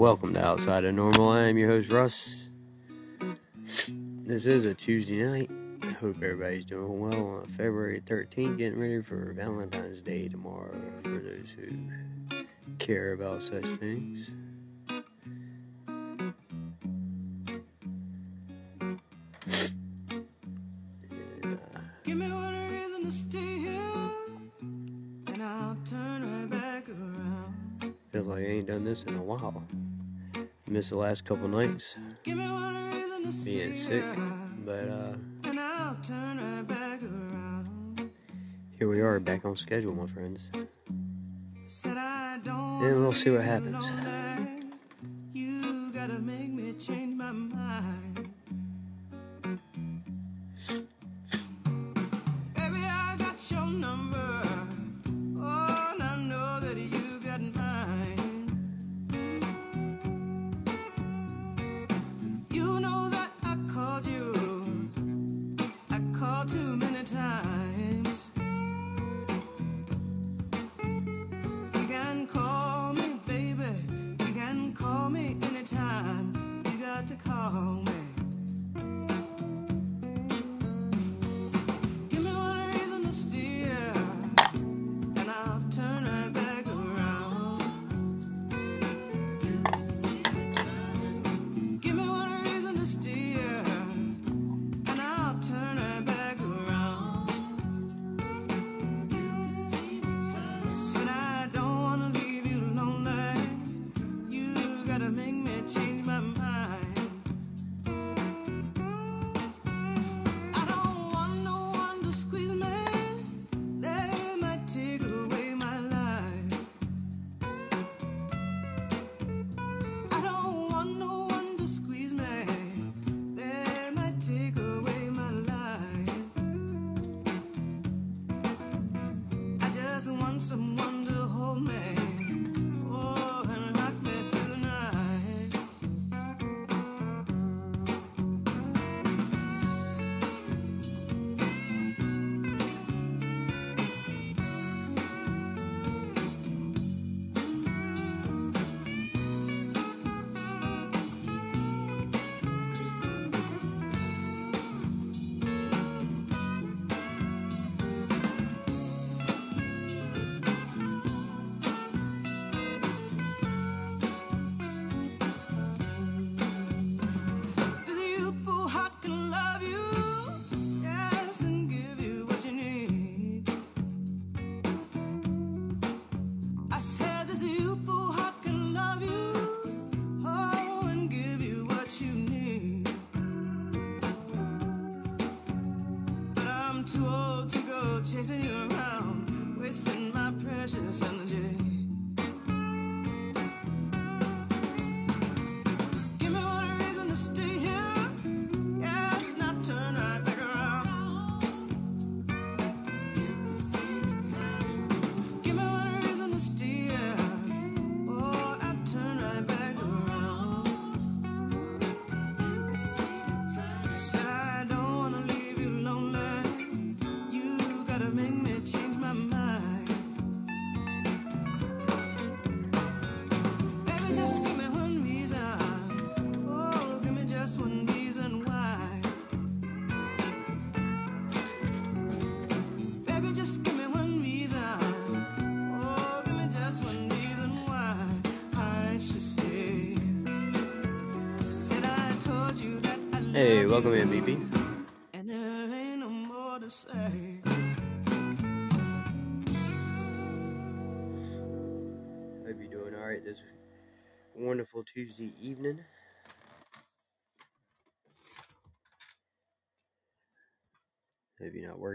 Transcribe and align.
Welcome 0.00 0.32
to 0.32 0.42
Outside 0.42 0.86
of 0.86 0.94
Normal. 0.94 1.28
I 1.28 1.42
am 1.42 1.58
your 1.58 1.68
host, 1.68 1.90
Russ. 1.90 2.30
This 4.24 4.46
is 4.46 4.64
a 4.64 4.72
Tuesday 4.72 5.22
night. 5.22 5.50
I 5.82 5.92
hope 5.92 6.16
everybody's 6.22 6.64
doing 6.64 6.98
well 7.00 7.26
on 7.42 7.46
February 7.48 8.00
13th, 8.06 8.56
getting 8.56 8.80
ready 8.80 9.02
for 9.02 9.34
Valentine's 9.34 10.00
Day 10.00 10.26
tomorrow 10.26 10.74
for 11.02 11.18
those 11.18 11.48
who 11.54 12.46
care 12.78 13.12
about 13.12 13.42
such 13.42 13.66
things. 13.78 14.30
the 30.88 30.98
last 30.98 31.24
couple 31.24 31.48
nights 31.48 31.96
being 33.44 33.76
sick, 33.76 34.04
but 34.64 34.88
uh, 34.88 35.12
here 38.78 38.88
we 38.88 39.00
are 39.00 39.20
back 39.20 39.44
on 39.44 39.56
schedule, 39.56 39.94
my 39.94 40.06
friends. 40.06 40.48
And 41.84 43.00
we'll 43.02 43.12
see 43.12 43.30
what 43.30 43.42
happens. 43.42 43.84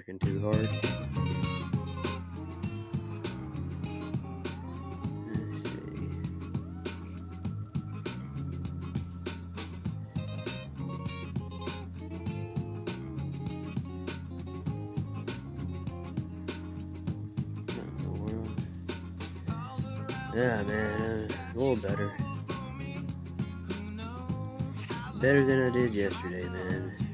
working 0.07 0.19
too 0.19 0.39
hard. 0.41 0.69
Yeah, 20.35 20.63
man, 20.63 21.29
a 21.31 21.57
little 21.57 21.77
better. 21.77 22.13
Better 25.21 25.45
than 25.45 25.63
I 25.63 25.69
did 25.69 25.93
yesterday, 25.93 26.43
man. 26.49 27.04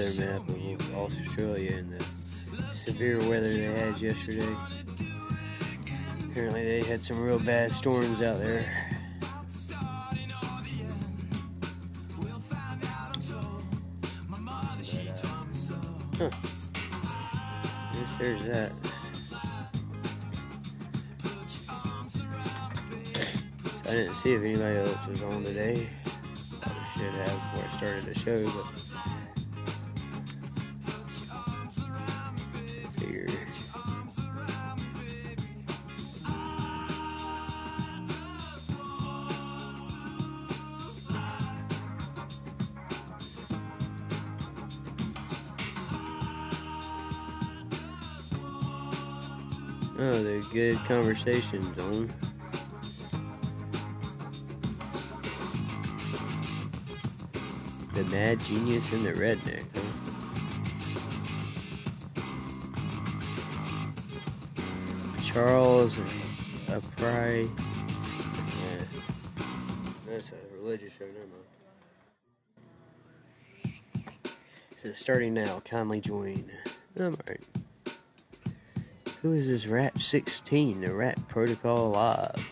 Weather 0.00 0.20
map 0.20 0.48
of 0.48 1.12
Australia 1.26 1.74
and 1.76 1.92
the 1.92 2.74
severe 2.74 3.18
weather 3.18 3.52
they 3.52 3.64
had 3.64 4.00
yesterday. 4.00 4.48
Apparently, 6.24 6.64
they 6.64 6.80
had 6.82 7.04
some 7.04 7.20
real 7.20 7.38
bad 7.38 7.70
storms 7.72 8.22
out 8.22 8.38
there. 8.38 8.79
Good 50.52 50.76
conversation 50.84 51.74
zone. 51.74 52.12
The 57.94 58.04
mad 58.04 58.40
genius 58.40 58.90
and 58.92 59.04
the 59.04 59.12
redneck? 59.12 59.64
Charles 65.24 65.96
a 66.68 66.80
Pry. 66.96 67.46
That's 70.06 70.30
a 70.30 70.56
religious 70.56 70.92
show, 70.92 71.04
never 71.06 71.26
mind. 73.64 73.74
So 74.76 74.92
starting 74.92 75.34
now, 75.34 75.60
kindly 75.64 76.00
join. 76.00 76.50
I'm 76.98 77.14
alright. 77.14 77.59
Who 79.22 79.34
is 79.34 79.48
this 79.48 79.66
Rat 79.66 80.00
16, 80.00 80.80
the 80.80 80.94
Rat 80.94 81.18
Protocol 81.28 81.90
Live? 81.90 82.48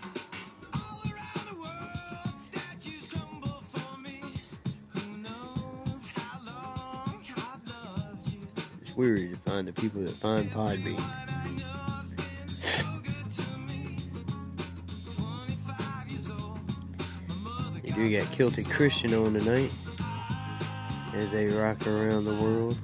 It's 8.82 8.94
weird 8.94 9.30
to 9.30 9.50
find 9.50 9.66
the 9.66 9.72
people 9.72 10.02
that 10.02 10.14
find 10.16 10.50
Podbean. 10.50 11.02
They 17.82 17.90
do 17.92 18.10
got 18.18 18.30
Kilted 18.32 18.68
Christian 18.68 19.14
on 19.14 19.32
tonight 19.32 19.70
as 21.14 21.30
they 21.30 21.46
rock 21.46 21.86
around 21.86 22.26
the 22.26 22.34
world. 22.34 22.76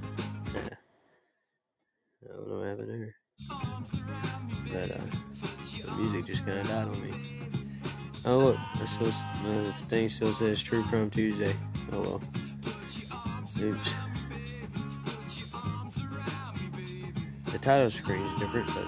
Still, 8.95 9.13
the 9.43 9.69
uh, 9.69 9.73
thing 9.89 10.07
still 10.07 10.33
says 10.33 10.61
True 10.61 10.83
Crime 10.83 11.09
Tuesday. 11.09 11.53
Oh 11.91 12.01
well. 12.01 12.21
Oops. 13.61 13.93
The 17.51 17.57
title 17.59 17.91
screen 17.91 18.21
is 18.21 18.39
different, 18.39 18.67
but 18.67 18.85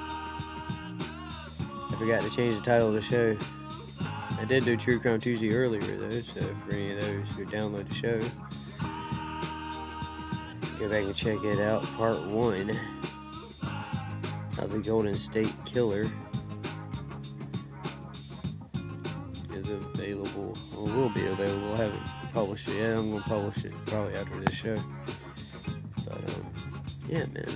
I 1.89 1.95
forgot 1.97 2.21
to 2.21 2.29
change 2.29 2.55
the 2.55 2.61
title 2.61 2.87
of 2.89 2.93
the 2.93 3.01
show. 3.01 3.37
I 4.39 4.45
did 4.45 4.63
do 4.63 4.77
True 4.77 4.99
Crime 4.99 5.19
Tuesday 5.19 5.53
earlier 5.53 5.81
though, 5.81 6.21
so 6.21 6.41
for 6.65 6.75
any 6.75 6.93
of 6.93 7.01
those 7.01 7.27
who 7.35 7.45
download 7.45 7.89
the 7.89 7.95
show, 7.95 8.19
go 10.79 10.89
back 10.89 11.03
and 11.03 11.15
check 11.15 11.43
it 11.43 11.59
out. 11.59 11.83
Part 11.95 12.21
one 12.27 12.69
of 14.59 14.71
the 14.71 14.79
Golden 14.79 15.15
State 15.17 15.53
Killer 15.65 16.09
available, 20.37 20.57
or 20.77 20.83
will 20.95 21.09
be 21.09 21.25
available. 21.25 21.73
I 21.73 21.77
haven't 21.77 22.07
published 22.33 22.67
it 22.69 22.77
yet. 22.77 22.97
I'm 22.97 23.11
gonna 23.11 23.23
publish 23.23 23.65
it 23.65 23.73
probably 23.85 24.15
after 24.15 24.39
this 24.39 24.55
show. 24.55 24.77
But 26.05 26.17
um, 26.17 26.53
yeah, 27.07 27.25
man, 27.25 27.49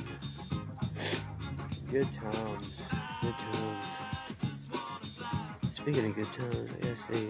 good 1.89 2.07
times, 2.13 2.71
good 3.21 3.35
times. 3.37 3.85
Speaking 5.75 6.05
of 6.05 6.15
good 6.15 6.33
times, 6.33 6.69
I 6.77 6.83
gotta 6.83 6.97
say. 7.13 7.29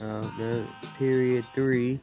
Uh, 0.00 0.64
period 0.96 1.44
three. 1.54 1.98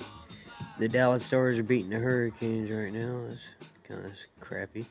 The 0.77 0.89
Dallas 0.89 1.25
Stars 1.25 1.57
are 1.57 1.63
beating 1.63 1.89
the 1.89 1.99
Hurricanes 1.99 2.69
right 2.69 2.91
now. 2.91 3.21
That's 3.29 3.39
kind 3.87 4.05
of 4.05 4.11
crappy. 4.41 4.85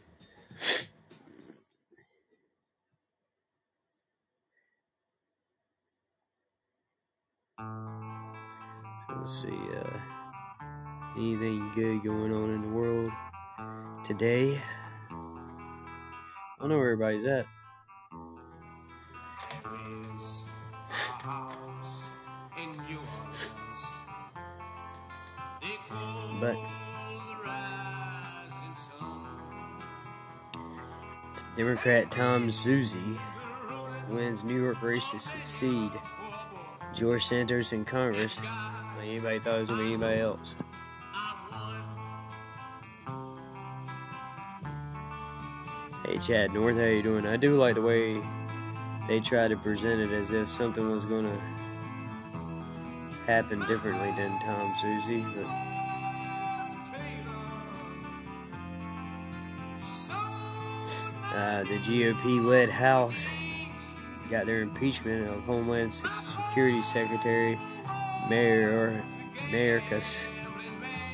Let's 9.24 9.40
see. 9.40 9.48
Uh, 9.48 9.98
anything 11.16 11.72
good 11.74 12.04
going 12.04 12.30
on 12.30 12.50
in 12.50 12.60
the 12.60 12.68
world 12.68 13.10
today? 14.04 14.60
I 15.10 16.60
don't 16.60 16.68
know 16.68 16.76
where 16.76 16.92
everybody's 16.92 17.26
at. 17.26 17.46
But 26.38 26.58
Democrat 31.56 32.10
Tom 32.10 32.50
Suozzi 32.50 33.18
wins 34.10 34.44
New 34.44 34.62
York 34.62 34.82
race 34.82 35.08
to 35.12 35.18
succeed 35.18 35.92
George 36.94 37.24
Santos 37.24 37.72
in 37.72 37.86
Congress. 37.86 38.36
Thought 39.04 39.58
it 39.58 39.60
was 39.60 39.68
gonna 39.68 39.82
anybody 39.82 40.20
else. 40.20 40.54
Hey 46.06 46.18
Chad 46.18 46.54
North, 46.54 46.76
how 46.76 46.84
you 46.84 47.02
doing? 47.02 47.26
I 47.26 47.36
do 47.36 47.58
like 47.58 47.74
the 47.74 47.82
way 47.82 48.22
they 49.06 49.20
try 49.20 49.46
to 49.46 49.56
present 49.58 50.00
it 50.00 50.10
as 50.10 50.30
if 50.30 50.50
something 50.52 50.90
was 50.90 51.04
gonna 51.04 51.38
happen 53.26 53.60
differently 53.68 54.10
than 54.16 54.30
Tom 54.40 54.74
Suozzi, 54.82 55.22
but 55.34 55.46
Uh, 61.34 61.64
the 61.64 61.78
GOP-led 61.80 62.70
House 62.70 63.26
got 64.30 64.46
their 64.46 64.62
impeachment 64.62 65.28
of 65.28 65.42
Homeland 65.42 65.92
Security 65.92 66.80
Secretary 66.84 67.58
Mayor 68.28 69.02
Mayorkas 69.50 70.04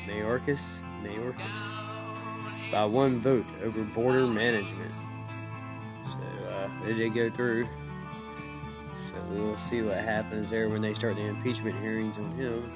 Mayorkas 0.07 0.59
Mayorkas 1.03 2.71
by 2.71 2.85
one 2.85 3.19
vote 3.19 3.45
over 3.63 3.83
border 3.83 4.27
management. 4.27 4.91
So 6.05 6.47
uh, 6.49 6.69
it 6.87 6.93
did 6.93 7.13
go 7.13 7.29
through. 7.29 7.65
So 7.65 9.21
we'll 9.31 9.57
see 9.57 9.81
what 9.81 9.97
happens 9.97 10.49
there 10.49 10.69
when 10.69 10.81
they 10.81 10.93
start 10.93 11.15
the 11.15 11.23
impeachment 11.23 11.79
hearings 11.81 12.17
on 12.17 12.31
him. 12.35 12.71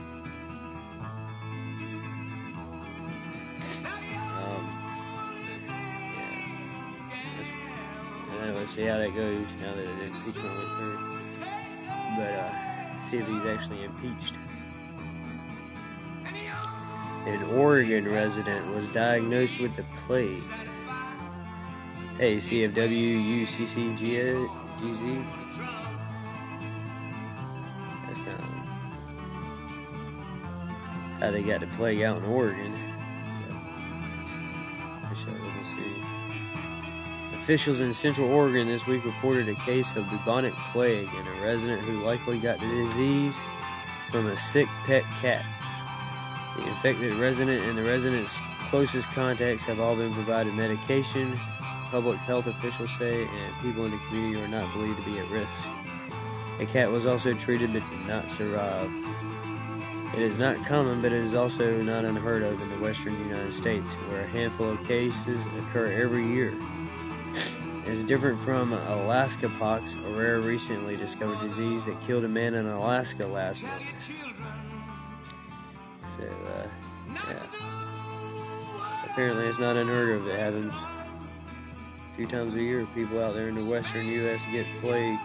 Let's 8.66 8.74
see 8.74 8.84
how 8.86 8.98
that 8.98 9.14
goes 9.14 9.46
now 9.62 9.76
that 9.76 9.86
the 9.86 10.04
impeachment 10.06 10.58
went 10.58 10.70
through. 10.80 11.20
But 12.18 12.34
uh, 12.34 12.75
he's 13.24 13.46
actually 13.46 13.84
impeached. 13.84 14.36
An 17.26 17.44
Oregon 17.44 18.12
resident 18.12 18.68
was 18.76 18.88
diagnosed 18.90 19.60
with 19.60 19.76
the 19.76 19.84
plague. 20.06 20.42
Hey, 22.18 22.38
CFWUCCGZ. 22.38 24.06
Um, 28.28 28.64
how 31.20 31.32
they 31.32 31.42
got 31.42 31.60
the 31.62 31.68
plague 31.68 32.02
out 32.02 32.18
in 32.18 32.26
Oregon. 32.26 32.95
Officials 37.46 37.80
in 37.80 37.94
Central 37.94 38.34
Oregon 38.34 38.68
this 38.68 38.88
week 38.88 39.06
reported 39.06 39.48
a 39.48 39.54
case 39.54 39.88
of 39.96 40.10
bubonic 40.10 40.56
plague 40.72 41.08
in 41.14 41.28
a 41.28 41.42
resident 41.44 41.86
who 41.86 42.04
likely 42.04 42.40
got 42.40 42.60
the 42.60 42.66
disease 42.66 43.36
from 44.10 44.26
a 44.26 44.36
sick 44.36 44.68
pet 44.86 45.04
cat. 45.22 45.46
The 46.58 46.68
infected 46.68 47.14
resident 47.14 47.64
and 47.64 47.78
the 47.78 47.84
resident's 47.84 48.36
closest 48.72 49.08
contacts 49.10 49.62
have 49.62 49.80
all 49.80 49.96
been 49.96 50.12
provided 50.16 50.56
medication, 50.56 51.40
public 51.92 52.18
health 52.18 52.48
officials 52.48 52.90
say, 52.98 53.26
and 53.26 53.62
people 53.62 53.86
in 53.86 53.92
the 53.92 54.00
community 54.08 54.42
are 54.42 54.48
not 54.48 54.74
believed 54.74 54.98
to 54.98 55.06
be 55.06 55.20
at 55.20 55.30
risk. 55.30 55.52
The 56.58 56.66
cat 56.66 56.92
was 56.92 57.06
also 57.06 57.32
treated 57.34 57.72
but 57.74 57.88
did 57.92 58.08
not 58.08 58.32
survive. 58.32 58.92
It 60.16 60.22
is 60.24 60.40
not 60.40 60.66
common, 60.66 61.00
but 61.00 61.12
it 61.12 61.24
is 61.24 61.36
also 61.36 61.80
not 61.84 62.06
unheard 62.06 62.42
of 62.42 62.60
in 62.60 62.70
the 62.70 62.80
western 62.80 63.14
United 63.20 63.54
States, 63.54 63.88
where 64.10 64.22
a 64.22 64.28
handful 64.28 64.72
of 64.72 64.84
cases 64.88 65.40
occur 65.60 65.92
every 65.92 66.26
year. 66.26 66.56
Is 67.86 68.04
different 68.06 68.40
from 68.42 68.74
Alaska 68.74 69.48
pox, 69.60 69.94
a 69.94 70.10
rare 70.12 70.40
recently 70.40 70.98
discovered 70.98 71.40
disease 71.48 71.86
that 71.86 72.02
killed 72.02 72.26
a 72.26 72.28
man 72.28 72.56
in 72.56 72.66
Alaska 72.66 73.28
last 73.28 73.62
month. 73.62 74.12
So, 76.18 76.24
uh, 76.24 76.68
yeah. 77.30 77.46
Apparently, 79.06 79.46
it's 79.46 79.60
not 79.60 79.76
unheard 79.76 80.16
of. 80.16 80.28
It 80.28 80.40
happens 80.40 80.74
a 80.74 82.16
few 82.16 82.26
times 82.26 82.56
a 82.56 82.62
year. 82.62 82.88
People 82.96 83.22
out 83.22 83.36
there 83.36 83.50
in 83.50 83.56
the 83.56 83.66
western 83.66 84.08
U.S. 84.08 84.42
get 84.52 84.66
plague. 84.82 85.20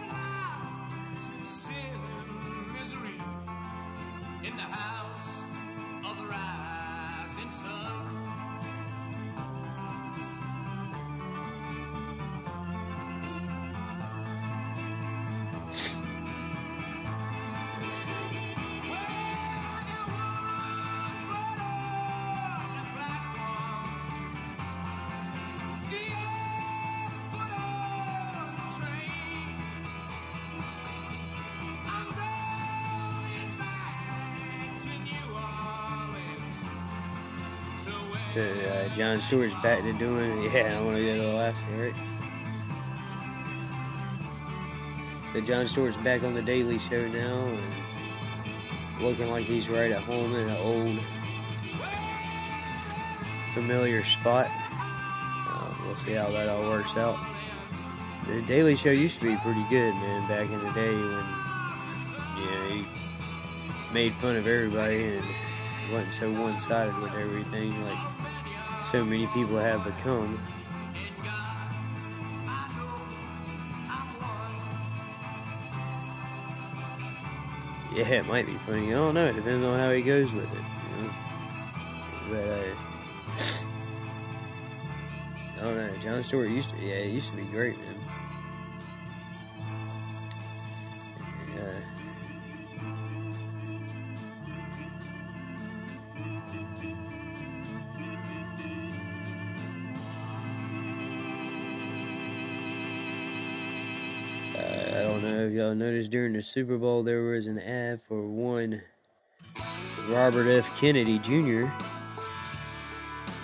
Jon 39.01 39.19
Stewart's 39.19 39.55
back 39.63 39.81
to 39.81 39.93
doing. 39.93 40.43
Yeah, 40.53 40.77
I 40.77 40.81
want 40.83 40.95
to 40.95 41.01
get 41.01 41.17
little 41.17 41.39
after, 41.39 41.71
right? 41.75 41.95
But 45.33 45.43
Jon 45.43 45.65
Stewart's 45.65 45.97
back 45.97 46.21
on 46.21 46.35
the 46.35 46.41
Daily 46.43 46.77
Show 46.77 47.07
now, 47.07 47.47
and 47.47 49.01
looking 49.01 49.31
like 49.31 49.45
he's 49.45 49.69
right 49.69 49.91
at 49.91 50.03
home 50.03 50.35
in 50.35 50.49
an 50.49 50.57
old, 50.57 50.99
familiar 53.55 54.03
spot. 54.03 54.45
Uh, 54.51 55.73
we'll 55.83 55.95
see 56.05 56.11
how 56.11 56.29
that 56.29 56.47
all 56.47 56.61
works 56.61 56.95
out. 56.95 57.17
The 58.27 58.43
Daily 58.43 58.75
Show 58.75 58.91
used 58.91 59.17
to 59.21 59.25
be 59.25 59.35
pretty 59.37 59.65
good, 59.71 59.95
man, 59.95 60.27
back 60.27 60.47
in 60.47 60.59
the 60.59 60.71
day 60.73 60.93
when 60.93 61.25
you 62.37 62.51
know 62.51 62.67
he 62.69 62.85
made 63.91 64.13
fun 64.21 64.35
of 64.35 64.45
everybody 64.45 65.05
and 65.05 65.25
wasn't 65.91 66.13
so 66.13 66.31
one-sided 66.31 66.95
with 66.99 67.15
everything 67.15 67.83
like 67.85 68.10
so 68.91 69.05
many 69.05 69.25
people 69.27 69.57
have 69.57 69.85
become. 69.85 70.37
Yeah, 77.95 78.07
it 78.07 78.25
might 78.25 78.45
be 78.45 78.57
funny. 78.65 78.87
I 78.87 78.97
don't 78.97 79.13
know. 79.13 79.25
It 79.25 79.35
depends 79.35 79.65
on 79.65 79.77
how 79.79 79.91
he 79.91 80.01
goes 80.01 80.31
with 80.31 80.51
it. 80.51 80.59
You 80.59 81.03
know? 81.03 81.13
But 82.29 82.47
uh, 82.49 82.63
I 85.59 85.63
don't 85.63 85.77
know. 85.77 85.97
Jon 85.97 86.23
Stewart 86.23 86.49
used 86.49 86.71
to. 86.71 86.77
Yeah, 86.77 86.95
it 86.95 87.13
used 87.13 87.29
to 87.29 87.35
be 87.37 87.43
great, 87.43 87.77
man. 87.77 88.10
Y'all 105.71 105.77
noticed 105.77 106.11
during 106.11 106.33
the 106.33 106.43
Super 106.43 106.77
Bowl 106.77 107.01
there 107.01 107.21
was 107.21 107.47
an 107.47 107.57
ad 107.57 108.01
for 108.05 108.27
one 108.27 108.81
Robert 110.09 110.49
F. 110.49 110.77
Kennedy 110.77 111.17
Jr. 111.19 111.65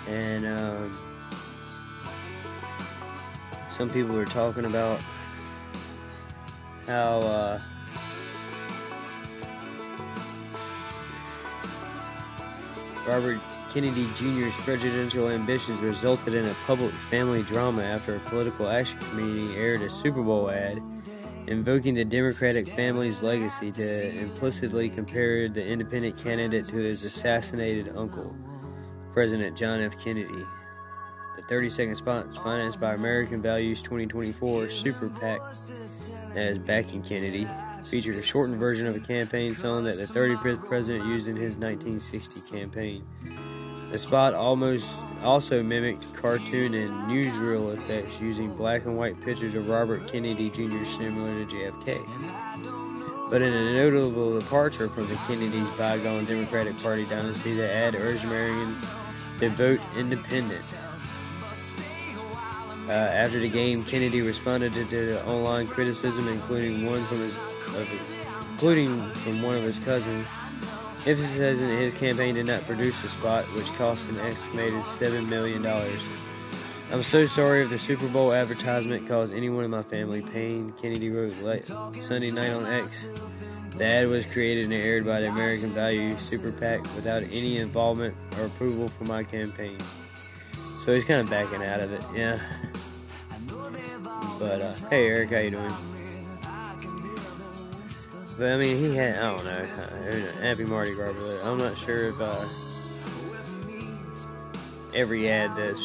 And 0.06 0.46
um, 0.46 0.98
some 3.74 3.88
people 3.88 4.14
were 4.14 4.26
talking 4.26 4.66
about 4.66 5.00
how 6.86 7.20
uh, 7.20 7.60
Robert 13.06 13.40
Kennedy 13.72 14.06
Jr.'s 14.16 14.54
presidential 14.64 15.30
ambitions 15.30 15.80
resulted 15.80 16.34
in 16.34 16.44
a 16.44 16.54
public 16.66 16.92
family 17.10 17.42
drama 17.42 17.82
after 17.82 18.16
a 18.16 18.20
political 18.20 18.68
action 18.68 18.98
committee 18.98 19.56
aired 19.56 19.80
a 19.80 19.88
Super 19.88 20.22
Bowl 20.22 20.50
ad 20.50 20.82
invoking 21.48 21.94
the 21.94 22.04
Democratic 22.04 22.68
family's 22.68 23.22
legacy 23.22 23.72
to 23.72 24.18
implicitly 24.18 24.90
compare 24.90 25.48
the 25.48 25.64
independent 25.64 26.16
candidate 26.18 26.66
to 26.66 26.76
his 26.76 27.04
assassinated 27.04 27.96
uncle, 27.96 28.34
President 29.14 29.56
John 29.56 29.80
F. 29.80 29.98
Kennedy. 30.02 30.44
The 31.36 31.42
30 31.48 31.70
second 31.70 31.94
spot 31.94 32.26
is 32.26 32.36
financed 32.36 32.78
by 32.78 32.94
American 32.94 33.40
Values 33.40 33.80
2024 33.80 34.68
Super 34.68 35.08
PAC 35.08 35.40
as 36.34 36.58
backing 36.58 37.02
Kennedy. 37.02 37.48
Featured 37.84 38.16
a 38.16 38.22
shortened 38.22 38.58
version 38.58 38.86
of 38.86 38.96
a 38.96 39.00
campaign 39.00 39.54
song 39.54 39.84
that 39.84 39.96
the 39.96 40.02
35th 40.02 40.66
president 40.66 41.06
used 41.06 41.28
in 41.28 41.36
his 41.36 41.56
1960 41.56 42.50
campaign. 42.50 43.06
The 43.90 43.98
spot 43.98 44.34
almost 44.34 44.86
also 45.22 45.62
mimicked 45.62 46.12
cartoon 46.14 46.74
and 46.74 46.90
newsreel 47.10 47.74
effects 47.76 48.20
using 48.20 48.54
black 48.54 48.84
and 48.84 48.98
white 48.98 49.18
pictures 49.22 49.54
of 49.54 49.68
Robert 49.68 50.10
Kennedy 50.10 50.50
Jr. 50.50 50.84
similar 50.84 51.44
to 51.44 51.46
JFK. 51.46 53.30
But 53.30 53.42
in 53.42 53.52
a 53.52 53.72
notable 53.74 54.38
departure 54.38 54.88
from 54.88 55.08
the 55.08 55.16
Kennedy's 55.26 55.68
bygone 55.76 56.26
Democratic 56.26 56.78
Party 56.78 57.06
dynasty, 57.06 57.54
the 57.54 57.70
ad 57.70 57.94
urged 57.94 58.24
Americans 58.24 58.84
to 59.40 59.48
vote 59.50 59.80
independent. 59.96 60.64
Uh, 62.88 62.92
after 62.92 63.38
the 63.38 63.48
game, 63.48 63.84
Kennedy 63.84 64.22
responded 64.22 64.72
to 64.72 64.84
the 64.84 65.26
online 65.26 65.66
criticism, 65.66 66.26
including 66.28 66.86
one 66.86 67.02
from 67.04 67.18
his, 67.18 67.34
his 67.88 68.12
including 68.52 68.98
from 69.12 69.42
one 69.42 69.54
of 69.56 69.62
his 69.62 69.78
cousins, 69.80 70.26
Emphasis 71.08 71.58
in 71.58 71.70
his 71.70 71.94
campaign 71.94 72.34
did 72.34 72.44
not 72.44 72.66
produce 72.66 73.00
the 73.00 73.08
spot, 73.08 73.42
which 73.56 73.64
cost 73.78 74.06
an 74.10 74.18
estimated 74.18 74.82
$7 74.82 75.26
million. 75.26 75.64
I'm 76.92 77.02
so 77.02 77.24
sorry 77.24 77.62
if 77.62 77.70
the 77.70 77.78
Super 77.78 78.06
Bowl 78.08 78.34
advertisement 78.34 79.08
caused 79.08 79.32
anyone 79.32 79.64
in 79.64 79.70
my 79.70 79.82
family 79.82 80.20
pain, 80.20 80.74
Kennedy 80.82 81.08
wrote 81.08 81.34
late 81.40 81.64
Sunday 81.64 82.30
night 82.30 82.50
on 82.50 82.66
X. 82.66 83.06
The 83.78 83.86
ad 83.86 84.08
was 84.08 84.26
created 84.26 84.64
and 84.64 84.74
aired 84.74 85.06
by 85.06 85.20
the 85.20 85.28
American 85.28 85.70
Value 85.70 86.14
Super 86.18 86.52
PAC 86.52 86.82
without 86.94 87.22
any 87.22 87.56
involvement 87.56 88.14
or 88.36 88.44
approval 88.44 88.90
from 88.90 89.08
my 89.08 89.24
campaign. 89.24 89.78
So 90.84 90.94
he's 90.94 91.06
kind 91.06 91.22
of 91.22 91.30
backing 91.30 91.62
out 91.62 91.80
of 91.80 91.90
it, 91.90 92.02
yeah. 92.14 92.38
But, 94.38 94.60
uh, 94.60 94.74
hey 94.90 95.06
Eric, 95.06 95.30
how 95.30 95.38
you 95.38 95.52
doing? 95.52 95.72
But 98.38 98.52
I 98.52 98.56
mean, 98.56 98.76
he 98.78 98.94
had, 98.94 99.18
I 99.18 99.36
don't 99.36 99.44
know, 99.44 100.30
Happy 100.40 100.64
Mardi 100.64 100.94
Gras, 100.94 101.12
but 101.12 101.50
I'm 101.50 101.58
not 101.58 101.76
sure 101.76 102.10
if 102.10 102.20
uh, 102.20 102.46
every 104.94 105.28
ad 105.28 105.56
that's 105.56 105.84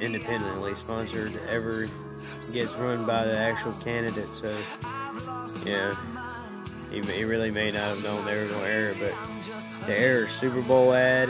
independently 0.00 0.74
sponsored 0.74 1.32
ever 1.48 1.88
gets 2.52 2.74
run 2.74 3.06
by 3.06 3.24
the 3.24 3.38
actual 3.38 3.70
candidate. 3.74 4.28
So, 4.34 4.52
yeah, 5.64 5.94
he, 6.90 7.00
he 7.02 7.24
really 7.24 7.52
may 7.52 7.70
not 7.70 7.82
have 7.82 8.02
known 8.02 8.24
they 8.24 8.36
were 8.36 8.48
going 8.48 8.62
to 8.62 8.68
air 8.68 8.88
it, 8.88 8.96
but 8.98 9.86
to 9.86 9.96
air 9.96 10.28
Super 10.28 10.60
Bowl 10.62 10.92
ad 10.92 11.28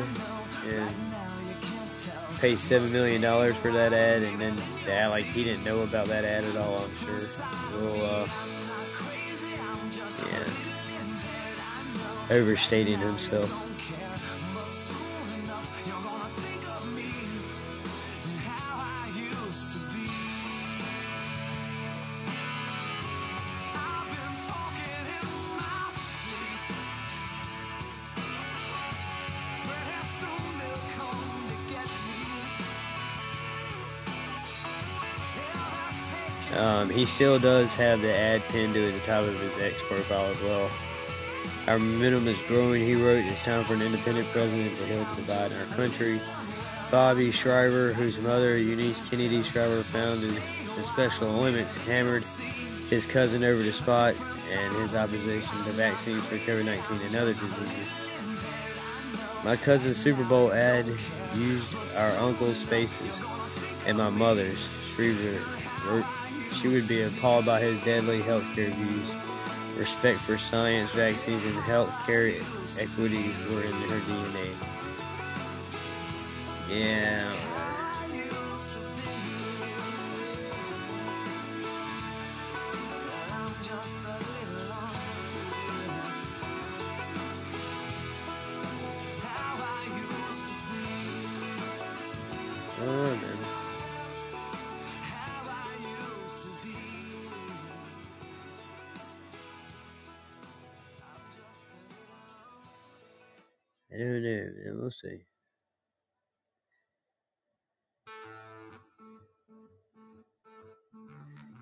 and 0.67 0.91
pay 2.39 2.55
$7 2.55 2.91
million 2.91 3.21
for 3.55 3.73
that 3.73 3.93
ad 3.93 4.23
and 4.23 4.41
then 4.41 4.59
act 4.89 5.11
like 5.11 5.27
he 5.27 5.45
didn't 5.45 5.65
know 5.65 5.83
about 5.83 6.07
that 6.07 6.25
ad 6.25 6.45
at 6.45 6.57
all, 6.57 6.83
I'm 6.83 6.97
sure. 6.97 7.21
Will, 7.79 8.05
uh, 8.07 8.29
yeah, 10.31 10.49
overstating 12.31 12.99
himself. 12.99 13.72
Um, 36.83 36.91
he 36.91 37.07
still 37.07 37.39
does 37.39 37.73
have 37.75 38.01
the 38.01 38.13
ad 38.13 38.43
pinned 38.49 38.75
to 38.75 38.91
the 38.91 38.99
top 39.01 39.25
of 39.25 39.39
his 39.39 39.57
X 39.63 39.81
profile 39.83 40.33
as 40.33 40.41
well. 40.43 40.69
Our 41.69 41.79
momentum 41.79 42.27
is 42.27 42.43
growing, 42.43 42.85
he 42.85 42.97
wrote. 42.97 43.25
It's 43.25 43.41
time 43.43 43.65
for 43.65 43.75
an 43.75 43.83
independent 43.83 44.27
president 44.31 44.77
to 44.79 44.87
help 44.87 45.15
divide 45.15 45.53
our 45.53 45.77
country. 45.77 46.21
Bobby 46.91 47.31
Shriver, 47.31 47.93
whose 47.93 48.19
mother, 48.19 48.59
Eunice 48.59 49.01
Kennedy 49.09 49.45
Shriver, 49.45 49.85
founded 49.85 50.35
the 50.75 50.83
Special 50.83 51.29
Olympics, 51.29 51.73
hammered 51.87 52.25
his 52.91 53.07
cousin 53.07 53.45
over 53.45 53.63
the 53.63 53.73
spot 53.73 54.17
and 54.51 54.75
his 54.75 54.93
opposition 54.97 55.65
to 55.65 55.71
vaccines 55.73 56.25
for 56.25 56.37
COVID 56.39 56.65
19 56.65 57.01
and 57.07 57.15
other 57.17 57.35
diseases. 57.35 57.89
My 59.45 59.55
cousin's 59.55 59.99
Super 59.99 60.25
Bowl 60.25 60.53
ad 60.53 60.87
used 61.37 61.73
our 61.97 62.11
uncle's 62.17 62.61
faces 62.65 63.21
and 63.87 63.99
my 63.99 64.11
mother's. 64.11 64.59
Shriver 64.97 65.41
wrote 65.87 66.05
she 66.55 66.69
would 66.69 66.89
be 66.89 67.03
appalled 67.03 67.47
by 67.47 67.61
his 67.61 67.83
deadly 67.85 68.21
healthcare 68.21 68.73
views. 68.75 69.11
Respect 69.77 70.21
for 70.21 70.37
science, 70.39 70.91
vaccines, 70.93 71.45
and 71.45 71.57
healthcare 71.57 72.35
equity 72.79 73.35
were 73.51 73.65
in 73.65 73.73
her 73.73 74.01
DNA. 74.01 74.55
Yeah. 76.69 77.52
We'll 104.83 104.91
see. 104.91 105.19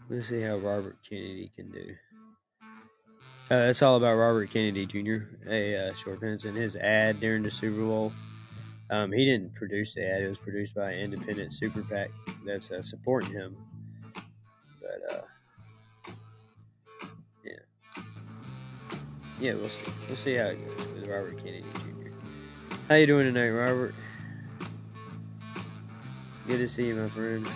Let's 0.08 0.30
see 0.30 0.40
how 0.40 0.56
Robert 0.56 0.96
Kennedy 1.06 1.52
can 1.54 1.70
do. 1.70 1.94
Uh, 3.50 3.66
that's 3.66 3.82
all 3.82 3.96
about 3.96 4.14
Robert 4.14 4.48
Kennedy 4.50 4.86
Jr. 4.86 5.26
A 5.50 5.90
uh, 5.90 5.92
short 5.92 6.22
pants 6.22 6.46
in 6.46 6.54
his 6.54 6.76
ad 6.76 7.20
during 7.20 7.42
the 7.42 7.50
Super 7.50 7.82
Bowl. 7.82 8.10
Um, 8.88 9.12
he 9.12 9.26
didn't 9.26 9.54
produce 9.54 9.92
the 9.92 10.10
ad; 10.10 10.22
it 10.22 10.28
was 10.28 10.38
produced 10.38 10.74
by 10.74 10.92
an 10.92 11.12
independent 11.12 11.52
super 11.52 11.82
PAC 11.82 12.10
that's 12.46 12.70
uh, 12.70 12.80
supporting 12.80 13.32
him. 13.32 13.54
But 14.80 15.14
uh, 15.14 16.12
yeah, 17.44 17.52
yeah, 19.38 19.52
we'll 19.52 19.68
see. 19.68 19.92
We'll 20.08 20.16
see 20.16 20.34
how 20.36 20.46
it 20.46 20.78
goes 20.78 20.86
with 20.94 21.06
Robert 21.06 21.36
Kennedy 21.36 21.66
Jr. 21.74 21.99
How 22.90 22.96
you 22.96 23.06
doing 23.06 23.32
tonight, 23.32 23.50
Robert? 23.50 23.94
Good 26.48 26.58
to 26.58 26.68
see 26.68 26.88
you, 26.88 26.96
my 26.96 27.08
friend. 27.10 27.46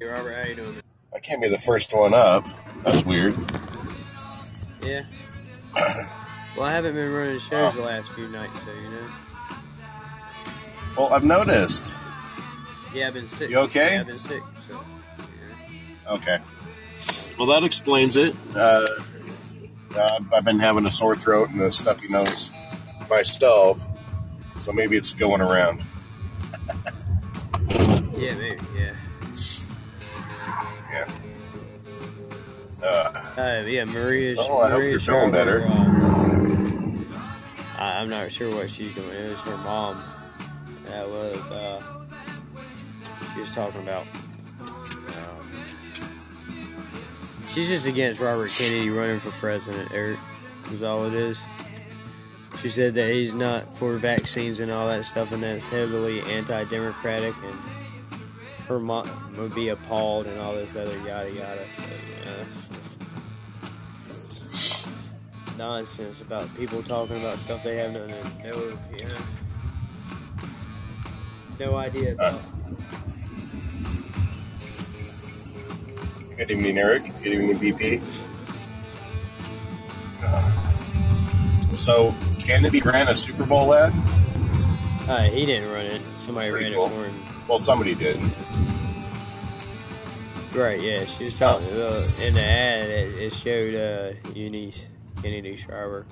Hey, 0.00 0.06
Robert, 0.06 0.34
how 0.34 0.42
you 0.42 0.56
doing? 0.56 0.82
I 1.14 1.20
can't 1.20 1.40
be 1.40 1.46
the 1.46 1.56
first 1.58 1.94
one 1.94 2.12
up. 2.12 2.44
That's 2.82 3.04
weird. 3.04 3.36
Yeah. 4.82 5.04
Well, 6.56 6.66
I 6.66 6.72
haven't 6.72 6.96
been 6.96 7.12
running 7.12 7.38
shows 7.38 7.74
the 7.76 7.82
last 7.82 8.10
few 8.10 8.26
nights, 8.26 8.60
so 8.64 8.72
you 8.72 8.90
know. 8.90 9.08
Well, 10.98 11.14
I've 11.14 11.22
noticed. 11.22 11.94
Yeah, 12.96 13.08
I've 13.08 13.14
been 13.14 13.28
sick. 13.28 13.50
You 13.50 13.58
okay? 13.58 13.94
Yeah, 13.94 14.00
I've 14.00 14.06
been 14.06 14.18
sick. 14.20 14.42
So, 14.68 14.80
yeah. 16.06 16.12
Okay. 16.14 16.38
Well, 17.38 17.46
that 17.48 17.62
explains 17.62 18.16
it. 18.16 18.34
Uh, 18.54 18.86
uh, 19.94 20.18
I've 20.34 20.44
been 20.44 20.58
having 20.58 20.86
a 20.86 20.90
sore 20.90 21.14
throat 21.14 21.50
and 21.50 21.60
a 21.60 21.70
stuffy 21.70 22.08
nose 22.08 22.50
myself, 23.10 23.86
so 24.58 24.72
maybe 24.72 24.96
it's 24.96 25.12
going 25.12 25.40
around. 25.42 25.82
Yeah, 28.16 28.34
maybe. 28.36 28.58
Yeah. 28.74 28.94
Yeah. 30.90 31.06
Uh, 32.82 33.12
Uh, 33.36 33.64
yeah, 33.66 33.84
Maria's. 33.84 34.38
Oh, 34.40 34.60
I 34.60 34.70
hope 34.70 34.78
Maria 34.78 34.90
you're 34.92 35.00
feeling 35.00 35.30
better. 35.30 35.66
I, 37.78 37.98
I'm 38.00 38.08
not 38.08 38.32
sure 38.32 38.54
what 38.54 38.70
she's 38.70 38.94
doing. 38.94 39.10
It 39.10 39.28
was 39.32 39.38
her 39.40 39.58
mom. 39.58 40.02
That 40.86 41.06
was. 41.10 41.36
She 43.44 43.52
talking 43.52 43.82
about. 43.82 44.06
Um, 44.60 45.50
she's 47.48 47.68
just 47.68 47.84
against 47.86 48.18
Robert 48.18 48.50
Kennedy 48.50 48.88
running 48.88 49.20
for 49.20 49.30
president. 49.32 49.92
Eric 49.92 50.18
is 50.70 50.82
all 50.82 51.04
it 51.04 51.12
is. 51.12 51.38
She 52.62 52.70
said 52.70 52.94
that 52.94 53.12
he's 53.12 53.34
not 53.34 53.76
for 53.76 53.96
vaccines 53.96 54.58
and 54.60 54.72
all 54.72 54.88
that 54.88 55.04
stuff, 55.04 55.32
and 55.32 55.42
that's 55.42 55.64
heavily 55.64 56.22
anti-democratic, 56.22 57.34
and 57.44 57.54
her 58.66 58.80
mom 58.80 59.06
would 59.36 59.54
be 59.54 59.68
appalled 59.68 60.26
and 60.26 60.40
all 60.40 60.54
this 60.54 60.74
other 60.74 60.96
yada 61.06 61.30
yada. 61.30 61.66
So, 61.76 61.82
yeah, 64.48 64.56
nonsense 65.58 66.22
about 66.22 66.48
people 66.56 66.82
talking 66.82 67.18
about 67.18 67.36
stuff 67.38 67.62
they 67.62 67.76
have 67.76 67.92
no, 67.92 68.06
no, 68.06 68.20
know, 68.42 68.72
no 71.60 71.76
idea 71.76 72.14
about. 72.14 72.40
Good 76.36 76.50
evening, 76.50 76.78
Eric. 76.78 77.04
Good 77.22 77.32
evening, 77.32 77.58
BP. 77.58 78.02
Uh, 80.22 81.76
so, 81.76 82.14
Kennedy 82.38 82.80
ran 82.82 83.08
a 83.08 83.14
Super 83.14 83.46
Bowl 83.46 83.72
ad? 83.74 83.92
Uh, 85.08 85.22
he 85.22 85.46
didn't 85.46 85.72
run 85.72 85.86
it. 85.86 86.02
Somebody 86.18 86.50
ran 86.50 86.74
cool. 86.74 86.86
it 86.86 86.92
for 86.92 87.04
him. 87.04 87.24
Well, 87.48 87.58
somebody 87.58 87.94
did. 87.94 88.20
Right, 90.54 90.80
yeah, 90.80 91.04
she 91.04 91.24
was 91.24 91.34
talking. 91.34 91.68
Uh, 91.68 92.08
in 92.20 92.34
the 92.34 92.42
ad, 92.42 92.88
it, 92.88 93.14
it 93.14 93.34
showed 93.34 93.74
uh, 93.74 94.30
Eunice 94.34 94.84
Kennedy 95.22 95.56
Shriver, 95.56 96.06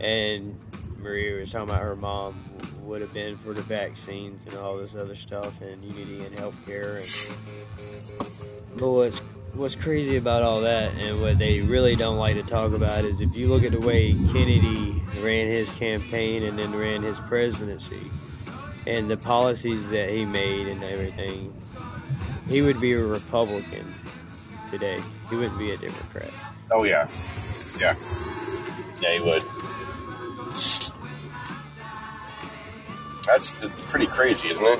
and 0.00 0.58
Maria 0.98 1.40
was 1.40 1.50
talking 1.50 1.70
about 1.70 1.82
her 1.82 1.96
mom 1.96 2.44
would 2.82 3.00
have 3.00 3.12
been 3.12 3.38
for 3.38 3.54
the 3.54 3.62
vaccines 3.62 4.44
and 4.46 4.54
all 4.56 4.76
this 4.76 4.94
other 4.94 5.14
stuff, 5.14 5.60
and 5.60 5.82
unity 5.84 6.24
and 6.24 6.36
healthcare. 6.36 6.96
And 6.96 8.61
but 8.76 8.90
what's 8.90 9.18
what's 9.54 9.74
crazy 9.74 10.16
about 10.16 10.42
all 10.42 10.62
that, 10.62 10.94
and 10.94 11.20
what 11.20 11.38
they 11.38 11.60
really 11.60 11.94
don't 11.94 12.16
like 12.16 12.36
to 12.36 12.42
talk 12.42 12.72
about, 12.72 13.04
is 13.04 13.20
if 13.20 13.36
you 13.36 13.48
look 13.48 13.64
at 13.64 13.72
the 13.72 13.80
way 13.80 14.12
Kennedy 14.12 15.02
ran 15.20 15.46
his 15.46 15.70
campaign 15.70 16.42
and 16.42 16.58
then 16.58 16.74
ran 16.74 17.02
his 17.02 17.18
presidency, 17.20 18.10
and 18.86 19.10
the 19.10 19.16
policies 19.16 19.88
that 19.90 20.10
he 20.10 20.24
made 20.24 20.66
and 20.68 20.82
everything 20.82 21.52
he 22.48 22.62
would 22.62 22.80
be 22.80 22.92
a 22.92 23.04
Republican 23.04 23.94
today. 24.70 25.00
He 25.30 25.36
wouldn't 25.36 25.58
be 25.58 25.70
a 25.70 25.76
Democrat. 25.76 26.30
Oh, 26.70 26.84
yeah. 26.84 27.08
Yeah. 27.80 27.94
Yeah, 29.00 29.14
he 29.14 29.20
would. 29.20 29.42
That's 33.26 33.52
pretty 33.88 34.06
crazy, 34.06 34.48
isn't 34.50 34.64
it? 34.64 34.78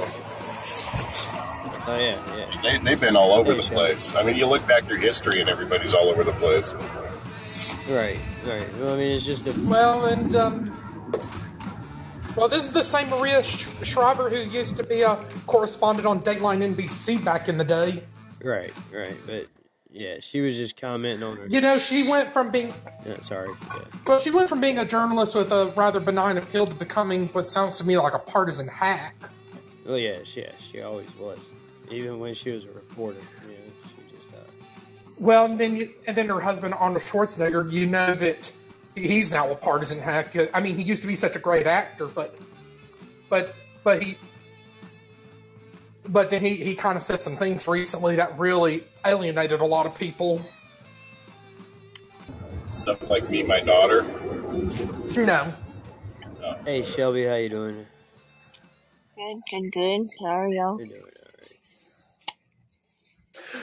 Oh 1.86 1.98
yeah, 1.98 2.36
yeah. 2.36 2.60
They, 2.62 2.78
they've 2.78 3.00
been 3.00 3.16
all 3.16 3.32
over 3.32 3.50
the 3.54 3.54
Pretty 3.62 3.68
sure. 3.68 3.76
place. 3.76 4.14
I 4.14 4.22
mean, 4.22 4.36
you 4.36 4.46
look 4.46 4.66
back 4.68 4.84
through 4.84 4.98
history 4.98 5.40
and 5.40 5.48
everybody's 5.50 5.94
all 5.94 6.08
over 6.08 6.22
the 6.22 6.32
place. 6.34 6.72
Right, 7.88 8.18
right. 8.46 8.68
Well, 8.78 8.94
I 8.94 8.96
mean, 8.98 9.10
it's 9.16 9.24
just 9.24 9.46
a 9.48 9.52
Well, 9.62 10.04
and 10.06 10.34
um, 10.36 10.76
well, 12.36 12.48
this 12.48 12.64
is 12.64 12.72
the 12.72 12.84
same 12.84 13.10
Maria 13.10 13.42
Sh- 13.42 13.66
Shriver 13.82 14.30
who 14.30 14.36
used 14.36 14.76
to 14.76 14.84
be 14.84 15.02
a 15.02 15.16
correspondent 15.46 16.06
on 16.06 16.20
Dateline 16.20 16.74
NBC 16.76 17.22
back 17.24 17.48
in 17.48 17.58
the 17.58 17.64
day. 17.64 18.04
right, 18.44 18.72
right. 18.92 19.16
But 19.26 19.48
yeah, 19.90 20.16
she 20.20 20.40
was 20.40 20.54
just 20.54 20.80
commenting 20.80 21.24
on 21.24 21.36
her. 21.36 21.46
You 21.48 21.60
know, 21.60 21.78
she 21.80 22.08
went 22.08 22.32
from 22.32 22.50
being 22.52 22.72
Yeah, 23.04 23.20
sorry. 23.22 23.50
Yeah. 23.74 23.80
well, 24.06 24.20
she 24.20 24.30
went 24.30 24.48
from 24.48 24.60
being 24.60 24.78
a 24.78 24.84
journalist 24.84 25.34
with 25.34 25.50
a 25.50 25.72
rather 25.76 25.98
benign 26.00 26.38
appeal 26.38 26.66
to 26.68 26.74
becoming 26.74 27.26
what 27.28 27.46
sounds 27.48 27.76
to 27.78 27.84
me 27.84 27.98
like 27.98 28.14
a 28.14 28.18
partisan 28.20 28.68
hack. 28.68 29.16
Well, 29.84 29.98
yeah, 29.98 30.18
she, 30.24 30.42
yeah, 30.42 30.52
she 30.60 30.80
always 30.80 31.08
was. 31.18 31.40
Even 31.92 32.18
when 32.18 32.34
she 32.34 32.50
was 32.50 32.64
a 32.64 32.68
reporter, 32.70 33.20
you 33.42 33.48
know, 33.48 33.54
she 33.84 34.16
just 34.16 34.28
uh, 34.34 34.52
Well, 35.18 35.46
and 35.46 35.58
then 35.58 35.76
you, 35.76 35.90
and 36.06 36.16
then 36.16 36.28
her 36.28 36.40
husband 36.40 36.74
Arnold 36.74 37.02
Schwarzenegger. 37.02 37.70
You 37.70 37.86
know 37.86 38.14
that 38.14 38.52
he's 38.94 39.32
now 39.32 39.50
a 39.50 39.54
partisan 39.54 40.00
hack. 40.00 40.36
I 40.54 40.60
mean, 40.60 40.76
he 40.76 40.82
used 40.82 41.02
to 41.02 41.08
be 41.08 41.16
such 41.16 41.36
a 41.36 41.38
great 41.38 41.66
actor, 41.66 42.06
but 42.06 42.38
but 43.28 43.54
but 43.84 44.02
he 44.02 44.16
but 46.08 46.30
then 46.30 46.40
he 46.42 46.56
he 46.56 46.74
kind 46.74 46.96
of 46.96 47.02
said 47.02 47.22
some 47.22 47.36
things 47.36 47.66
recently 47.68 48.16
that 48.16 48.38
really 48.38 48.84
alienated 49.06 49.60
a 49.60 49.64
lot 49.66 49.86
of 49.86 49.94
people. 49.94 50.40
Stuff 52.72 53.08
like 53.10 53.28
me, 53.28 53.42
my 53.42 53.60
daughter. 53.60 54.02
No. 55.14 55.54
Hey 56.64 56.82
Shelby, 56.82 57.26
how 57.26 57.34
you 57.34 57.48
doing? 57.48 57.86
Good, 59.16 59.40
good, 59.50 59.72
good. 59.72 60.06
How 60.20 60.26
are 60.26 60.48
y'all? 60.48 60.78
You're 60.78 60.86
doing 60.88 61.00
all 61.00 61.06
right. 61.06 61.11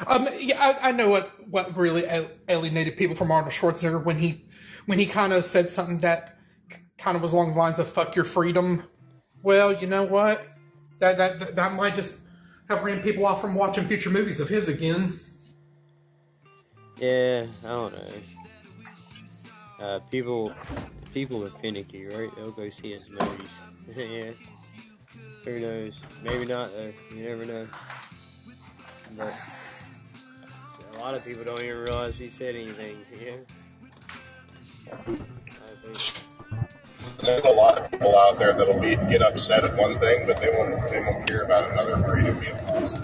Um, 0.08 0.28
yeah, 0.38 0.78
I, 0.82 0.90
I 0.90 0.92
know 0.92 1.10
what 1.10 1.32
what 1.50 1.76
really 1.76 2.06
alienated 2.48 2.98
people 2.98 3.16
from 3.16 3.32
Arnold 3.32 3.54
Schwarzenegger 3.54 4.04
when 4.04 4.20
he 4.20 4.46
when 4.86 5.00
he 5.00 5.06
kind 5.06 5.34
of 5.34 5.46
said 5.46 5.70
something 5.70 6.00
that 6.00 6.38
kind 6.98 7.16
of 7.16 7.22
was 7.24 7.34
along 7.34 7.54
the 7.54 7.60
lines 7.60 7.80
of 7.80 7.88
"fuck 7.88 8.16
your 8.16 8.26
freedom." 8.26 8.84
Well, 9.42 9.74
you 9.74 9.88
know 9.88 10.04
what? 10.04 10.48
That 11.00 11.18
that 11.18 11.40
that, 11.40 11.56
that 11.56 11.74
might 11.74 11.96
just 11.96 12.20
have 12.70 12.84
ran 12.84 13.02
people 13.02 13.26
off 13.26 13.42
from 13.42 13.56
watching 13.56 13.86
future 13.86 14.10
movies 14.10 14.40
of 14.40 14.50
his 14.50 14.70
again. 14.70 15.20
Yeah, 16.98 17.46
I 17.64 17.68
don't 17.68 17.94
know. 17.94 18.10
Uh, 19.80 20.00
people, 20.12 20.54
people 21.14 21.46
are 21.46 21.50
finicky, 21.50 22.06
right? 22.06 22.30
They'll 22.36 22.52
go 22.52 22.70
see 22.70 22.92
his 22.92 23.10
movies. 23.10 23.56
yeah. 23.96 24.32
Who 25.46 25.60
knows? 25.60 25.94
Maybe 26.22 26.46
not 26.46 26.72
though. 26.74 26.92
You 27.16 27.24
never 27.24 27.46
know. 27.46 27.68
But 29.18 29.34
a 31.00 31.02
lot 31.02 31.14
of 31.14 31.24
people 31.24 31.46
don't 31.46 31.64
even 31.64 31.78
realize 31.78 32.18
he 32.18 32.30
said 32.30 32.56
anything. 32.56 32.98
Yeah. 33.22 33.36
I 34.92 35.94
think. 35.94 36.26
There's 37.22 37.44
a 37.44 37.50
lot 37.50 37.80
of 37.80 37.92
people 37.92 38.18
out 38.18 38.40
there 38.40 38.54
that'll 38.54 38.80
be 38.80 38.96
get 38.96 39.22
upset 39.22 39.64
at 39.64 39.78
one 39.78 40.00
thing, 40.00 40.26
but 40.26 40.38
they 40.38 40.50
won't 40.50 40.90
they 40.90 41.00
won't 41.00 41.28
care 41.28 41.44
about 41.44 41.72
another 41.72 42.02
freedom 42.04 42.40
being 42.40 42.58
lost. 42.66 42.98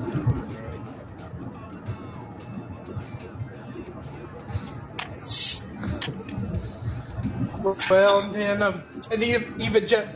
Well, 7.90 8.22
and 8.22 8.34
then 8.34 8.64
um, 8.64 8.84
and 9.12 9.24
even 9.24 9.62
even 9.62 9.88
just, 9.88 10.08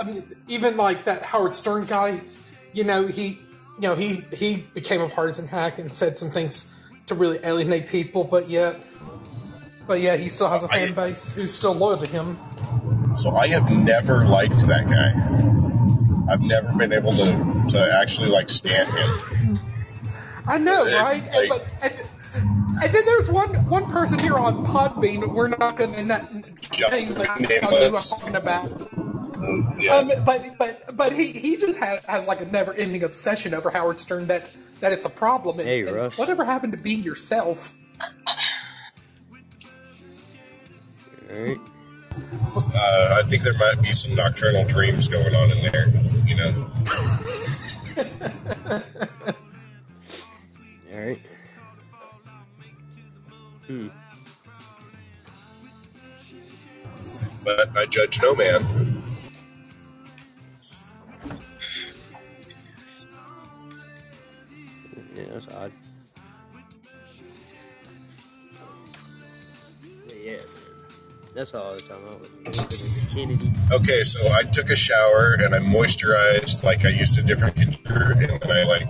I 0.00 0.04
mean, 0.04 0.24
even 0.48 0.78
like 0.78 1.04
that 1.04 1.26
Howard 1.26 1.54
Stern 1.54 1.84
guy, 1.84 2.22
you 2.72 2.84
know, 2.84 3.06
he 3.06 3.40
you 3.76 3.82
know 3.82 3.94
he 3.94 4.24
he 4.32 4.64
became 4.72 5.02
a 5.02 5.08
partisan 5.08 5.48
hack 5.48 5.78
and 5.78 5.92
said 5.92 6.16
some 6.16 6.30
things 6.30 6.73
to 7.06 7.14
really 7.14 7.38
alienate 7.44 7.88
people, 7.88 8.24
but 8.24 8.48
yet, 8.48 8.76
but 9.86 10.00
yeah, 10.00 10.16
he 10.16 10.28
still 10.28 10.48
has 10.48 10.62
a 10.62 10.68
fan 10.68 10.92
base 10.94 11.34
who's 11.34 11.52
still 11.54 11.74
loyal 11.74 11.98
to 11.98 12.06
him. 12.08 12.38
So 13.16 13.30
I 13.32 13.46
have 13.48 13.70
never 13.70 14.24
liked 14.24 14.58
that 14.66 14.86
guy. 14.88 16.32
I've 16.32 16.40
never 16.40 16.72
been 16.72 16.92
able 16.92 17.12
to 17.12 17.64
to 17.68 17.98
actually 18.00 18.28
like 18.30 18.48
stand 18.48 18.92
him. 18.92 19.58
I 20.46 20.58
know, 20.58 20.82
Uh, 20.84 21.02
right? 21.02 21.24
like- 21.24 21.34
and, 21.34 21.48
but, 21.48 21.66
and, 21.82 21.94
and 22.82 22.92
then 22.94 23.04
there's 23.04 23.30
one 23.30 23.50
one 23.68 23.86
person 23.86 24.18
here 24.18 24.34
on 24.34 24.66
Podbean. 24.66 25.32
We're 25.32 25.48
not 25.48 25.76
going 25.76 25.92
to 25.92 26.02
name 26.02 27.14
the 27.14 27.36
Name 27.40 27.94
I'm 27.94 28.02
talking 28.02 28.34
about. 28.36 28.90
Yeah. 29.78 29.96
Um, 29.96 30.10
but 30.24 30.56
but 30.58 30.96
but 30.96 31.12
he 31.12 31.32
he 31.32 31.56
just 31.58 31.78
has, 31.78 32.00
has 32.06 32.26
like 32.26 32.40
a 32.40 32.46
never 32.46 32.72
ending 32.72 33.04
obsession 33.04 33.52
over 33.52 33.68
Howard 33.70 33.98
Stern 33.98 34.26
that 34.28 34.48
that 34.80 34.92
it's 34.92 35.04
a 35.06 35.10
problem. 35.10 35.58
And, 35.60 35.68
Hey, 35.68 35.82
and 35.82 35.92
Russ. 35.96 36.18
whatever 36.18 36.44
happened 36.44 36.72
to 36.72 36.78
being 36.78 37.02
yourself? 37.02 37.74
Alright. 41.30 41.58
Uh, 42.16 43.16
I 43.18 43.22
think 43.26 43.42
there 43.42 43.54
might 43.54 43.82
be 43.82 43.92
some 43.92 44.14
nocturnal 44.14 44.64
dreams 44.64 45.08
going 45.08 45.34
on 45.34 45.50
in 45.50 45.62
there. 45.72 45.88
You 46.26 46.36
know, 46.36 46.70
Alright. 50.92 51.20
Hmm. 53.66 53.88
but 57.42 57.76
I 57.76 57.86
judge 57.86 58.20
no 58.22 58.34
man. 58.34 59.02
Yeah, 65.14 65.24
that's 65.32 65.48
odd. 65.48 65.72
That's 71.34 71.52
all 71.52 71.70
I 71.70 71.72
was 71.72 71.82
talking 71.82 72.06
about 72.06 73.10
Kennedy. 73.10 73.50
Okay, 73.72 74.04
so 74.04 74.20
I 74.32 74.44
took 74.44 74.70
a 74.70 74.76
shower 74.76 75.36
and 75.40 75.52
I 75.52 75.58
moisturized 75.58 76.62
like 76.62 76.84
I 76.84 76.90
used 76.90 77.18
a 77.18 77.22
different 77.22 77.56
conditioner, 77.56 78.12
and 78.12 78.40
then 78.40 78.50
I 78.52 78.62
like 78.62 78.88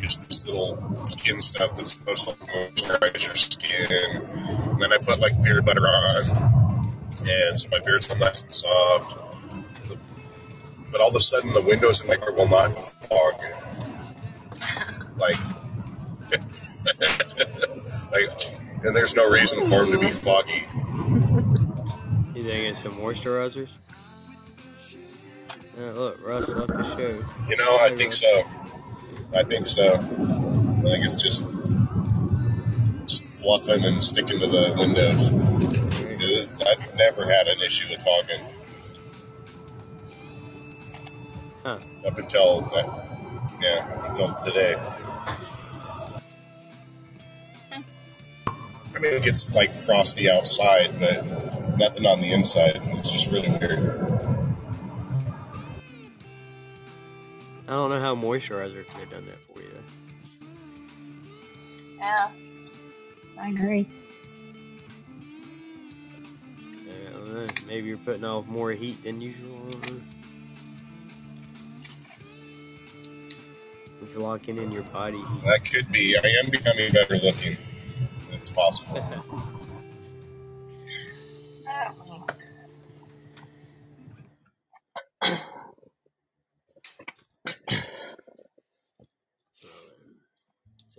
used 0.00 0.28
this 0.28 0.46
little 0.46 1.04
skin 1.06 1.40
stuff 1.40 1.74
that's 1.74 1.94
supposed 1.94 2.28
to 2.28 2.34
moisturize 2.34 3.26
your 3.26 3.34
skin. 3.34 3.86
And 3.90 4.80
then 4.80 4.92
I 4.92 4.98
put 4.98 5.18
like 5.18 5.42
beard 5.42 5.64
butter 5.64 5.88
on, 5.88 6.94
and 7.20 7.58
so 7.58 7.68
my 7.70 7.80
beard's 7.80 8.08
all 8.08 8.16
nice 8.16 8.44
and 8.44 8.54
soft. 8.54 9.16
But 10.92 11.00
all 11.00 11.08
of 11.08 11.16
a 11.16 11.20
sudden, 11.20 11.52
the 11.52 11.62
windows 11.62 12.00
in 12.00 12.06
my 12.06 12.14
car 12.14 12.32
will 12.32 12.48
not 12.48 12.78
fog. 13.02 13.34
Like, 15.20 15.36
like, 18.12 18.30
and 18.84 18.96
there's 18.96 19.14
no 19.14 19.28
reason 19.28 19.60
for 19.66 19.80
them 19.84 19.92
to 19.92 19.98
be 19.98 20.10
foggy. 20.10 20.66
You 22.34 22.44
think 22.44 22.64
it's 22.70 22.82
some 22.82 22.92
moisturizers? 22.94 23.68
Uh, 25.78 25.92
look, 25.92 26.26
Russ 26.26 26.48
left 26.48 26.68
the 26.74 26.82
show. 26.96 27.22
You 27.48 27.56
know, 27.56 27.78
I 27.80 27.90
think 27.94 28.12
so. 28.12 28.44
I 29.34 29.44
think 29.44 29.66
so. 29.66 29.94
I 29.94 30.82
think 30.82 31.04
it's 31.04 31.16
just 31.16 31.44
just 33.06 33.24
fluffing 33.24 33.84
and 33.84 34.02
sticking 34.02 34.40
to 34.40 34.46
the 34.46 34.74
windows. 34.78 35.30
This- 36.18 36.60
I've 36.62 36.94
never 36.96 37.24
had 37.24 37.46
an 37.48 37.60
issue 37.62 37.86
with 37.90 38.00
fogging 38.02 38.44
Huh. 41.62 41.78
up 42.06 42.18
until 42.18 42.68
yeah, 43.60 43.94
up 43.98 44.08
until 44.10 44.34
today. 44.36 44.74
I 48.94 48.98
mean, 48.98 49.14
it 49.14 49.22
gets 49.22 49.52
like 49.54 49.74
frosty 49.74 50.30
outside, 50.30 50.98
but 50.98 51.24
nothing 51.78 52.06
on 52.06 52.20
the 52.20 52.32
inside. 52.32 52.80
It's 52.86 53.10
just 53.10 53.30
really 53.30 53.50
weird. 53.50 54.10
I 57.66 57.72
don't 57.72 57.90
know 57.90 58.00
how 58.00 58.16
moisturizer 58.16 58.84
could 58.86 59.00
have 59.00 59.10
done 59.10 59.26
that 59.26 59.38
for 59.54 59.60
you. 59.60 59.68
Yeah. 61.98 62.30
I 63.38 63.48
agree. 63.50 63.88
I 66.88 67.12
don't 67.12 67.32
know. 67.32 67.46
Maybe 67.68 67.88
you're 67.88 67.96
putting 67.98 68.24
off 68.24 68.46
more 68.46 68.72
heat 68.72 69.02
than 69.04 69.20
usual. 69.20 69.56
I 69.68 69.70
don't. 69.86 70.02
It's 74.02 74.16
locking 74.16 74.56
in 74.56 74.72
your 74.72 74.82
body. 74.84 75.22
That 75.44 75.64
could 75.70 75.92
be. 75.92 76.16
I 76.16 76.26
am 76.42 76.50
becoming 76.50 76.92
better 76.92 77.16
looking. 77.18 77.56
It's 78.32 78.50
possible. 78.50 79.04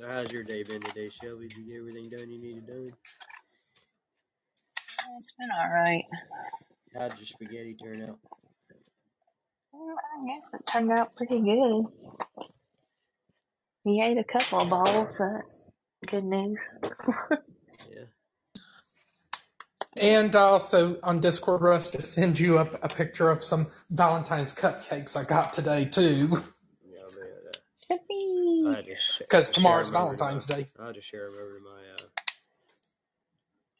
So 0.01 0.07
how's 0.07 0.31
your 0.31 0.41
day 0.41 0.63
been 0.63 0.81
today, 0.81 1.09
Shelby? 1.09 1.47
Did 1.47 1.57
you 1.57 1.65
get 1.65 1.77
everything 1.79 2.09
done 2.09 2.31
you 2.31 2.41
needed 2.41 2.65
done? 2.65 2.89
It's 5.17 5.33
been 5.37 5.49
alright. 5.51 6.05
How'd 6.97 7.17
your 7.17 7.25
spaghetti 7.25 7.75
turn 7.75 8.01
out? 8.01 8.17
Well, 9.71 9.95
I 9.95 10.25
guess 10.27 10.53
it 10.53 10.65
turned 10.65 10.91
out 10.91 11.15
pretty 11.15 11.41
good. 11.41 11.85
We 13.83 14.01
ate 14.01 14.17
a 14.17 14.23
couple 14.23 14.61
of 14.61 14.69
balls, 14.69 15.17
so 15.17 15.29
that's 15.31 15.67
good 16.07 16.23
news. 16.25 16.57
Yeah. 17.91 18.05
And 19.97 20.35
also 20.35 20.99
on 21.03 21.19
Discord, 21.21 21.61
Russ 21.61 21.89
to 21.91 22.01
send 22.01 22.39
you 22.39 22.57
a, 22.59 22.61
a 22.83 22.89
picture 22.89 23.29
of 23.29 23.43
some 23.43 23.67
Valentine's 23.89 24.55
cupcakes 24.55 25.17
I 25.17 25.23
got 25.25 25.53
today 25.53 25.85
too, 25.85 26.43
Yeah, 26.85 26.99
I 27.01 27.09
bet 27.15 27.43
that. 27.45 27.59
I 28.69 28.75
had 28.77 28.85
to 28.85 28.95
sh- 28.95 29.19
because 29.19 29.47
share 29.47 29.53
tomorrow's 29.55 29.89
'em 29.89 29.97
over 29.97 30.15
to 30.15 30.17
Valentine's 30.17 30.49
my- 30.49 30.55
Day. 30.55 30.67
I 30.79 30.85
had 30.87 30.95
to 30.95 31.01
share 31.01 31.25
them 31.29 31.39
over 31.41 31.57
to 31.59 31.63
my 31.63 31.81
uh, 31.93 32.07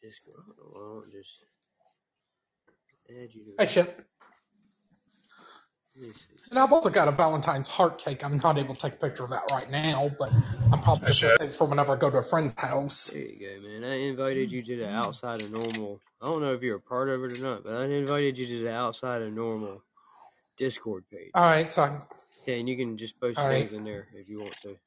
Discord. 0.02 0.44
Well, 0.74 1.04
I'll 1.06 1.12
just 1.12 1.44
add 3.10 3.34
you 3.34 3.46
to 3.46 3.52
Hey, 3.58 3.66
Shep. 3.68 3.88
Let 3.88 3.98
me 3.98 4.04
see. 4.04 4.21
And 6.50 6.60
I've 6.60 6.74
also 6.74 6.90
got 6.90 7.08
a 7.08 7.12
Valentine's 7.12 7.70
heart 7.70 7.98
cake. 7.98 8.26
I'm 8.26 8.38
not 8.40 8.58
able 8.58 8.76
to 8.76 8.82
take 8.82 8.94
a 8.94 8.98
picture 8.98 9.24
of 9.24 9.30
that 9.30 9.44
right 9.52 9.70
now, 9.70 10.12
but 10.20 10.32
I'm 10.72 10.82
probably 10.82 11.08
just 11.08 11.22
going 11.22 11.34
to 11.34 11.38
save 11.40 11.50
it 11.50 11.54
for 11.54 11.66
whenever 11.66 11.94
I 11.94 11.96
go 11.96 12.10
to 12.10 12.18
a 12.18 12.24
friend's 12.24 12.60
house. 12.60 13.08
There 13.08 13.22
you 13.22 13.40
go, 13.62 13.68
man. 13.68 13.84
I 13.90 13.96
invited 13.96 14.52
you 14.52 14.62
to 14.64 14.78
the 14.78 14.90
outside 14.90 15.42
of 15.42 15.52
normal. 15.52 16.02
I 16.22 16.26
don't 16.26 16.42
know 16.42 16.54
if 16.54 16.62
you're 16.62 16.76
a 16.76 16.82
part 16.82 17.08
of 17.10 17.24
it 17.24 17.40
or 17.40 17.42
not, 17.42 17.64
but 17.64 17.74
I 17.74 17.86
invited 17.86 18.38
you 18.38 18.48
to 18.48 18.64
the 18.64 18.72
outside 18.72 19.22
of 19.22 19.32
normal 19.34 19.82
Discord 20.58 21.06
page. 21.10 21.32
All 21.34 21.44
right, 21.44 21.72
so 21.72 21.84
I, 21.84 22.02
Yeah, 22.46 22.56
and 22.56 22.68
you 22.68 22.76
can 22.76 22.98
just 22.98 23.20
post 23.20 23.40
All 23.40 23.48
right. 23.48 23.60
things 23.60 23.72
in 23.72 23.86
there 23.86 24.08
if 24.14 24.28
you 24.28 24.40
want 24.40 24.56
to. 24.64 24.78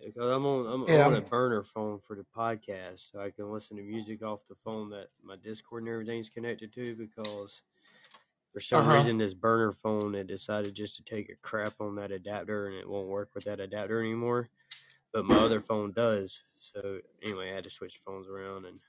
Yeah, 0.00 0.10
'cause 0.10 0.30
I'm 0.30 0.46
on 0.46 0.66
I'm, 0.66 0.88
Yeah. 0.88 1.06
I'm 1.06 1.14
on 1.14 1.18
a 1.18 1.20
burner 1.22 1.62
phone 1.64 1.98
for 1.98 2.14
the 2.14 2.24
podcast, 2.36 3.10
so 3.10 3.20
I 3.20 3.30
can 3.30 3.50
listen 3.50 3.76
to 3.76 3.82
music 3.82 4.22
off 4.22 4.46
the 4.48 4.54
phone 4.54 4.90
that 4.90 5.08
my 5.22 5.36
Discord 5.36 5.82
and 5.82 5.90
everything's 5.92 6.30
connected 6.30 6.72
to. 6.74 6.94
Because 6.94 7.60
for 8.52 8.60
some 8.60 8.80
Uh-huh. 8.80 8.94
reason, 8.96 9.18
this 9.18 9.34
burner 9.34 9.72
phone 9.72 10.14
it 10.14 10.26
decided 10.26 10.74
just 10.74 10.96
to 10.96 11.02
take 11.04 11.28
a 11.30 11.36
crap 11.36 11.74
on 11.80 11.96
that 11.96 12.12
adapter, 12.12 12.66
and 12.66 12.76
it 12.76 12.88
won't 12.88 13.08
work 13.08 13.30
with 13.34 13.44
that 13.44 13.60
adapter 13.60 14.00
anymore. 14.00 14.50
But 15.12 15.24
my 15.26 15.36
other 15.38 15.60
phone 15.60 15.92
does. 15.92 16.44
So 16.58 17.00
anyway, 17.22 17.50
I 17.50 17.54
had 17.54 17.64
to 17.64 17.70
switch 17.70 18.00
phones 18.04 18.28
around, 18.28 18.66
and 18.66 18.80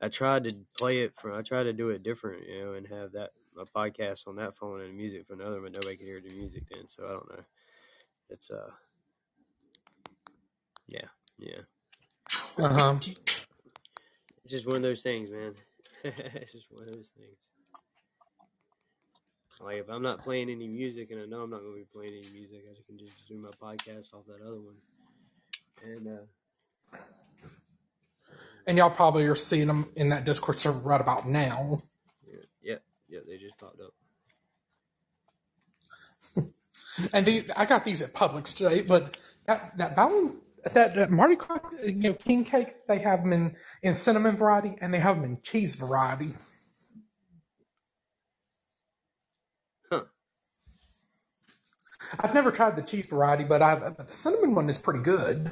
I 0.00 0.08
tried 0.08 0.44
to 0.44 0.56
play 0.78 1.02
it 1.02 1.14
from. 1.16 1.34
I 1.34 1.42
tried 1.42 1.64
to 1.64 1.72
do 1.72 1.90
it 1.90 2.02
different, 2.02 2.46
you 2.48 2.64
know, 2.64 2.72
and 2.74 2.86
have 2.88 3.12
that 3.12 3.32
my 3.54 3.64
podcast 3.64 4.26
on 4.26 4.36
that 4.36 4.56
phone 4.56 4.80
and 4.80 4.96
music 4.96 5.26
from 5.26 5.40
another, 5.40 5.60
but 5.60 5.72
nobody 5.72 5.96
could 5.96 6.06
hear 6.06 6.20
the 6.20 6.34
music 6.34 6.64
then. 6.70 6.88
So 6.88 7.06
I 7.06 7.10
don't 7.12 7.30
know. 7.30 7.44
It's 8.30 8.50
uh, 8.50 8.70
yeah, 10.88 11.06
yeah. 11.38 11.60
uh-huh. 12.58 12.98
It's 14.44 14.52
just 14.52 14.66
one 14.66 14.76
of 14.76 14.82
those 14.82 15.02
things, 15.02 15.30
man. 15.30 15.54
it's 16.04 16.52
just 16.52 16.70
one 16.70 16.88
of 16.88 16.94
those 16.94 17.10
things. 17.16 17.36
Like 19.60 19.76
if 19.76 19.88
I'm 19.88 20.02
not 20.02 20.22
playing 20.24 20.50
any 20.50 20.66
music, 20.66 21.10
and 21.10 21.20
I 21.20 21.26
know 21.26 21.42
I'm 21.42 21.50
not 21.50 21.60
going 21.60 21.72
to 21.72 21.78
be 21.78 21.86
playing 21.92 22.14
any 22.14 22.30
music, 22.32 22.64
I 22.70 22.74
can 22.86 22.98
just 22.98 23.12
do 23.28 23.36
my 23.36 23.50
podcast 23.50 24.12
off 24.14 24.26
that 24.26 24.44
other 24.44 24.60
one. 24.60 24.74
And 25.84 26.08
uh, 26.08 26.22
and 28.66 28.78
y'all 28.78 28.90
probably 28.90 29.26
are 29.26 29.36
seeing 29.36 29.66
them 29.66 29.90
in 29.96 30.08
that 30.10 30.24
Discord 30.24 30.58
server 30.58 30.78
right 30.80 31.00
about 31.00 31.28
now. 31.28 31.82
yeah, 32.26 32.40
yeah, 32.62 32.76
yep, 33.08 33.24
they 33.26 33.36
just 33.38 33.58
popped 33.58 33.80
up. 33.80 33.94
And 37.12 37.26
the, 37.26 37.44
I 37.56 37.64
got 37.64 37.84
these 37.84 38.02
at 38.02 38.12
Publix 38.14 38.56
today, 38.56 38.82
but 38.82 39.16
that 39.46 39.76
that 39.78 39.96
Valen, 39.96 40.36
that, 40.72 40.94
that 40.94 41.10
Mardi 41.10 41.36
Gras, 41.36 41.58
you 41.84 41.94
know, 41.94 42.14
king 42.14 42.44
cake, 42.44 42.86
they 42.86 42.98
have 42.98 43.22
them 43.24 43.32
in 43.32 43.52
in 43.82 43.94
cinnamon 43.94 44.36
variety 44.36 44.76
and 44.80 44.94
they 44.94 45.00
have 45.00 45.16
them 45.16 45.24
in 45.24 45.40
cheese 45.42 45.74
variety. 45.74 46.32
Huh. 49.90 50.02
I've 52.20 52.34
never 52.34 52.50
tried 52.50 52.76
the 52.76 52.82
cheese 52.82 53.06
variety, 53.06 53.44
but 53.44 53.62
I 53.62 53.76
but 53.76 54.08
the 54.08 54.14
cinnamon 54.14 54.54
one 54.54 54.68
is 54.68 54.78
pretty 54.78 55.00
good. 55.00 55.50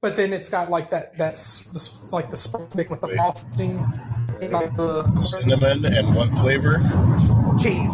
But 0.00 0.14
then 0.14 0.32
it's 0.32 0.48
got 0.48 0.70
like 0.70 0.90
that 0.90 1.18
that's 1.18 1.66
the, 1.66 2.14
like 2.14 2.30
the 2.30 2.36
sprinkling 2.36 2.88
with 2.88 3.00
the 3.00 3.08
frosting, 3.08 3.78
like 4.50 4.76
the 4.76 5.18
Cinnamon 5.18 5.84
and 5.84 6.14
what 6.14 6.32
flavor? 6.34 6.78
cheese. 7.58 7.92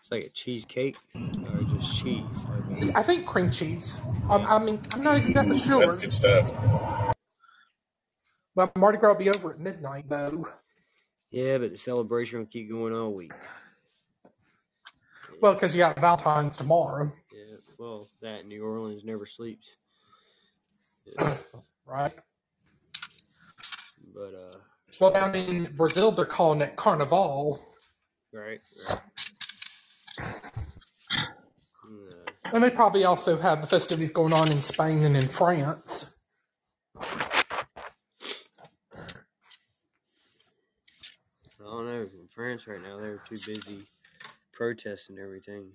It's 0.00 0.10
like 0.10 0.24
a 0.24 0.28
cheesecake 0.30 0.96
or 1.14 1.62
just 1.62 1.96
cheese. 1.96 2.24
Okay. 2.72 2.92
I 2.94 3.02
think 3.02 3.26
cream 3.26 3.50
cheese. 3.50 3.98
Um, 4.28 4.44
I 4.48 4.58
mean, 4.58 4.80
I'm 4.92 5.04
not 5.04 5.18
exactly 5.18 5.58
sure. 5.58 5.80
That's 5.80 5.96
good 5.96 6.12
stuff. 6.12 6.50
But 8.54 8.76
Mardi 8.76 8.98
Gras 8.98 9.12
will 9.12 9.18
be 9.18 9.30
over 9.30 9.52
at 9.52 9.60
midnight, 9.60 10.08
though. 10.08 10.48
Yeah, 11.30 11.58
but 11.58 11.70
the 11.70 11.78
celebration 11.78 12.40
will 12.40 12.46
keep 12.46 12.68
going 12.68 12.94
all 12.94 13.14
week. 13.14 13.32
Well, 15.42 15.54
because 15.54 15.74
you 15.74 15.80
got 15.80 15.98
Valentine's 15.98 16.56
tomorrow, 16.56 17.10
Yeah, 17.32 17.56
well, 17.76 18.08
that 18.20 18.46
New 18.46 18.64
Orleans 18.64 19.02
never 19.04 19.26
sleeps. 19.26 19.68
Yeah, 21.04 21.34
right? 21.84 22.12
but 24.14 24.34
uh, 24.34 24.58
Well, 25.00 25.10
down 25.10 25.34
in 25.34 25.74
Brazil, 25.76 26.12
they're 26.12 26.26
calling 26.26 26.60
it 26.60 26.76
Carnival. 26.76 27.60
right, 28.32 28.60
right. 28.88 28.98
And 32.52 32.62
they 32.62 32.70
probably 32.70 33.02
also 33.02 33.36
have 33.36 33.62
the 33.62 33.66
festivities 33.66 34.12
going 34.12 34.32
on 34.32 34.52
in 34.52 34.62
Spain 34.62 35.04
and 35.04 35.16
in 35.16 35.26
France. 35.26 36.14
I 37.00 37.06
don't 41.64 41.86
know. 41.86 42.02
In 42.02 42.28
France 42.32 42.68
right 42.68 42.80
now, 42.80 42.98
they're 42.98 43.20
too 43.28 43.38
busy 43.44 43.80
protesting 44.52 45.18
everything. 45.18 45.72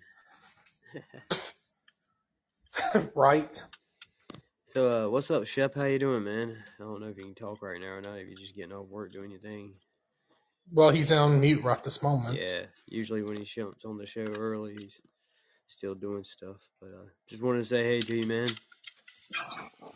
right? 3.16 3.64
So, 4.74 5.08
uh, 5.08 5.10
what's 5.10 5.32
up, 5.32 5.48
Shep? 5.48 5.74
How 5.74 5.86
you 5.86 6.00
doing, 6.00 6.24
man? 6.24 6.56
I 6.80 6.84
don't 6.84 7.02
know 7.02 7.08
if 7.08 7.18
you 7.18 7.24
can 7.24 7.36
talk 7.36 7.62
right 7.62 7.80
now 7.80 7.88
or 7.88 8.02
not. 8.02 8.18
If 8.20 8.28
you're 8.28 8.38
just 8.38 8.56
getting 8.56 8.74
off 8.74 8.88
work 8.88 9.12
doing 9.12 9.32
your 9.32 9.40
thing. 9.40 9.74
Well, 10.72 10.90
he's 10.90 11.12
on 11.12 11.40
mute 11.40 11.64
right 11.64 11.82
this 11.84 12.04
moment. 12.04 12.38
Yeah, 12.40 12.64
usually 12.88 13.24
when 13.24 13.38
he 13.38 13.46
jumps 13.46 13.86
on 13.86 13.98
the 13.98 14.06
show 14.06 14.26
early, 14.26 14.76
he's 14.78 15.00
still 15.68 15.96
doing 15.96 16.24
stuff. 16.24 16.58
But 16.80 16.88
uh, 16.88 17.06
just 17.28 17.42
wanted 17.42 17.60
to 17.60 17.66
say 17.66 17.84
hey 17.84 18.00
to 18.02 18.16
you, 18.16 18.26
man. 18.26 18.50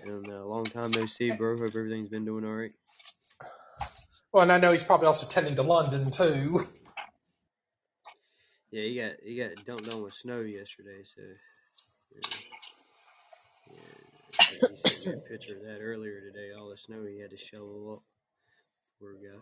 And 0.03 0.31
uh, 0.31 0.45
long 0.45 0.63
time 0.63 0.91
no 0.91 1.05
see, 1.05 1.31
bro. 1.31 1.57
Hope 1.57 1.75
everything's 1.75 2.09
been 2.09 2.25
doing 2.25 2.45
all 2.45 2.53
right. 2.53 2.71
Well, 4.31 4.43
and 4.43 4.51
I 4.51 4.59
know 4.59 4.71
he's 4.71 4.83
probably 4.83 5.07
also 5.07 5.27
tending 5.27 5.55
to 5.55 5.61
London, 5.61 6.09
too. 6.09 6.65
Yeah, 8.71 8.83
he 8.83 8.95
got 8.95 9.11
he 9.23 9.35
got 9.35 9.65
dumped 9.65 9.93
on 9.93 10.03
with 10.03 10.13
snow 10.13 10.41
yesterday, 10.41 11.03
so 11.03 11.21
yeah. 12.15 12.37
yeah. 13.71 14.67
He 14.83 14.89
sent 14.89 15.17
a 15.17 15.21
picture 15.21 15.57
of 15.57 15.63
that 15.63 15.81
earlier 15.81 16.21
today. 16.21 16.51
All 16.57 16.69
the 16.69 16.77
snow 16.77 17.05
he 17.05 17.19
had 17.19 17.31
to 17.31 17.37
shovel 17.37 17.93
up. 17.93 18.03
Poor 18.99 19.13
guy. 19.13 19.37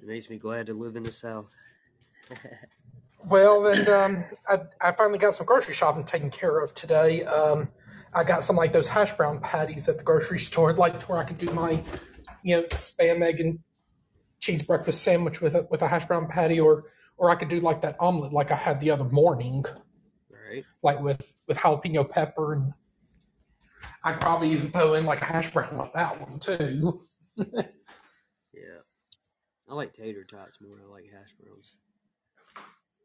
It 0.00 0.06
makes 0.06 0.30
me 0.30 0.36
glad 0.36 0.66
to 0.66 0.74
live 0.74 0.96
in 0.96 1.02
the 1.02 1.12
South. 1.12 1.50
Well, 3.28 3.66
and 3.66 3.88
um, 3.88 4.24
I, 4.48 4.60
I 4.80 4.92
finally 4.92 5.18
got 5.18 5.34
some 5.34 5.46
grocery 5.46 5.74
shopping 5.74 6.04
taken 6.04 6.30
care 6.30 6.60
of 6.60 6.72
today. 6.74 7.24
Um, 7.24 7.68
I 8.14 8.22
got 8.22 8.44
some 8.44 8.54
like 8.54 8.72
those 8.72 8.86
hash 8.86 9.12
brown 9.14 9.40
patties 9.40 9.88
at 9.88 9.98
the 9.98 10.04
grocery 10.04 10.38
store, 10.38 10.72
like 10.72 11.00
to 11.00 11.06
where 11.06 11.18
I 11.18 11.24
could 11.24 11.38
do 11.38 11.50
my, 11.50 11.82
you 12.44 12.56
know, 12.56 12.62
spam 12.64 13.22
egg 13.22 13.40
and 13.40 13.58
cheese 14.38 14.62
breakfast 14.62 15.02
sandwich 15.02 15.40
with 15.40 15.56
a 15.56 15.66
with 15.70 15.82
a 15.82 15.88
hash 15.88 16.04
brown 16.04 16.28
patty, 16.28 16.60
or 16.60 16.84
or 17.16 17.30
I 17.30 17.34
could 17.34 17.48
do 17.48 17.60
like 17.60 17.80
that 17.82 17.96
omelet 18.00 18.32
like 18.32 18.50
I 18.50 18.56
had 18.56 18.80
the 18.80 18.90
other 18.90 19.04
morning, 19.04 19.64
Right? 20.30 20.64
like 20.82 21.00
with 21.00 21.32
with 21.48 21.56
jalapeno 21.58 22.08
pepper, 22.08 22.52
and 22.54 22.72
I'd 24.04 24.20
probably 24.20 24.50
even 24.50 24.70
throw 24.70 24.94
in 24.94 25.04
like 25.06 25.20
a 25.22 25.24
hash 25.24 25.50
brown 25.52 25.78
with 25.78 25.92
that 25.94 26.20
one 26.20 26.38
too. 26.38 27.02
Yeah. 28.54 28.80
I 29.68 29.74
like 29.74 29.92
tater 29.92 30.24
tots 30.24 30.60
more 30.62 30.76
than 30.76 30.86
I 30.86 30.90
like 30.90 31.04
hash 31.12 31.34
browns. 31.38 31.74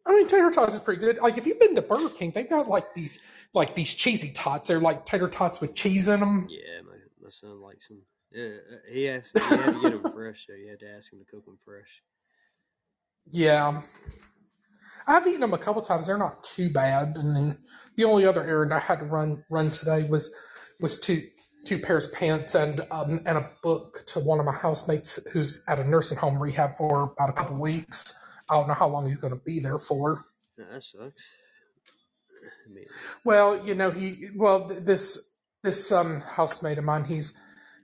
I 0.06 0.14
mean, 0.16 0.28
tater 0.28 0.50
tots 0.50 0.74
is 0.76 0.80
pretty 0.80 1.02
good. 1.02 1.18
Like 1.18 1.38
if 1.38 1.46
you've 1.46 1.60
been 1.60 1.76
to 1.76 1.82
Burger 1.82 2.10
King, 2.10 2.32
they've 2.34 2.50
got 2.50 2.70
like 2.70 2.94
these 2.96 3.20
like 3.54 3.76
these 3.76 3.94
cheesy 3.94 4.32
tots. 4.32 4.70
They're 4.70 4.80
like 4.80 5.06
tater 5.06 5.28
tots 5.28 5.60
with 5.60 5.76
cheese 5.76 6.08
in 6.08 6.22
them. 6.22 6.48
Yeah, 6.50 6.82
my, 6.88 6.96
my 7.22 7.30
son 7.30 7.62
likes 7.62 7.88
them. 7.90 8.02
Yeah, 8.32 8.46
uh, 8.46 8.78
he 8.90 9.10
asked. 9.10 9.32
You 9.36 9.42
had 9.42 9.74
to 9.74 9.82
get 9.82 10.02
them 10.04 10.14
fresh, 10.14 10.48
so 10.48 10.54
you 10.54 10.70
had 10.70 10.80
to 10.80 10.90
ask 10.90 11.12
him 11.12 11.20
to 11.20 11.26
cook 11.26 11.44
them 11.46 11.58
fresh. 11.66 12.02
Yeah. 13.30 13.82
I've 15.08 15.28
eaten 15.28 15.42
them 15.42 15.54
a 15.54 15.58
couple 15.58 15.82
times. 15.82 16.08
They're 16.08 16.18
not 16.18 16.44
too 16.44 16.70
bad. 16.70 17.18
And 17.18 17.36
then 17.36 17.58
the 17.96 18.06
only 18.06 18.26
other 18.26 18.44
errand 18.44 18.74
I 18.74 18.80
had 18.80 19.00
to 19.00 19.06
run 19.06 19.44
run 19.50 19.72
today 19.72 20.04
was 20.04 20.34
was 20.80 21.00
two 21.00 21.24
two 21.66 21.80
pairs 21.80 22.08
of 22.08 22.14
pants 22.14 22.56
and 22.56 22.82
um, 22.92 23.22
and 23.26 23.38
a 23.38 23.52
book 23.64 24.04
to 24.08 24.20
one 24.20 24.40
of 24.40 24.46
my 24.46 24.54
housemates 24.54 25.20
who's 25.32 25.64
at 25.68 25.80
a 25.80 25.84
nursing 25.88 26.18
home 26.18 26.42
rehab 26.42 26.76
for 26.76 27.14
about 27.14 27.30
a 27.30 27.34
couple 27.34 27.60
weeks. 27.60 28.16
I 28.50 28.56
don't 28.56 28.68
know 28.68 28.74
how 28.74 28.88
long 28.88 29.08
he's 29.08 29.18
going 29.18 29.34
to 29.34 29.42
be 29.46 29.60
there 29.60 29.78
for. 29.78 30.24
No, 30.58 30.66
that 30.72 30.84
sucks. 30.84 31.22
I 32.66 32.74
mean, 32.74 32.86
Well, 33.24 33.66
you 33.66 33.76
know 33.76 33.92
he 33.92 34.30
well 34.36 34.68
th- 34.68 34.84
this 34.84 35.30
this 35.64 35.92
um 35.92 36.22
housemate 36.22 36.78
of 36.78 36.84
mine 36.84 37.04
he's 37.04 37.36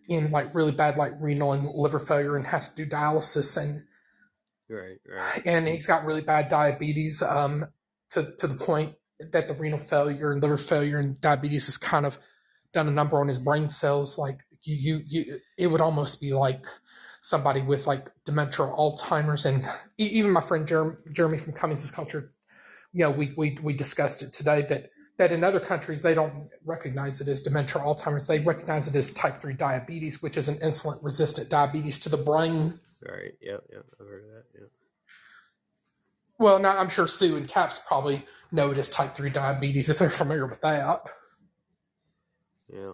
in 0.08 0.32
like 0.32 0.54
really 0.56 0.72
bad 0.72 0.98
like 0.98 1.14
renal 1.20 1.54
and 1.54 1.68
liver 1.76 2.00
failure 2.00 2.38
and 2.38 2.46
has 2.48 2.70
to 2.70 2.76
do 2.76 2.90
dialysis 2.90 3.58
and 3.62 3.84
right, 4.70 4.98
right. 5.08 5.42
and 5.46 5.68
he's 5.68 5.88
got 5.88 6.06
really 6.06 6.22
bad 6.22 6.48
diabetes 6.48 7.22
um, 7.22 7.66
to 8.10 8.32
to 8.38 8.48
the 8.48 8.56
point 8.56 8.96
that 9.20 9.48
the 9.48 9.54
renal 9.54 9.80
failure 9.80 10.32
and 10.32 10.42
liver 10.42 10.58
failure 10.58 11.00
and 11.00 11.20
diabetes 11.22 11.66
has 11.66 11.78
kind 11.78 12.06
of 12.06 12.18
done 12.74 12.88
a 12.88 12.92
number 12.92 13.20
on 13.20 13.28
his 13.28 13.40
brain 13.40 13.70
cells. 13.70 14.18
Like 14.18 14.42
you, 14.64 14.76
you, 14.76 15.04
you 15.08 15.40
it 15.58 15.68
would 15.68 15.82
almost 15.82 16.22
be 16.22 16.34
like 16.34 16.66
somebody 17.22 17.62
with 17.62 17.88
like 17.88 18.10
dementia 18.26 18.66
or 18.66 18.76
Alzheimer's. 18.78 19.46
And 19.46 19.66
even 19.98 20.32
my 20.32 20.42
friend 20.42 20.68
Jeremy, 20.68 20.96
Jeremy 21.12 21.38
from 21.38 21.54
Cummings' 21.54 21.92
Culture, 21.92 22.32
you 22.94 23.04
know, 23.04 23.12
we 23.12 23.34
we 23.36 23.58
we 23.62 23.74
discussed 23.74 24.22
it 24.24 24.34
today 24.34 24.62
that 24.64 24.92
that 25.18 25.32
in 25.32 25.44
other 25.44 25.60
countries 25.60 26.04
they 26.04 26.14
don't 26.14 26.50
recognize 26.64 27.20
it 27.22 27.28
as 27.28 27.42
dementia 27.42 27.82
or 27.82 27.96
Alzheimer's. 27.96 28.28
They 28.28 28.40
recognize 28.40 28.88
it 28.88 28.96
as 28.96 29.12
type 29.12 29.38
three 29.38 29.54
diabetes, 29.54 30.22
which 30.22 30.38
is 30.38 30.48
an 30.48 30.56
insulin 30.56 31.04
resistant 31.04 31.50
diabetes 31.50 32.00
to 32.00 32.10
the 32.10 32.18
brain. 32.18 32.80
Right. 33.02 33.34
Yep. 33.42 33.64
Yep. 33.72 33.86
I've 34.02 34.08
heard 34.08 34.24
of 34.24 34.30
that. 34.32 34.44
Yep. 34.60 34.70
Well, 36.40 36.60
now 36.60 36.78
I'm 36.78 36.90
sure 36.90 37.08
Sue 37.08 37.36
and 37.38 37.48
Caps 37.48 37.80
probably 37.88 38.24
know 38.52 38.72
it 38.72 38.78
as 38.78 38.90
type 38.90 39.14
three 39.14 39.30
diabetes 39.30 39.90
if 39.90 39.98
they're 40.00 40.10
familiar 40.10 40.46
with 40.46 40.62
that. 40.62 41.04
Yeah. 42.72 42.92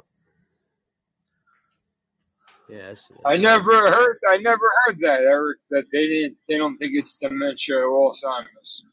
Yeah. 2.69 2.93
I 3.25 3.37
never 3.37 3.91
heard. 3.91 4.17
I 4.29 4.37
never 4.37 4.65
heard 4.85 4.99
that, 5.01 5.19
Eric. 5.21 5.59
That 5.69 5.85
they 5.91 6.07
didn't. 6.07 6.37
They 6.47 6.57
don't 6.57 6.77
think 6.77 6.93
it's 6.95 7.17
dementia 7.17 7.77
or 7.77 8.11
Alzheimer's. 8.13 8.85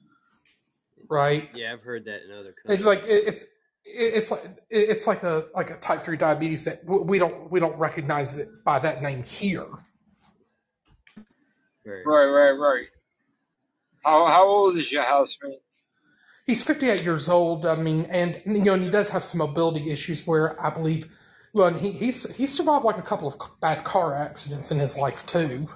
Right. 1.09 1.49
Yeah, 1.55 1.73
I've 1.73 1.83
heard 1.83 2.05
that 2.07 2.25
in 2.25 2.33
other 2.33 2.51
It's 2.51 2.62
countries. 2.85 2.87
like 2.87 3.05
it, 3.05 3.29
it's 3.35 3.42
it, 3.44 3.49
it's 4.14 4.31
like 4.31 4.44
it- 4.44 4.59
it's 4.90 5.07
like 5.07 5.23
a 5.23 5.46
like 5.55 5.70
a 5.70 5.77
type 5.79 6.03
three 6.03 6.16
diabetes 6.16 6.64
that 6.64 6.85
we 6.85 7.18
don't 7.18 7.51
we 7.51 7.61
don't 7.61 7.77
recognize 7.79 8.37
it 8.37 8.49
by 8.64 8.79
that 8.81 9.03
name 9.03 9.23
here. 9.23 9.66
Right. 11.85 12.03
Right, 12.05 12.25
right, 12.27 12.51
right. 12.53 12.87
How 14.05 14.27
how 14.27 14.47
old 14.47 14.77
is 14.77 14.90
your 14.90 15.03
housemate? 15.05 15.61
He's 16.47 16.62
58 16.62 17.03
years 17.03 17.29
old. 17.29 17.66
I 17.66 17.77
mean, 17.77 18.07
and 18.11 18.40
you 18.47 18.64
know, 18.64 18.75
and 18.75 18.83
he 18.83 18.90
does 18.90 19.09
have 19.11 19.25
some 19.25 19.38
mobility 19.38 19.90
issues 19.90 20.27
where 20.27 20.61
I 20.64 20.71
believe. 20.71 21.11
Well, 21.53 21.69
and 21.69 21.77
he 21.77 21.90
he's 21.93 22.31
he's 22.37 22.55
survived 22.57 22.85
like 22.85 22.99
a 22.99 23.03
couple 23.03 23.29
of 23.29 23.37
bad 23.61 23.85
car 23.85 24.14
accidents 24.14 24.71
in 24.71 24.79
his 24.79 24.97
life 24.97 25.25
too. 25.27 25.69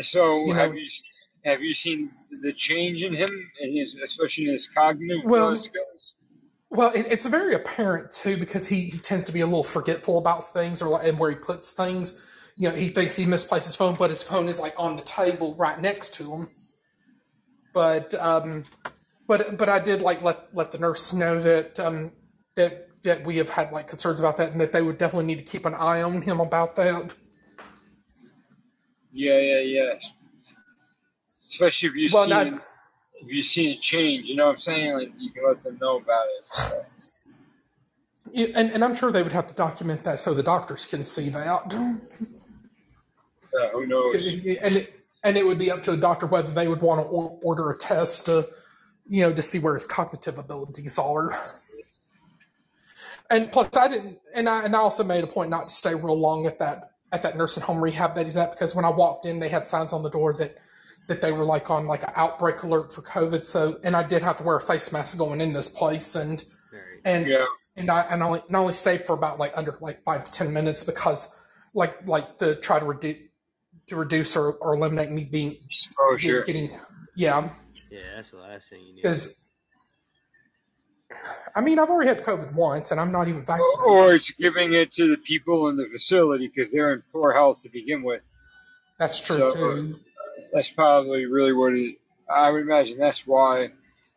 So 0.00 0.44
You 0.46 0.54
know- 0.54 0.60
have 0.60 0.74
you 0.74 0.88
have 1.44 1.62
you 1.62 1.74
seen 1.74 2.10
the 2.42 2.52
change 2.52 3.02
in 3.02 3.14
him, 3.14 3.28
and 3.60 3.76
his 3.76 3.96
especially 3.96 4.46
in 4.46 4.52
his 4.52 4.66
cognitive 4.66 5.24
Well- 5.24 5.56
skills? 5.56 6.14
Well, 6.72 6.92
it, 6.94 7.06
it's 7.10 7.26
very 7.26 7.54
apparent 7.56 8.12
too 8.12 8.36
because 8.36 8.68
he, 8.68 8.84
he 8.84 8.98
tends 8.98 9.24
to 9.24 9.32
be 9.32 9.40
a 9.40 9.46
little 9.46 9.64
forgetful 9.64 10.18
about 10.18 10.52
things 10.52 10.80
or 10.80 11.02
and 11.02 11.18
where 11.18 11.30
he 11.30 11.34
puts 11.36 11.72
things. 11.72 12.30
You 12.60 12.68
know, 12.68 12.74
he 12.74 12.88
thinks 12.88 13.16
he 13.16 13.24
misplaced 13.24 13.64
his 13.64 13.74
phone, 13.74 13.94
but 13.94 14.10
his 14.10 14.22
phone 14.22 14.46
is 14.46 14.60
like 14.60 14.74
on 14.76 14.94
the 14.96 15.02
table 15.02 15.54
right 15.54 15.80
next 15.80 16.12
to 16.16 16.30
him. 16.30 16.48
But 17.72 18.14
um, 18.16 18.64
but 19.26 19.56
but 19.56 19.70
I 19.70 19.78
did 19.78 20.02
like 20.02 20.20
let 20.20 20.54
let 20.54 20.70
the 20.70 20.78
nurse 20.78 21.14
know 21.14 21.40
that 21.40 21.80
um 21.80 22.12
that 22.56 22.88
that 23.02 23.24
we 23.24 23.38
have 23.38 23.48
had 23.48 23.72
like 23.72 23.88
concerns 23.88 24.20
about 24.20 24.36
that 24.36 24.52
and 24.52 24.60
that 24.60 24.72
they 24.72 24.82
would 24.82 24.98
definitely 24.98 25.24
need 25.24 25.38
to 25.38 25.50
keep 25.50 25.64
an 25.64 25.72
eye 25.74 26.02
on 26.02 26.20
him 26.20 26.38
about 26.38 26.76
that. 26.76 27.14
Yeah, 29.10 29.38
yeah, 29.38 29.60
yeah. 29.60 29.92
Especially 31.46 31.88
if 31.88 31.94
you've 31.94 32.12
Well, 32.12 32.24
seen 32.24 32.30
not- 32.30 32.62
if 33.22 33.32
you've 33.32 33.46
seen 33.46 33.78
a 33.78 33.80
change, 33.80 34.28
you 34.28 34.36
know 34.36 34.46
what 34.48 34.52
I'm 34.52 34.58
saying? 34.58 34.92
Like 34.92 35.12
you 35.18 35.30
can 35.32 35.46
let 35.46 35.64
them 35.64 35.78
know 35.80 35.96
about 35.96 36.26
it. 36.26 36.44
So. 36.52 36.84
Yeah, 38.32 38.46
and 38.54 38.70
and 38.72 38.84
I'm 38.84 38.94
sure 38.94 39.10
they 39.10 39.22
would 39.22 39.32
have 39.32 39.46
to 39.46 39.54
document 39.54 40.04
that 40.04 40.20
so 40.20 40.34
the 40.34 40.42
doctors 40.42 40.84
can 40.84 41.04
see 41.04 41.30
that. 41.30 41.74
Yeah, 43.54 43.70
who 43.70 43.86
knows? 43.86 44.26
and 44.28 44.76
it, 44.76 45.00
and 45.22 45.36
it 45.36 45.46
would 45.46 45.58
be 45.58 45.70
up 45.70 45.82
to 45.84 45.92
a 45.92 45.96
doctor 45.96 46.26
whether 46.26 46.50
they 46.52 46.68
would 46.68 46.80
want 46.80 47.00
to 47.00 47.06
or, 47.06 47.38
order 47.42 47.70
a 47.70 47.76
test 47.76 48.26
to, 48.26 48.48
you 49.08 49.22
know, 49.22 49.32
to 49.32 49.42
see 49.42 49.58
where 49.58 49.74
his 49.74 49.86
cognitive 49.86 50.38
abilities 50.38 50.98
are. 50.98 51.34
And 53.28 53.52
plus, 53.52 53.68
I 53.74 53.88
didn't, 53.88 54.18
and 54.34 54.48
I 54.48 54.64
and 54.64 54.74
I 54.74 54.80
also 54.80 55.04
made 55.04 55.22
a 55.22 55.26
point 55.28 55.50
not 55.50 55.68
to 55.68 55.74
stay 55.74 55.94
real 55.94 56.18
long 56.18 56.46
at 56.46 56.58
that 56.58 56.90
at 57.12 57.22
that 57.22 57.36
nursing 57.36 57.62
home 57.62 57.82
rehab 57.82 58.14
that 58.16 58.24
he's 58.24 58.36
at 58.36 58.50
because 58.50 58.74
when 58.74 58.84
I 58.84 58.90
walked 58.90 59.26
in, 59.26 59.38
they 59.38 59.48
had 59.48 59.68
signs 59.68 59.92
on 59.92 60.02
the 60.02 60.10
door 60.10 60.32
that 60.34 60.58
that 61.06 61.20
they 61.20 61.32
were 61.32 61.44
like 61.44 61.70
on 61.70 61.86
like 61.86 62.02
an 62.02 62.12
outbreak 62.16 62.62
alert 62.62 62.92
for 62.92 63.02
COVID. 63.02 63.44
So, 63.44 63.78
and 63.84 63.96
I 63.96 64.02
did 64.02 64.22
have 64.22 64.36
to 64.38 64.44
wear 64.44 64.56
a 64.56 64.60
face 64.60 64.92
mask 64.92 65.18
going 65.18 65.40
in 65.40 65.52
this 65.52 65.68
place, 65.68 66.16
and 66.16 66.42
and 67.04 67.26
Yeah. 67.26 67.46
and 67.76 67.88
I 67.90 68.02
and 68.02 68.22
I 68.22 68.26
only, 68.26 68.42
and 68.48 68.56
I 68.56 68.58
only 68.58 68.72
stayed 68.72 69.06
for 69.06 69.12
about 69.12 69.38
like 69.38 69.52
under 69.56 69.76
like 69.80 70.02
five 70.02 70.24
to 70.24 70.32
ten 70.32 70.52
minutes 70.52 70.82
because 70.82 71.28
like 71.72 72.06
like 72.06 72.38
to 72.38 72.56
try 72.56 72.80
to 72.80 72.84
reduce 72.84 73.16
to 73.90 73.96
reduce 73.96 74.36
or, 74.36 74.52
or 74.54 74.74
eliminate 74.74 75.10
me 75.10 75.28
being 75.30 75.56
oh, 75.60 75.64
Exposure. 76.14 76.42
getting 76.44 76.70
yeah 77.16 77.48
Yeah, 77.90 78.00
that's 78.16 78.30
the 78.30 78.38
last 78.38 78.68
thing 78.70 78.80
you 78.80 78.94
need. 78.94 79.02
because 79.02 79.36
I 81.54 81.60
mean 81.60 81.78
I've 81.78 81.90
already 81.90 82.08
had 82.08 82.22
COVID 82.22 82.54
once 82.54 82.90
and 82.92 83.00
I'm 83.00 83.12
not 83.12 83.28
even 83.28 83.44
vaccinated. 83.44 83.84
Or 83.86 84.14
it's 84.14 84.30
giving 84.32 84.72
it 84.74 84.92
to 84.92 85.08
the 85.08 85.16
people 85.16 85.68
in 85.68 85.76
the 85.76 85.86
facility 85.92 86.46
because 86.48 86.72
they're 86.72 86.92
in 86.94 87.02
poor 87.12 87.32
health 87.32 87.62
to 87.62 87.68
begin 87.68 88.02
with. 88.02 88.22
That's 88.98 89.20
true 89.20 89.36
So- 89.36 89.50
too. 89.54 90.00
That's 90.52 90.70
probably 90.70 91.26
really 91.26 91.52
what 91.52 91.74
it. 91.74 91.96
I 92.28 92.50
would 92.50 92.62
imagine 92.62 92.98
that's 92.98 93.24
why. 93.26 93.68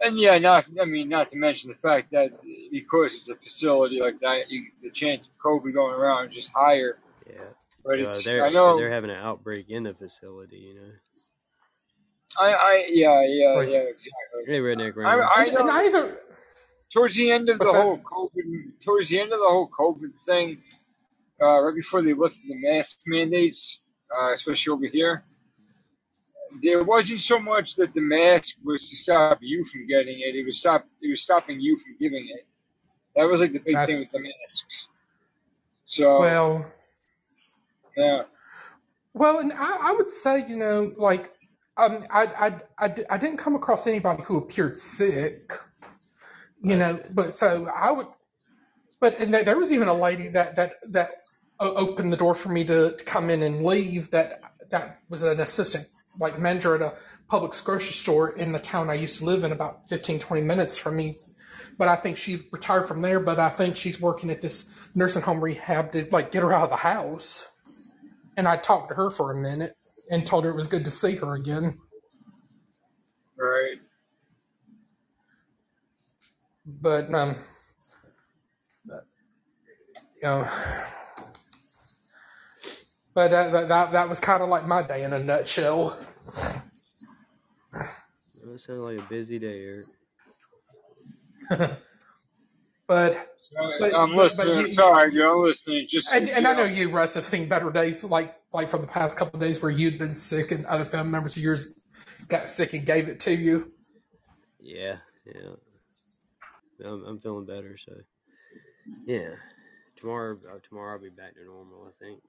And 0.02 0.18
yeah, 0.20 0.38
not. 0.40 0.66
I 0.82 0.86
mean, 0.86 1.08
not 1.10 1.28
to 1.28 1.38
mention 1.38 1.70
the 1.70 1.76
fact 1.76 2.12
that 2.12 2.32
because 2.72 3.14
it's 3.14 3.30
a 3.30 3.36
facility 3.36 4.00
like 4.00 4.20
that, 4.22 4.50
you, 4.50 4.66
the 4.82 4.90
chance 4.90 5.28
of 5.28 5.34
COVID 5.38 5.74
going 5.74 5.94
around 5.94 6.30
is 6.30 6.36
just 6.36 6.52
higher. 6.52 6.98
yeah. 7.30 7.36
But 7.86 8.00
Uh, 8.00 8.10
it's. 8.10 8.24
they're, 8.26 8.46
I 8.46 8.50
know. 8.50 8.78
they're 8.78 8.92
having 8.92 9.10
an 9.10 9.18
outbreak 9.18 9.70
in 9.70 9.84
the 9.84 9.94
facility, 9.94 10.58
you 10.58 10.74
know. 10.76 10.92
I. 12.40 12.54
I. 12.54 12.86
Yeah. 12.90 13.22
Yeah. 13.28 13.62
Yeah. 13.62 13.78
Exactly. 13.80 14.44
Hey, 14.48 14.60
redneck 14.60 14.94
I, 15.06 15.20
I 15.20 15.44
And, 15.46 15.58
and 15.58 15.68
know. 15.68 15.74
either 15.74 16.20
towards 16.92 17.16
the 17.16 17.32
end 17.32 17.50
of 17.50 17.60
the 17.60 17.66
What's 17.66 17.78
that? 17.78 17.84
whole 17.84 17.98
COVID, 18.00 18.80
towards 18.84 19.10
the 19.10 19.20
end 19.20 19.34
of 19.34 19.40
the 19.40 19.46
whole 19.50 19.70
COVID 19.70 20.14
thing, 20.24 20.62
uh, 21.42 21.60
right 21.62 21.76
before 21.76 22.02
they 22.02 22.14
lifted 22.14 22.48
the 22.48 22.56
mask 22.56 23.02
mandates, 23.06 23.80
uh, 24.18 24.34
especially 24.34 24.72
over 24.74 24.86
here, 24.86 25.24
there 26.62 26.84
wasn't 26.84 27.20
so 27.20 27.40
much 27.40 27.76
that 27.76 27.94
the 27.94 28.02
mask 28.02 28.56
was 28.64 28.88
to 28.90 28.96
stop 28.96 29.40
you 29.42 29.66
from 29.66 29.88
getting 29.88 30.20
it; 30.20 30.36
it 30.36 30.46
was 30.46 30.60
stop 30.60 30.86
it 31.02 31.10
was 31.10 31.22
stopping 31.22 31.60
you 31.60 31.78
from 31.78 31.96
giving 32.00 32.28
it. 32.34 32.46
That 33.16 33.26
was 33.26 33.42
like 33.42 33.52
the 33.52 33.60
big 33.60 33.74
That's- 33.76 33.88
thing 33.90 34.00
with 34.00 34.12
the 34.12 34.20
masks. 34.20 34.90
So 35.86 36.20
well 36.20 36.72
yeah, 37.96 38.24
well 39.14 39.40
and 39.40 39.54
I, 39.54 39.90
I 39.90 39.92
would 39.94 40.12
say 40.12 40.46
you 40.48 40.58
know 40.58 40.94
like 40.98 41.32
um 41.78 42.06
I, 42.10 42.26
I 42.80 42.86
I 42.86 42.96
I 43.10 43.18
didn't 43.18 43.38
come 43.38 43.56
across 43.56 43.88
anybody 43.88 44.24
who 44.24 44.38
appeared 44.38 44.78
sick, 44.78 45.52
you 46.62 46.78
know. 46.78 47.00
But 47.12 47.36
so 47.36 47.68
I 47.68 47.92
would, 47.92 48.08
but 49.00 49.20
and 49.20 49.34
there 49.34 49.58
was 49.58 49.72
even 49.72 49.88
a 49.88 49.94
lady 49.94 50.28
that 50.30 50.56
that 50.56 50.74
that 50.90 51.12
opened 51.60 52.12
the 52.12 52.18
door 52.18 52.34
for 52.34 52.50
me 52.50 52.64
to, 52.66 52.96
to 52.96 53.04
come 53.04 53.30
in 53.30 53.42
and 53.44 53.64
leave. 53.66 54.12
That 54.12 54.42
that 54.70 55.00
was 55.10 55.24
an 55.24 55.40
assistant 55.40 55.88
like 56.20 56.40
manager 56.40 56.76
at 56.76 56.82
a 56.82 56.94
public 57.28 57.54
grocery 57.64 57.94
store 57.94 58.30
in 58.32 58.52
the 58.52 58.60
town 58.60 58.90
I 58.90 58.96
used 58.96 59.20
to 59.20 59.26
live 59.26 59.44
in, 59.44 59.52
about 59.52 59.90
15, 59.90 60.20
20 60.20 60.44
minutes 60.44 60.78
from 60.78 60.96
me. 60.96 61.16
But 61.78 61.88
I 61.88 61.96
think 61.96 62.18
she 62.18 62.48
retired 62.52 62.88
from 62.88 63.02
there. 63.02 63.20
But 63.20 63.40
I 63.40 63.50
think 63.50 63.76
she's 63.78 64.00
working 64.00 64.30
at 64.30 64.42
this 64.42 64.72
nursing 64.96 65.24
home 65.24 65.44
rehab 65.44 65.92
to 65.94 66.08
like 66.12 66.32
get 66.32 66.44
her 66.44 66.54
out 66.54 66.66
of 66.66 66.70
the 66.70 66.76
house. 66.76 67.48
And 68.38 68.48
I 68.48 68.58
talked 68.58 68.90
to 68.90 68.96
her 68.96 69.10
for 69.12 69.32
a 69.32 69.36
minute 69.36 69.74
and 70.10 70.26
told 70.26 70.46
her 70.46 70.52
it 70.52 70.56
was 70.56 70.68
good 70.68 70.86
to 70.86 70.92
see 70.92 71.16
her 71.18 71.34
again. 71.34 71.80
right. 73.38 73.78
But 76.66 77.14
um, 77.14 77.36
but, 78.86 79.06
you 80.16 80.24
know, 80.24 80.48
but 83.16 83.32
that 83.32 83.52
that 83.54 83.68
that, 83.70 83.92
that 83.94 84.10
was 84.10 84.20
kind 84.20 84.44
of 84.44 84.50
like 84.50 84.68
my 84.68 84.84
day 84.84 85.04
in 85.04 85.14
a 85.14 85.20
nutshell. 85.20 85.98
That 88.44 88.60
sounds 88.60 88.80
like 88.80 89.00
a 89.00 89.04
busy 89.04 89.40
day, 89.40 89.64
Eric. 89.66 89.88
But 92.88 93.33
But- 93.80 93.94
I'm 93.96 94.14
listening. 94.14 94.56
but 94.56 94.68
you- 94.70 94.74
Sorry, 94.76 95.12
dude, 95.12 95.22
I'm 95.22 95.42
listening. 95.42 95.86
Just 95.88 96.14
and, 96.14 96.30
and 96.30 96.48
I 96.48 96.54
know 96.54 96.64
you, 96.64 96.90
Russ, 96.90 97.14
have 97.16 97.26
seen 97.26 97.48
better 97.48 97.70
days, 97.72 98.04
like 98.04 98.36
like 98.54 98.70
from 98.70 98.82
the 98.82 98.88
past 98.88 99.18
couple 99.18 99.36
of 99.38 99.42
days 99.42 99.62
where 99.62 99.72
you'd 99.72 99.98
been 100.00 100.14
sick 100.14 100.52
and 100.52 100.66
other 100.66 100.84
family 100.86 101.12
members 101.12 101.38
of 101.38 101.44
yours 101.44 101.76
got 102.28 102.50
sick 102.50 102.74
and 102.74 102.86
gave 102.86 103.08
it 103.10 103.20
to 103.22 103.34
you. 103.36 103.72
Yeah, 104.60 104.98
yeah. 105.26 105.52
I'm, 106.86 107.06
I'm 107.06 107.20
feeling 107.20 107.46
better, 107.46 107.78
so 107.78 107.94
yeah. 109.06 109.30
Tomorrow, 109.98 110.38
uh, 110.50 110.58
tomorrow 110.68 110.94
I'll 110.94 111.00
be 111.00 111.10
back 111.10 111.36
to 111.36 111.46
normal. 111.46 111.88
I 111.88 112.04
think. 112.04 112.20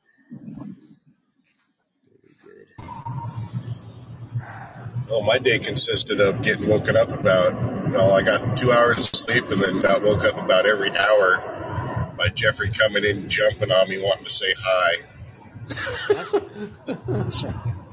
It'll 2.07 2.18
be 2.22 2.35
good. 2.43 3.61
Well, 5.09 5.22
my 5.22 5.38
day 5.38 5.59
consisted 5.59 6.20
of 6.20 6.42
getting 6.42 6.66
woken 6.68 6.97
up 6.97 7.11
about, 7.11 7.55
well, 7.90 8.12
I 8.12 8.22
got 8.22 8.57
two 8.57 8.72
hours 8.72 8.99
of 8.99 9.14
sleep 9.14 9.51
and 9.51 9.61
then 9.61 9.80
got 9.80 10.03
woke 10.03 10.24
up 10.24 10.38
about 10.38 10.66
every 10.66 10.90
hour 10.97 12.14
by 12.16 12.28
Jeffrey 12.28 12.70
coming 12.70 13.05
in, 13.05 13.28
jumping 13.28 13.70
on 13.70 13.88
me, 13.88 13.99
wanting 14.03 14.24
to 14.24 14.30
say 14.30 14.55
hi. 14.59 15.03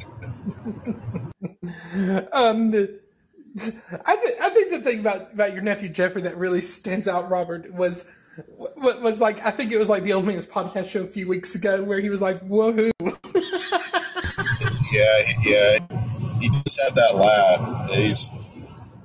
Um, 2.33 2.73
I, 4.05 4.15
th- 4.15 4.37
I 4.41 4.49
think 4.49 4.71
the 4.71 4.79
thing 4.81 4.99
about, 4.99 5.33
about 5.33 5.53
your 5.53 5.61
nephew 5.61 5.89
Jeffrey 5.89 6.21
that 6.23 6.37
really 6.37 6.61
stands 6.61 7.07
out, 7.07 7.29
Robert, 7.29 7.71
was 7.73 8.05
was, 8.57 9.01
was 9.01 9.21
like 9.21 9.45
I 9.45 9.51
think 9.51 9.71
it 9.71 9.77
was 9.77 9.89
like 9.89 10.03
the 10.03 10.13
Old 10.13 10.25
Man's 10.25 10.45
podcast 10.45 10.89
show 10.89 11.03
a 11.03 11.07
few 11.07 11.27
weeks 11.27 11.53
ago 11.55 11.83
where 11.83 11.99
he 11.99 12.09
was 12.09 12.21
like, 12.21 12.41
"Woohoo!" 12.47 12.91
Yeah, 14.91 15.21
yeah. 15.43 15.77
He 16.41 16.49
just 16.49 16.81
had 16.81 16.95
that 16.95 17.15
laugh. 17.15 17.89
He's 17.91 18.31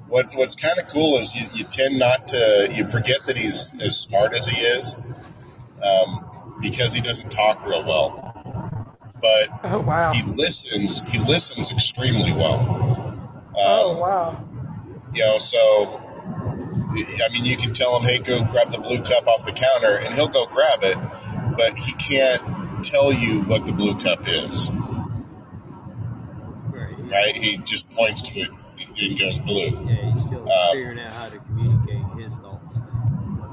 what's 0.08 0.34
what's 0.34 0.54
kind 0.54 0.78
of 0.78 0.86
cool 0.88 1.18
is 1.18 1.34
you, 1.36 1.46
you 1.52 1.64
tend 1.64 1.98
not 1.98 2.28
to 2.28 2.68
you 2.72 2.86
forget 2.88 3.18
that 3.26 3.36
he's 3.36 3.72
as 3.80 3.98
smart 3.98 4.32
as 4.34 4.46
he 4.46 4.60
is 4.60 4.96
um, 5.82 6.56
because 6.60 6.94
he 6.94 7.00
doesn't 7.00 7.30
talk 7.30 7.64
real 7.66 7.84
well. 7.84 8.22
but 9.20 9.48
Oh 9.64 9.80
wow. 9.80 10.12
he 10.12 10.22
listens. 10.22 11.02
He 11.10 11.18
listens 11.18 11.70
extremely 11.72 12.32
well. 12.32 12.64
Oh 13.56 13.96
wow. 13.98 14.42
You 15.14 15.22
know, 15.24 15.38
so 15.38 16.02
I 16.92 17.28
mean, 17.32 17.44
you 17.44 17.56
can 17.56 17.72
tell 17.72 17.98
him, 17.98 18.08
"Hey, 18.08 18.18
go 18.18 18.44
grab 18.44 18.70
the 18.70 18.78
blue 18.78 19.00
cup 19.00 19.26
off 19.26 19.44
the 19.44 19.52
counter," 19.52 19.96
and 19.98 20.14
he'll 20.14 20.28
go 20.28 20.46
grab 20.46 20.78
it, 20.82 20.96
but 21.56 21.78
he 21.78 21.92
can't 21.94 22.84
tell 22.84 23.12
you 23.12 23.40
what 23.42 23.66
the 23.66 23.72
blue 23.72 23.96
cup 23.98 24.20
is. 24.26 24.70
Right. 27.06 27.26
Right? 27.26 27.36
He 27.36 27.56
just 27.58 27.88
points 27.90 28.22
to 28.22 28.40
it 28.40 28.50
and 28.98 29.18
goes 29.18 29.38
blue. 29.40 29.54
Yeah, 29.86 30.12
he's 30.12 30.24
still 30.26 30.42
Um, 30.50 30.72
figuring 30.72 31.00
out 31.00 31.12
how 31.12 31.28
to 31.28 31.38
communicate 31.38 32.22
his 32.24 32.32
thoughts. 32.34 32.76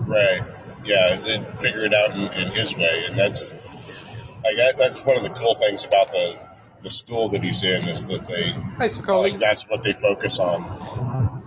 Right. 0.06 0.42
Yeah, 0.86 1.14
and 1.14 1.24
then 1.24 1.56
figure 1.58 1.86
it 1.86 1.94
out 1.94 2.12
in, 2.12 2.22
in 2.34 2.52
his 2.52 2.76
way, 2.76 3.06
and 3.08 3.18
that's 3.18 3.54
like 3.54 4.58
that, 4.58 4.76
that's 4.78 5.04
one 5.06 5.16
of 5.16 5.24
the 5.24 5.30
cool 5.30 5.54
things 5.56 5.86
about 5.86 6.12
the 6.12 6.38
the 6.82 6.90
school 6.90 7.30
that 7.30 7.42
he's 7.42 7.64
in 7.64 7.88
is 7.88 8.06
that 8.08 8.28
they 8.28 8.52
Hey, 8.52 8.88
Spicoli. 8.90 9.32
like 9.32 9.40
that's 9.40 9.64
what 9.70 9.84
they 9.84 9.94
focus 9.94 10.38
on 10.40 11.42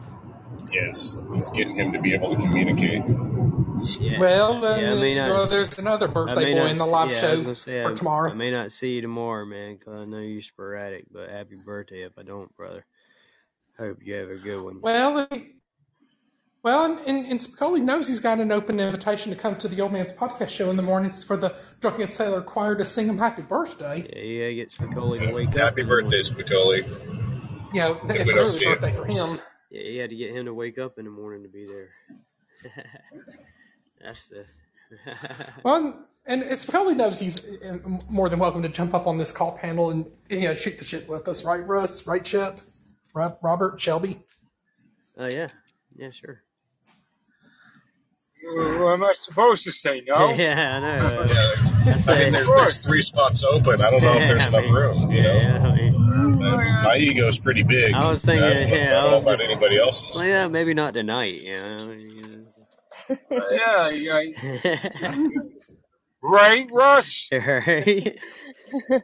is 0.73 1.21
is 1.37 1.51
getting 1.51 1.75
him 1.77 1.93
to 1.93 2.01
be 2.01 2.15
able 2.15 2.31
to 2.35 2.37
communicate. 2.41 3.03
Yeah. 4.01 4.19
Well, 4.19 4.61
then, 4.61 4.81
Yeah, 4.81 4.93
I 4.93 5.01
may 5.01 5.15
not 5.15 5.31
well, 5.31 5.47
there's 5.47 5.79
another 5.79 6.09
birthday 6.09 6.55
boy 6.55 6.59
not 6.61 6.71
in 6.71 6.79
the 6.79 6.87
live 6.87 7.11
yeah, 7.11 7.21
show 7.21 7.41
was 7.43 7.61
say, 7.63 7.81
for 7.83 7.91
I- 7.91 7.95
tomorrow. 7.95 8.31
I 8.31 8.35
may 8.35 8.51
not 8.51 8.73
see 8.73 8.95
you 8.97 9.03
tomorrow, 9.03 9.45
man, 9.45 9.77
because 9.77 10.07
I 10.07 10.11
know 10.11 10.19
you're 10.19 10.41
sporadic, 10.41 11.07
but 11.13 11.29
happy 11.31 11.57
birthday 11.65 12.03
if 12.03 12.13
I 12.19 12.23
don't, 12.23 12.55
brother. 12.57 12.85
Hope 13.79 13.99
you 14.03 14.15
have 14.15 14.31
a 14.31 14.37
good 14.37 14.63
one. 14.63 14.81
Well, 14.81 15.29
well, 16.63 16.85
and, 16.85 16.99
and, 17.07 17.27
and 17.27 17.39
Spicoli 17.41 17.83
knows 17.83 18.09
he's 18.09 18.21
got 18.21 18.41
an 18.41 18.51
open 18.51 18.81
invitation 18.81 19.31
to 19.31 19.39
come 19.39 19.57
to 19.57 19.69
the 19.69 19.81
Old 19.83 19.93
Man's 19.93 20.13
Podcast 20.13 20.49
show 20.49 20.71
in 20.71 20.77
the 20.77 20.83
mornings 20.83 21.23
for 21.23 21.37
the 21.37 21.55
Drunken 21.81 22.11
Sailor 22.11 22.41
Choir 22.43 22.75
to 22.77 22.85
sing 22.85 23.07
him 23.07 23.19
happy 23.19 23.43
birthday. 23.43 23.99
Yeah, 24.13 24.23
you 24.23 24.41
gotta 24.43 24.55
get 24.55 24.71
Spicoli 24.71 25.27
to 25.29 25.33
wake 25.35 25.49
up. 25.51 25.55
Happy 25.59 25.83
in 25.83 25.89
the 25.89 25.93
morning. 25.93 26.11
birthday, 26.11 26.23
Spicoli. 26.23 27.75
You 27.75 27.81
know, 27.81 27.99
it's 28.05 28.25
don't 28.25 28.37
a 28.37 28.41
early 28.41 28.49
see 28.49 28.65
it. 28.67 28.81
birthday 28.81 28.97
for 28.97 29.05
him. 29.05 29.39
Yeah, 29.71 29.83
he 29.83 29.97
had 29.99 30.11
to 30.11 30.17
get 30.17 30.31
him 30.35 30.47
to 30.47 30.55
wake 30.55 30.79
up 30.79 30.99
in 30.99 31.05
the 31.05 31.11
morning 31.11 31.43
to 31.43 31.49
be 31.49 31.67
there. 31.67 31.91
That's 34.03 34.27
the. 34.29 34.45
Well, 35.65 36.05
and 36.27 36.43
it's 36.45 36.65
probably 36.65 36.95
knows 36.95 37.19
he's 37.19 37.45
uh, 37.65 37.79
more 38.11 38.29
than 38.29 38.39
welcome 38.39 38.63
to 38.63 38.69
jump 38.69 38.95
up 38.95 39.07
on 39.09 39.19
this 39.19 39.33
call 39.33 39.59
panel 39.59 39.91
and 39.91 40.07
you 40.31 40.43
know 40.43 40.55
shoot 40.55 40.79
the 40.79 40.85
shit 40.85 41.09
with 41.09 41.27
us, 41.27 41.45
right, 41.45 41.65
Russ? 41.67 42.07
Right, 42.07 42.25
Shep? 42.25 42.55
Rob, 43.15 43.39
Robert, 43.43 43.81
Shelby. 43.81 44.21
oh 45.19 45.27
yeah, 45.27 45.49
yeah, 45.97 46.11
sure. 46.11 46.41
What 48.45 48.93
am 48.95 49.03
I 49.05 49.13
supposed 49.13 49.65
to 49.65 49.73
say? 49.73 50.03
No. 50.07 50.31
yeah, 50.35 50.77
I 50.77 50.81
know. 50.81 51.27
Yeah, 51.87 51.93
there's- 51.95 52.09
I 52.09 52.19
mean, 52.19 52.33
there's, 52.33 52.49
there's 52.51 52.79
three 52.79 53.01
spots 53.01 53.43
open. 53.45 53.81
I 53.81 53.91
don't 53.91 54.03
know 54.03 54.15
if 54.15 54.29
there's 54.29 54.43
Yeah, 54.43 54.47
I 54.47 54.49
enough 54.61 54.65
mean, 54.65 54.75
room. 54.75 55.11
You 55.13 55.23
know, 55.23 55.35
Yeah, 55.37 55.59
I 55.69 55.77
mean, 55.77 55.95
And 55.95 56.39
my 56.85 56.97
ego's 56.99 57.39
pretty 57.39 57.63
big. 57.63 57.93
I 57.95 58.11
was 58.11 58.25
thinking, 58.25 58.43
I 58.45 58.55
don't, 58.55 58.69
yeah, 58.69 58.75
I 58.75 58.89
don't 58.91 58.93
I 59.05 59.09
know 59.11 59.15
was- 59.17 59.23
about 59.25 59.41
anybody 59.41 59.79
else's. 59.79 60.15
well, 60.17 60.25
yeah, 60.25 60.47
maybe 60.49 60.75
not 60.75 60.95
tonight. 60.95 61.43
You 61.43 61.57
know. 61.61 61.93
You 63.09 63.17
Yeah, 63.31 63.89
yeah. 63.91 64.21
Right, 66.23 66.69
Russ? 66.73 67.29
right. 67.33 68.19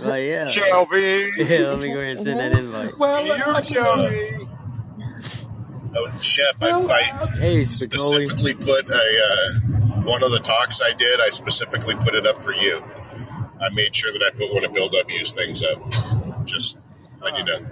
well, 0.00 0.18
yeah. 0.18 0.48
Shelby. 0.48 1.32
Yeah, 1.36 1.58
let 1.70 1.78
me 1.78 1.92
go 1.92 2.00
ahead 2.00 2.16
and 2.16 2.20
send 2.20 2.40
that 2.40 2.56
invite. 2.56 2.98
Well, 2.98 3.26
You, 3.26 3.32
uh, 3.34 3.60
Shelby. 3.60 4.46
Oh, 5.94 6.10
Shep, 6.22 6.56
I, 6.62 6.70
well, 6.72 6.90
I 6.90 7.10
uh, 7.20 7.26
Hey, 7.26 7.60
Spicoli. 7.62 8.26
specifically 8.26 8.54
put 8.54 8.88
a 8.88 8.94
uh, 8.94 9.50
one 10.04 10.22
of 10.22 10.30
the 10.30 10.38
talks 10.40 10.80
I 10.80 10.94
did. 10.94 11.20
I 11.20 11.28
specifically 11.28 11.96
put 11.96 12.14
it 12.14 12.26
up 12.26 12.42
for 12.42 12.54
you. 12.54 12.82
I 13.60 13.68
made 13.74 13.94
sure 13.94 14.10
that 14.12 14.22
I 14.22 14.30
put 14.30 14.54
one 14.54 14.64
of 14.64 14.72
Build 14.72 14.94
Up 14.94 15.10
Use 15.10 15.32
things 15.32 15.62
up. 15.62 16.44
Just 16.46 16.78
let 17.20 17.36
you 17.36 17.44
know. 17.44 17.66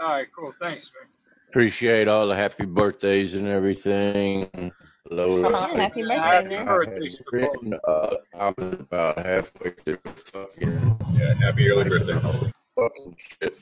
All 0.00 0.12
right, 0.12 0.28
cool. 0.36 0.52
Thanks, 0.60 0.92
man. 0.94 1.08
Appreciate 1.56 2.06
all 2.06 2.26
the 2.26 2.36
happy 2.36 2.66
birthdays 2.66 3.32
and 3.32 3.46
everything. 3.46 4.74
Hello. 5.08 5.42
Uh-huh. 5.42 5.74
Happy 5.80 6.02
birthday, 6.02 6.48
man. 6.50 6.68
I 6.68 6.72
had 6.84 7.02
Spicoli. 7.02 7.18
written, 7.32 7.74
uh, 7.88 8.16
I 8.38 8.54
was 8.58 8.72
about 8.74 9.24
halfway 9.24 9.70
through 9.70 9.96
fucking, 10.04 10.98
Yeah, 11.14 11.32
happy 11.40 11.70
early 11.70 11.88
birthday. 11.88 12.12
fucking 12.76 13.16
shit. 13.16 13.58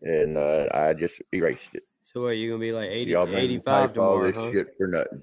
And 0.00 0.38
uh, 0.38 0.68
I 0.72 0.94
just 0.94 1.20
erased 1.34 1.74
it. 1.74 1.82
So 2.04 2.22
what, 2.22 2.30
you 2.30 2.48
going 2.48 2.60
to 2.62 2.66
be 2.68 2.72
like 2.72 2.88
80, 2.88 3.10
Y'all 3.10 3.26
been 3.26 3.34
85 3.34 3.88
type 3.90 3.98
all 3.98 4.20
this 4.20 4.36
huh? 4.36 4.50
shit 4.50 4.68
for 4.78 4.86
nothing. 4.86 5.22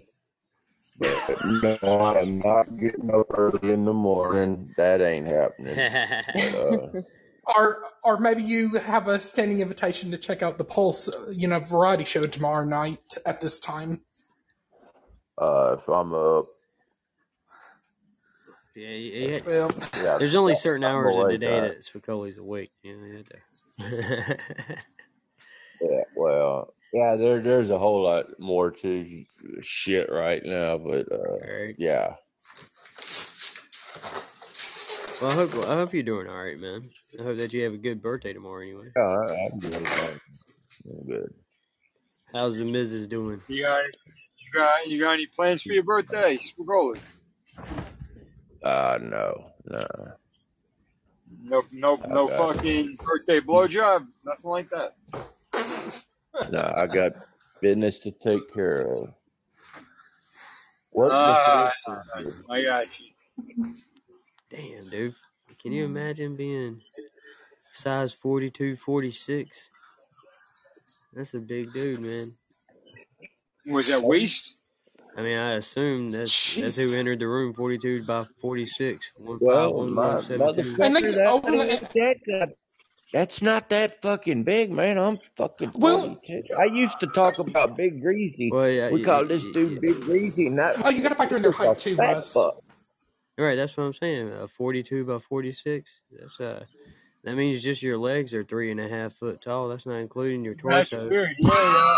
But 0.99 1.43
no, 1.43 1.77
I 1.81 2.19
am 2.21 2.37
not 2.37 2.77
getting 2.77 3.09
up 3.11 3.25
early 3.31 3.71
in 3.71 3.85
the 3.85 3.93
morning. 3.93 4.71
That 4.77 5.01
ain't 5.01 5.25
happening. 5.25 5.79
Uh, 6.55 7.01
or 7.55 7.83
or 8.03 8.17
maybe 8.19 8.43
you 8.43 8.75
have 8.77 9.07
a 9.07 9.19
standing 9.19 9.59
invitation 9.61 10.11
to 10.11 10.17
check 10.17 10.41
out 10.41 10.57
the 10.57 10.63
Pulse, 10.63 11.07
uh, 11.09 11.29
you 11.31 11.47
know, 11.47 11.59
variety 11.59 12.03
show 12.05 12.23
tomorrow 12.25 12.65
night 12.65 13.15
at 13.25 13.39
this 13.41 13.59
time. 13.59 14.01
uh, 15.37 15.75
if 15.77 15.87
I'm 15.87 16.13
up, 16.13 16.45
yeah, 18.75 18.89
you- 18.89 19.29
you- 19.35 19.41
Well, 19.45 19.71
yeah, 20.03 20.17
there's 20.17 20.35
only 20.35 20.55
certain 20.55 20.83
I'm 20.83 20.95
hours 20.95 21.15
of 21.15 21.27
the 21.29 21.37
day 21.37 21.57
uh, 21.57 21.61
that 21.69 21.81
Spicoli's 21.85 22.37
awake. 22.37 22.71
You 22.83 22.97
know, 22.97 23.05
you 23.05 23.23
to- 23.23 24.37
Yeah, 25.79 26.01
well, 26.15 26.73
yeah, 26.91 27.15
there 27.15 27.39
there's 27.39 27.69
a 27.69 27.77
whole 27.77 28.01
lot 28.03 28.39
more 28.39 28.71
to 28.71 29.25
shit 29.61 30.09
right 30.11 30.41
now, 30.43 30.77
but 30.79 31.11
uh, 31.11 31.37
Right. 31.39 31.75
yeah, 31.77 32.15
Well, 35.21 35.31
I 35.31 35.33
hope 35.35 35.55
I 35.67 35.75
hope 35.75 35.93
you're 35.93 36.01
doing 36.03 36.27
all 36.27 36.37
right, 36.37 36.57
man. 36.59 36.89
I 37.19 37.23
hope 37.23 37.37
that 37.37 37.53
you 37.53 37.63
have 37.63 37.73
a 37.73 37.77
good 37.77 38.01
birthday 38.01 38.33
tomorrow. 38.33 38.61
Anyway, 38.61 38.91
yeah, 38.95 39.01
I- 39.03 39.49
I'm 39.51 39.59
good. 39.59 39.87
I'm 40.89 41.05
good. 41.07 41.33
how's 42.31 42.57
the 42.57 42.65
missus 42.65 43.07
doing? 43.07 43.41
You 43.47 43.63
got, 43.63 43.83
you 43.85 44.51
got, 44.53 44.87
you 44.87 44.99
got 44.99 45.11
any 45.13 45.25
plans 45.27 45.63
for 45.63 45.73
your 45.73 45.83
birthday, 45.83 46.37
Spicoli? 46.37 46.99
Uh, 48.63 48.99
no, 49.01 49.51
no, 49.65 49.85
No, 51.41 51.63
no, 51.71 51.95
no 52.07 52.29
Okay. 52.29 52.37
fucking 52.37 52.95
birthday 53.03 53.39
blowjob, 53.39 54.07
nothing 54.25 54.49
like 54.51 54.69
that. 54.69 54.95
no. 56.51 56.73
I 56.75 56.85
got 56.87 57.13
business 57.61 57.97
to 57.99 58.11
take 58.11 58.53
care 58.53 58.81
of. 58.87 59.13
What 60.91 61.09
the 61.09 61.35
fuck? 61.45 61.73
I 62.49 62.61
got 62.63 62.99
you. 62.99 63.07
Damn, 64.49 64.89
dude. 64.89 65.15
Can 65.61 65.71
you 65.71 65.83
mm. 65.83 65.87
imagine 65.87 66.35
being 66.35 66.81
size 67.73 68.13
42, 68.13 68.75
46? 68.77 69.69
That's 71.13 71.33
a 71.33 71.39
big 71.39 71.73
dude, 71.73 71.99
man. 71.99 72.33
Was 73.67 73.87
that 73.87 74.01
waist? 74.03 74.55
I 75.17 75.21
mean, 75.23 75.37
I 75.37 75.53
assume 75.53 76.11
that's 76.11 76.55
that's 76.55 76.77
who 76.77 76.95
entered 76.95 77.19
the 77.19 77.27
room 77.27 77.53
42 77.55 78.03
by 78.05 78.25
46. 78.39 79.11
One 79.17 79.39
five 79.39 79.71
one 79.71 79.93
my 79.93 80.13
one 80.13 80.23
seven 80.23 80.55
two. 80.55 80.77
And 80.79 80.95
they- 80.95 81.01
motherfucker, 81.01 81.41
that, 81.41 81.81
that 81.81 81.93
that 81.93 82.17
that- 82.27 82.49
That's 83.13 83.41
not 83.41 83.69
that 83.69 84.01
fucking 84.01 84.43
big, 84.43 84.71
man. 84.71 84.97
I'm 84.99 85.17
fucking 85.37 85.71
Well- 85.73 86.19
I 86.59 86.65
used 86.65 86.99
to 86.99 87.07
talk 87.07 87.39
about 87.39 87.75
Big 87.75 87.99
Greasy. 88.01 88.51
Well, 88.51 88.69
yeah, 88.69 88.91
we 88.91 88.99
y- 88.99 89.05
call 89.05 89.21
y- 89.21 89.27
this 89.29 89.43
dude 89.45 89.71
y- 89.71 89.77
Big 89.81 90.01
Greasy, 90.01 90.45
and 90.47 90.59
that 90.59 90.75
oh, 90.85 90.89
you 90.89 91.01
got 91.01 91.09
to 91.09 91.15
factor 91.15 91.37
in 91.37 91.41
their 91.41 91.51
height 91.51 91.79
too, 91.79 91.95
fat 91.95 92.15
Russ. 92.15 92.33
fuck. 92.33 92.61
Right, 93.37 93.55
that's 93.55 93.77
what 93.77 93.83
I'm 93.83 93.93
saying. 93.93 94.31
Uh, 94.31 94.47
42 94.47 95.05
by 95.05 95.19
46. 95.19 95.89
That's 96.19 96.39
uh, 96.39 96.65
that 97.23 97.35
means 97.35 97.61
just 97.61 97.83
your 97.83 97.97
legs 97.97 98.33
are 98.33 98.43
three 98.43 98.71
and 98.71 98.79
a 98.79 98.87
half 98.87 99.13
foot 99.13 99.41
tall. 99.41 99.67
That's 99.67 99.85
not 99.85 99.97
including 99.97 100.43
your 100.43 100.55
That's 100.67 100.89
torso. 100.89 101.07
weird. 101.09 101.35
Yeah, 101.41 101.51
yeah. 101.53 101.95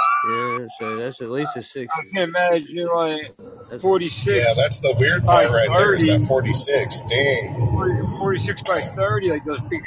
Yeah, 0.60 0.68
so 0.80 0.96
that's 0.98 1.22
at 1.22 1.30
least 1.30 1.56
a 1.56 1.62
six. 1.64 1.94
I 1.98 2.04
can 2.14 2.30
imagine 2.30 2.88
like 2.88 3.36
That's, 3.70 3.82
46, 3.82 4.26
Yeah, 4.28 4.54
that's 4.56 4.82
the 4.82 4.94
weird 5.00 5.24
part 5.26 5.48
By 5.48 5.54
right 5.54 5.70
there 5.78 5.96
is 5.96 6.04
30. 6.06 6.18
that 6.18 6.28
46. 6.28 7.02
Dang. 7.10 7.70
40 7.72 7.94
46 8.20 8.62
by 8.64 8.80
30, 8.82 9.30
like 9.30 9.46
those 9.46 9.62
big 9.62 9.82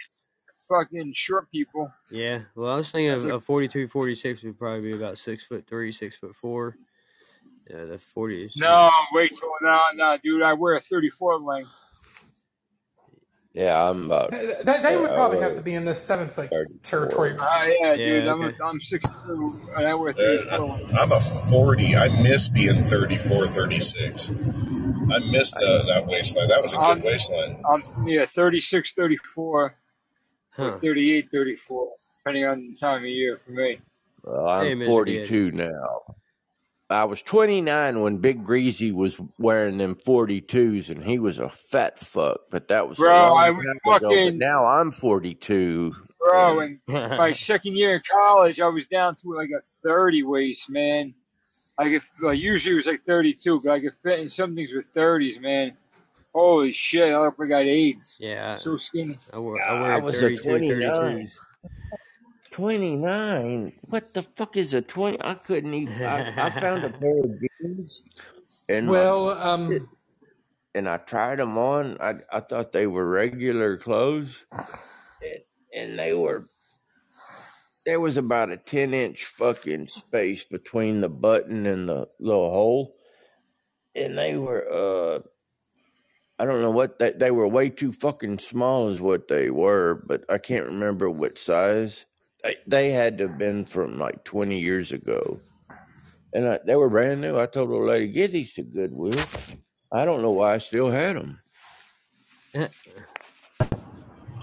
fucking 0.68 1.12
short 1.14 1.50
people. 1.50 1.92
yeah. 2.10 2.42
Well, 2.54 2.72
I 2.72 2.76
was 2.76 2.90
thinking 2.90 3.10
of 3.10 3.24
a 3.26 3.40
42, 3.40 3.88
46 3.88 4.42
would 4.44 4.58
probably 4.58 4.92
be 4.92 4.96
about 4.96 5.18
six 5.18 5.44
foot 5.44 5.66
three, 5.68 5.92
six 5.92 6.16
foot 6.16 6.34
four. 6.40 6.76
Yeah, 7.72 7.84
the 7.84 7.98
40 7.98 8.44
is. 8.44 8.56
No, 8.56 8.90
wait 9.12 9.34
till 9.34 9.50
no, 9.62 9.80
no, 9.94 10.18
dude. 10.22 10.42
I 10.42 10.52
wear 10.52 10.76
a 10.76 10.80
34 10.80 11.38
length. 11.40 11.70
Yeah, 13.54 13.88
I'm 13.90 14.06
about. 14.06 14.30
They, 14.30 14.54
they, 14.64 14.78
they 14.82 14.96
would 14.96 15.10
probably 15.10 15.40
have 15.40 15.56
to 15.56 15.62
be 15.62 15.74
in 15.74 15.84
this 15.84 16.02
seven 16.02 16.28
foot 16.28 16.50
34. 16.50 16.80
territory. 16.82 17.36
Ah, 17.38 17.64
yeah, 17.80 17.96
dude. 17.96 18.24
Yeah, 18.24 18.32
I'm, 18.32 18.42
okay. 18.42 18.56
a, 18.58 18.64
I'm 18.64 18.80
6'2", 18.80 19.76
and 19.76 19.86
I 19.86 19.94
wear 19.94 20.10
Uh, 20.10 20.14
34 20.14 20.68
length. 20.68 20.94
I'm 20.98 21.12
a 21.12 21.20
40. 21.20 21.96
I 21.96 22.08
miss 22.22 22.48
being 22.48 22.84
34, 22.84 23.46
36. 23.48 24.30
I 24.30 25.18
miss 25.30 25.52
the, 25.54 25.84
that 25.88 26.06
waistline. 26.06 26.48
That 26.48 26.62
was 26.62 26.72
a 26.72 26.78
good 26.78 27.02
waistline. 27.04 27.62
I'm 27.70 27.82
yeah, 28.06 28.24
36, 28.26 28.92
34, 28.94 29.62
or 29.64 29.76
Huh. 30.52 30.78
38, 30.78 31.30
34, 31.30 31.88
depending 32.18 32.44
on 32.46 32.68
the 32.72 32.76
time 32.78 32.98
of 33.02 33.08
year 33.08 33.38
for 33.44 33.52
me. 33.52 33.80
Well, 34.22 34.48
I'm 34.48 34.66
Hey, 34.66 34.74
Mr. 34.74 34.86
42 34.86 35.50
now. 35.52 36.14
I 36.92 37.04
was 37.04 37.22
29 37.22 38.00
when 38.00 38.16
Big 38.18 38.44
Greasy 38.44 38.92
was 38.92 39.16
wearing 39.38 39.78
them 39.78 39.94
42s, 39.94 40.90
and 40.90 41.04
he 41.04 41.18
was 41.18 41.38
a 41.38 41.48
fat 41.48 41.98
fuck. 41.98 42.42
But 42.50 42.68
that 42.68 42.88
was 42.88 42.98
a 42.98 43.02
Bro, 43.02 43.34
I 43.36 43.46
time 43.48 43.56
was 43.56 43.66
ago. 43.66 44.08
Fucking 44.10 44.38
now 44.38 44.64
I'm 44.66 44.90
42. 44.90 45.94
bro. 46.18 46.60
And 46.60 46.78
my 46.88 47.32
second 47.32 47.76
year 47.76 47.96
in 47.96 48.02
college, 48.10 48.60
I 48.60 48.68
was 48.68 48.86
down 48.86 49.16
to 49.16 49.34
like 49.34 49.50
a 49.50 49.60
30 49.82 50.22
waist, 50.24 50.70
man. 50.70 51.14
I 51.78 51.88
could 51.90 52.02
like 52.20 52.38
usually 52.38 52.74
it 52.74 52.76
was 52.76 52.86
like 52.86 53.02
32, 53.02 53.60
but 53.64 53.72
I 53.72 53.80
could 53.80 53.94
fit 54.02 54.20
in 54.20 54.28
some 54.28 54.54
things 54.54 54.72
with 54.72 54.92
30s, 54.92 55.40
man. 55.40 55.72
Holy 56.34 56.72
shit! 56.72 57.12
I 57.12 57.18
look 57.20 57.38
like 57.38 57.46
I 57.46 57.48
got 57.50 57.58
AIDS. 57.64 58.16
yeah, 58.20 58.56
So 58.56 58.76
skinny. 58.78 59.18
I 59.32 59.38
wear, 59.38 59.62
I 59.62 59.76
I 59.76 59.80
wear 59.80 60.00
was 60.02 60.16
a 60.16 60.20
32, 60.20 60.42
29. 60.42 60.78
32s. 60.80 61.30
29? 62.52 63.72
What 63.88 64.14
the 64.14 64.22
fuck 64.22 64.56
is 64.56 64.74
a 64.74 64.82
20? 64.82 65.18
I 65.22 65.34
couldn't 65.34 65.74
even. 65.74 66.02
I, 66.04 66.46
I 66.46 66.50
found 66.50 66.84
a 66.84 66.90
pair 67.00 67.18
of 67.20 67.40
jeans, 67.40 68.02
and 68.68 68.88
Well, 68.88 69.30
um, 69.30 69.88
and 70.74 70.88
I 70.88 70.98
tried 70.98 71.38
them 71.38 71.58
on. 71.58 71.98
I 72.00 72.14
I 72.30 72.40
thought 72.40 72.72
they 72.72 72.86
were 72.86 73.06
regular 73.06 73.76
clothes, 73.76 74.44
and, 74.52 75.40
and 75.74 75.98
they 75.98 76.12
were. 76.12 76.46
There 77.86 78.00
was 78.00 78.16
about 78.16 78.52
a 78.52 78.58
ten 78.58 78.94
inch 78.94 79.24
fucking 79.24 79.88
space 79.88 80.44
between 80.44 81.00
the 81.00 81.08
button 81.08 81.66
and 81.66 81.88
the 81.88 82.08
little 82.20 82.50
hole, 82.50 82.96
and 83.94 84.16
they 84.16 84.36
were. 84.36 84.66
uh 84.70 85.20
I 86.38 86.44
don't 86.44 86.60
know 86.60 86.70
what 86.70 86.98
they 86.98 87.12
they 87.12 87.30
were 87.30 87.48
way 87.48 87.68
too 87.68 87.92
fucking 87.92 88.38
small 88.38 88.88
is 88.88 89.00
what 89.00 89.28
they 89.28 89.50
were, 89.50 90.02
but 90.06 90.24
I 90.28 90.38
can't 90.38 90.66
remember 90.66 91.08
what 91.08 91.38
size. 91.38 92.04
They 92.42 92.56
they 92.66 92.90
had 92.90 93.18
to 93.18 93.28
have 93.28 93.38
been 93.38 93.64
from 93.64 93.98
like 93.98 94.24
twenty 94.24 94.58
years 94.60 94.92
ago, 94.92 95.40
and 96.32 96.48
I, 96.48 96.58
they 96.66 96.76
were 96.76 96.88
brand 96.88 97.20
new. 97.20 97.38
I 97.38 97.46
told 97.46 97.70
the 97.70 97.76
lady, 97.76 98.08
"Get 98.08 98.32
these 98.32 98.54
to 98.54 98.62
Goodwill." 98.62 99.24
I 99.92 100.04
don't 100.04 100.22
know 100.22 100.30
why 100.30 100.54
I 100.54 100.58
still 100.58 100.90
had 100.90 101.16
them. 101.16 101.40
Eh. 102.54 102.68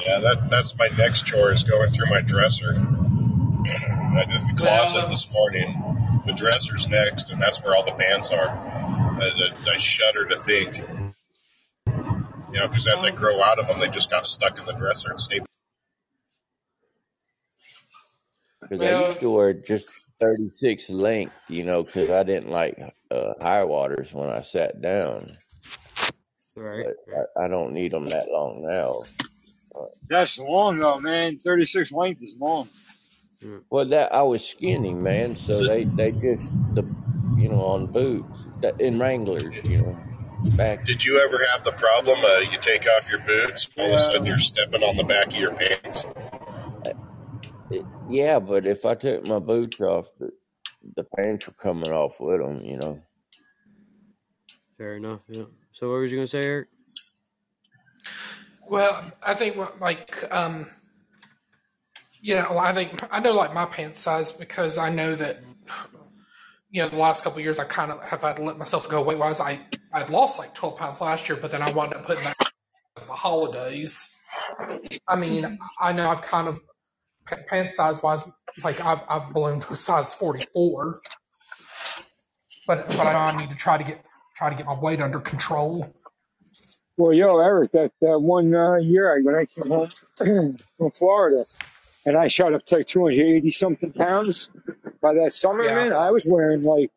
Yeah, 0.05 0.19
that 0.19 0.49
that's 0.49 0.77
my 0.77 0.89
next 0.97 1.25
chore 1.25 1.51
is 1.51 1.63
going 1.63 1.91
through 1.91 2.07
my 2.07 2.21
dresser. 2.21 2.75
I 2.75 4.25
did 4.29 4.41
the 4.41 4.55
closet 4.57 4.99
well, 4.99 5.09
this 5.09 5.31
morning. 5.31 6.23
The 6.25 6.33
dresser's 6.33 6.87
next, 6.87 7.31
and 7.31 7.41
that's 7.41 7.61
where 7.63 7.75
all 7.75 7.83
the 7.83 7.91
pants 7.91 8.31
are. 8.31 8.49
I, 8.49 9.51
I, 9.67 9.71
I 9.73 9.77
shudder 9.77 10.25
to 10.25 10.35
think, 10.37 10.77
you 10.77 12.59
know, 12.59 12.67
because 12.67 12.87
as 12.87 13.03
I 13.03 13.11
grow 13.11 13.41
out 13.41 13.59
of 13.59 13.67
them, 13.67 13.79
they 13.79 13.89
just 13.89 14.09
got 14.09 14.25
stuck 14.25 14.57
in 14.59 14.65
the 14.65 14.73
dresser 14.73 15.09
and 15.09 15.19
stayed. 15.19 15.43
Because 18.69 18.85
I 18.85 18.91
well, 18.91 19.07
used 19.07 19.19
to 19.21 19.31
wear 19.31 19.53
just 19.53 20.07
36 20.19 20.89
length, 20.89 21.33
you 21.47 21.63
know, 21.63 21.83
because 21.83 22.09
I 22.11 22.23
didn't 22.23 22.51
like 22.51 22.79
uh, 23.09 23.33
high 23.41 23.63
waters 23.63 24.13
when 24.13 24.29
I 24.29 24.41
sat 24.41 24.81
down. 24.81 25.25
Right, 26.55 26.85
But. 27.07 27.41
I, 27.41 27.45
I 27.45 27.47
don't 27.47 27.73
need 27.73 27.91
them 27.91 28.05
that 28.07 28.27
long 28.29 28.61
now. 28.61 28.93
That's 30.09 30.37
long 30.37 30.79
though, 30.79 30.97
man. 30.97 31.39
36 31.39 31.91
length 31.91 32.21
is 32.21 32.35
long. 32.39 32.67
Mm. 33.43 33.61
Well, 33.69 33.85
that 33.85 34.13
I 34.13 34.23
was 34.23 34.45
skinny, 34.45 34.93
man. 34.93 35.39
So 35.39 35.65
they 35.65 35.85
they 35.85 36.11
just 36.11 36.51
the 36.73 36.83
you 37.37 37.47
know 37.49 37.63
on 37.63 37.87
boots 37.87 38.47
in 38.79 38.99
Wranglers, 38.99 39.43
you 39.69 39.81
know, 39.81 39.97
back. 40.57 40.85
Did 40.85 41.05
you 41.05 41.21
ever 41.25 41.39
have 41.51 41.63
the 41.63 41.71
problem? 41.71 42.19
Uh, 42.21 42.39
you 42.51 42.57
take 42.57 42.85
off 42.97 43.09
your 43.09 43.19
boots, 43.19 43.69
all 43.77 43.85
of 43.85 43.93
a 43.93 43.97
sudden 43.97 44.25
you're 44.25 44.37
stepping 44.37 44.83
on 44.83 44.97
the 44.97 45.05
back 45.05 45.27
of 45.27 45.37
your 45.37 45.53
pants. 45.53 46.05
It, 48.09 48.15
yeah, 48.15 48.39
but 48.39 48.65
if 48.65 48.85
I 48.85 48.95
took 48.95 49.27
my 49.27 49.39
boots 49.39 49.79
off, 49.81 50.07
the 50.19 50.31
the 50.95 51.03
pants 51.03 51.47
were 51.47 51.53
coming 51.53 51.91
off 51.91 52.19
with 52.19 52.39
them, 52.39 52.61
you 52.63 52.77
know. 52.77 53.01
Fair 54.77 54.95
enough. 54.95 55.21
Yeah. 55.27 55.43
So 55.73 55.91
what 55.91 55.99
was 55.99 56.11
you 56.11 56.17
gonna 56.17 56.27
say, 56.27 56.43
Eric? 56.43 56.67
well, 58.69 59.11
I 59.21 59.33
think 59.33 59.57
like, 59.81 60.23
um, 60.33 60.67
yeah, 62.21 62.47
well, 62.49 62.59
I 62.59 62.73
think 62.73 62.91
I 63.11 63.19
know 63.19 63.33
like 63.33 63.53
my 63.53 63.65
pants 63.65 63.99
size 63.99 64.31
because 64.31 64.77
I 64.77 64.89
know 64.89 65.15
that 65.15 65.39
you 66.71 66.81
know 66.81 66.89
the 66.89 66.97
last 66.97 67.23
couple 67.23 67.39
of 67.39 67.43
years 67.43 67.59
I 67.59 67.63
kind 67.65 67.91
of 67.91 68.03
have 68.07 68.21
had 68.21 68.37
to 68.37 68.43
let 68.43 68.57
myself 68.57 68.87
go 68.89 69.01
weight 69.01 69.17
wise. 69.17 69.41
I 69.41 69.59
I'd 69.91 70.09
lost 70.09 70.37
like 70.37 70.53
twelve 70.53 70.77
pounds 70.77 71.01
last 71.01 71.27
year, 71.27 71.37
but 71.41 71.51
then 71.51 71.61
I 71.61 71.71
wound 71.71 71.93
up 71.93 72.05
putting 72.05 72.23
that 72.23 72.35
in 73.01 73.07
the 73.07 73.13
holidays. 73.13 74.19
I 75.07 75.15
mean, 75.15 75.57
I 75.79 75.91
know 75.91 76.09
I've 76.09 76.21
kind 76.21 76.47
of 76.47 76.59
pa- 76.59 76.63
pant 77.37 77.71
size 77.71 78.03
wise, 78.03 78.23
like 78.63 78.81
I've 78.81 79.01
I've 79.09 79.33
ballooned 79.33 79.63
to 79.63 79.73
a 79.73 79.75
size 79.75 80.13
forty 80.13 80.45
four, 80.53 81.01
but 82.67 82.87
but 82.89 83.07
I 83.07 83.37
need 83.37 83.49
to 83.51 83.55
try 83.57 83.77
to 83.77 83.83
get 83.83 84.03
try 84.35 84.49
to 84.49 84.55
get 84.55 84.65
my 84.65 84.79
weight 84.79 85.01
under 85.01 85.19
control. 85.19 85.93
Well, 86.97 87.13
yo, 87.13 87.39
Eric, 87.39 87.73
that, 87.73 87.91
that 88.01 88.19
one 88.21 88.55
uh, 88.55 88.77
year 88.77 89.17
I, 89.17 89.21
when 89.21 89.35
I 89.35 89.45
came 89.45 89.67
home 89.69 89.89
from 90.77 90.91
Florida 90.91 91.45
and 92.05 92.17
I 92.17 92.29
shot 92.29 92.53
up 92.53 92.65
to 92.67 92.77
like 92.77 92.87
280 92.87 93.49
something 93.51 93.93
pounds 93.93 94.49
by 95.01 95.13
that 95.15 95.33
summer, 95.33 95.63
Yeah. 95.63 95.75
man, 95.75 95.93
I 95.93 96.11
was 96.11 96.25
wearing 96.27 96.61
like, 96.63 96.91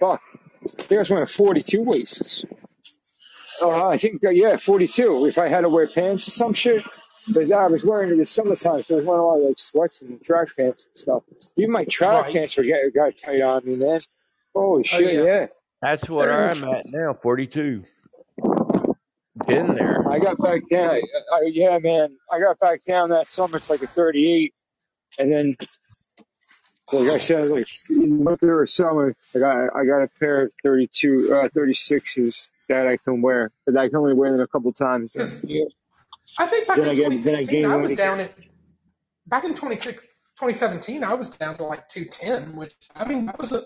fuck, 0.00 0.22
I 0.64 0.68
think 0.68 0.92
I 0.92 0.98
was 0.98 1.10
wearing 1.10 1.26
42 1.26 1.82
waists. 1.82 2.44
Uh, 3.62 3.88
I 3.88 3.98
think, 3.98 4.24
uh, 4.24 4.30
yeah, 4.30 4.56
42 4.56 5.26
if 5.26 5.38
I 5.38 5.48
had 5.48 5.62
to 5.62 5.68
wear 5.70 5.86
pants 5.88 6.28
or 6.28 6.32
some 6.32 6.54
shit. 6.54 6.84
But 7.28 7.48
yeah, 7.48 7.56
I 7.56 7.66
was 7.66 7.84
wearing 7.84 8.10
it 8.10 8.12
in 8.12 8.18
the 8.18 8.26
summertime, 8.26 8.82
so 8.82 8.94
I 8.94 8.96
was 8.98 9.04
wearing 9.06 9.20
a 9.20 9.26
lot 9.26 9.38
of 9.40 9.48
like 9.48 9.58
sweats 9.58 10.02
and 10.02 10.22
track 10.22 10.48
pants 10.56 10.86
and 10.86 10.96
stuff. 10.96 11.22
Even 11.56 11.72
my 11.72 11.84
track 11.84 12.24
Right. 12.24 12.32
pants 12.32 12.56
were 12.56 12.62
getting 12.62 12.90
got 12.94 13.16
tight 13.16 13.42
on 13.42 13.64
me, 13.64 13.76
man. 13.76 13.98
Holy 14.54 14.80
Oh 14.80 14.82
shit, 14.82 15.14
yeah. 15.14 15.22
yeah. 15.22 15.46
That's 15.82 16.08
what 16.08 16.30
I'm 16.30 16.64
at 16.64 16.86
now, 16.86 17.12
42. 17.14 17.82
Been 19.46 19.74
there. 19.74 20.08
I 20.08 20.18
got 20.18 20.38
back 20.38 20.62
down. 20.70 20.90
I, 20.90 21.00
I, 21.32 21.40
yeah, 21.46 21.78
man. 21.78 22.16
I 22.32 22.40
got 22.40 22.58
back 22.58 22.84
down 22.84 23.10
that 23.10 23.28
summer. 23.28 23.56
It's 23.58 23.68
like 23.68 23.82
a 23.82 23.86
38. 23.86 24.54
And 25.18 25.30
then, 25.32 25.54
like 26.92 27.08
I 27.10 27.18
said, 27.18 27.48
like 27.50 27.66
in 27.90 28.24
winter 28.24 28.60
or 28.60 28.66
summer, 28.66 29.14
I 29.34 29.38
got 29.38 29.76
I 29.76 29.84
got 29.84 30.02
a 30.02 30.08
pair 30.18 30.42
of 30.42 30.52
32, 30.62 31.34
uh, 31.34 31.48
36s 31.48 32.50
that 32.68 32.86
I 32.88 32.96
can 32.96 33.20
wear, 33.20 33.50
but 33.66 33.76
I 33.76 33.88
can 33.88 33.96
only 33.96 34.14
wear 34.14 34.32
them 34.32 34.40
a 34.40 34.46
couple 34.46 34.72
times 34.72 35.14
a 35.16 35.18
Because 35.20 35.44
year. 35.44 35.66
I 36.38 36.46
think 36.46 36.68
back 36.68 36.82
Then 36.82 36.84
in 36.84 36.90
I 36.90 36.94
get 36.94 37.08
I 37.34 37.44
2016, 37.44 37.46
gain 37.46 37.72
I 37.72 37.76
was 37.76 37.94
weight. 37.94 37.94
down 37.94 38.20
at 38.20 38.32
back 39.26 39.44
in 39.44 39.54
26, 39.54 40.02
2017, 40.38 41.04
I 41.04 41.14
was 41.14 41.30
down 41.30 41.56
to 41.58 41.64
like 41.64 41.88
210, 41.88 42.56
which 42.56 42.74
I 42.94 43.06
mean 43.06 43.26
that 43.26 43.38
was 43.38 43.52
a 43.52 43.64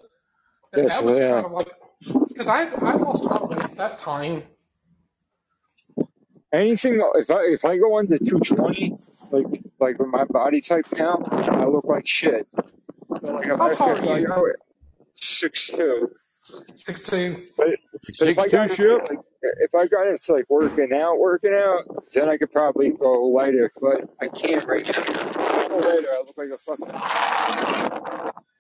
that, 0.72 0.84
Yes, 0.84 0.88
that 0.88 1.04
was 1.04 1.20
yeah. 1.20 1.34
kind 1.34 1.46
of 1.46 1.52
like 1.52 1.72
because 2.34 2.48
I 2.48 2.64
I 2.68 2.94
lost 2.96 3.24
a 3.26 3.28
lot 3.28 3.42
of 3.42 3.50
weight 3.50 3.64
at 3.64 3.76
that 3.76 3.98
time. 3.98 4.44
Anything 6.52 7.00
if 7.16 7.30
I 7.30 7.42
if 7.44 7.64
I 7.64 7.78
go 7.78 7.98
under 7.98 8.18
220, 8.18 8.96
like 9.32 9.46
like 9.80 9.98
with 10.00 10.08
my 10.08 10.24
body 10.26 10.60
type 10.62 10.86
now, 10.96 11.18
I 11.32 11.66
look 11.66 11.84
like 11.86 12.06
shit. 12.06 12.48
So 13.20 13.32
like 13.32 13.48
if 13.48 13.60
How 13.60 13.68
I 13.68 13.74
tall 13.74 13.96
if 13.98 14.06
are 14.06 14.08
I 14.08 14.20
you? 14.20 14.26
go 14.26 14.46
six 15.14 15.72
two, 15.72 16.08
Six 16.76 17.02
two. 17.08 17.46
but 17.56 17.68
But 18.18 18.28
if 18.28 18.38
I 18.38 18.48
62 18.48 18.48
got 18.48 18.70
into 18.70 18.84
ship? 18.84 19.02
like, 19.08 19.20
if 19.42 19.74
I 19.74 19.86
got 19.86 20.08
into 20.08 20.32
like 20.34 20.46
working 20.50 20.92
out, 20.94 21.18
working 21.18 21.54
out, 21.54 22.04
then 22.14 22.28
I 22.28 22.36
could 22.38 22.52
probably 22.52 22.90
go 22.90 23.26
lighter. 23.26 23.72
But 23.80 24.10
I 24.20 24.28
can't 24.28 24.66
right 24.66 24.84
now. 24.86 24.92
If 24.98 25.36
I 25.38 25.68
go 25.68 25.78
lighter, 25.78 26.08
I 26.12 26.22
look 26.26 26.38
like 26.38 26.50
a 26.50 26.58
fucking. 26.58 26.86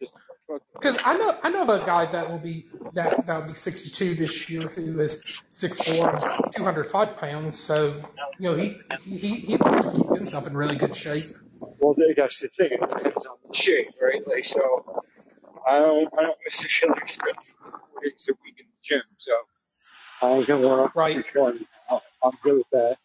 Just 0.00 0.14
a 0.14 0.18
fucking 0.48 0.66
Because 0.74 0.98
I 1.04 1.16
know 1.18 1.38
I 1.42 1.50
know 1.50 1.62
of 1.62 1.68
a 1.68 1.84
guy 1.84 2.06
that 2.06 2.30
will 2.30 2.38
be 2.38 2.66
that 2.94 3.26
that 3.26 3.40
will 3.40 3.48
be 3.48 3.54
62 3.54 4.14
this 4.14 4.50
year 4.50 4.62
who 4.68 5.00
is 5.00 5.22
6'4", 5.50 6.52
205 6.56 7.16
pounds. 7.18 7.58
So 7.58 7.92
you 8.38 8.50
know 8.50 8.56
he 8.56 8.76
he 9.04 9.36
he 9.40 9.56
must 9.58 9.96
keep 9.96 10.14
himself 10.14 10.46
in 10.46 10.56
really 10.56 10.76
good 10.76 10.94
shape. 10.96 11.24
well, 11.80 11.94
there- 11.94 12.14
that's 12.16 12.40
the 12.40 12.48
thing. 12.48 12.72
It 12.72 12.80
depends 12.80 13.26
on 13.26 13.36
the 13.48 13.54
shape, 13.54 13.88
right? 14.02 14.22
Like 14.26 14.44
so, 14.44 15.02
I 15.68 15.78
don't 15.78 16.08
I 16.18 16.22
don't 16.22 16.38
necessarily 16.48 17.00
expect 17.02 17.44
four 17.62 18.02
days 18.02 18.28
a 18.30 18.34
week 18.44 18.60
in 18.60 18.66
the 18.66 18.78
gym. 18.82 19.02
So 19.18 19.32
I 20.22 20.28
ain't 20.32 20.46
gonna 20.48 20.68
want 20.68 20.92
Right. 20.94 21.22
to 21.34 21.40
one. 21.40 21.66
I'm 22.22 22.32
good 22.42 22.58
with 22.58 22.70
that. 22.72 22.98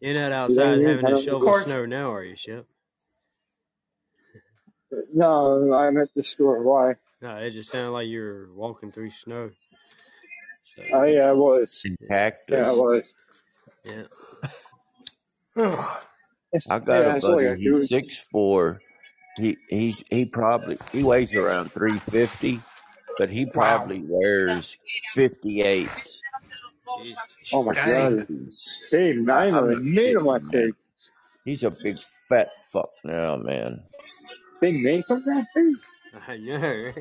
You're 0.00 0.14
not 0.14 0.32
You 0.46 0.56
know 0.56 0.66
outside 0.66 0.80
having 0.82 1.06
to 1.08 1.16
shovel 1.16 1.54
snow 1.54 1.86
now, 1.86 2.12
are 2.14 2.24
you, 2.24 2.36
Shep? 2.36 2.66
No, 5.14 5.74
I'm 5.74 5.98
at 5.98 6.14
the 6.14 6.24
store. 6.24 6.62
Why? 6.62 6.94
No, 7.22 7.36
it 7.38 7.52
just 7.52 7.70
sounded 7.70 7.92
like 7.92 8.08
you 8.08 8.20
were 8.22 8.48
walking 8.54 8.92
through 8.92 9.10
snow. 9.10 9.50
So, 10.76 10.84
Oh 10.92 11.04
yeah, 11.04 11.22
I 11.28 11.32
was. 11.32 11.86
And 12.50 12.62
Yeah, 12.62 12.66
I 12.66 12.72
was. 12.72 13.16
yeah. 13.84 14.04
I 16.68 16.78
got 16.80 17.06
Yeah, 17.06 17.08
a 17.08 17.12
that's 17.12 17.28
all 17.28 17.38
I 17.38 17.42
buddy. 17.42 17.56
gotta. 17.56 17.58
He's 17.58 17.86
six 17.88 18.18
four. 18.32 18.82
He 19.36 19.58
he's 19.68 20.02
he 20.10 20.26
probably 20.26 20.78
he 20.92 21.04
weighs 21.04 21.34
around 21.34 21.72
three 21.74 22.00
fifty, 22.00 22.66
but 23.18 23.30
he 23.30 23.46
Wow. 23.54 23.86
probably 23.86 24.02
wears 24.06 24.76
fifty 25.04 25.62
eights, 25.62 26.24
Jesus. 26.24 26.31
Oh 27.52 27.62
my 27.62 27.72
Dang. 27.72 27.84
god. 27.84 28.26
sixties. 28.28 28.68
Hey, 28.90 29.10
I, 29.10 29.12
I 29.12 29.14
know 29.50 29.58
I'm 29.58 29.66
the 29.68 29.74
not 29.74 29.82
name 29.82 30.16
of 30.18 30.24
my 30.24 30.38
kidding, 30.50 30.74
He's 31.44 31.62
a 31.64 31.70
big 31.70 31.98
fat 32.28 32.50
fuck 32.72 32.88
now, 33.04 33.36
man. 33.36 33.82
They 34.60 34.72
make 34.72 35.06
them 35.08 35.22
that 35.26 35.46
big? 35.54 35.74
I 36.28 36.36
know, 36.36 36.54
right? 36.60 36.94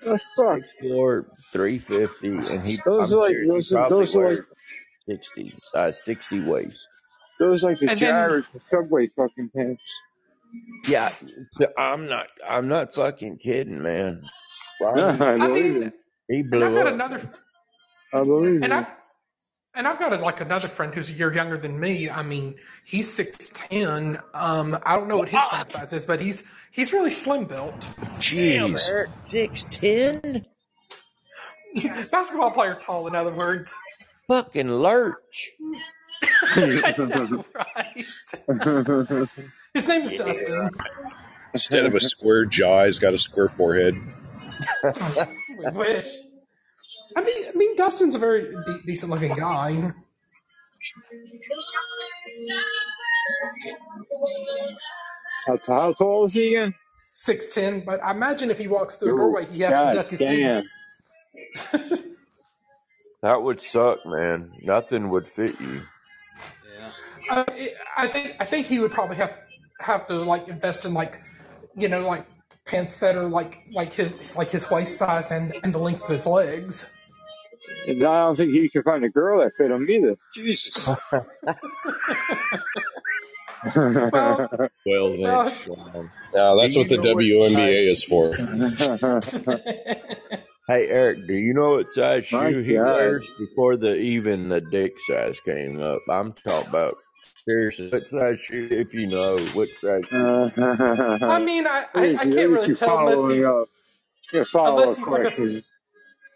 The 0.00 0.20
fuck? 0.36 0.64
Six 0.64 0.76
four, 0.80 1.26
three 1.52 1.78
fifty, 1.78 2.28
and 2.28 2.66
he. 2.66 2.78
Those 2.84 3.12
I'm 3.12 3.18
are 3.18 3.22
like 3.22 3.32
serious, 3.32 3.48
those. 3.48 3.72
Are, 3.72 3.76
probably 3.78 3.98
those 3.98 4.16
are 4.16 4.28
like 4.30 4.38
weighs 4.38 4.46
sixty, 5.06 5.54
uh, 5.74 5.92
sixty 5.92 6.40
waist. 6.40 6.86
those 7.40 7.64
are 7.64 7.70
like 7.70 7.78
the 7.80 7.90
And 7.90 7.98
then- 7.98 7.98
Jared 7.98 8.44
subway 8.60 9.06
fucking 9.08 9.50
pants. 9.56 10.00
Yeah, 10.86 11.10
so 11.52 11.66
I'm 11.76 12.06
not. 12.08 12.26
I'm 12.48 12.68
not 12.68 12.94
fucking 12.94 13.38
kidding, 13.38 13.82
man. 13.82 14.22
I 14.80 14.84
Ronnie, 14.84 15.02
I 15.22 15.36
believe 15.46 15.74
mean, 15.74 15.82
it. 15.84 15.92
he 16.28 16.36
and 16.40 16.44
I've 16.46 16.50
blew 16.50 16.74
got 16.78 16.86
up. 16.86 16.94
another, 16.94 17.32
I 18.12 18.24
believe 18.24 18.62
and 18.62 18.72
it. 18.72 18.72
I've 18.72 18.90
and 19.74 19.86
I've 19.86 19.98
got 19.98 20.12
a, 20.12 20.16
like 20.16 20.40
another 20.40 20.66
friend 20.66 20.92
who's 20.94 21.10
a 21.10 21.12
year 21.12 21.32
younger 21.32 21.56
than 21.56 21.78
me. 21.78 22.10
I 22.10 22.22
mean, 22.22 22.56
he's 22.84 23.12
six 23.12 23.50
ten. 23.54 24.18
Um, 24.34 24.78
I 24.84 24.96
don't 24.96 25.08
know 25.08 25.18
what 25.18 25.28
his 25.28 25.40
friend 25.44 25.68
size 25.68 25.92
is, 25.92 26.06
but 26.06 26.20
he's 26.20 26.44
he's 26.70 26.92
really 26.92 27.10
slim 27.10 27.44
built. 27.44 27.80
Jeez, 28.18 28.88
Eric, 28.88 29.10
six 29.28 29.64
ten, 29.64 30.44
Basketball 31.74 32.50
player 32.50 32.78
tall, 32.82 33.06
in 33.06 33.14
other 33.14 33.32
words. 33.32 33.76
fucking 34.26 34.70
lurch. 34.70 35.50
I 36.56 36.94
know, 36.98 37.44
right? 37.54 38.04
His 39.74 39.86
name's 39.86 40.12
Dustin. 40.14 40.70
Instead 41.54 41.86
of 41.86 41.94
a 41.94 42.00
square 42.00 42.44
jaw, 42.44 42.84
he's 42.84 42.98
got 42.98 43.14
a 43.14 43.18
square 43.18 43.48
forehead. 43.48 43.94
We 45.58 45.66
wish. 45.72 46.06
I 47.16 47.24
mean, 47.24 47.44
I 47.46 47.56
mean, 47.56 47.76
Dustin's 47.76 48.14
a 48.14 48.18
very 48.18 48.50
de- 48.64 48.82
decent 48.86 49.12
looking 49.12 49.34
guy. 49.34 49.92
how, 55.46 55.58
how 55.66 55.92
tall 55.92 56.24
is 56.24 56.34
he 56.34 56.54
again? 56.54 56.74
Six 57.12 57.52
ten, 57.54 57.80
but 57.80 58.02
I 58.02 58.12
imagine 58.12 58.50
if 58.50 58.58
he 58.58 58.68
walks 58.68 58.96
through 58.96 59.14
a 59.14 59.16
doorway, 59.16 59.46
he 59.46 59.60
has 59.62 59.72
God 59.72 59.90
to 59.90 59.98
duck 59.98 60.06
his 60.08 60.20
head. 60.20 60.64
damn. 61.74 61.98
That 63.22 63.42
would 63.42 63.60
suck, 63.60 64.06
man. 64.06 64.52
Nothing 64.62 65.10
would 65.10 65.26
fit 65.26 65.60
you. 65.60 65.82
Yeah. 66.78 66.88
Uh, 67.30 67.44
I 67.96 68.06
think 68.06 68.36
I 68.38 68.44
think 68.44 68.66
he 68.66 68.78
would 68.78 68.92
probably 68.92 69.16
have 69.16 69.36
have 69.80 70.06
to 70.06 70.14
like 70.14 70.48
invest 70.48 70.84
in 70.84 70.94
like 70.94 71.20
you 71.74 71.88
know 71.88 72.06
like 72.06 72.24
pants 72.68 73.00
that 73.00 73.16
are 73.16 73.28
like 73.28 73.64
like 73.72 73.94
his 73.94 74.14
like 74.36 74.50
his 74.50 74.70
waist 74.70 74.98
size 74.98 75.32
and, 75.32 75.54
and 75.64 75.74
the 75.74 75.78
length 75.80 76.04
of 76.04 76.10
his 76.10 76.26
legs. 76.26 76.90
And 77.86 78.04
I 78.04 78.20
don't 78.26 78.36
think 78.36 78.52
he 78.52 78.68
can 78.70 78.82
find 78.84 79.04
a 79.04 79.10
girl 79.10 79.40
that 79.40 79.54
fit 79.56 79.70
him 79.70 79.88
either. 79.90 80.16
Jesus. 80.34 80.90
Well, 84.12 84.42
Well, 84.86 85.14
uh, 85.24 85.38
well, 85.38 85.52
Sean. 85.64 86.12
Now 86.34 86.56
that's 86.56 86.76
what 86.76 86.88
the 86.88 86.96
know 86.96 87.02
WNBA 87.14 87.88
is 87.90 88.04
for. 88.04 88.40
Hey 90.68 90.88
Eric, 90.88 91.28
do 91.28 91.34
you 91.34 91.54
know 91.54 91.76
what 91.76 91.90
size 91.90 92.26
My 92.30 92.52
shoe 92.52 92.62
he 92.62 92.78
God. 92.78 92.80
wears 92.80 93.24
before 93.38 93.76
the 93.78 93.96
even 93.96 94.48
the 94.50 94.60
dick 94.62 94.94
size 95.08 95.40
came 95.40 95.80
up? 95.80 96.00
I'm 96.10 96.32
talking 96.32 96.70
about 96.70 96.96
seriously. 97.48 97.88
What 97.88 98.02
size 98.10 98.40
shoe? 98.40 98.68
If 98.70 98.94
you 98.94 99.06
know 99.08 99.38
what 99.54 99.68
size. 99.80 100.06
shoe- 100.06 100.16
uh-huh. 100.16 101.18
I 101.26 101.42
mean, 101.42 101.66
I, 101.66 101.84
I, 101.94 102.10
I 102.10 102.14
can't 102.14 102.26
you, 102.26 102.30
look 102.30 102.36
at 102.36 102.48
really 102.50 102.68
you 102.68 102.74
tell 102.74 103.08
unless 103.08 103.34
he's 103.34 103.44
up. 103.44 103.68
Yeah, 104.32 104.44
follow 104.44 104.82
unless 104.82 104.98
up 104.98 104.98
he's 104.98 105.08
like 105.08 105.38
a 105.38 105.64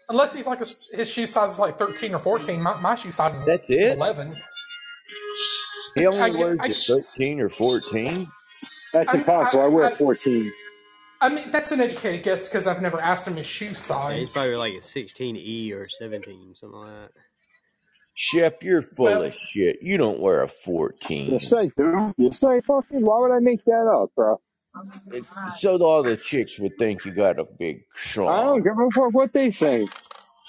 unless 0.09 0.33
he's 0.33 0.47
like 0.47 0.61
a, 0.61 0.65
his 0.93 1.09
shoe 1.09 1.25
size 1.25 1.51
is 1.51 1.59
like 1.59 1.77
thirteen 1.77 2.13
or 2.15 2.19
fourteen. 2.19 2.61
My, 2.61 2.79
my 2.81 2.95
shoe 2.95 3.11
size 3.11 3.37
is, 3.37 3.45
That's 3.45 3.63
is 3.69 3.91
it. 3.91 3.97
eleven. 3.97 4.35
He 5.95 6.07
only 6.07 6.19
I, 6.21 6.29
wears 6.29 6.59
I, 6.59 6.71
thirteen 6.71 7.39
or 7.39 7.49
fourteen. 7.49 8.25
That's 8.93 9.13
I, 9.13 9.19
impossible. 9.19 9.63
I 9.63 9.67
wear 9.67 9.85
I, 9.85 9.91
14. 9.91 10.51
I 11.21 11.29
mean, 11.29 11.51
that's 11.51 11.71
an 11.71 11.79
educated 11.81 12.23
guess 12.23 12.47
because 12.47 12.67
I've 12.67 12.81
never 12.81 12.99
asked 12.99 13.27
him 13.27 13.35
his 13.37 13.47
shoe 13.47 13.65
Yeah, 13.65 13.71
he's 13.71 13.79
size. 13.79 14.33
probably 14.33 14.55
like 14.55 14.73
a 14.73 14.77
16E 14.77 15.73
or 15.73 15.87
17, 15.87 16.53
something 16.53 16.77
like 16.77 16.89
that. 16.89 17.11
Shep, 18.13 18.63
you're 18.63 18.81
full 18.83 19.05
Well, 19.05 19.23
of 19.23 19.35
shit. 19.49 19.79
You 19.81 19.97
don't 19.97 20.19
wear 20.19 20.43
a 20.43 20.47
Yes, 20.47 20.55
fourteen. 20.65 21.39
I 21.53 21.69
do. 21.75 22.13
Yes, 22.17 22.43
I 22.43 22.61
fucking. 22.61 23.01
Why 23.05 23.19
would 23.19 23.31
I 23.31 23.39
make 23.39 23.63
that 23.65 23.87
up, 23.87 24.11
bro? 24.15 24.39
It- 25.11 25.25
So 25.59 25.77
all 25.77 26.03
the 26.03 26.17
chicks 26.17 26.59
would 26.59 26.77
think 26.79 27.05
you 27.05 27.13
got 27.13 27.39
a 27.39 27.45
big 27.45 27.83
I 28.27 28.43
don't 28.43 28.63
give 28.63 28.73
a 28.79 28.91
fuck 28.91 29.13
what 29.13 29.33
they 29.33 29.51
think. 29.51 29.91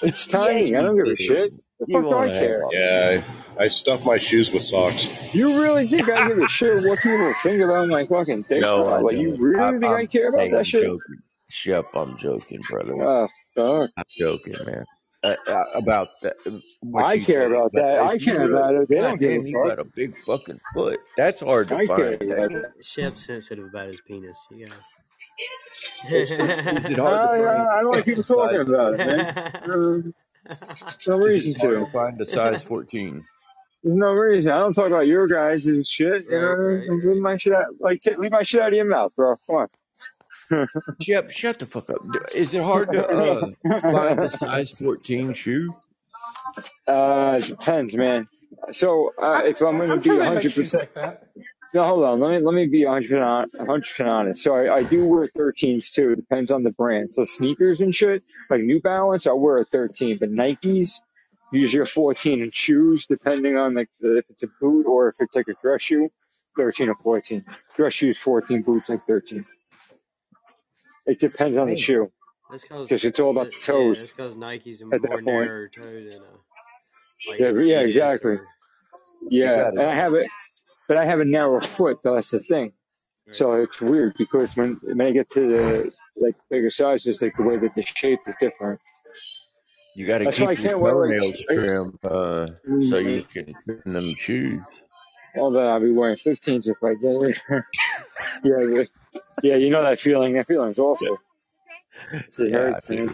It's 0.02 0.26
Yeah, 0.32 0.38
tiny. 0.38 0.76
I 0.76 0.82
don't 0.82 0.96
give 0.96 1.06
a 1.08 1.16
shit. 1.16 1.50
The 1.80 1.86
You 1.88 1.94
fuck 1.94 2.02
do 2.04 2.10
I 2.10 2.16
want 2.16 2.28
to 2.30 2.34
have 2.34 2.40
care? 2.40 2.62
Yeah, 2.72 3.22
I, 3.58 3.64
I 3.64 3.68
stuff 3.68 4.04
my 4.06 4.18
shoes 4.18 4.52
with 4.52 4.62
socks. 4.62 5.34
You 5.34 5.60
really 5.62 5.86
think 5.86 6.08
I 6.10 6.22
give 6.28 6.38
a 6.38 6.48
shit 6.48 6.84
what 6.84 6.98
people 7.00 7.32
think 7.42 7.62
about 7.62 7.88
my 7.88 8.06
fucking 8.06 8.42
dick? 8.48 8.60
No, 8.62 8.86
I 8.88 9.00
bro? 9.00 9.00
Like, 9.00 9.16
you 9.18 9.30
don't. 9.32 9.40
really 9.40 9.58
I, 9.60 9.80
think 9.80 9.84
I 9.84 10.00
I'm. 10.00 10.06
care 10.06 10.28
about 10.28 10.40
Hey, 10.42 10.50
that 10.52 10.58
I'm 10.58 10.64
shit? 10.64 10.84
joking. 10.84 11.16
Shep, 11.50 11.86
I'm 11.94 12.16
joking, 12.18 12.60
brother. 12.68 12.94
Oh, 13.02 13.28
fuck. 13.56 13.90
I'm 13.96 14.04
joking, 14.18 14.56
man. 14.66 14.84
Uh, 15.24 15.36
uh, 15.48 15.64
about 15.74 16.20
that, 16.22 16.36
what 16.82 17.06
I 17.06 17.14
you 17.14 17.24
care 17.24 17.48
think. 17.48 17.54
about 17.54 17.72
But 17.72 17.82
that. 17.82 17.98
I 18.00 18.16
if 18.16 18.26
you 18.26 18.32
care 18.32 18.40
really, 18.40 18.52
about 18.52 18.74
it. 18.76 18.88
They 18.88 18.96
don't 18.96 19.12
God 19.12 19.20
give 19.20 19.32
damn, 19.32 19.44
a 19.44 19.48
you 19.48 19.58
fuck. 19.62 19.68
got 19.68 19.78
a 19.80 19.84
big 19.84 20.16
fucking 20.26 20.60
foot. 20.74 21.00
That's 21.16 21.40
hard 21.40 21.68
to 21.68 21.76
I 21.76 21.86
care 21.86 22.18
find. 22.18 22.22
about 22.22 22.52
it. 22.52 22.66
Shep's 22.82 23.26
sensitive 23.26 23.66
about 23.66 23.88
his 23.88 24.00
penis. 24.02 24.38
You 24.50 24.68
Is 26.10 26.32
it 26.32 26.96
got 26.96 27.06
hard 27.06 27.22
to 27.22 27.28
I, 27.28 27.38
find 27.38 27.68
I, 27.68 27.78
I 27.78 27.82
don't 27.82 27.92
like 27.92 28.04
people 28.04 28.22
talking 28.24 28.58
size 28.58 28.68
about 28.68 28.94
it, 28.94 28.98
man. 28.98 29.34
to. 29.66 30.14
Uh, 30.50 30.56
no 31.06 31.24
Is 31.26 31.46
reason 31.46 31.52
it 31.52 31.60
hard 31.60 31.78
to. 31.78 31.86
to 31.86 31.92
find 31.92 32.20
a 32.20 32.26
size 32.26 32.64
14? 32.66 33.24
There's 33.82 33.96
no 33.96 34.12
reason. 34.12 34.52
I 34.52 34.58
don't 34.58 34.74
talk 34.74 34.88
about 34.88 35.06
your 35.06 35.26
guys' 35.28 35.88
shit. 35.90 36.26
You 36.30 36.38
right, 36.38 36.54
right, 36.54 36.88
know, 36.88 37.12
leave 37.12 37.22
my 37.22 37.36
shit 37.38 37.54
out. 37.54 37.66
Like, 37.80 38.00
t- 38.00 38.16
leave 38.16 38.32
my 38.32 38.42
shit 38.42 38.60
out 38.60 38.68
of 38.68 38.74
your 38.74 38.84
mouth, 38.86 39.12
bro. 39.16 39.36
Come 39.46 39.56
on. 39.56 39.68
Shep, 41.02 41.30
shut 41.30 41.58
the 41.58 41.66
fuck 41.66 41.90
up. 41.90 41.98
Is 42.34 42.54
it 42.54 42.62
hard 42.62 42.92
to 42.92 43.06
uh, 43.06 43.80
find 43.80 44.20
a 44.20 44.30
size 44.30 44.72
14 44.72 45.32
shoe? 45.34 45.74
uh, 46.86 47.38
it 47.38 47.46
depends, 47.46 47.94
man. 47.94 48.28
So, 48.72 49.12
uh, 49.20 49.26
I, 49.26 49.46
if 49.48 49.60
I'm 49.62 49.76
going 49.76 49.88
to 49.88 49.94
I'm 49.94 49.98
be 49.98 50.04
sure 50.04 50.14
they 50.18 50.20
make 50.20 50.28
100 50.28 50.42
shoes 50.42 50.72
percent, 50.72 50.82
like 50.82 50.92
that. 50.94 51.24
no, 51.74 51.84
hold 51.84 52.04
on. 52.04 52.20
Let 52.20 52.30
me 52.32 52.38
let 52.40 52.54
me 52.54 52.66
be 52.66 52.84
100 52.84 53.50
100 53.52 54.00
honest. 54.08 54.42
So, 54.42 54.54
I, 54.54 54.76
I 54.76 54.82
do 54.84 55.06
wear 55.06 55.26
13s 55.26 55.92
too. 55.92 56.12
It 56.12 56.16
depends 56.16 56.50
on 56.50 56.62
the 56.62 56.70
brand. 56.70 57.12
So, 57.12 57.24
sneakers 57.24 57.80
and 57.80 57.94
shit, 57.94 58.22
like 58.50 58.62
New 58.62 58.80
Balance, 58.80 59.26
I 59.26 59.32
wear 59.32 59.56
a 59.56 59.64
13, 59.64 60.18
but 60.18 60.30
Nikes 60.30 61.00
usually 61.52 61.82
a 61.82 61.86
14, 61.86 62.42
and 62.42 62.54
shoes, 62.54 63.06
depending 63.06 63.56
on 63.56 63.74
like 63.74 63.88
the, 64.00 64.18
if 64.18 64.24
it's 64.30 64.42
a 64.42 64.48
boot 64.60 64.86
or 64.86 65.08
if 65.08 65.16
it's 65.20 65.36
like 65.36 65.48
a 65.48 65.54
dress 65.54 65.82
shoe, 65.82 66.10
13 66.56 66.88
or 66.88 66.94
14. 66.96 67.44
Dress 67.76 67.94
shoes 67.94 68.18
14, 68.18 68.62
boots 68.62 68.88
like 68.88 69.06
13. 69.06 69.44
It 71.06 71.20
depends 71.20 71.56
on 71.58 71.68
the 71.68 71.76
shoe 71.76 72.10
because 72.50 72.64
because 72.88 73.04
it's 73.04 73.20
all 73.20 73.30
about 73.30 73.50
the 73.52 73.60
yeah, 73.68 73.84
that's 73.88 74.08
toes 74.08 74.14
because 74.16 74.36
Nikes 74.36 74.82
are 74.82 74.86
at 74.92 75.02
more 75.02 75.02
that 75.02 75.24
point. 75.24 75.52
narrow 75.52 75.68
toed 75.68 76.06
than 76.06 76.22
a 76.22 76.54
like 77.30 77.40
Yeah, 77.40 77.48
an 77.48 77.58
yeah, 77.60 77.80
exactly. 77.80 78.36
or 78.36 78.48
Yeah, 79.30 79.68
and 79.68 79.80
I 79.82 79.94
have 79.94 80.14
it, 80.14 80.28
but 80.88 80.96
I 80.98 81.06
have 81.06 81.20
a 81.20 81.24
narrow 81.26 81.60
foot. 81.60 81.98
Though 82.02 82.14
that's 82.16 82.32
the 82.32 82.40
thing. 82.40 82.72
right. 83.26 83.32
So 83.32 83.54
it's 83.54 83.80
weird 83.80 84.14
because 84.18 84.56
when 84.56 84.76
when 84.82 85.00
I 85.02 85.12
get 85.12 85.30
to 85.32 85.40
the 85.48 85.92
like 86.16 86.36
bigger 86.50 86.70
sizes, 86.70 87.22
like 87.22 87.36
the 87.36 87.44
way 87.44 87.58
that 87.58 87.74
the 87.74 87.82
shape 87.82 88.20
is 88.26 88.34
different. 88.40 88.80
You 89.94 90.06
got 90.06 90.18
to 90.18 90.26
That's 90.26 90.40
why 90.40 90.50
I 90.50 90.54
keep 90.54 90.58
your 90.58 90.70
can't 90.70 90.80
wear 90.80 90.96
like. 90.96 91.16
toenails 91.16 91.46
I, 91.50 91.54
trimmed 91.54 91.98
uh, 92.04 92.48
so 92.80 92.98
you 92.98 93.24
can 93.24 93.54
fit 93.66 93.82
in 93.86 93.92
them 93.94 94.14
shoes. 94.18 94.60
although 95.38 95.68
I'll 95.72 95.80
be 95.80 95.92
wearing 95.92 96.16
15s 96.16 96.68
if 96.68 96.82
I 96.84 96.94
did. 96.94 97.38
yeah, 98.44 98.76
but, 98.78 98.88
yeah, 99.42 99.56
you 99.56 99.70
know 99.70 99.82
that 99.82 100.00
feeling. 100.00 100.34
That 100.34 100.46
feeling's 100.46 100.78
awful. 100.78 101.18
It 102.38 102.52
Yeah, 102.52 102.72
I 102.74 102.80
hurts. 102.80 102.86
do. 102.86 103.10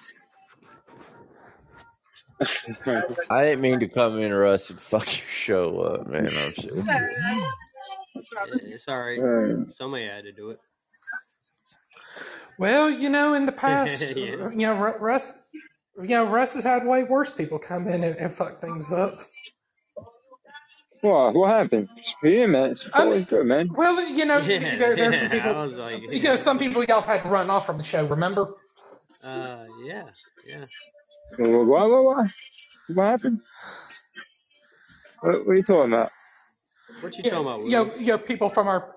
And 2.86 3.04
I 3.30 3.44
didn't 3.44 3.60
mean 3.62 3.80
to 3.80 3.88
come 3.88 4.18
in, 4.18 4.32
Russ, 4.32 4.70
and 4.70 4.80
fuck 4.80 5.06
your 5.06 5.28
show 5.28 5.80
up, 5.80 6.06
man. 6.08 6.22
I'm 6.24 6.28
serious. 6.54 6.86
Yeah, 6.86 7.50
it's 8.64 8.88
all 8.88 9.00
right. 9.00 9.18
Uh, 9.20 9.72
Somebody 9.72 10.06
had 10.06 10.24
to 10.24 10.32
do 10.32 10.50
it. 10.50 10.60
Well, 12.58 12.90
you 12.90 13.10
know, 13.10 13.34
in 13.34 13.46
the 13.46 13.52
past, 13.66 14.14
yeah. 14.16 14.50
you 14.50 14.56
know, 14.56 14.76
Ru- 14.78 14.98
Russ, 14.98 15.38
you 15.98 16.08
know, 16.08 16.24
Russ 16.26 16.54
has 16.54 16.64
had 16.64 16.86
way 16.86 17.04
worse 17.04 17.30
people 17.30 17.58
come 17.58 17.88
in 17.88 18.04
and, 18.04 18.16
and 18.16 18.32
fuck 18.32 18.60
things 18.60 18.92
up. 18.92 19.20
What? 21.02 21.34
What 21.34 21.50
happened? 21.50 21.88
Yeah, 22.22 22.46
man. 22.46 22.70
It's 22.72 22.88
I 22.92 23.20
good, 23.22 23.46
man. 23.46 23.68
well, 23.74 24.00
you 24.08 24.26
know, 24.26 24.38
Yeah, 24.38 24.76
there, 24.76 24.96
there's 24.96 25.20
some 25.20 25.28
I 25.32 25.32
people, 25.32 25.54
was 25.54 25.74
like, 25.76 26.02
you 26.02 26.22
know, 26.22 26.36
some 26.36 26.58
people 26.58 26.84
y'all 26.84 27.02
had 27.02 27.22
to 27.22 27.28
run 27.28 27.50
off 27.50 27.66
from 27.66 27.78
the 27.78 27.84
show. 27.84 28.04
Remember? 28.06 28.54
uh, 29.24 29.66
yeah, 29.84 30.04
yeah. 30.46 30.62
What? 31.38 31.66
What? 31.66 31.90
What? 31.90 32.04
What, 32.04 32.30
what 32.94 33.04
happened? 33.04 33.40
What, 35.20 35.46
what 35.46 35.52
are 35.52 35.56
you 35.56 35.62
talking 35.62 35.92
about? 35.92 36.10
What 37.00 37.16
you 37.18 37.24
You 37.24 37.30
talking 37.30 37.46
about, 37.46 37.64
you 37.64 37.70
know, 37.72 37.84
Willis? 37.84 38.00
you 38.00 38.06
know, 38.08 38.18
people 38.18 38.48
from 38.50 38.68
our, 38.68 38.94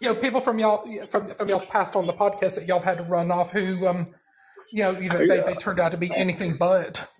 you 0.00 0.08
know, 0.08 0.14
people 0.14 0.40
from 0.40 0.58
y'all 0.58 0.86
from 1.06 1.28
from 1.28 1.48
y'all's 1.48 1.66
past 1.66 1.96
on 1.96 2.06
the 2.06 2.12
podcast 2.12 2.56
that 2.56 2.66
y'all 2.66 2.80
had 2.80 2.98
to 2.98 3.04
run 3.04 3.30
off 3.30 3.52
who, 3.52 3.86
um, 3.86 4.08
you 4.72 4.82
know, 4.82 4.98
either 5.00 5.26
they, 5.26 5.40
they 5.40 5.54
turned 5.54 5.80
out 5.80 5.92
to 5.92 5.98
be 5.98 6.12
anything 6.16 6.56
but. 6.56 7.10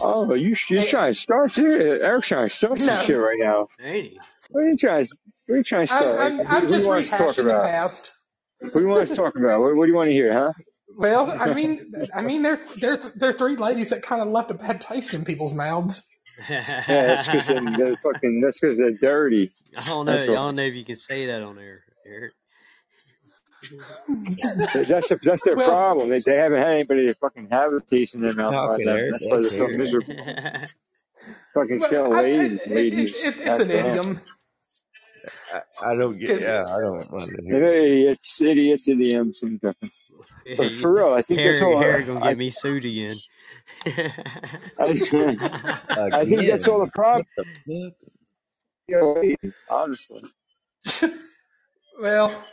Oh, 0.00 0.34
you 0.34 0.54
you're 0.68 0.80
Hey, 0.80 0.86
trying 0.88 1.10
to 1.12 1.18
start 1.18 1.50
shit? 1.52 1.80
Eric's 2.02 2.28
trying 2.28 2.48
to 2.48 2.54
start 2.54 2.78
some 2.78 2.96
no, 2.96 3.02
shit 3.02 3.18
right 3.18 3.38
now. 3.38 3.66
Ain't 3.82 4.06
he? 4.12 4.20
What 4.50 4.64
are 4.64 4.68
you 4.68 4.76
trying? 4.76 5.04
to- 5.04 5.16
What 5.46 5.54
are 5.54 5.58
you 5.58 5.64
trying 5.64 5.86
to 5.86 5.92
I'm 5.94 5.98
start? 6.00 6.20
I'm 6.20 6.38
Who, 6.38 6.44
I'm 6.46 6.60
do 6.62 6.68
you 6.68 6.74
just 6.74 6.86
want 6.88 7.00
us 7.02 7.10
to 7.10 7.16
talk 7.16 7.28
rehashing 7.30 7.36
the 7.36 7.42
about? 7.50 7.64
past. 7.64 8.12
Who 8.60 8.70
do 8.70 8.80
you 8.80 8.88
want 8.88 9.02
us 9.02 9.08
to 9.10 9.16
talk 9.16 9.36
about? 9.36 9.60
What, 9.60 9.76
what 9.76 9.86
do 9.86 9.90
you 9.92 9.96
want 9.96 10.08
to 10.08 10.12
hear, 10.12 10.32
huh? 10.32 10.52
Well, 10.96 11.30
I 11.30 11.52
mean, 11.54 11.92
I 12.14 12.22
mean, 12.22 12.42
they're 12.42 12.60
they're 12.80 12.96
they're 13.16 13.32
three 13.32 13.56
ladies 13.56 13.90
that 13.90 14.02
kind 14.02 14.22
of 14.22 14.28
left 14.28 14.50
a 14.50 14.54
bad 14.54 14.80
taste 14.80 15.14
in 15.14 15.24
people's 15.24 15.52
mouths. 15.54 16.02
Yeah, 16.48 16.84
that's 16.86 17.26
because 17.28 17.46
they're, 17.48 17.60
they're 17.76 17.96
fucking. 17.96 18.40
That's 18.40 18.60
because 18.60 18.78
they're 18.78 18.92
dirty. 18.92 19.50
I 19.76 19.84
don't 19.86 20.06
know. 20.06 20.12
That's 20.12 20.24
I 20.24 20.26
don't 20.34 20.56
know 20.56 20.62
if 20.62 20.74
you 20.74 20.84
can 20.84 20.96
say 20.96 21.26
that 21.26 21.42
on 21.42 21.58
air, 21.58 21.84
Eric. 22.06 22.32
That's 24.74 25.08
the, 25.08 25.18
that's 25.22 25.44
their 25.44 25.56
Well, 25.56 25.68
problem. 25.68 26.08
They, 26.08 26.20
they 26.20 26.36
haven't 26.36 26.58
had 26.58 26.68
anybody 26.68 27.06
to 27.06 27.14
fucking 27.14 27.48
have 27.50 27.72
a 27.72 27.80
taste 27.80 28.14
in 28.14 28.22
their 28.22 28.34
mouth 28.34 28.54
like 28.54 28.84
that. 28.84 28.88
Eric, 28.98 29.10
That's 29.10 29.26
why 29.26 29.36
they're 29.36 29.44
so 29.44 29.64
Eric. 29.64 29.78
miserable. 29.78 30.16
Fucking 31.54 31.78
well, 31.80 31.88
scale 31.88 32.10
I, 32.12 32.18
I, 32.18 32.22
ladies, 32.22 32.60
it, 32.66 32.70
it, 32.70 32.74
ladies. 32.74 33.24
it, 33.24 33.34
it's 33.38 33.60
an 33.60 33.70
After 33.70 33.88
idiom 33.88 34.20
I, 35.52 35.60
I 35.90 35.94
don't 35.94 36.18
get. 36.18 36.28
because 36.28 36.42
Yeah, 36.42 36.64
I 36.66 36.80
don't 36.80 37.12
want 37.12 37.30
to 37.30 37.42
hear 37.44 37.60
They're 37.60 37.76
idiots, 37.86 38.40
idiots, 38.42 38.88
idioms, 38.88 39.42
and. 39.42 39.60
But 39.62 40.72
for 40.72 40.92
real, 40.94 41.12
I 41.14 41.22
think 41.22 41.42
that's 41.44 41.60
Harry, 41.60 41.74
all. 41.74 41.78
Harry 41.78 42.04
gonna 42.04 42.20
I, 42.20 42.28
get 42.30 42.38
me 42.38 42.50
sued 42.50 42.84
again. 42.84 43.16
I, 43.86 43.90
I 46.12 46.24
think 46.24 46.46
that's 46.48 46.68
all 46.68 46.80
the 46.80 46.90
problem. 46.94 47.26
What 47.36 47.36
the 47.36 47.44
fuck? 47.44 47.94
Scale 48.88 49.14
ladies, 49.14 49.54
honestly. 49.68 50.22
well, 52.00 52.44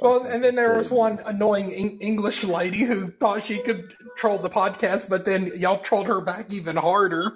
well, 0.00 0.24
and 0.24 0.42
then 0.42 0.54
there 0.54 0.76
was 0.76 0.90
one 0.90 1.18
annoying 1.26 1.70
Eng- 1.72 1.98
English 2.00 2.44
lady 2.44 2.80
who 2.80 3.08
thought 3.10 3.42
she 3.42 3.58
could 3.58 3.94
troll 4.16 4.38
the 4.38 4.50
podcast, 4.50 5.08
but 5.08 5.24
then 5.24 5.50
y'all 5.56 5.78
trolled 5.78 6.06
her 6.08 6.20
back 6.20 6.52
even 6.52 6.76
harder. 6.76 7.32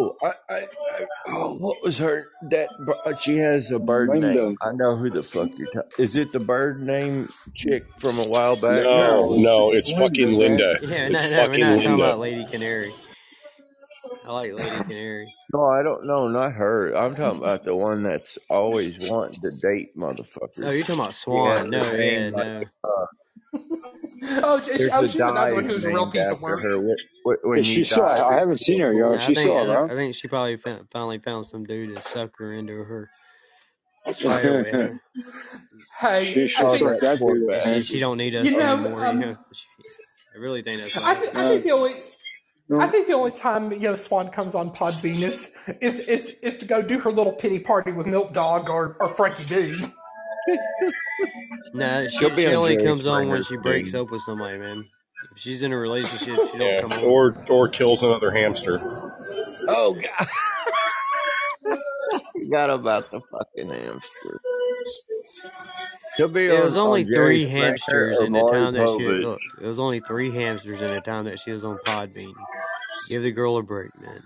Oh, 0.00 0.14
I, 0.22 0.26
I, 0.48 0.54
I, 0.54 1.06
oh, 1.28 1.56
what 1.58 1.78
was 1.82 1.98
her? 1.98 2.28
That 2.50 2.68
uh, 3.04 3.16
she 3.18 3.36
has 3.38 3.72
a 3.72 3.80
bird 3.80 4.10
Linda. 4.10 4.32
name. 4.32 4.56
I 4.62 4.70
know 4.72 4.94
who 4.94 5.10
the 5.10 5.24
fuck 5.24 5.48
you're 5.56 5.66
talking. 5.72 5.90
Is 5.98 6.14
it 6.14 6.30
the 6.30 6.38
bird 6.38 6.80
name 6.80 7.28
chick 7.56 7.84
from 7.98 8.16
a 8.20 8.28
while 8.28 8.54
back? 8.54 8.76
No, 8.76 9.34
no, 9.36 9.72
it's 9.72 9.90
fucking 9.90 10.32
Linda. 10.38 10.78
Yeah, 10.82 11.08
It's 11.08 11.24
no, 11.24 11.30
no, 11.30 11.36
we're 11.36 11.46
fucking 11.46 11.60
not 11.60 11.66
talking 11.74 11.88
Linda. 11.90 12.04
about 12.04 12.18
Lady 12.20 12.44
Canary. 12.46 12.94
I 14.24 14.32
like 14.32 14.52
Lady 14.54 14.84
Canary. 14.84 15.34
No, 15.54 15.64
I 15.64 15.82
don't 15.82 16.06
know. 16.06 16.28
Not 16.28 16.52
her. 16.52 16.94
I'm 16.94 17.14
talking 17.16 17.38
about 17.40 17.64
the 17.64 17.74
one 17.74 18.02
that's 18.02 18.36
always 18.50 18.94
wanting 19.08 19.40
to 19.40 19.50
date 19.62 19.96
motherfuckers. 19.96 20.58
you're 20.58 20.80
talking 20.82 20.94
about 20.96 21.12
Swan. 21.14 21.56
has 21.56 21.68
No, 21.70 21.78
yeah, 21.92 21.96
name 21.96 22.32
like 22.32 22.46
no. 22.46 22.62
uh, 22.84 23.58
Oh, 24.42 24.60
she, 24.60 24.76
there's 24.76 24.90
oh 24.92 25.06
she's 25.06 25.14
another 25.16 25.54
one 25.54 25.64
who's 25.64 25.84
a 25.86 25.88
real 25.88 26.10
piece 26.10 26.30
of 26.30 26.42
work. 26.42 26.62
her. 26.62 26.78
Wh- 26.78 26.94
wh- 27.24 27.44
When 27.46 27.60
Is 27.60 27.68
you 27.68 27.82
she 27.82 27.84
still? 27.84 28.04
dive 28.04 28.20
I 28.20 28.34
haven't 28.34 28.60
seen 28.60 28.80
her, 28.80 28.90
the 28.90 28.98
yo. 28.98 29.08
No, 29.08 29.14
Is 29.14 29.22
I 29.22 29.26
she 29.26 29.34
think 29.36 29.46
still 29.48 29.70
I. 29.70 29.84
I 29.84 29.88
think 29.88 30.14
she 30.14 30.28
probably 30.28 30.56
fin- 30.58 30.86
finally 30.92 31.18
found 31.18 31.46
some 31.46 31.64
dude 31.64 31.96
to 31.96 32.02
suck 32.02 32.36
her 32.38 32.52
into 32.52 32.74
her 32.84 33.08
spider. 34.10 35.00
Hey, 36.00 36.24
she 36.26 36.42
I 36.58 36.62
oh, 36.62 36.70
think 36.76 37.00
that 37.00 37.00
that 37.00 37.20
dude. 37.20 37.64
She, 37.86 37.94
she 37.94 38.00
don't 38.00 38.18
need 38.18 38.34
us 38.34 38.44
you 38.44 38.58
know. 38.58 38.80
anymore. 38.80 39.00
You 39.00 39.06
Um, 39.06 39.20
know, 39.20 39.36
she, 39.52 39.64
I 40.36 40.38
really 40.40 40.62
think 40.62 40.82
that's 40.82 40.94
what 40.94 41.04
I, 41.04 41.12
it 41.12 41.18
th- 41.20 41.30
is. 41.30 41.34
I 41.36 41.48
think 41.48 41.64
the 41.64 41.70
only 41.72 41.92
I 42.78 42.86
think 42.88 43.06
the 43.06 43.14
only 43.14 43.30
time 43.30 43.72
you 43.72 43.78
know 43.80 43.96
Swan 43.96 44.28
comes 44.28 44.54
on 44.54 44.70
Pod 44.72 44.94
Venus 44.96 45.52
is 45.80 46.00
is 46.00 46.30
is 46.42 46.56
to 46.58 46.66
go 46.66 46.82
do 46.82 46.98
her 47.00 47.10
little 47.10 47.32
pity 47.32 47.58
party 47.60 47.92
with 47.92 48.06
Milk 48.06 48.34
Dog 48.34 48.68
or, 48.68 48.96
or 49.00 49.08
Frankie 49.08 49.44
D. 49.46 49.72
Nah, 51.74 52.08
She'll 52.08 52.30
be 52.34 52.42
she 52.42 52.46
on 52.48 52.54
only 52.54 52.76
Jerry 52.76 52.86
comes 52.86 53.06
on 53.06 53.28
when 53.28 53.42
Springer's 53.42 53.46
she 53.46 53.56
breaks 53.56 53.92
team. 53.92 54.00
up 54.02 54.10
with 54.10 54.22
somebody, 54.22 54.58
man. 54.58 54.84
If 55.32 55.38
she's 55.38 55.62
in 55.62 55.72
a 55.72 55.78
relationship, 55.78 56.36
she 56.52 56.58
don't 56.58 56.68
Yeah, 56.72 56.78
come 56.80 56.92
on. 56.92 57.04
or 57.04 57.36
or 57.48 57.68
kills 57.68 58.02
another 58.02 58.30
hamster. 58.30 58.78
Oh 59.68 59.94
God! 59.94 61.78
Forgot 62.44 62.70
about 62.70 63.10
the 63.10 63.20
fucking 63.30 63.68
hamster. 63.70 64.40
She'll 66.16 66.28
be 66.28 66.46
It 66.46 66.64
was 66.64 66.76
only 66.76 67.02
on 67.04 67.08
Jerry 67.08 67.44
three 67.44 67.46
Springer 67.48 67.66
hamsters 67.66 68.18
or 68.18 68.24
in 68.24 68.32
the 68.32 68.38
Maury 68.40 68.52
time 68.52 68.72
that 68.74 68.88
she 68.88 69.04
Povich. 69.06 69.22
look. 69.22 69.40
It 69.60 69.66
was 69.66 69.78
only 69.78 70.00
three 70.00 70.30
hamsters 70.30 70.80
in 70.82 70.90
the 70.92 71.00
time 71.00 71.24
that 71.26 71.38
she 71.40 71.52
was 71.52 71.64
on 71.64 71.78
Podbean. 71.78 72.32
Give 73.08 73.22
the 73.22 73.30
girl 73.32 73.56
a 73.58 73.62
break, 73.62 73.90
man. 74.00 74.22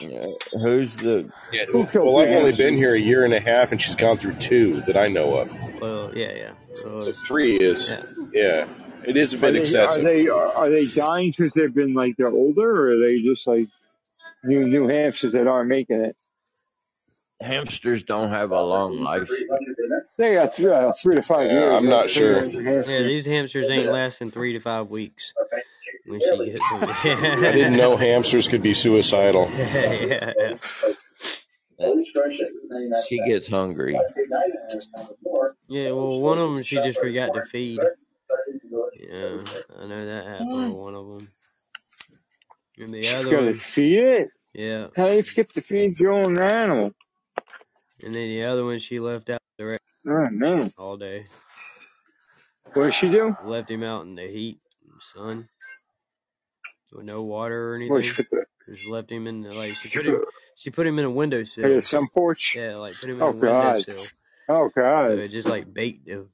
Yeah, 0.00 0.26
who's 0.52 0.96
the? 0.96 1.30
Yeah. 1.52 1.64
Who 1.66 1.86
Well, 1.94 2.18
I've 2.20 2.28
only 2.38 2.52
been 2.52 2.74
here 2.74 2.94
a 2.94 2.98
year 3.00 3.24
and 3.24 3.34
a 3.34 3.40
half, 3.40 3.72
and 3.72 3.80
she's 3.80 3.96
gone 3.96 4.16
through 4.16 4.34
two 4.36 4.80
that 4.82 4.96
I 4.96 5.08
know 5.08 5.36
of. 5.36 5.80
Well, 5.80 6.12
yeah, 6.16 6.32
yeah. 6.32 6.50
Well, 6.84 7.00
So 7.00 7.08
it's, 7.10 7.20
three 7.26 7.56
is, 7.56 7.90
yeah. 7.90 8.02
yeah, 8.32 8.68
it 9.06 9.16
is 9.16 9.34
a 9.34 9.36
Are 9.36 9.40
bit 9.40 9.52
they 9.52 9.58
are 9.58 9.60
excessive. 9.62 10.04
they 10.04 10.28
are, 10.28 10.46
are 10.54 10.70
they 10.70 10.86
dying 10.86 11.34
because 11.36 11.52
they've 11.54 11.74
been 11.74 11.92
like 11.92 12.16
they're 12.16 12.28
older, 12.28 12.70
or 12.70 12.92
are 12.94 12.98
they 13.00 13.20
just 13.20 13.46
like 13.46 13.66
new 14.44 14.66
new 14.66 14.86
hamsters 14.88 15.32
that 15.32 15.46
aren't 15.46 15.68
making 15.68 16.00
it? 16.02 16.16
Hamsters 17.40 18.02
don't 18.02 18.28
have 18.28 18.50
a 18.52 18.60
long 18.62 19.00
life. 19.02 19.30
They 20.18 20.34
got 20.34 20.54
three, 20.54 20.70
uh, 20.70 20.92
three 20.92 21.16
to 21.16 21.22
five 21.22 21.50
Yeah. 21.50 21.76
I'm 21.76 21.88
not 21.88 22.10
sure. 22.10 22.44
Yeah, 22.44 22.82
these 23.02 23.24
hamsters 23.26 23.68
ain't 23.70 23.90
lasting 23.90 24.30
three 24.30 24.52
to 24.52 24.60
five 24.60 24.90
weeks 24.90 25.32
when 26.06 26.20
she 26.20 26.50
gets 26.50 26.62
I 26.72 27.52
didn't 27.52 27.76
know 27.76 27.96
hamsters 27.96 28.48
could 28.48 28.62
be 28.62 28.74
suicidal. 28.74 29.48
yeah, 29.56 30.32
yeah. 30.38 30.52
She 33.08 33.18
gets 33.24 33.48
hungry. 33.48 33.98
Yeah, 35.68 35.92
well, 35.92 36.20
one 36.20 36.38
of 36.38 36.54
them 36.54 36.62
she 36.62 36.76
just 36.76 36.98
forgot 36.98 37.32
to 37.34 37.44
feed. 37.46 37.80
Yeah, 38.98 39.36
I 39.78 39.86
know 39.86 40.06
that 40.06 40.26
happened 40.26 40.72
to 40.72 40.76
one 40.76 40.94
of 40.94 41.06
them. 41.18 41.28
And 42.78 42.94
the 42.94 43.02
She's 43.02 43.14
other 43.14 43.30
got 43.30 43.40
to 43.40 43.46
one, 43.46 43.54
feed 43.56 43.98
it. 43.98 44.32
yeah. 44.52 44.86
How 44.96 45.08
do 45.08 45.16
you 45.16 45.22
forget 45.22 45.48
to 45.54 45.62
feed 45.62 45.98
your 45.98 46.12
own 46.12 46.38
animal? 46.40 46.92
And 48.02 48.14
then 48.14 48.28
the 48.28 48.44
other 48.44 48.64
one 48.64 48.78
she 48.80 49.00
left 49.00 49.30
out 49.30 49.40
the 49.58 49.66
rest 49.66 49.82
Oh 50.08 50.28
man, 50.30 50.70
all 50.78 50.96
day. 50.96 51.26
what 52.74 52.84
did 52.86 52.94
she 52.94 53.10
do? 53.10 53.36
Left 53.40 53.70
him 53.70 53.82
out 53.84 54.04
in 54.06 54.16
the 54.16 54.28
heat 54.28 54.60
and 54.90 55.00
sun 55.02 55.48
with 56.92 57.06
no 57.06 57.22
water 57.22 57.72
or 57.72 57.76
What 57.86 58.04
she 58.04 58.12
anything. 58.12 58.16
put 58.16 58.30
the 58.30 58.46
Just 58.68 58.86
left 58.86 59.10
him 59.10 59.26
in 59.28 59.42
the 59.42 59.54
like 59.54 59.76
she 59.76 59.88
she 59.88 60.00
put 60.00 60.06
put 60.06 60.14
him 60.14 60.22
she 60.56 60.70
put 60.70 60.86
him 60.86 60.98
in 60.98 61.04
a 61.06 61.10
like 61.62 61.72
a 61.72 61.82
windowsill. 61.82 61.82
sun 61.82 62.08
porch? 62.14 62.56
Yeah, 62.56 62.76
like 62.76 63.00
put 63.00 63.10
him 63.10 63.20
in 63.20 63.26
Oh 63.26 63.32
a 63.32 63.34
god, 63.34 63.84
windowsill. 63.92 64.12
oh 64.48 64.70
So 65.06 65.18
god. 65.18 65.20
it 65.20 65.28
just 65.30 65.48
like 65.48 65.72
baked 65.72 66.08
him. 66.08 66.30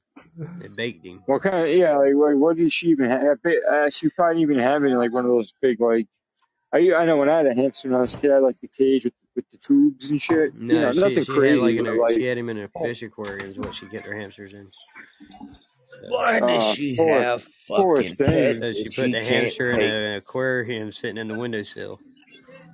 It 0.59 0.75
baked 0.75 1.05
him. 1.05 1.25
What 1.25 1.43
kind 1.43 1.57
of 1.69 1.69
yeah? 1.75 1.97
Like 1.97 2.15
what, 2.15 2.37
what 2.37 2.57
did 2.57 2.71
she 2.71 2.89
even 2.89 3.09
have? 3.09 3.39
Uh, 3.45 3.89
she 3.91 4.09
probably 4.09 4.41
even 4.43 4.59
have 4.59 4.83
it 4.83 4.87
in 4.87 4.97
like 4.97 5.13
one 5.13 5.25
of 5.25 5.31
those 5.31 5.53
big 5.61 5.81
like. 5.81 6.07
I 6.73 6.79
I 6.93 7.05
know 7.05 7.17
when 7.17 7.29
I 7.29 7.37
had 7.37 7.47
a 7.47 7.55
hamster 7.55 7.89
when 7.89 7.97
I 7.97 8.01
was 8.01 8.13
a 8.15 8.17
kid, 8.17 8.31
I 8.31 8.35
had 8.35 8.43
like 8.43 8.59
the 8.59 8.67
cage 8.67 9.05
with 9.05 9.13
with 9.35 9.49
the 9.49 9.57
tubes 9.57 10.11
and 10.11 10.21
shit. 10.21 10.53
You 10.69 10.79
know, 10.79 10.87
No, 10.87 10.91
she 10.91 10.99
nothing 11.01 11.23
she 11.23 11.31
had 11.33 11.35
crazy, 11.35 11.59
like 11.59 11.77
in 11.77 11.85
but 11.85 11.97
like 11.97 12.13
she 12.13 12.23
had 12.25 12.37
him 12.37 12.49
in 12.49 12.59
a 12.59 12.67
fish 12.67 13.01
aquarium 13.03 13.49
is 13.51 13.57
what 13.57 13.73
she 13.73 13.87
kept 13.87 14.05
her 14.05 14.15
hamsters 14.17 14.53
in. 14.53 14.67
So 16.01 16.07
Why 16.09 16.39
does 16.39 16.63
uh, 16.63 16.75
she 16.75 16.95
poor 16.97 17.21
have 17.21 17.41
poor 17.75 18.03
fucking 18.03 18.15
pets 18.17 18.57
thing. 18.57 18.61
so 18.61 18.73
she 18.73 18.89
put 18.89 19.11
she 19.11 19.11
the 19.11 19.23
hamster 19.23 19.71
in 19.71 19.81
an 19.81 20.15
aquarium 20.17 20.91
sitting 20.91 21.17
in 21.17 21.27
the 21.27 21.35
windowsill 21.35 21.99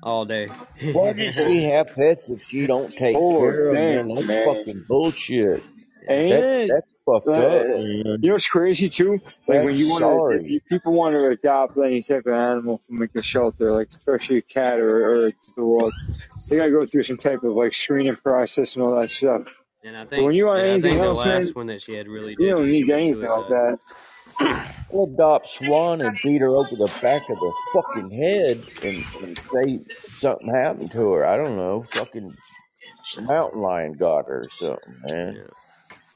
all 0.04 0.26
day. 0.26 0.48
Why 0.92 1.14
does 1.14 1.36
she 1.36 1.64
have 1.64 1.94
pets 1.96 2.30
if 2.30 2.44
she 2.48 2.68
don't 2.68 2.96
take 2.98 3.16
Poor 3.16 3.38
care 3.38 3.70
of 3.70 3.80
them? 3.80 4.08
That's 4.10 4.28
man. 4.28 4.44
fucking 4.44 4.86
bullshit. 4.88 5.64
Ain't 6.10 6.30
That 6.30 6.46
it? 6.46 6.76
that's 6.76 6.93
fucked 7.06 7.28
Uh, 7.28 7.32
up, 7.32 7.66
you 7.68 8.04
know 8.22 8.34
what's 8.34 8.48
crazy 8.50 8.90
too? 8.90 9.20
Like 9.48 9.60
I'm 9.60 9.66
when 9.66 9.78
you 9.78 9.90
want 9.90 10.02
to, 10.02 10.06
sorry. 10.08 10.46
you, 10.46 10.62
people 10.62 10.94
want 10.94 11.14
to 11.14 11.28
adopt 11.28 11.78
any 11.78 12.02
type 12.02 12.26
of 12.26 12.34
animal 12.34 12.78
from 12.80 12.98
like 12.98 13.12
a 13.16 13.22
shelter, 13.22 13.72
like 13.72 13.90
especially 13.90 14.38
a 14.38 14.42
cat 14.42 14.80
or, 14.80 15.06
or 15.06 15.28
a 15.28 15.34
dog, 15.56 15.92
they 16.50 16.58
gotta 16.58 16.72
go 16.72 16.86
through 16.86 17.04
some 17.04 17.18
type 17.18 17.44
of 17.44 17.54
like 17.54 17.74
screening 17.74 18.16
process 18.16 18.76
and 18.76 18.84
all 18.86 18.96
that 19.02 19.10
stuff. 19.10 19.48
And 19.84 19.98
I 19.98 20.06
But 20.06 20.12
when 20.12 20.22
think 20.22 20.34
you 20.36 20.46
want 20.46 20.60
and 20.62 20.68
I 20.68 20.72
anything 20.74 20.92
think 20.92 21.02
the 21.02 21.08
else, 21.08 21.26
man, 21.26 21.42
last 21.42 21.56
one 21.56 21.68
that 21.68 21.82
she 21.82 21.94
had 21.94 22.08
really 22.08 22.36
you 22.40 22.48
did 22.48 22.50
don't 22.56 22.66
just 22.66 22.72
need 22.74 22.82
commit 22.84 22.98
anything 22.98 23.30
like 23.30 23.48
suicide. 23.48 23.50
that. 23.50 23.80
I'll 24.94 25.04
adopt 25.14 25.48
Swan 25.50 26.02
and 26.02 26.18
beat 26.24 26.42
her 26.42 26.56
over 26.56 26.76
the 26.76 26.94
back 27.02 27.30
of 27.30 27.38
the 27.40 27.54
fucking 27.74 28.12
head 28.12 28.58
and, 28.84 29.04
and 29.24 29.40
say 29.54 29.80
something 30.20 30.50
happened 30.50 30.92
to 30.92 31.12
her. 31.12 31.26
I 31.26 31.42
don't 31.42 31.56
know. 31.56 31.84
Fucking 31.94 32.34
mountain 33.24 33.62
lion 33.62 33.94
got 33.94 34.28
her 34.28 34.42
or 34.46 34.50
something, 34.50 34.96
man. 35.10 35.36
Yeah. 35.36 35.44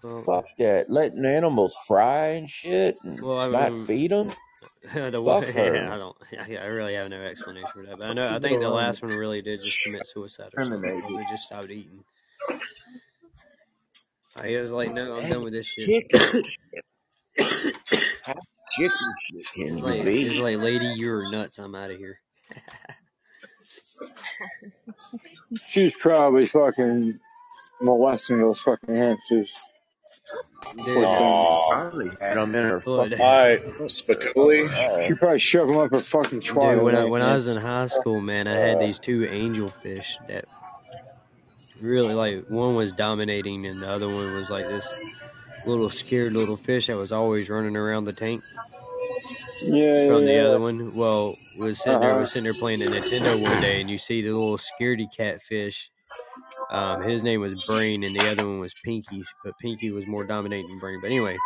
Well, 0.03 0.23
Fuck 0.23 0.45
that. 0.59 0.89
Letting 0.89 1.25
animals 1.25 1.75
fry 1.87 2.27
and 2.29 2.49
shit 2.49 2.97
and 3.03 3.21
well, 3.21 3.39
I 3.39 3.49
not 3.49 3.73
mean, 3.73 3.85
feed 3.85 4.11
them. 4.11 4.31
the 4.93 5.21
way, 5.21 5.45
Fuck 5.45 5.55
yeah, 5.55 5.93
I 5.93 5.97
don't, 5.97 6.15
I, 6.39 6.55
I 6.57 6.65
really 6.67 6.95
have 6.95 7.09
no 7.09 7.19
explanation 7.19 7.69
for 7.73 7.83
that. 7.85 7.97
But 7.99 8.09
I 8.09 8.13
know, 8.13 8.29
I 8.35 8.39
think 8.39 8.59
the 8.59 8.69
last 8.69 9.01
one 9.01 9.11
really 9.15 9.41
did 9.41 9.59
just 9.59 9.83
commit 9.83 10.07
suicide 10.07 10.51
or 10.55 10.63
something. 10.63 10.81
terminated. 10.81 11.01
Probably 11.01 11.25
just 11.29 11.43
stopped 11.45 11.69
eating. 11.71 12.03
He 14.45 14.55
was 14.57 14.71
like, 14.71 14.93
no, 14.93 15.15
I'm 15.15 15.29
done 15.29 15.43
with 15.43 15.53
this 15.53 15.65
shit. 15.67 15.85
Chicken. 15.85 16.43
How 18.23 18.33
chicken 18.77 19.13
shit 19.19 19.45
can 19.55 19.67
It's 19.67 19.77
you 19.77 19.83
like, 19.83 20.05
it's 20.05 20.33
be? 20.33 20.39
like, 20.39 20.57
lady, 20.57 20.93
you're 20.97 21.29
nuts. 21.31 21.59
I'm 21.59 21.75
out 21.75 21.91
of 21.91 21.97
here. 21.97 22.19
She's 25.67 25.95
probably 25.95 26.45
fucking 26.45 27.19
molesting 27.81 28.39
those 28.39 28.61
fucking 28.61 28.95
hamsters. 28.95 29.59
Poor 30.61 30.85
Dude, 30.85 30.85
thing. 30.95 31.03
Aw, 31.05 31.69
Probably 31.71 32.09
had 32.19 32.37
them 32.37 32.55
in 32.55 32.63
her 32.65 32.81
look, 32.85 33.09
fucking 33.09 33.17
hi, 33.17 33.57
Spicoli. 33.85 35.07
She 35.07 35.13
probably 35.13 35.39
shoved 35.39 35.69
them 35.69 35.77
up 35.77 35.91
her 35.91 36.01
fucking 36.01 36.39
dude, 36.41 36.55
when 36.83 36.95
I 36.95 37.05
when 37.05 37.21
I 37.21 37.35
was 37.35 37.47
in 37.47 37.57
high 37.57 37.87
school, 37.87 38.19
man, 38.21 38.47
I 38.47 38.53
had 38.55 38.79
these 38.79 38.99
two 38.99 39.21
angelfish 39.21 40.15
that 40.27 40.45
really 41.79 42.13
like 42.13 42.47
one 42.49 42.75
was 42.75 42.91
dominating, 42.91 43.65
and 43.65 43.81
the 43.81 43.89
other 43.89 44.07
one 44.09 44.33
was 44.33 44.49
like 44.49 44.67
this 44.67 44.91
little 45.65 45.89
scared 45.89 46.33
little 46.33 46.57
fish 46.57 46.87
that 46.87 46.97
was 46.97 47.11
always 47.11 47.49
running 47.49 47.75
around 47.75 48.05
the 48.05 48.13
tank. 48.13 48.41
Yeah, 49.61 50.07
from 50.07 50.25
the 50.25 50.33
yeah, 50.33 50.43
other 50.47 50.59
one. 50.59 50.95
Well, 50.95 51.33
was 51.57 51.79
sitting 51.81 51.99
there 51.99 52.09
Uh-huh. 52.11 52.19
was 52.19 52.29
sitting 52.31 52.43
there 52.43 52.53
playing 52.53 52.79
the 52.79 52.85
Nintendo 52.85 53.41
one 53.41 53.61
day, 53.61 53.81
and 53.81 53.89
you 53.89 53.97
see 53.97 54.21
the 54.21 54.29
little 54.31 54.57
scaredy 54.57 55.07
cat 55.15 55.41
fish. 55.41 55.89
Um, 56.69 57.01
his 57.03 57.23
name 57.23 57.41
was 57.41 57.65
Brain, 57.65 58.03
and 58.03 58.15
the 58.15 58.29
other 58.29 58.45
one 58.45 58.59
was 58.59 58.73
Pinky, 58.83 59.23
but 59.43 59.57
Pinky 59.59 59.91
was 59.91 60.07
more 60.07 60.23
dominating 60.23 60.69
than 60.69 60.79
Brain. 60.79 60.99
But 61.01 61.07
anyway, 61.07 61.37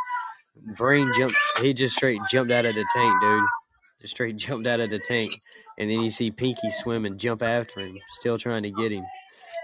Brain 0.78 1.08
jumped. 1.18 1.36
He 1.60 1.74
just 1.74 1.96
straight 1.96 2.20
jumped 2.30 2.52
out 2.52 2.66
of 2.66 2.76
the 2.76 2.86
tank, 2.96 3.22
dude. 3.22 3.44
Just 4.02 4.14
straight 4.14 4.36
jumped 4.38 4.68
out 4.68 4.80
of 4.80 4.90
the 4.90 5.00
tank, 5.00 5.32
and 5.78 5.90
then 5.90 6.02
you 6.02 6.12
see 6.12 6.32
Pinky 6.32 6.70
swim 6.72 7.06
and 7.06 7.20
jump 7.20 7.42
after 7.44 7.82
him, 7.82 7.98
still 8.20 8.38
trying 8.38 8.64
to 8.64 8.72
get 8.72 8.92
him. 8.92 9.04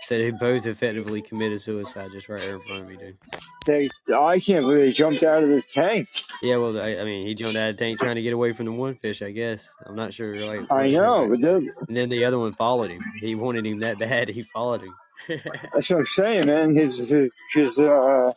So 0.08 0.18
they 0.18 0.32
both 0.32 0.66
effectively 0.66 1.22
committed 1.22 1.62
suicide 1.62 2.12
just 2.14 2.30
right 2.30 2.40
there 2.40 2.56
in 2.56 2.62
front 2.62 2.84
of 2.84 2.88
me, 2.88 2.96
dude. 2.96 3.18
They, 3.66 3.90
I 4.16 4.40
can't 4.40 4.64
believe 4.64 4.78
they 4.78 4.92
jumped 4.92 5.22
out 5.24 5.44
of 5.44 5.50
the 5.50 5.62
tank. 5.62 6.08
Yeah, 6.42 6.58
well, 6.58 6.80
I, 6.80 6.98
I 6.98 7.04
mean, 7.04 7.28
he 7.28 7.36
jumped 7.36 7.58
out 7.58 7.72
of 7.72 7.78
the 7.78 7.84
tank 7.84 8.00
trying 8.00 8.16
to 8.16 8.22
get 8.22 8.32
away 8.32 8.54
from 8.54 8.68
the 8.68 8.72
one 8.72 8.96
fish, 8.96 9.22
I 9.22 9.32
guess. 9.32 9.68
I'm 9.86 9.96
not 9.96 10.14
sure, 10.14 10.38
like. 10.38 10.72
I 10.72 10.92
know, 10.92 11.28
but 11.30 11.42
then, 11.42 11.70
And 11.90 11.98
then 11.98 12.08
the 12.08 12.24
other 12.24 12.40
one 12.40 12.54
followed 12.54 12.90
him. 12.90 13.02
He 13.20 13.36
wanted 13.36 13.66
him 13.66 13.82
that 13.82 14.00
bad, 14.00 14.30
he 14.30 14.44
followed 14.44 14.82
him. 14.82 14.96
that's 15.74 15.90
what 15.90 16.00
I'm 16.00 16.06
saying, 16.06 16.48
man. 16.48 16.74
His 16.74 17.10
his 17.10 17.32
his 17.54 17.80
uh 17.80 18.32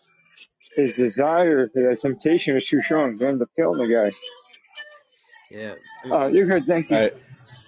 his 0.74 0.96
desire, 0.96 1.70
his 1.72 2.02
temptation 2.02 2.54
was 2.54 2.66
too 2.66 2.82
strong. 2.82 3.18
He 3.18 3.24
ended 3.24 3.42
up 3.42 3.50
killing 3.54 3.78
the 3.78 3.94
guy. 3.94 5.56
yeah. 5.56 5.74
Uh, 6.10 6.26
you 6.28 6.46
heard, 6.46 6.64
thank 6.66 6.90
you. 6.90 7.10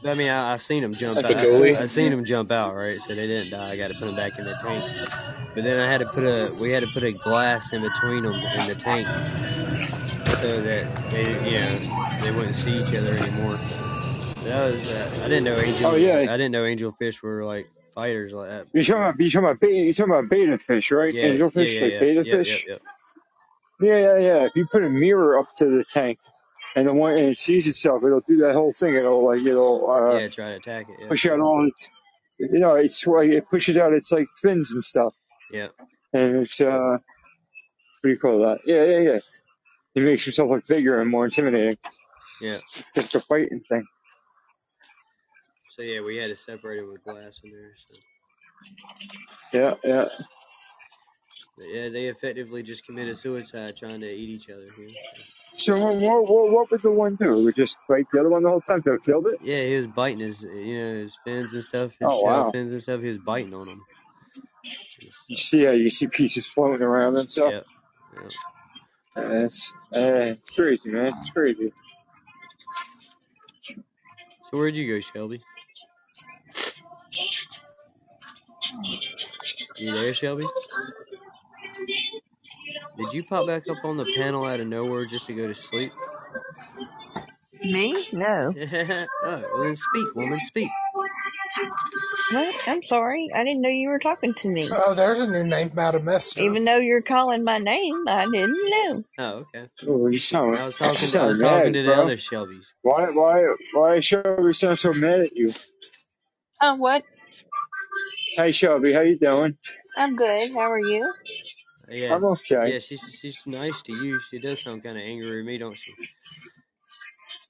I, 0.04 0.14
mean, 0.14 0.28
I, 0.28 0.52
I 0.52 0.54
seen 0.56 0.82
him 0.82 0.94
jump 0.94 1.16
out. 1.16 1.24
I, 1.24 1.82
I 1.82 1.86
seen 1.86 2.12
him 2.12 2.24
jump 2.24 2.50
out, 2.50 2.74
right? 2.74 3.00
So 3.00 3.14
they 3.14 3.26
didn't 3.26 3.50
die. 3.50 3.70
I 3.70 3.76
got 3.76 3.90
to 3.90 3.98
put 3.98 4.08
him 4.08 4.16
back 4.16 4.38
in 4.38 4.44
the 4.44 4.54
tank. 4.54 4.84
But 5.54 5.64
then 5.64 5.78
I 5.78 5.90
had 5.90 6.00
to 6.00 6.06
put 6.06 6.24
a, 6.24 6.48
we 6.60 6.70
had 6.70 6.82
to 6.82 6.88
put 6.92 7.02
a 7.02 7.12
glass 7.12 7.72
in 7.72 7.82
between 7.82 8.24
them 8.24 8.34
in 8.34 8.66
the 8.68 8.74
tank 8.74 9.06
so 9.06 10.60
that 10.62 11.10
they, 11.10 11.50
yeah 11.50 12.20
they 12.20 12.30
wouldn't 12.32 12.56
see 12.56 12.72
each 12.72 12.96
other 12.96 13.10
anymore. 13.22 13.58
That 14.44 14.72
was, 14.72 14.92
uh, 14.92 15.20
I 15.24 15.28
didn't 15.28 15.44
know 15.44 15.56
angel. 15.58 15.90
Oh, 15.92 15.94
yeah. 15.96 16.32
I 16.32 16.36
didn't 16.36 16.52
know 16.52 16.62
angelfish 16.64 17.22
were 17.22 17.44
like 17.44 17.70
fighters 17.94 18.32
like 18.32 18.48
that. 18.48 18.66
You're 18.72 18.82
talking 18.82 19.02
about 19.02 19.20
you're 19.20 19.30
talking 19.30 19.44
about 19.44 19.60
betta, 19.60 19.72
you're 19.74 19.92
talking 19.92 20.12
about 20.12 20.28
betta 20.30 20.58
fish, 20.58 20.90
right? 20.90 21.12
Yeah, 21.12 21.24
Angelfish, 21.24 21.76
yeah, 21.76 21.84
like 21.84 21.92
yeah, 21.92 22.00
betta 22.00 22.12
yeah, 22.14 22.22
fish. 22.22 22.66
yeah, 22.68 22.74
Yeah, 23.80 23.98
yeah, 23.98 24.18
yeah. 24.18 24.46
If 24.46 24.52
you 24.56 24.66
put 24.66 24.82
a 24.84 24.90
mirror 24.90 25.38
up 25.38 25.48
to 25.56 25.66
the 25.66 25.84
tank, 25.84 26.18
and 26.74 26.88
the 26.88 26.94
one 26.94 27.12
and 27.12 27.28
it 27.28 27.38
sees 27.38 27.68
itself, 27.68 28.04
it'll 28.04 28.20
do 28.20 28.36
that 28.38 28.54
whole 28.54 28.72
thing. 28.72 28.94
It'll 28.94 29.24
like 29.24 29.40
it'll 29.40 29.90
uh, 29.90 30.18
yeah, 30.18 30.28
try 30.28 30.50
to 30.50 30.56
attack 30.56 30.88
it. 30.88 30.96
Yeah, 31.00 31.08
push 31.08 31.26
out 31.26 31.40
all 31.40 31.66
its, 31.66 31.90
you 32.38 32.58
know, 32.58 32.74
it's 32.74 33.06
like 33.06 33.30
it 33.30 33.48
pushes 33.48 33.78
out 33.78 33.92
its 33.92 34.12
like 34.12 34.26
fins 34.40 34.72
and 34.72 34.84
stuff, 34.84 35.14
yeah. 35.52 35.68
and 36.12 36.36
it's 36.36 36.60
uh, 36.60 36.98
what 38.02 38.08
do 38.08 38.10
you 38.10 38.18
call 38.18 38.40
that? 38.40 38.58
Yeah, 38.66 38.84
yeah, 38.84 39.12
yeah. 39.12 39.18
It 39.94 40.00
makes 40.02 40.24
himself 40.24 40.50
look 40.50 40.66
bigger 40.66 41.00
and 41.00 41.10
more 41.10 41.24
intimidating. 41.24 41.76
Yeah. 42.40 42.58
Just 42.94 43.14
a 43.14 43.20
fighting 43.20 43.60
thing. 43.60 43.86
So 45.76 45.82
yeah, 45.82 46.00
we 46.00 46.16
had 46.16 46.28
to 46.28 46.36
separate 46.36 46.78
it 46.78 46.88
with 46.88 47.04
glass 47.04 47.40
in 47.44 47.50
there. 47.50 47.72
So. 47.76 48.00
Yeah, 49.52 49.74
yeah. 49.84 50.08
But 51.56 51.66
yeah, 51.68 51.88
they 51.90 52.06
effectively 52.06 52.62
just 52.62 52.86
committed 52.86 53.18
suicide 53.18 53.76
trying 53.76 54.00
to 54.00 54.06
eat 54.06 54.30
each 54.30 54.50
other. 54.50 54.62
Yeah, 54.62 54.88
so. 55.14 55.41
So 55.54 55.78
what, 55.78 55.96
what, 55.96 56.28
what, 56.28 56.50
what 56.52 56.70
would 56.72 56.82
the 56.82 56.92
one 56.92 57.16
do? 57.16 57.40
It 57.40 57.42
would 57.44 57.56
just 57.56 57.78
fight 57.86 58.06
the 58.12 58.20
other 58.20 58.30
one 58.30 58.42
the 58.44 58.50
whole 58.50 58.62
time 58.62 58.82
till 58.82 58.94
it 58.94 59.04
killed 59.04 59.26
it? 59.28 59.40
yeah 59.40 59.62
he 59.64 59.76
was 59.76 59.88
biting 59.88 60.20
his, 60.20 60.42
you 60.42 60.78
know, 60.80 60.94
his 61.02 61.18
fins 61.24 61.54
and 61.54 61.64
stuff, 61.64 61.92
his 62.00 62.12
Oh, 62.12 62.20
shell 62.22 62.44
wow. 62.44 62.52
fins 62.52 62.72
and 62.72 62.82
stuff. 62.82 63.00
He 63.02 63.08
was 63.08 63.18
biting 63.18 63.54
on 63.54 63.68
them. 63.68 63.86
You 65.28 65.36
see, 65.36 65.62
yeah, 65.64 65.72
you 65.72 65.90
see 65.90 66.08
pieces 66.08 66.46
floating 66.46 66.82
around 66.82 67.16
and 67.16 67.30
stuff. 67.30 67.54
Yeah, 67.54 67.62
yeah. 68.12 68.30
That's 69.16 69.72
uh, 69.94 70.30
it's 70.32 70.40
crazy, 70.54 70.90
man. 70.90 71.08
It's 71.08 71.30
crazy. 71.30 71.72
So 74.42 74.58
where'd 74.58 74.76
you 74.76 74.92
go, 74.94 75.00
Shelby? 75.00 75.42
You 79.78 79.92
there, 79.92 80.14
Shelby? 80.14 80.52
Did 82.96 83.12
you 83.12 83.24
pop 83.24 83.46
back 83.46 83.68
up 83.70 83.84
on 83.84 83.96
the 83.96 84.06
panel 84.06 84.46
out 84.46 84.60
of 84.60 84.66
nowhere 84.68 85.06
just 85.06 85.26
to 85.28 85.34
go 85.34 85.48
to 85.48 85.54
sleep? 85.54 85.92
Me? 87.64 88.04
No. 88.12 88.54
oh, 88.56 89.06
well 89.22 89.64
then 89.64 89.76
speak, 89.76 90.14
woman, 90.14 90.40
speak. 90.40 90.70
What? 92.32 92.54
I'm 92.66 92.82
sorry. 92.82 93.30
I 93.34 93.44
didn't 93.44 93.62
know 93.62 93.68
you 93.70 93.88
were 93.88 93.98
talking 93.98 94.34
to 94.34 94.50
me. 94.50 94.68
Oh, 94.72 94.94
there's 94.94 95.20
a 95.20 95.26
new 95.26 95.44
name, 95.44 95.70
Madam 95.74 96.04
Mister. 96.06 96.42
Even 96.42 96.64
though 96.64 96.78
you're 96.78 97.02
calling 97.02 97.44
my 97.44 97.58
name, 97.58 98.04
I 98.08 98.24
didn't 98.26 98.70
know. 98.70 99.04
Oh, 99.18 99.46
okay. 99.54 99.68
Oh, 99.86 100.08
you 100.08 100.18
sound, 100.18 100.56
I 100.58 100.64
was 100.64 100.76
you 100.76 100.78
talking. 100.78 101.04
I 101.04 101.08
sound 101.08 101.28
was 101.28 101.40
mad, 101.40 101.50
talking 101.50 101.72
to 101.74 101.82
the 101.82 101.88
bro. 101.88 102.02
other 102.04 102.16
Shelbys. 102.16 102.72
Why, 102.82 103.10
why, 103.10 103.44
why 103.74 104.00
Shelby 104.00 104.52
sound 104.52 104.78
so 104.78 104.92
mad 104.94 105.20
at 105.20 105.36
you? 105.36 105.52
Oh, 106.62 106.76
what? 106.76 107.04
Hey, 108.36 108.52
Shelby, 108.52 108.92
how 108.92 109.02
you 109.02 109.18
doing? 109.18 109.58
I'm 109.96 110.16
good. 110.16 110.52
How 110.54 110.72
are 110.72 110.78
you? 110.78 111.12
Yeah, 111.94 112.14
I'm 112.14 112.24
okay. 112.24 112.72
yeah. 112.72 112.78
She's 112.78 113.18
she's 113.20 113.42
nice 113.46 113.82
to 113.82 113.92
you. 113.92 114.18
She 114.30 114.38
does 114.38 114.60
sound 114.62 114.82
kind 114.82 114.96
of 114.96 115.02
angry 115.02 115.36
with 115.38 115.46
me, 115.46 115.58
don't 115.58 115.76
she? 115.76 115.92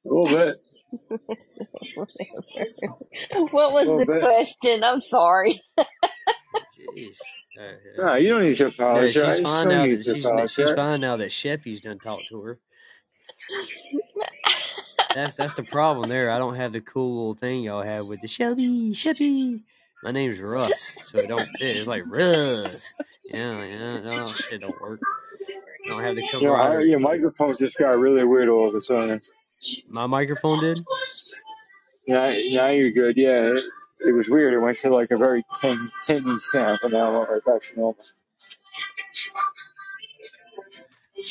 A 0.05 0.09
little 0.09 0.24
bit. 0.26 0.57
what 3.51 3.72
was 3.72 3.86
the 3.86 4.05
bit. 4.07 4.20
question? 4.20 4.84
I'm 4.84 5.01
sorry. 5.01 5.61
Jeez. 5.78 7.14
Uh, 7.59 7.62
yeah. 7.62 8.05
No, 8.05 8.14
you 8.16 8.28
don't 8.28 8.43
need 8.43 8.55
to 8.57 8.64
No, 8.78 9.07
she's 9.07 9.16
apologize. 9.16 9.40
fine 9.43 9.68
now. 9.68 9.84
need 9.84 9.99
That 9.99 10.05
to 10.05 10.14
she's 10.14 10.16
she's 10.16 10.24
apologize. 10.26 10.72
fine 10.74 11.01
now 11.01 11.16
that 11.18 11.30
Sheppy's 11.30 11.80
done 11.80 11.99
talked 11.99 12.24
to 12.30 12.40
her. 12.43 12.59
That's 15.14 15.34
that's 15.34 15.57
the 15.57 15.62
problem 15.62 16.09
there. 16.09 16.30
I 16.30 16.38
don't 16.38 16.55
have 16.57 16.72
the 16.72 16.80
cool 16.80 17.18
little 17.18 17.34
thing 17.34 17.62
y'all 17.62 17.84
have 17.84 18.07
with 18.07 18.22
the 18.22 18.28
Shelby, 18.28 18.93
Sheppy. 18.95 19.61
My 20.03 20.11
name's 20.11 20.40
Russ, 20.40 20.96
so 21.05 21.18
it 21.18 21.28
don't 21.28 21.48
fit. 21.59 21.76
It's 21.76 21.86
like 21.86 22.03
Russ. 22.07 22.92
Yeah, 23.24 23.62
yeah, 23.64 24.00
no, 24.00 24.26
shit 24.26 24.61
don't 24.61 24.80
work. 24.80 25.00
I 25.86 25.88
don't 25.88 26.03
have 26.03 26.16
the 26.16 26.22
You 26.22 26.32
know, 26.32 26.38
camaraderie. 26.55 26.90
your 26.90 26.98
microphone 27.00 27.57
just 27.57 27.78
got 27.78 27.98
really 27.98 28.24
weird 28.24 28.48
all 28.48 28.68
of 28.68 28.74
a 28.74 28.80
sudden. 28.80 29.20
My 29.88 30.07
microphone 30.07 30.61
did. 30.61 30.80
Now, 32.09 32.30
now 32.50 32.68
you're 32.70 32.90
good. 32.90 33.16
Yeah, 33.16 33.53
it, 33.57 33.64
it 34.09 34.12
was 34.12 34.28
weird. 34.28 34.55
It 34.55 34.59
went 34.59 34.78
to 34.78 34.90
like 34.90 35.11
a 35.12 35.16
very 35.16 35.44
tin, 35.61 35.90
tinny 36.03 36.38
sound, 36.40 36.80
but 36.82 36.90
now 36.90 37.12
we're 37.20 37.40
back 37.40 37.62
to 37.62 37.76
normal. 37.78 38.05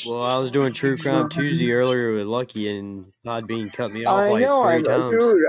Well, 0.08 0.22
I 0.22 0.38
was 0.38 0.50
doing 0.50 0.72
True 0.72 0.96
Crime 0.96 1.28
Tuesday 1.28 1.70
earlier 1.72 2.12
with 2.12 2.26
Lucky, 2.26 2.74
and 2.76 3.04
Podbean 3.26 3.70
cut 3.72 3.92
me 3.92 4.06
off 4.06 4.18
I 4.20 4.30
like 4.30 4.42
know, 4.42 4.62
I 4.62 4.74
three 4.76 4.82
know, 4.82 5.10
times. 5.10 5.24
dude. 5.24 5.42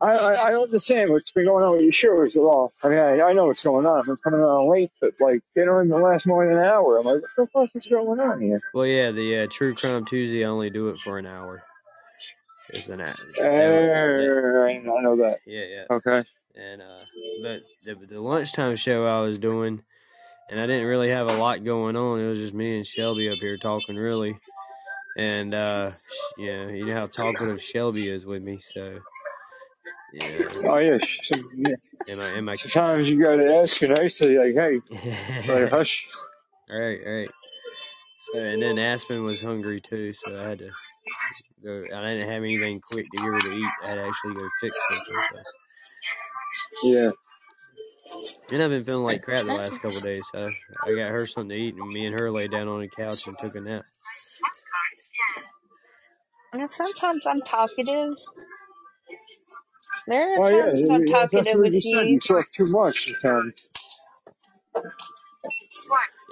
I, 0.00 0.10
I, 0.10 0.46
I 0.46 0.50
don't 0.50 0.64
understand 0.64 1.10
what's 1.10 1.30
been 1.30 1.44
going 1.44 1.64
on 1.64 1.72
with 1.72 1.82
your 1.82 1.92
shows 1.92 2.36
at 2.36 2.42
all. 2.42 2.72
I 2.82 2.88
mean, 2.88 2.98
I, 2.98 3.20
I 3.20 3.32
know 3.32 3.46
what's 3.46 3.62
going 3.64 3.86
on. 3.86 4.08
I'm 4.08 4.16
coming 4.18 4.40
on 4.40 4.70
late, 4.70 4.90
but 5.00 5.12
like, 5.20 5.42
they 5.54 5.64
don't 5.64 5.86
even 5.86 6.02
last 6.02 6.26
more 6.26 6.46
than 6.46 6.58
an 6.58 6.64
hour. 6.64 6.98
I'm 6.98 7.06
like, 7.06 7.22
what 7.22 7.30
the 7.36 7.46
fuck 7.46 7.70
is 7.74 7.86
going 7.86 8.20
on 8.20 8.40
here? 8.40 8.60
Well, 8.74 8.86
yeah, 8.86 9.10
the 9.10 9.40
uh, 9.40 9.46
True 9.50 9.74
Crime 9.74 10.04
Tuesday, 10.04 10.44
I 10.44 10.48
only 10.48 10.70
do 10.70 10.88
it 10.88 10.98
for 10.98 11.18
an 11.18 11.26
hour. 11.26 11.62
It's 12.70 12.88
an 12.88 13.00
hour. 13.00 13.16
Uh, 13.40 14.68
I 14.68 14.78
know 14.78 15.16
that. 15.16 15.38
Yeah, 15.46 15.64
yeah. 15.64 15.84
Okay. 15.90 16.22
And 16.54 16.82
uh, 16.82 17.00
but 17.42 17.62
the, 17.84 17.94
the 17.94 18.20
lunchtime 18.20 18.76
show 18.76 19.06
I 19.06 19.20
was 19.20 19.38
doing, 19.38 19.82
and 20.50 20.60
I 20.60 20.66
didn't 20.66 20.86
really 20.86 21.08
have 21.10 21.28
a 21.28 21.36
lot 21.36 21.64
going 21.64 21.96
on. 21.96 22.20
It 22.20 22.28
was 22.28 22.38
just 22.38 22.54
me 22.54 22.76
and 22.76 22.86
Shelby 22.86 23.28
up 23.28 23.38
here 23.38 23.56
talking, 23.56 23.96
really. 23.96 24.36
And 25.16 25.54
uh, 25.54 25.90
yeah, 26.38 26.68
you 26.68 26.86
know 26.86 26.94
how 26.94 27.02
talkative 27.02 27.62
Shelby 27.62 28.08
is 28.08 28.24
with 28.24 28.42
me, 28.42 28.60
so 28.74 29.00
yeah. 30.12 30.48
Oh 30.64 30.78
yeah. 30.78 30.98
sh- 30.98 31.20
Some, 31.28 31.44
yeah. 31.56 31.74
Am 32.08 32.20
I? 32.20 32.28
Am 32.38 32.48
I? 32.48 32.54
Sometimes 32.54 33.10
you 33.10 33.22
gotta 33.22 33.54
ask 33.56 33.80
her 33.80 33.88
nicely, 33.88 34.38
like, 34.38 34.54
hey, 34.54 34.80
like, 35.48 35.70
hush. 35.70 36.08
All 36.70 36.78
right, 36.80 37.00
all 37.06 37.12
right. 37.12 37.30
So, 38.32 38.38
and 38.38 38.62
then 38.62 38.78
Aspen 38.78 39.24
was 39.24 39.42
hungry 39.42 39.80
too, 39.80 40.12
so 40.12 40.36
I 40.36 40.48
had 40.50 40.58
to 40.58 40.70
go. 41.64 41.84
I 41.94 42.00
didn't 42.14 42.28
have 42.28 42.42
anything 42.42 42.80
quick 42.80 43.10
to 43.10 43.16
give 43.18 43.26
her 43.26 43.40
to 43.40 43.52
eat. 43.52 43.70
I 43.84 43.88
had 43.88 43.94
to 43.96 44.06
actually 44.06 44.34
go 44.34 44.48
fix 44.60 44.76
something. 44.88 45.22
So. 46.82 46.88
Yeah. 46.88 47.10
And 48.50 48.62
I've 48.62 48.70
been 48.70 48.84
feeling 48.84 49.04
like 49.04 49.22
crap 49.22 49.44
the 49.46 49.52
last 49.52 49.80
couple 49.80 49.98
of 49.98 50.02
days, 50.02 50.22
so 50.34 50.50
I 50.84 50.94
got 50.94 51.10
her 51.10 51.26
something 51.26 51.50
to 51.50 51.54
eat, 51.56 51.74
and 51.74 51.88
me 51.92 52.06
and 52.06 52.14
her 52.18 52.30
lay 52.30 52.48
down 52.48 52.68
on 52.68 52.80
the 52.80 52.88
couch 52.88 53.26
and 53.26 53.36
took 53.38 53.54
a 53.54 53.60
nap. 53.60 53.82
Now, 56.52 56.66
sometimes 56.66 57.26
I'm 57.26 57.40
talkative. 57.42 58.16
There 60.06 60.34
are 60.34 60.46
Oh 60.46 60.48
yeah. 60.48 60.62
times 60.64 60.82
when 60.82 60.90
I'm 60.92 61.06
yeah, 61.06 61.18
That's 61.20 61.32
talkative 61.32 61.58
what 61.60 61.66
you 61.66 61.72
with 61.74 61.82
said. 61.82 62.06
you. 62.06 62.12
You 62.14 62.20
talk 62.20 62.50
too 62.52 62.66
much 62.70 63.12
sometimes. 63.22 63.68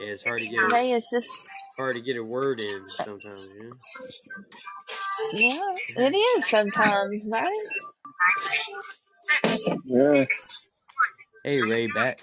Yeah, 0.00 0.10
it's 0.12 0.22
hard 0.24 0.38
to 0.40 0.46
get 0.46 0.58
a, 0.60 0.62
Today 0.68 0.92
is 0.92 1.08
just, 1.12 1.48
hard 1.76 1.94
to 1.96 2.00
get 2.02 2.16
a 2.16 2.24
word 2.24 2.60
in 2.60 2.88
sometimes. 2.88 3.50
You 3.54 3.70
know? 3.70 3.76
yeah, 5.32 6.06
it 6.08 6.16
is 6.16 6.48
sometimes, 6.48 7.24
right? 7.28 7.66
Yeah. 9.84 10.24
Hey, 11.44 11.62
Ray, 11.62 11.86
back. 11.88 12.20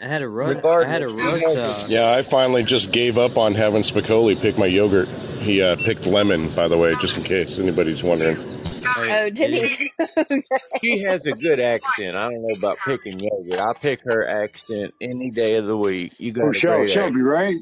I 0.00 0.08
had 0.08 0.22
a 0.22 0.28
Russ. 0.28 0.54
I 0.56 0.58
Regardless, 0.58 0.88
had 0.88 1.02
a 1.02 1.08
Russ. 1.08 1.56
Uh, 1.56 1.86
Yeah, 1.88 2.10
I 2.10 2.22
finally 2.22 2.62
just 2.62 2.92
gave 2.92 3.18
up 3.18 3.38
on 3.38 3.54
having 3.54 3.82
Spicoli 3.82 4.40
pick 4.40 4.58
my 4.58 4.66
yogurt. 4.66 5.08
He 5.40 5.62
uh, 5.62 5.76
picked 5.76 6.06
lemon, 6.06 6.50
by 6.54 6.68
the 6.68 6.76
way, 6.78 6.92
just 7.00 7.16
in 7.16 7.22
case 7.22 7.58
anybody's 7.58 8.02
wondering. 8.02 8.55
Oh, 8.98 9.30
did 9.30 9.54
he? 9.54 9.90
okay. 10.00 10.42
She 10.80 11.02
has 11.02 11.20
a 11.26 11.32
good 11.32 11.60
accent. 11.60 12.16
I 12.16 12.30
don't 12.30 12.42
know 12.42 12.54
about 12.58 12.78
picking 12.84 13.18
yogurt. 13.18 13.60
I 13.60 13.72
pick 13.74 14.00
her 14.04 14.26
accent 14.26 14.92
any 15.00 15.30
day 15.30 15.56
of 15.56 15.66
the 15.66 15.78
week. 15.78 16.12
You 16.18 16.32
oh, 16.32 16.34
got 16.34 16.44
Oh, 16.46 16.50
a 16.50 16.54
Shel- 16.54 16.76
great 16.78 16.90
Shelby, 16.90 17.06
accent. 17.20 17.24
right? 17.26 17.56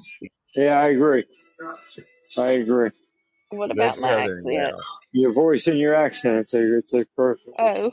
Yeah, 0.56 0.78
I 0.78 0.88
agree. 0.90 1.24
I 2.38 2.50
agree. 2.52 2.90
What 3.50 3.68
Good 3.68 3.76
about 3.78 4.00
my 4.00 4.08
Southern 4.10 4.32
accent? 4.38 4.54
gal. 4.54 4.78
Your 5.12 5.32
voice 5.32 5.66
and 5.68 5.78
your 5.78 5.94
accent, 5.94 6.38
it's 6.38 6.54
like, 6.54 6.62
it's 6.64 6.92
like 6.92 7.06
perfect. 7.16 7.50
Oh, 7.58 7.92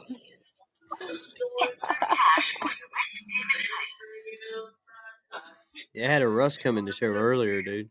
Yeah, 5.94 6.08
I 6.10 6.14
had 6.14 6.22
a 6.22 6.28
Russ 6.28 6.58
come 6.58 6.78
in 6.78 6.86
the 6.86 6.92
show 6.94 7.08
earlier, 7.08 7.62
dude. 7.62 7.89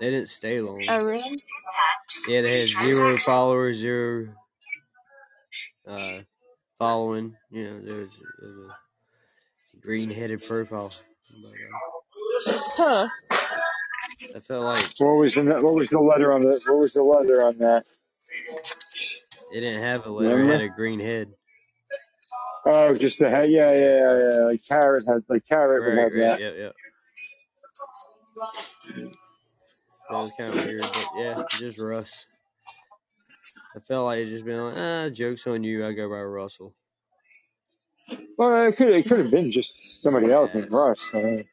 They 0.00 0.10
didn't 0.10 0.28
stay 0.28 0.60
long. 0.60 0.84
oh, 0.88 1.02
really? 1.04 1.22
Yeah, 2.28 2.42
they 2.42 2.60
had 2.60 2.68
zero 2.68 3.16
followers, 3.16 3.78
zero 3.78 4.28
uh, 5.88 6.20
following. 6.78 7.36
You 7.50 7.64
know, 7.64 7.80
there 7.82 7.98
was, 7.98 8.10
there 8.38 8.48
was 8.48 8.58
a 8.58 8.86
green-headed 9.80 10.44
profile. 10.44 10.96
But, 11.42 11.52
uh, 11.52 11.90
Huh? 12.76 13.08
I 14.36 14.40
felt 14.40 14.64
like 14.64 14.92
What 14.98 15.16
was 15.18 15.34
the 15.36 15.44
what 15.44 15.74
was 15.74 15.88
the 15.88 16.00
letter 16.00 16.32
on 16.32 16.42
the 16.42 16.60
what 16.66 16.78
was 16.78 16.94
the 16.94 17.02
letter 17.02 17.46
on 17.46 17.58
that? 17.58 17.84
it 19.50 19.60
didn't 19.60 19.82
have 19.82 20.06
a 20.06 20.10
letter; 20.10 20.40
it 20.40 20.46
had 20.46 20.60
a 20.62 20.68
green 20.68 21.00
head. 21.00 21.28
Oh, 22.66 22.94
just 22.94 23.18
the 23.20 23.30
head. 23.30 23.50
Yeah, 23.50 23.72
yeah, 23.72 23.94
yeah. 23.94 24.14
yeah. 24.18 24.44
Like 24.46 24.60
carrot 24.68 25.04
has 25.08 25.22
like 25.28 25.46
carrot 25.48 25.84
would 25.86 25.96
Right, 25.96 25.98
have 25.98 26.14
right, 26.14 26.16
that. 26.16 26.40
yep, 26.40 26.54
yep. 26.58 26.76
That 30.08 30.16
was 30.18 30.32
kind 30.32 30.52
of 30.52 30.62
weird, 30.62 30.92
but 30.94 31.08
yeah, 31.12 31.42
just 31.58 31.78
Russ. 31.78 32.26
I 33.78 33.80
felt 33.80 34.06
like 34.06 34.20
it 34.20 34.30
just 34.30 34.44
been 34.46 34.64
like, 34.64 34.76
ah, 34.78 35.10
jokes 35.10 35.46
on 35.46 35.64
you. 35.64 35.86
I 35.86 35.92
go 35.94 36.10
by 36.10 36.20
Russell. 36.22 36.74
Well, 38.38 38.68
it 38.68 38.76
could 38.76 38.88
it 38.90 39.06
could 39.08 39.20
have 39.20 39.30
been 39.30 39.52
just 39.52 40.02
somebody 40.02 40.32
else 40.32 40.52
Yeah, 40.52 40.54
named 40.54 40.72
Russ. 40.72 41.12
I 41.14 41.18
mean, 41.22 41.44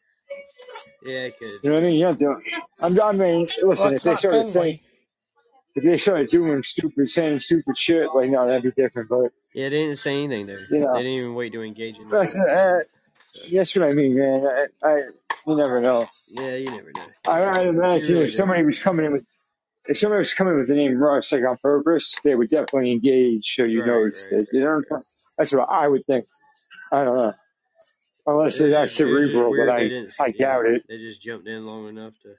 yeah, 1.03 1.23
it 1.25 1.39
could. 1.39 1.59
you 1.63 1.69
know 1.69 1.75
what 1.75 1.83
I 1.83 1.87
mean? 1.87 1.95
You 1.99 2.07
have 2.07 2.17
to. 2.17 2.35
I'm, 2.81 2.99
I 3.01 3.11
mean, 3.13 3.47
Well, 3.75 3.91
listen. 3.91 3.93
If 3.93 4.03
they 4.03 4.15
started 4.17 4.47
saying, 4.47 4.79
if 5.75 5.83
they 5.83 5.97
started 5.97 6.29
doing 6.31 6.63
stupid, 6.63 7.09
saying 7.09 7.39
stupid 7.39 7.77
shit, 7.77 8.09
like 8.15 8.29
no, 8.31 8.47
that'd 8.47 8.63
be 8.63 8.71
different. 8.81 9.09
But 9.09 9.31
Yeah, 9.53 9.69
they 9.69 9.79
didn't 9.83 9.97
say 9.97 10.23
anything 10.23 10.47
though. 10.47 10.65
you 10.69 10.79
know, 10.81 10.87
They 10.93 11.03
didn't 11.03 11.17
even 11.19 11.35
wait 11.35 11.53
to 11.53 11.63
engage 11.63 11.99
in 11.99 12.11
that's 12.11 12.37
anything. 12.37 12.39
uh, 12.39 12.79
So 13.33 13.41
that's 13.51 13.75
what 13.75 13.87
I 13.89 13.93
mean, 13.93 14.17
man. 14.17 14.45
I, 14.83 14.87
I 14.87 14.95
you 15.47 15.55
never 15.57 15.81
know. 15.81 16.07
yeah, 16.29 16.55
you 16.57 16.71
never 16.71 16.93
know. 16.93 17.07
I, 17.27 17.43
You, 17.43 17.59
I'd 17.59 17.67
you 17.91 18.07
imagine 18.07 18.17
really 18.17 18.29
if 18.29 18.33
somebody 18.33 18.63
don't. 18.63 18.65
was 18.65 18.79
coming 18.79 19.05
in 19.07 19.13
with 19.13 19.25
if 19.87 19.97
somebody 19.99 20.19
was 20.19 20.33
coming 20.33 20.57
with 20.57 20.67
the 20.69 20.75
name 20.75 20.97
Russ 20.97 21.31
like 21.33 21.43
on 21.45 21.57
purpose, 21.57 22.19
they 22.23 22.35
would 22.35 22.49
definitely 22.49 22.91
engage 22.93 23.45
so 23.55 23.63
you 23.65 23.83
Right, 23.83 23.85
noticed 23.85 24.29
right, 24.29 24.31
it. 24.31 24.49
You 24.53 24.61
know 24.61 24.81
what 24.89 25.03
That's 25.37 25.53
what 25.53 25.69
I 25.69 25.87
would 25.87 26.05
think. 26.05 26.25
I 26.91 27.03
don't 27.05 27.17
know. 27.17 27.33
Unless 28.27 28.57
It 28.57 28.59
they're 28.59 28.69
was 28.69 28.77
that 28.79 28.89
just 28.89 29.03
it 29.05 29.11
was 29.11 29.25
just 29.25 29.45
cerebral, 29.45 29.53
but 29.55 29.69
weird. 29.69 29.75
They 29.75 29.87
I 29.87 29.89
didn't. 29.89 30.13
I 30.19 30.31
Yeah, 30.33 30.47
doubt 30.47 30.67
it. 30.67 30.83
they 30.87 30.97
just 30.97 31.21
jumped 31.21 31.47
in 31.47 31.65
long 31.65 31.89
enough 31.89 32.13
to 32.23 32.35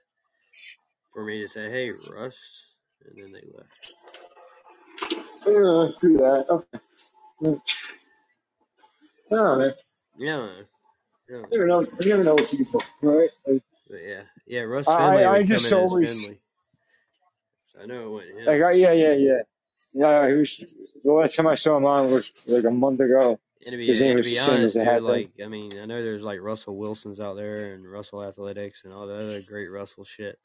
for 1.13 1.25
me 1.25 1.43
to 1.43 1.49
say, 1.49 1.71
"Hey, 1.71 1.93
Russ," 1.93 2.39
and 3.07 3.19
then 3.21 3.33
they 3.33 3.43
left. 3.53 3.71
Yeah, 5.47 5.53
let's 5.59 6.01
do 6.01 6.19
that. 6.19 6.47
Okay. 6.51 6.79
Mm. 7.43 7.61
I 9.33 9.37
don't 9.37 9.59
know. 9.61 9.73
Yeah, 10.17 10.63
yeah. 11.29 11.45
You 11.51 11.59
never 11.59 11.67
know. 11.69 11.81
You 12.01 12.11
never 12.11 12.25
know 12.25 12.35
with 12.37 12.51
people, 12.51 12.83
right? 13.03 13.31
But 13.89 14.01
yeah, 14.05 14.23
yeah. 14.47 14.63
Russ 14.63 14.89
I 14.89 14.93
Finley 14.93 15.27
I 15.27 15.29
would 15.29 15.41
I 15.41 15.45
come 15.49 15.65
just 15.65 15.67
in 15.67 15.77
as 15.79 15.95
always 15.95 15.97
Finley, 15.97 16.41
I 17.81 17.87
know 17.87 18.07
it 18.07 18.11
wasn't 18.11 18.39
him. 18.39 18.47
like 18.47 18.63
I, 18.63 18.73
yeah 18.73 18.93
yeah 18.93 19.15
yeah. 19.15 19.39
Yeah, 19.95 20.29
he 20.29 20.35
was 20.35 20.75
the 21.05 21.13
last 21.13 21.37
time 21.37 21.47
I 21.49 21.57
saw 21.57 21.77
him 21.77 21.87
on 21.87 22.11
was 22.11 22.33
like 22.47 22.65
a 22.65 22.71
month 22.71 23.01
ago. 23.01 23.39
And 23.65 23.73
to 23.73 23.77
be 23.79 23.87
His 23.87 24.03
name 24.03 24.11
and 24.11 24.19
to 24.19 24.23
was 24.23 24.27
be 24.27 24.33
the 24.33 24.37
same 24.37 24.65
as 24.65 24.73
honest, 24.73 24.75
the 24.75 24.85
dude, 24.85 24.85
hat 24.85 25.03
like 25.03 25.31
I 25.45 25.49
mean, 25.49 25.79
I 25.81 25.87
know 25.87 26.03
there's 26.03 26.23
like 26.23 26.41
Russell 26.41 26.77
Wilsons 26.77 27.21
out 27.21 27.37
there 27.37 27.75
and 27.75 27.91
Russell 27.91 28.25
Athletics 28.25 28.83
and 28.85 28.93
all 28.95 29.07
the 29.07 29.15
other 29.15 29.43
great 29.43 29.69
Russell 29.69 30.05
shit, 30.05 30.39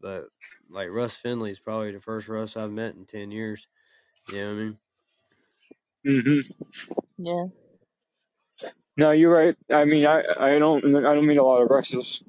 but 0.00 0.26
like 0.70 0.90
Russ 0.92 1.16
Finley 1.16 1.50
is 1.52 1.60
probably 1.60 1.92
the 1.92 2.00
first 2.00 2.28
Russ 2.28 2.56
I've 2.56 2.72
met 2.72 2.94
in 2.96 3.06
ten 3.06 3.30
years. 3.30 3.68
You 4.28 4.36
know 4.36 4.46
what 4.46 4.52
I 4.52 4.56
mean? 4.64 4.78
hmm 6.04 6.40
Yeah. 7.18 7.46
No, 8.96 9.12
you're 9.12 9.32
right. 9.34 9.56
I 9.70 9.84
mean, 9.86 10.06
I 10.06 10.22
I 10.38 10.58
don't 10.58 10.84
I 10.96 11.14
don't 11.14 11.26
mean 11.26 11.38
a 11.38 11.44
lot 11.44 11.62
of 11.62 11.70
Russells 11.70 12.22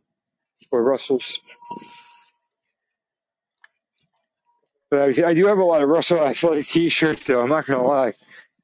or 0.71 0.83
Russells, 0.83 1.41
but 4.91 5.01
I, 5.19 5.29
I 5.29 5.33
do 5.33 5.47
have 5.47 5.57
a 5.59 5.63
lot 5.63 5.83
of 5.83 5.89
Russell 5.89 6.19
athletic 6.21 6.65
T-shirts. 6.65 7.25
Though 7.25 7.41
I'm 7.41 7.49
not 7.49 7.65
gonna 7.65 7.83
lie. 7.83 8.13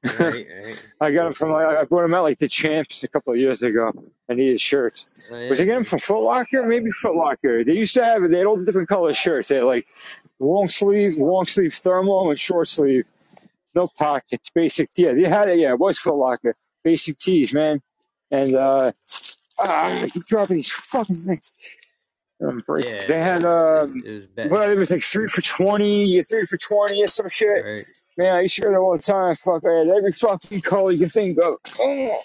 Right, 0.04 0.46
right. 0.64 0.76
I 1.00 1.12
got 1.12 1.24
them 1.24 1.34
from 1.34 1.52
I 1.52 1.80
I 1.80 1.84
bought 1.84 2.02
them 2.02 2.14
at 2.14 2.20
like 2.20 2.38
the 2.38 2.48
Champs 2.48 3.04
a 3.04 3.08
couple 3.08 3.32
of 3.34 3.38
years 3.40 3.62
ago. 3.62 3.92
I 4.30 4.34
needed 4.34 4.60
shirts. 4.60 5.08
Oh, 5.30 5.36
Was 5.48 5.60
I 5.60 5.64
yeah, 5.64 5.66
getting 5.66 5.74
them 5.76 5.84
from 5.84 6.00
Foot 6.00 6.22
Locker? 6.22 6.64
Maybe 6.66 6.90
Foot 6.90 7.16
Locker. 7.16 7.64
They 7.64 7.74
used 7.74 7.94
to 7.94 8.04
have 8.04 8.28
they 8.30 8.38
had 8.38 8.46
all 8.46 8.56
different 8.56 8.88
color 8.88 9.14
shirts. 9.14 9.48
They 9.48 9.56
had 9.56 9.64
like 9.64 9.86
long 10.40 10.68
sleeve, 10.68 11.16
long 11.18 11.46
sleeve 11.46 11.74
thermal, 11.74 12.30
and 12.30 12.40
short 12.40 12.68
sleeve. 12.68 13.04
No 13.74 13.88
pockets, 13.88 14.50
basic. 14.50 14.90
Yeah, 14.96 15.14
they 15.14 15.24
had 15.28 15.48
it. 15.48 15.58
Yeah, 15.58 15.72
it 15.72 15.78
was 15.80 15.98
Foot 15.98 16.16
Locker. 16.16 16.56
Basic 16.84 17.16
tees, 17.16 17.54
man. 17.54 17.80
And 18.30 18.54
uh, 18.54 18.92
ah, 19.60 20.02
I 20.02 20.08
keep 20.08 20.26
dropping 20.26 20.56
these 20.56 20.72
fucking 20.72 21.16
things. 21.16 21.52
Um, 22.42 22.62
break. 22.66 22.84
Yeah, 22.84 23.06
They 23.06 23.20
had 23.20 23.40
it, 23.40 23.44
um, 23.46 24.02
it 24.04 24.10
was 24.10 24.26
bad. 24.28 24.50
well, 24.50 24.70
it 24.70 24.74
was 24.76 24.90
like 24.90 25.02
three 25.02 25.28
for 25.28 25.42
twenty, 25.42 26.04
you 26.06 26.22
three 26.22 26.44
for 26.46 26.56
twenty, 26.56 27.02
or 27.02 27.06
some 27.06 27.28
shit. 27.28 27.64
Right. 27.64 27.84
Man, 28.16 28.36
I 28.36 28.40
used 28.40 28.56
to 28.56 28.62
wear 28.62 28.72
that 28.72 28.78
all 28.78 28.96
the 28.96 29.02
time. 29.02 29.34
Fuck, 29.36 29.64
I 29.66 29.78
had 29.78 29.88
every 29.88 30.12
fucking 30.12 30.60
color 30.62 30.90
you 30.92 30.98
can 31.00 31.08
think 31.08 31.38
of. 31.38 31.54
Oh. 31.78 32.20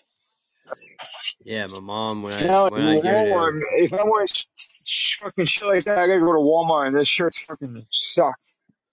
Yeah, 1.43 1.67
my 1.67 1.79
mom 1.79 2.23
when 2.23 2.33
I 2.33 2.45
Now, 2.45 2.63
like 2.63 2.71
when 2.73 2.87
I 2.87 2.95
go 2.95 3.51
to 3.51 3.61
if 3.75 3.93
I 3.93 4.03
want 4.03 4.29
sh- 4.29 4.45
sh- 4.85 5.19
fucking 5.19 5.45
shit 5.45 5.67
like 5.67 5.83
that, 5.85 5.97
I 5.99 6.07
gotta 6.07 6.19
go 6.19 6.33
to 6.33 6.39
Walmart, 6.39 6.87
and 6.87 6.97
this 6.97 7.07
shirts 7.07 7.39
fucking 7.39 7.85
suck. 7.89 8.35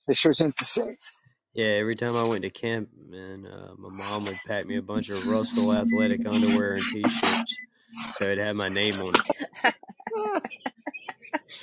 This 0.07 0.19
shirts 0.19 0.41
ain't 0.41 0.57
the 0.57 0.65
same. 0.65 0.97
yeah 1.55 1.67
every 1.67 1.97
time 1.97 2.15
I 2.15 2.29
went 2.29 2.43
to 2.43 2.51
camp, 2.51 2.91
man, 3.09 3.47
uh, 3.47 3.73
my 3.79 3.89
mom 3.99 4.25
would 4.27 4.39
pack 4.47 4.67
me 4.67 4.77
a 4.77 4.83
bunch 4.83 5.09
of 5.09 5.27
Russell 5.27 5.73
athletic 5.75 6.27
underwear 6.27 6.75
and 6.75 6.85
t-shirts, 6.93 7.57
so 8.19 8.27
it 8.31 8.39
had 8.39 8.55
my 8.55 8.69
name 8.69 8.95
on 9.01 9.15
it. 9.65 9.75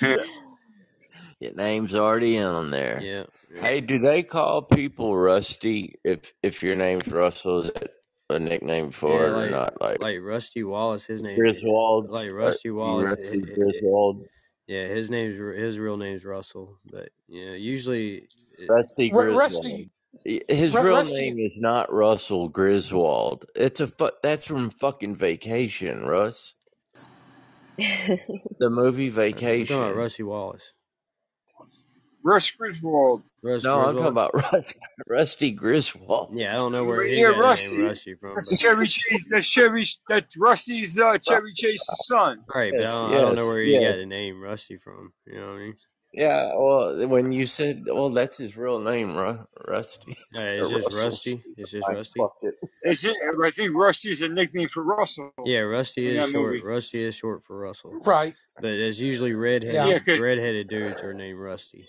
Your 1.40 1.54
name's 1.54 1.94
already 1.94 2.38
on 2.38 2.70
there. 2.70 3.00
Yeah. 3.02 3.24
yeah. 3.52 3.60
Hey, 3.60 3.80
do 3.80 3.98
they 3.98 4.22
call 4.22 4.62
people 4.62 5.16
Rusty 5.16 5.96
if 6.04 6.32
if 6.42 6.62
your 6.62 6.76
name's 6.76 7.08
Russell? 7.08 7.62
Is 7.64 7.72
that 7.72 7.90
a 8.30 8.38
nickname 8.38 8.92
for 8.92 9.10
Yeah, 9.10 9.26
it 9.26 9.30
or 9.30 9.36
like 9.36 9.50
not? 9.50 9.80
Like 9.80 10.00
like 10.00 10.18
Rusty 10.22 10.62
Wallace, 10.62 11.06
his 11.06 11.20
name. 11.22 11.36
Griswold, 11.38 12.10
Like 12.10 12.30
uh, 12.30 12.34
Rusty 12.34 12.70
Wallace. 12.70 13.10
Rusty 13.10 13.38
it- 13.38 13.48
it- 13.48 13.54
Griswold, 13.56 14.24
yeah, 14.68 14.86
his 14.86 15.10
name's 15.10 15.36
his 15.58 15.78
real 15.78 15.96
name's 15.96 16.24
Russell, 16.24 16.78
but 16.90 17.08
you 17.28 17.44
know, 17.46 17.52
usually 17.54 18.28
it, 18.58 18.68
Rusty 18.68 19.10
Griswold. 19.10 19.36
Rusty, 19.36 19.90
His 20.24 20.72
Ru- 20.72 20.82
real 20.82 20.96
Rusty, 20.96 21.30
name 21.32 21.38
is 21.40 21.52
not 21.56 21.92
Russell 21.92 22.48
Griswold. 22.48 23.46
It's 23.56 23.80
a 23.80 23.88
fu- 23.88 24.10
that's 24.22 24.46
from 24.46 24.70
fucking 24.70 25.16
Vacation, 25.16 26.04
Russ. 26.04 26.54
The 28.58 28.70
movie 28.70 29.06
I'm 29.06 29.12
talking 29.12 29.32
about 29.32 29.36
Vacation. 29.36 29.94
Rusty 29.94 30.22
Wallace. 30.22 30.72
Russ 32.24 32.50
Griswold. 32.52 33.22
Russ 33.42 33.64
No, 33.64 33.80
I'm 33.80 33.94
talking 33.94 34.08
about 34.08 34.34
Rus- 34.52 34.72
Rusty 35.08 35.50
Griswold. 35.50 36.30
Yeah, 36.34 36.54
I 36.54 36.58
don't 36.58 36.70
know 36.72 36.84
where 36.84 37.04
he 37.04 37.20
Yeah, 37.20 37.32
got 37.32 37.32
the 37.32 37.36
name 37.36 37.42
Rusty. 37.42 37.78
Rusty 37.80 38.14
from, 38.14 38.34
but 38.36 38.58
Chevy 38.58 38.86
Chase. 38.86 39.26
That's 39.30 39.46
Chevy. 39.46 39.84
That's 40.08 40.36
Rusty's 40.36 40.98
uh, 41.00 41.18
Chevy 41.18 41.52
Chase's 41.54 42.06
son. 42.06 42.44
right, 42.54 42.72
but 42.72 42.80
I 42.80 42.84
don't, 42.84 43.12
I 43.14 43.20
don't 43.20 43.34
know 43.34 43.46
where 43.46 43.62
he 43.62 43.72
yes. 43.72 43.92
got 43.92 43.98
the 43.98 44.06
name 44.06 44.40
Rusty 44.40 44.76
from. 44.76 45.12
You 45.26 45.40
know 45.40 45.46
what 45.48 45.54
I 45.54 45.58
mean? 45.58 45.74
Yeah, 46.14 46.54
well, 46.56 47.06
when 47.08 47.32
you 47.32 47.46
said, 47.46 47.84
well, 47.86 48.10
that's 48.10 48.36
his 48.36 48.54
real 48.54 48.80
name, 48.80 49.16
Ru- 49.16 49.46
Rusty. 49.66 50.12
Or 50.12 50.16
it's 50.42 50.68
just 50.70 50.86
Russell. 50.88 51.04
Rusty. 51.04 51.44
It's 51.56 51.70
just 51.70 51.88
I 51.88 51.92
Rusty. 51.94 52.20
fucked 52.20 52.44
it. 52.44 52.54
Is 52.82 53.04
it, 53.06 53.16
I 53.42 53.50
think 53.50 53.74
Rusty's 53.74 54.20
a 54.20 54.28
nickname 54.28 54.68
for 54.68 54.82
Russell 54.82 55.30
Yeah, 55.46 55.60
Rusty 55.60 56.10
in 56.10 56.16
is 56.16 56.26
that 56.26 56.32
short. 56.32 56.52
movie. 56.52 56.62
Rusty 56.62 57.02
is 57.02 57.14
short 57.14 57.42
for 57.44 57.56
Russell, 57.58 57.98
right? 58.04 58.34
but 58.56 58.70
it's 58.72 58.98
usually 58.98 59.32
redheaded. 59.32 59.74
Yeah. 59.74 59.86
Yeah, 59.86 59.98
'cause 60.00 60.18
Redheaded 60.20 60.68
dudes 60.68 61.00
are 61.00 61.14
named 61.14 61.38
Rusty. 61.38 61.82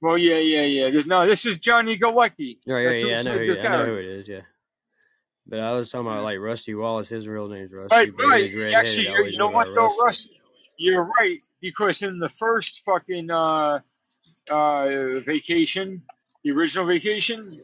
well, 0.00 0.16
yeah, 0.16 0.36
yeah, 0.38 0.62
yeah. 0.62 0.90
There's, 0.90 1.04
no, 1.06 1.26
this 1.26 1.44
is 1.44 1.58
Johnny 1.58 1.98
Galecki. 1.98 2.56
Oh, 2.68 2.72
right, 2.72 2.84
That's 2.88 3.02
right, 3.02 3.10
yeah, 3.12 3.18
I 3.18 3.22
know, 3.22 3.38
the, 3.38 3.44
who, 3.44 3.58
I 3.60 3.62
know 3.68 3.84
who 3.84 3.94
it 3.96 4.04
is. 4.06 4.28
Yeah, 4.28 4.40
but 5.46 5.60
I 5.60 5.72
was 5.72 5.90
talking 5.90 6.06
about 6.06 6.24
like 6.24 6.38
Rusty 6.38 6.74
Wallace. 6.74 7.08
His 7.10 7.28
real 7.28 7.48
name's 7.48 7.70
Rusty, 7.72 7.94
Right, 7.94 8.10
but 8.16 8.26
right. 8.28 8.44
he's 8.44 8.54
redheaded. 8.54 8.74
Actually, 8.76 9.04
you 9.08 9.10
always 9.14 9.32
you 9.32 9.38
know 9.38 9.46
went 9.50 9.56
what 9.56 9.66
by 9.68 9.74
though, 9.74 9.96
Rusty. 10.04 10.30
Russ? 10.30 10.38
You're 10.78 11.04
right 11.20 11.40
because 11.62 12.02
in 12.02 12.18
the 12.18 12.28
first 12.28 12.80
fucking 12.84 13.30
uh, 13.30 13.78
uh, 14.50 15.20
vacation, 15.20 16.02
the 16.44 16.50
original 16.50 16.84
vacation, 16.84 17.60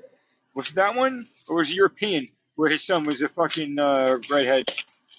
was 0.55 0.70
that 0.72 0.94
one 0.94 1.26
or 1.49 1.57
was 1.57 1.68
it 1.70 1.74
European 1.76 2.28
where 2.55 2.70
his 2.70 2.82
son 2.84 3.03
was 3.03 3.20
a 3.20 3.28
fucking 3.28 3.78
uh, 3.78 4.18
redhead? 4.30 4.66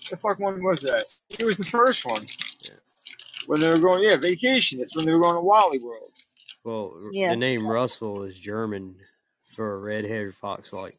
The 0.10 0.18
fuck 0.18 0.40
one 0.40 0.64
was 0.64 0.82
that? 0.82 1.04
It 1.38 1.46
was 1.46 1.58
the 1.58 1.66
first 1.66 2.06
one 2.06 2.26
Yeah. 2.62 2.72
when 3.46 3.60
they 3.60 3.70
were 3.70 3.78
going. 3.78 4.04
Yeah, 4.04 4.18
vacation. 4.18 4.80
That's 4.80 4.96
when 4.96 5.06
they 5.06 5.12
were 5.14 5.20
going 5.20 5.36
to 5.36 5.42
Wally 5.42 5.80
World. 5.80 6.10
Well, 6.64 7.10
Yeah. 7.12 7.30
the 7.32 7.36
name 7.38 7.68
Russell 7.68 8.24
is 8.24 8.40
German 8.40 8.96
for 9.56 9.74
a 9.76 9.78
red-haired 9.78 10.36
fox-like. 10.36 10.94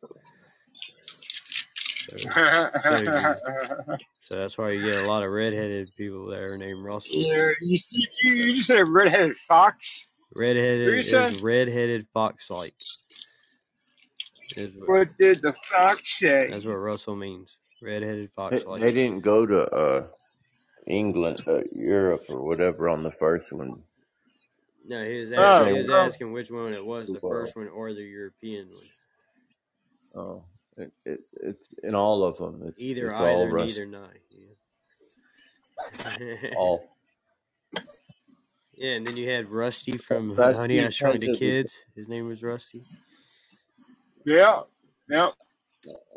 So, 2.11 2.17
so 4.23 4.37
that's 4.37 4.59
why 4.59 4.73
you 4.73 4.85
get 4.85 5.05
a 5.05 5.07
lot 5.07 5.23
of 5.23 5.31
red-headed 5.31 5.91
people 5.97 6.27
there 6.27 6.57
named 6.57 6.83
Russell. 6.85 7.21
yeah, 7.21 7.51
you, 7.61 7.77
you, 7.93 8.33
you 8.35 8.53
just 8.53 8.67
said 8.67 8.79
a 8.79 8.85
redheaded 8.85 9.37
fox. 9.37 10.11
Redheaded 10.35 10.89
What 10.89 10.95
you 10.97 11.03
say? 11.03 11.25
is 11.27 11.43
red-headed 11.43 12.07
fox-like. 12.13 12.75
Is 14.57 14.75
what, 14.77 14.89
What 14.89 15.19
did 15.19 15.43
the 15.43 15.53
fox 15.53 16.19
say? 16.19 16.49
that's 16.51 16.67
what 16.67 16.75
Russell 16.75 17.17
means. 17.17 17.57
Red-headed 17.83 18.29
They, 18.29 18.33
fox-like. 18.35 18.81
they 18.81 18.93
didn't 18.93 19.21
go 19.21 19.47
to 19.47 19.63
uh, 19.71 20.07
England, 20.87 21.43
uh, 21.47 21.61
Europe, 21.75 22.23
or 22.33 22.43
whatever 22.45 22.89
on 22.89 23.03
the 23.03 23.13
first 23.13 23.53
one. 23.53 23.83
No, 24.87 25.05
he 25.05 25.21
was 25.21 25.33
Oh, 25.33 25.37
asking, 25.37 25.73
he 25.75 25.79
was 25.79 25.89
well, 25.89 26.07
asking 26.07 26.33
which 26.33 26.51
one 26.51 26.73
it 26.75 26.85
was, 26.85 27.07
the 27.07 27.21
first 27.21 27.57
one 27.57 27.69
or 27.69 27.93
the 27.95 28.03
European 28.03 28.69
one. 28.69 30.25
oh, 30.25 30.45
it, 30.81 30.93
it, 31.05 31.21
it's 31.43 31.61
in 31.83 31.95
all 31.95 32.25
of 32.25 32.39
them. 32.39 32.63
It's 32.67 32.81
Either 32.81 33.11
it's 33.11 33.21
all 33.21 33.43
either, 33.45 33.53
Rust, 33.53 33.69
neither 33.69 33.87
neither. 33.87 34.21
Yeah. 36.21 36.51
all. 36.57 36.89
yeah, 38.75 38.93
and 38.93 39.07
then 39.07 39.17
you 39.17 39.31
had 39.31 39.49
Rusty 39.49 39.97
from 39.97 40.35
That's 40.35 40.57
Honey 40.57 40.85
I 40.85 40.89
Shrunk 40.91 41.15
the 41.15 41.21
because 41.21 41.39
the. 41.39 41.47
Kids. 41.47 41.79
His 41.95 42.09
name 42.09 42.27
was 42.27 42.43
Rusty. 42.43 42.83
yeah, 44.25 44.61
yeah. 45.09 45.29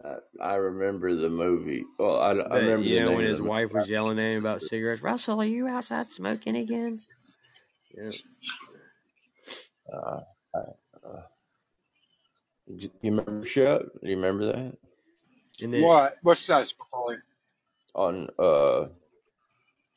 I, 0.04 0.16
I 0.42 0.56
remember 0.56 1.16
the 1.16 1.30
movie. 1.30 1.86
Well, 1.98 2.20
I, 2.20 2.32
I 2.32 2.34
But 2.34 2.52
remember 2.52 2.86
you 2.86 3.00
know 3.00 3.14
when 3.16 3.26
his 3.26 3.38
the 3.38 3.46
wife 3.46 3.72
was 3.72 3.88
yelling 3.88 4.20
at 4.20 4.34
him 4.34 4.40
about 4.40 4.62
cigarettes, 4.62 5.02
Russell, 5.02 5.42
are 5.42 5.46
you 5.46 5.68
outside 5.68 6.08
smoking 6.08 6.58
again? 6.58 7.00
Yeah. 7.96 8.10
Uh, 9.94 10.20
uh, 10.54 10.62
you 12.68 12.90
you 13.02 13.12
remember 13.12 13.46
Shep? 13.46 13.84
Do 14.02 14.10
you 14.10 14.16
remember 14.16 14.46
that 14.48 14.78
And 15.62 15.74
then 15.74 15.82
What? 15.82 16.18
What's 16.22 16.48
that, 16.48 16.72
Macaulay? 16.80 17.18
on 17.96 18.28
uh 18.40 18.88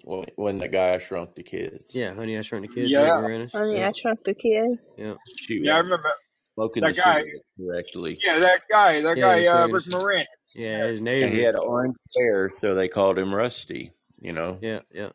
when 0.05 0.27
when 0.37 0.59
the 0.59 0.69
guy 0.69 0.99
shrunk 0.99 1.35
the 1.35 1.43
kids? 1.43 1.85
yeah, 1.91 2.14
Honey 2.14 2.37
I 2.39 2.43
Shrunk 2.43 2.62
the 2.62 2.69
Kids, 2.69 2.93
Rick 2.93 2.93
Yeah, 2.93 3.17
Moranis. 3.17 3.53
Honey, 3.53 3.79
Yeah, 3.81 3.89
I 3.89 3.93
shrunk 3.93 4.25
the 4.25 4.35
kids. 4.35 4.95
yeah, 4.99 5.14
She 5.37 5.61
yeah, 5.62 5.75
I 5.75 5.77
was 5.79 5.85
remember 5.85 6.11
smoking 6.55 6.83
the 6.83 6.95
that 6.95 6.97
guy. 6.97 7.19
cigarette 7.19 7.43
correctly. 7.59 8.19
Yeah, 8.25 8.39
that 8.39 8.61
guy. 8.71 9.01
That 9.01 9.17
yeah. 9.17 9.23
Guy, 9.25 9.39
was 9.39 9.49
uh. 9.49 9.67
Rick 9.67 9.75
a 9.75 9.81
c- 9.81 9.91
Moran. 9.91 10.25
Yeah, 10.55 10.87
his 10.87 10.99
And 11.01 11.09
he 11.09 11.43
had 11.43 11.57
orange 11.57 11.97
hair, 12.17 12.53
so 12.61 12.75
they 12.75 12.89
called 12.89 13.19
him 13.19 13.35
Rusty. 13.35 13.93
You 14.21 14.33
know. 14.33 14.59
Yeah, 14.61 14.81
yeah. 14.93 15.11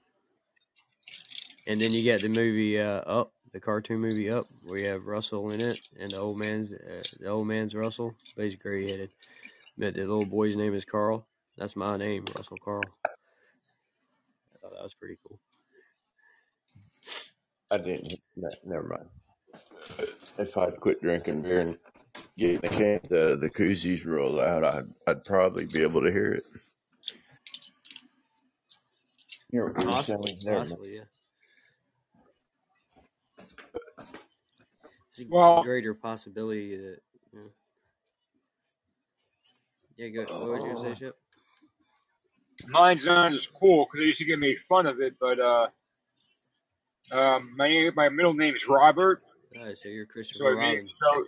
And 1.68 1.80
then 1.80 1.94
you 1.94 2.12
got 2.12 2.22
the 2.22 2.30
movie 2.30 2.80
uh, 2.80 3.02
Up, 3.02 3.34
the 3.54 3.60
cartoon 3.60 4.00
movie 4.00 4.30
Up, 4.30 4.46
where 4.66 4.80
you 4.80 4.90
have 4.90 5.06
Russell 5.06 5.52
in 5.52 5.62
it, 5.62 5.80
and 6.00 6.12
the 6.12 6.20
old 6.20 6.40
man's 6.40 6.72
uh, 6.72 7.04
the 7.20 7.28
old 7.28 7.48
man's 7.48 7.76
Russell, 7.76 8.16
but 8.36 8.46
he's 8.46 8.56
gray 8.56 8.90
headed. 8.90 9.12
But 9.78 9.96
the 9.96 10.02
little 10.02 10.26
boy's 10.26 10.56
name 10.56 10.74
is 10.74 10.86
Carl. 10.86 11.26
That's 11.58 11.76
my 11.76 11.98
name, 11.98 12.26
Russell 12.38 12.58
Carl. 12.64 12.82
I 13.06 14.58
thought 14.58 14.72
that 14.72 14.84
was 14.84 14.94
pretty 14.94 15.18
cool. 15.28 15.40
I 17.72 17.78
didn't. 17.78 18.14
No, 18.36 18.50
never 18.66 18.88
mind. 18.88 19.10
If 20.38 20.58
I'd 20.58 20.80
quit 20.80 21.02
drinking 21.02 21.42
beer 21.42 21.60
and 21.62 21.78
getting 22.38 22.60
the 22.60 22.70
can, 22.70 23.00
the 23.10 23.38
the 23.40 23.50
koozies 23.50 24.06
roll 24.06 24.40
out, 24.40 24.64
I'd 24.64 24.88
I'd 25.08 25.24
probably 25.26 25.66
be 25.66 25.82
able 25.82 26.02
to 26.02 26.12
hear 26.12 26.34
it. 26.34 26.44
Hear 29.52 29.68
what 29.68 29.82
you're 29.84 29.92
Possibly, 29.92 30.32
saying? 30.32 30.40
Never 30.46 30.58
mind. 30.60 30.70
possibly, 30.70 30.96
yeah. 30.96 31.04
A 35.22 35.32
Well, 35.34 35.64
greater 35.64 35.94
possibility 35.94 36.76
that. 36.78 37.00
Yeah, 37.34 37.42
yeah 39.98 40.08
go. 40.10 40.22
What 40.22 40.50
was 40.52 40.64
you 40.64 40.76
gonna 40.76 40.96
say, 40.96 41.06
Shep? 41.06 41.16
mine's 42.68 43.06
not 43.06 43.34
as 43.34 43.48
cool 43.48 43.86
because 43.86 44.00
they 44.00 44.06
used 44.06 44.20
to 44.20 44.26
get 44.26 44.40
made 44.40 44.60
fun 44.62 44.86
of 44.86 45.02
it, 45.02 45.16
but 45.20 45.40
uh, 45.40 45.68
um, 47.12 47.54
my 47.58 47.68
name, 47.68 47.92
my 47.96 48.10
middle 48.10 48.34
name's 48.34 48.68
Robert, 48.68 49.22
Oh, 49.60 49.74
so 49.74 49.90
you're 49.90 50.06
so 50.06 50.12
Christopher 50.14 50.46
I 50.48 50.56
mean, 50.56 50.76
Robin. 50.78 50.88
so 50.90 51.24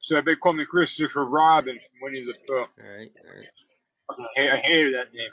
so 0.00 0.20
they 0.20 0.36
call 0.36 0.52
me 0.52 0.64
Christopher 0.64 1.24
Robin 1.24 1.74
from 1.76 1.98
Winnie 2.02 2.24
the 2.24 2.34
Pooh. 2.46 2.54
All 2.58 2.66
right, 2.78 3.10
all 3.24 3.36
right. 3.36 3.46
I, 4.10 4.14
ha- 4.36 4.54
I 4.54 4.56
hated 4.58 4.94
that 4.94 5.12
name. 5.14 5.30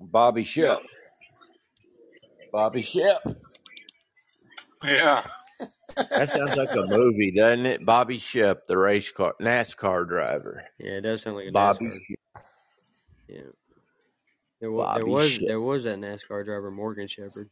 Bobby 0.00 0.44
Yeah, 0.56 0.76
Bobby 2.52 2.82
Shep. 2.82 3.22
yeah, 4.84 5.24
That 5.96 6.28
sounds 6.30 6.54
like 6.56 6.72
a 6.74 6.86
movie, 6.86 7.30
doesn't 7.30 7.66
it? 7.66 7.84
Bobby 7.84 8.18
Shep, 8.18 8.66
the 8.66 8.76
race 8.76 9.10
car 9.10 9.34
NASCAR 9.40 10.06
driver. 10.08 10.64
Yeah, 10.78 10.92
it 10.98 11.00
does 11.02 11.22
sound 11.22 11.36
like 11.36 11.48
a 11.48 11.52
Bobby 11.52 11.86
NASCAR. 11.86 12.00
Yeah. 13.28 13.40
There 14.60 14.70
was 14.70 14.96
there 14.98 15.06
was 15.06 15.30
Shep. 15.32 15.42
there 15.46 15.60
was 15.60 15.84
that 15.84 15.98
NASCAR 15.98 16.44
driver 16.44 16.70
Morgan 16.70 17.06
Shepherd 17.08 17.48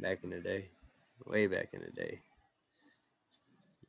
back 0.00 0.18
in 0.22 0.30
the 0.30 0.40
day, 0.40 0.68
way 1.26 1.46
back 1.46 1.68
in 1.72 1.80
the 1.80 1.90
day, 1.90 2.20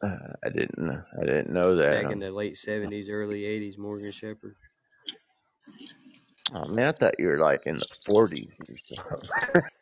Uh, 0.02 0.34
I 0.44 0.50
didn't. 0.50 0.90
I 0.90 1.26
didn't 1.26 1.54
know 1.54 1.76
that. 1.76 2.04
back 2.04 2.12
in 2.12 2.20
the 2.20 2.32
late 2.32 2.58
seventies, 2.58 3.10
early 3.10 3.46
eighties. 3.46 3.78
Morgan 3.78 4.12
Shepherd. 4.12 4.56
oh 6.54 6.68
man, 6.74 6.88
I 6.88 6.92
thought 6.94 7.20
you 7.20 7.28
were 7.28 7.38
like 7.40 7.62
in 7.66 7.76
the 7.78 7.86
forties 8.06 8.50
or 8.68 8.76
something. 8.78 9.62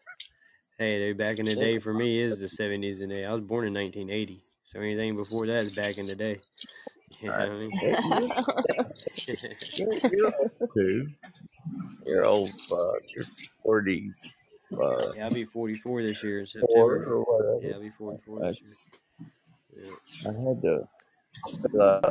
Hey, 0.79 0.99
dude, 0.99 1.17
back 1.17 1.39
in 1.39 1.45
the 1.45 1.55
day 1.55 1.79
for 1.79 1.93
me 1.93 2.19
is 2.21 2.39
the 2.39 2.49
seventies 2.49 3.01
and 3.01 3.11
80s. 3.11 3.27
I 3.27 3.33
was 3.33 3.43
born 3.43 3.65
in 3.67 3.73
nineteen 3.73 4.09
eighty, 4.11 4.43
so 4.65 4.79
anything 4.79 5.15
before 5.15 5.47
that 5.47 5.63
is 5.63 5.75
back 5.75 5.97
in 5.97 6.05
the 6.07 6.15
day. 6.15 6.41
You 7.21 7.29
know 7.29 7.37
what 7.37 7.49
I 7.49 7.57
mean? 7.57 7.73
You're, 9.77 9.87
you're 10.11 10.31
old 10.39 10.51
too. 10.77 11.09
You're 12.05 12.25
old, 12.25 12.49
fuck. 12.69 13.01
You're 13.15 13.25
forty 13.63 14.13
uh, 14.81 15.13
yeah, 15.15 15.25
I'll 15.25 15.31
be 15.31 15.45
forty 15.45 15.77
four 15.77 16.03
this 16.03 16.23
year 16.23 16.39
in 16.39 16.45
four 16.59 16.93
September. 16.93 17.05
or 17.05 17.23
whatever. 17.23 17.59
Yeah, 17.67 17.73
I'll 17.75 17.81
be 17.81 17.89
forty 17.91 18.19
four 18.25 18.41
I, 18.43 18.49
this 18.49 18.61
year. 18.61 18.77
Yeah. 19.77 19.93
I 20.25 20.33
had 20.49 20.61
to. 20.63 20.87
Uh, 21.79 22.01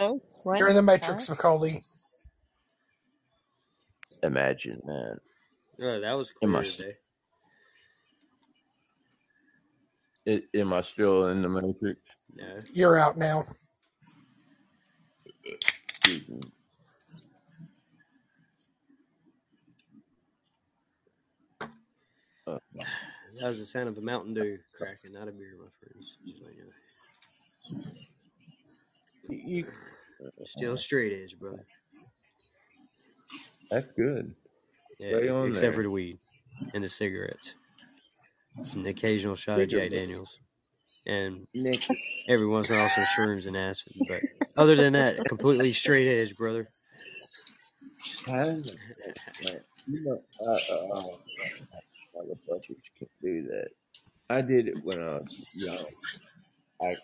oh, 0.00 0.20
what? 0.44 0.58
You're 0.58 0.68
in 0.68 0.76
the 0.76 0.82
Huh? 0.82 0.86
Matrix, 0.92 1.30
Macaulay. 1.30 1.82
Imagine 4.22 4.80
that. 4.86 5.18
Oh, 5.80 6.00
that 6.00 6.12
was 6.12 6.30
Am 6.42 6.50
clear 6.50 6.60
I, 6.60 6.64
as 6.64 6.80
st- 10.26 10.44
am 10.54 10.72
I 10.72 10.80
still 10.80 11.28
in 11.28 11.42
the 11.42 11.48
matrix? 11.48 12.00
No. 12.34 12.58
You're 12.72 12.96
out 12.96 13.18
now. 13.18 13.46
Uh, 22.46 22.58
That 23.40 23.48
was 23.48 23.58
the 23.58 23.66
sound 23.66 23.88
of 23.88 23.98
a 23.98 24.00
Mountain 24.00 24.34
Dew 24.34 24.58
cracking, 24.76 25.12
not 25.12 25.28
a 25.28 25.32
beer, 25.32 25.54
my 25.58 25.66
friends. 25.80 26.16
Just 26.24 26.38
so 26.40 26.46
you 26.48 26.72
you, 29.46 29.66
Still 30.46 30.76
straight 30.76 31.12
edge, 31.22 31.38
brother. 31.38 31.66
That's 33.70 33.86
good. 33.96 34.34
Yeah, 34.98 35.16
Stay 35.16 35.28
on 35.28 35.48
except 35.48 35.62
there. 35.62 35.72
for 35.72 35.82
the 35.82 35.90
weed 35.90 36.18
and 36.72 36.84
the 36.84 36.88
cigarettes 36.88 37.54
and 38.74 38.84
the 38.84 38.90
occasional 38.90 39.34
shot 39.34 39.60
of 39.60 39.68
Jack 39.68 39.90
Daniels 39.90 40.38
and 41.06 41.46
Nick, 41.54 41.80
every 42.28 42.46
once 42.46 42.70
in 42.70 42.76
a 42.76 42.78
while 42.78 42.88
some 42.88 43.04
shrooms 43.04 43.46
and 43.46 43.56
acid. 43.56 43.92
But 44.08 44.22
other 44.56 44.76
than 44.76 44.92
that, 44.94 45.16
completely 45.26 45.72
straight 45.72 46.08
edge, 46.08 46.36
brother. 46.36 46.68
how 48.26 48.44
does 48.44 48.76
it, 49.06 49.18
like, 49.44 49.62
you 49.86 50.04
know, 50.04 50.20
uh, 50.46 50.52
uh, 50.52 50.98
uh, 50.98 51.02
motherfuckers 52.16 52.76
can 52.98 53.08
do 53.22 53.42
that. 53.48 53.68
I 54.30 54.40
did 54.40 54.68
it 54.68 54.76
when 54.82 54.98
I 55.02 55.14
was 55.14 55.52
young. 55.54 55.84
I 56.82 56.96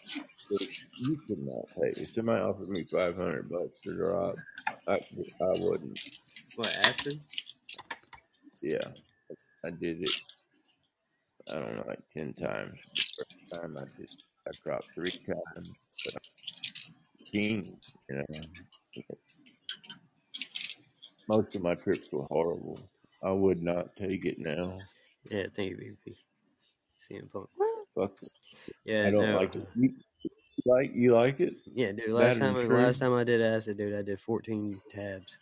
you 1.00 1.16
could 1.26 1.38
not 1.38 1.66
pay. 1.76 1.90
If 1.90 2.08
somebody 2.08 2.40
offered 2.42 2.68
me 2.68 2.82
five 2.84 3.16
hundred 3.16 3.48
bucks 3.50 3.80
to 3.82 3.94
drop, 3.94 4.36
I 4.88 4.94
I 4.94 5.52
wouldn't. 5.60 6.19
What 6.56 6.74
acid? 6.84 7.14
Yeah, 8.62 8.78
I 9.66 9.70
did 9.70 10.02
it. 10.02 10.22
I 11.50 11.54
don't 11.54 11.76
know, 11.76 11.84
like 11.86 12.00
ten 12.12 12.32
times. 12.34 12.90
The 12.90 13.24
first 13.24 13.54
time 13.54 13.76
I 13.78 13.84
did, 13.96 14.10
I 14.46 14.50
dropped 14.62 14.90
three 14.94 15.10
times, 15.10 15.76
but 16.04 16.14
I'm 16.14 17.24
king. 17.24 17.64
You 18.08 18.16
know, 18.16 18.24
most 21.28 21.54
of 21.56 21.62
my 21.62 21.74
trips 21.74 22.08
were 22.12 22.26
horrible. 22.30 22.80
I 23.22 23.30
would 23.30 23.62
not 23.62 23.94
take 23.94 24.24
it 24.24 24.38
now. 24.38 24.78
Yeah, 25.30 25.46
thank 25.54 25.70
you, 25.70 25.76
BP. 25.76 26.16
CM 26.98 27.30
Punk. 27.30 27.48
Fuck, 27.94 28.12
it. 28.22 28.32
Yeah, 28.84 29.06
I 29.06 29.10
don't 29.10 29.32
no. 29.32 29.36
like 29.38 29.54
it. 29.54 29.66
You 29.74 29.94
like 30.66 30.92
you 30.94 31.14
like 31.14 31.40
it? 31.40 31.54
Yeah, 31.72 31.92
dude. 31.92 32.10
Last 32.10 32.38
time, 32.38 32.68
last 32.68 32.98
time 32.98 33.14
I 33.14 33.24
did 33.24 33.40
acid, 33.40 33.78
dude, 33.78 33.94
I 33.94 34.02
did 34.02 34.20
14 34.20 34.74
tabs. 34.90 35.38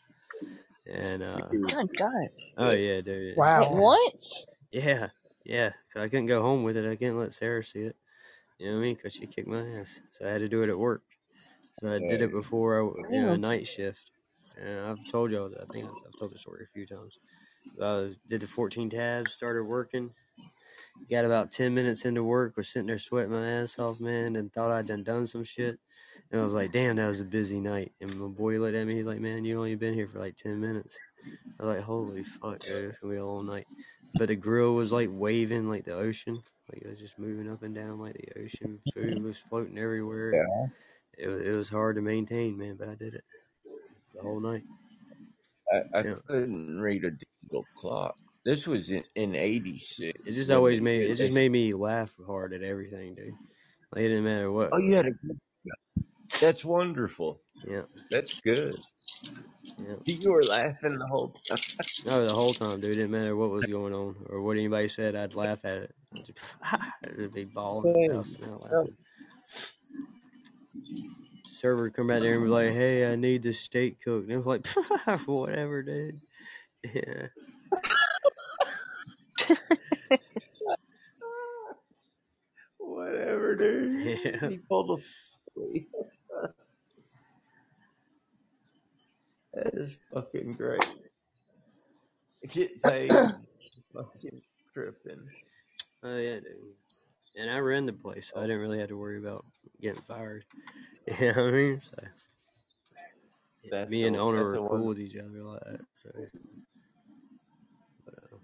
And 0.86 1.22
uh, 1.22 1.54
God, 1.68 1.88
God. 1.98 2.28
oh 2.56 2.70
yeah, 2.72 3.00
dude. 3.00 3.40
At 3.56 3.70
Wow. 3.70 3.70
once? 3.70 4.46
Yeah, 4.72 5.10
yeah. 5.44 5.70
'cause 5.92 6.02
I 6.02 6.08
couldn't 6.08 6.26
go 6.26 6.42
home 6.42 6.62
with 6.64 6.76
it. 6.76 6.90
I 6.90 6.96
couldn't 6.96 7.18
let 7.18 7.34
Sarah 7.34 7.64
see 7.64 7.80
it. 7.82 7.96
You 8.58 8.68
know 8.68 8.74
what 8.74 8.78
I 8.80 8.82
mean? 8.82 8.96
Because 8.96 9.14
she 9.14 9.26
kicked 9.28 9.48
my 9.48 9.66
ass, 9.80 10.00
so 10.12 10.26
I 10.26 10.30
had 10.32 10.38
to 10.40 10.48
do 10.48 10.62
it 10.62 10.70
at 10.70 10.78
work. 10.78 11.04
So 11.80 11.92
I 11.92 12.00
did 12.00 12.22
it 12.22 12.32
before 12.32 12.76
I, 12.82 12.86
w- 12.86 13.06
you 13.10 13.22
know, 13.22 13.32
a 13.32 13.38
night 13.38 13.68
shift. 13.68 14.12
And 14.56 14.80
I've 14.80 15.04
told 15.06 15.32
y'all 15.32 15.50
that. 15.50 15.62
I 15.62 15.66
think 15.66 15.86
I've, 15.88 15.96
I've 16.06 16.16
told 16.16 16.32
the 16.32 16.38
story 16.38 16.64
a 16.64 16.68
few 16.68 16.86
times. 16.86 17.18
So 17.62 17.84
I 17.84 17.96
was, 18.02 18.16
did 18.28 18.42
the 18.42 18.48
14 18.48 18.90
tabs, 18.90 19.32
started 19.34 19.64
working. 19.64 20.14
Got 21.10 21.24
about 21.24 21.52
10 21.52 21.74
minutes 21.74 22.04
into 22.04 22.22
work, 22.24 22.56
was 22.56 22.68
sitting 22.68 22.86
there 22.86 22.98
sweating 22.98 23.32
my 23.32 23.48
ass 23.48 23.78
off, 23.78 24.00
man, 24.00 24.36
and 24.36 24.52
thought 24.52 24.70
I'd 24.70 24.86
done 24.88 25.04
done 25.04 25.26
some 25.26 25.44
shit. 25.44 25.80
And 26.30 26.40
I 26.40 26.44
was 26.44 26.52
like, 26.52 26.72
damn, 26.72 26.96
that 26.96 27.08
was 27.08 27.20
a 27.20 27.24
busy 27.24 27.60
night. 27.60 27.92
And 28.00 28.14
my 28.16 28.28
boy 28.28 28.58
looked 28.58 28.74
at 28.76 28.86
me, 28.86 28.96
he's 28.96 29.06
like, 29.06 29.20
man, 29.20 29.44
you 29.44 29.56
only 29.56 29.74
been 29.74 29.94
here 29.94 30.08
for 30.08 30.18
like 30.18 30.36
10 30.36 30.60
minutes. 30.60 30.96
I 31.60 31.64
was 31.64 31.76
like, 31.76 31.84
holy 31.84 32.24
fuck, 32.24 32.60
dude, 32.60 32.90
it's 32.90 32.98
gonna 32.98 33.14
be 33.14 33.18
a 33.18 33.26
long 33.26 33.46
night. 33.46 33.66
But 34.14 34.28
the 34.28 34.36
grill 34.36 34.74
was 34.74 34.92
like 34.92 35.08
waving 35.12 35.68
like 35.68 35.84
the 35.84 35.94
ocean. 35.94 36.42
Like 36.72 36.82
it 36.82 36.88
was 36.88 36.98
just 36.98 37.18
moving 37.18 37.50
up 37.50 37.62
and 37.62 37.74
down 37.74 37.98
like 37.98 38.14
the 38.14 38.42
ocean. 38.42 38.78
Food 38.94 39.22
was 39.22 39.36
floating 39.38 39.78
everywhere. 39.78 40.34
Yeah. 40.34 40.66
It 41.18 41.28
was, 41.28 41.40
it 41.46 41.50
was 41.50 41.68
hard 41.68 41.96
to 41.96 42.02
maintain, 42.02 42.56
man, 42.56 42.76
but 42.78 42.88
I 42.88 42.94
did 42.94 43.14
it 43.14 43.24
the 44.14 44.22
whole 44.22 44.40
night. 44.40 44.62
I, 45.72 45.76
I 45.94 46.04
Yeah. 46.04 46.14
couldn't 46.26 46.80
read 46.80 47.04
a 47.04 47.10
digital 47.10 47.64
clock. 47.76 48.16
This 48.44 48.66
was 48.66 48.88
in, 48.88 49.02
in 49.14 49.34
'86. 49.34 50.26
It 50.26 50.32
just 50.32 50.50
always 50.50 50.80
made 50.80 51.10
it 51.10 51.16
just 51.16 51.32
made 51.32 51.50
me 51.50 51.74
laugh 51.74 52.10
hard 52.26 52.54
at 52.54 52.62
everything, 52.62 53.14
dude. 53.14 53.34
Like 53.92 54.04
it 54.04 54.08
didn't 54.08 54.24
matter 54.24 54.50
what. 54.50 54.70
Oh, 54.72 54.78
you 54.78 54.94
had 54.94 55.06
a. 55.06 55.10
That's 56.40 56.64
wonderful. 56.64 57.40
Yeah, 57.66 57.82
That's 58.10 58.40
good. 58.40 58.74
yeah. 59.78 59.94
You 60.06 60.32
were 60.32 60.44
laughing 60.44 60.98
the 60.98 61.06
whole 61.06 61.34
time. 61.48 61.58
No, 62.06 62.24
the 62.26 62.32
whole 62.34 62.52
time, 62.54 62.80
dude. 62.80 62.92
It 62.92 62.94
didn't 62.96 63.10
matter 63.10 63.34
what 63.34 63.50
was 63.50 63.64
going 63.64 63.92
on 63.94 64.14
or 64.28 64.40
what 64.42 64.56
anybody 64.56 64.88
said. 64.88 65.16
I'd 65.16 65.34
laugh 65.34 65.64
at 65.64 65.78
it. 65.78 65.94
It'd 67.04 67.34
be 67.34 67.44
balling 67.44 68.10
out. 68.12 68.26
Server 71.46 71.82
would 71.84 71.94
come 71.94 72.06
back 72.06 72.22
there 72.22 72.34
and 72.34 72.44
be 72.44 72.48
like, 72.50 72.70
"Hey, 72.72 73.10
I 73.10 73.16
need 73.16 73.42
this 73.42 73.58
steak 73.58 74.00
cooked." 74.02 74.28
And 74.28 74.34
I 74.34 74.36
was 74.36 74.46
like, 74.46 74.66
"Whatever, 75.26 75.82
dude." 75.82 76.20
Yeah, 76.84 77.26
Whatever, 82.78 83.56
dude. 83.56 84.18
yeah. 84.24 84.48
He 84.50 84.58
pulled 84.58 85.00
a. 85.00 85.02
that 89.64 89.74
is 89.74 89.98
fucking 90.12 90.54
great. 90.54 90.84
Get 92.48 92.82
paid. 92.82 93.10
fucking 93.92 94.40
tripping. 94.72 95.20
Oh 96.02 96.16
yeah, 96.16 96.34
dude. 96.40 96.74
And 97.36 97.50
I 97.50 97.58
ran 97.58 97.86
the 97.86 97.92
place, 97.92 98.30
so 98.32 98.40
I 98.40 98.42
didn't 98.42 98.60
really 98.60 98.78
have 98.80 98.88
to 98.88 98.96
worry 98.96 99.18
about 99.18 99.44
getting 99.80 100.02
fired. 100.02 100.44
You 101.20 101.32
know 101.32 101.44
what 101.44 101.54
I 101.54 101.56
mean? 101.56 101.80
So, 101.80 102.02
yeah, 103.64 103.84
me 103.86 104.04
and 104.04 104.14
the 104.14 104.18
owner 104.20 104.42
were 104.42 104.68
cool 104.68 104.88
with 104.88 104.98
each 105.00 105.16
other 105.16 105.42
like 105.42 105.60
that. 105.60 105.80
So, 106.02 106.10
but, 108.04 108.14
uh, 108.14 108.36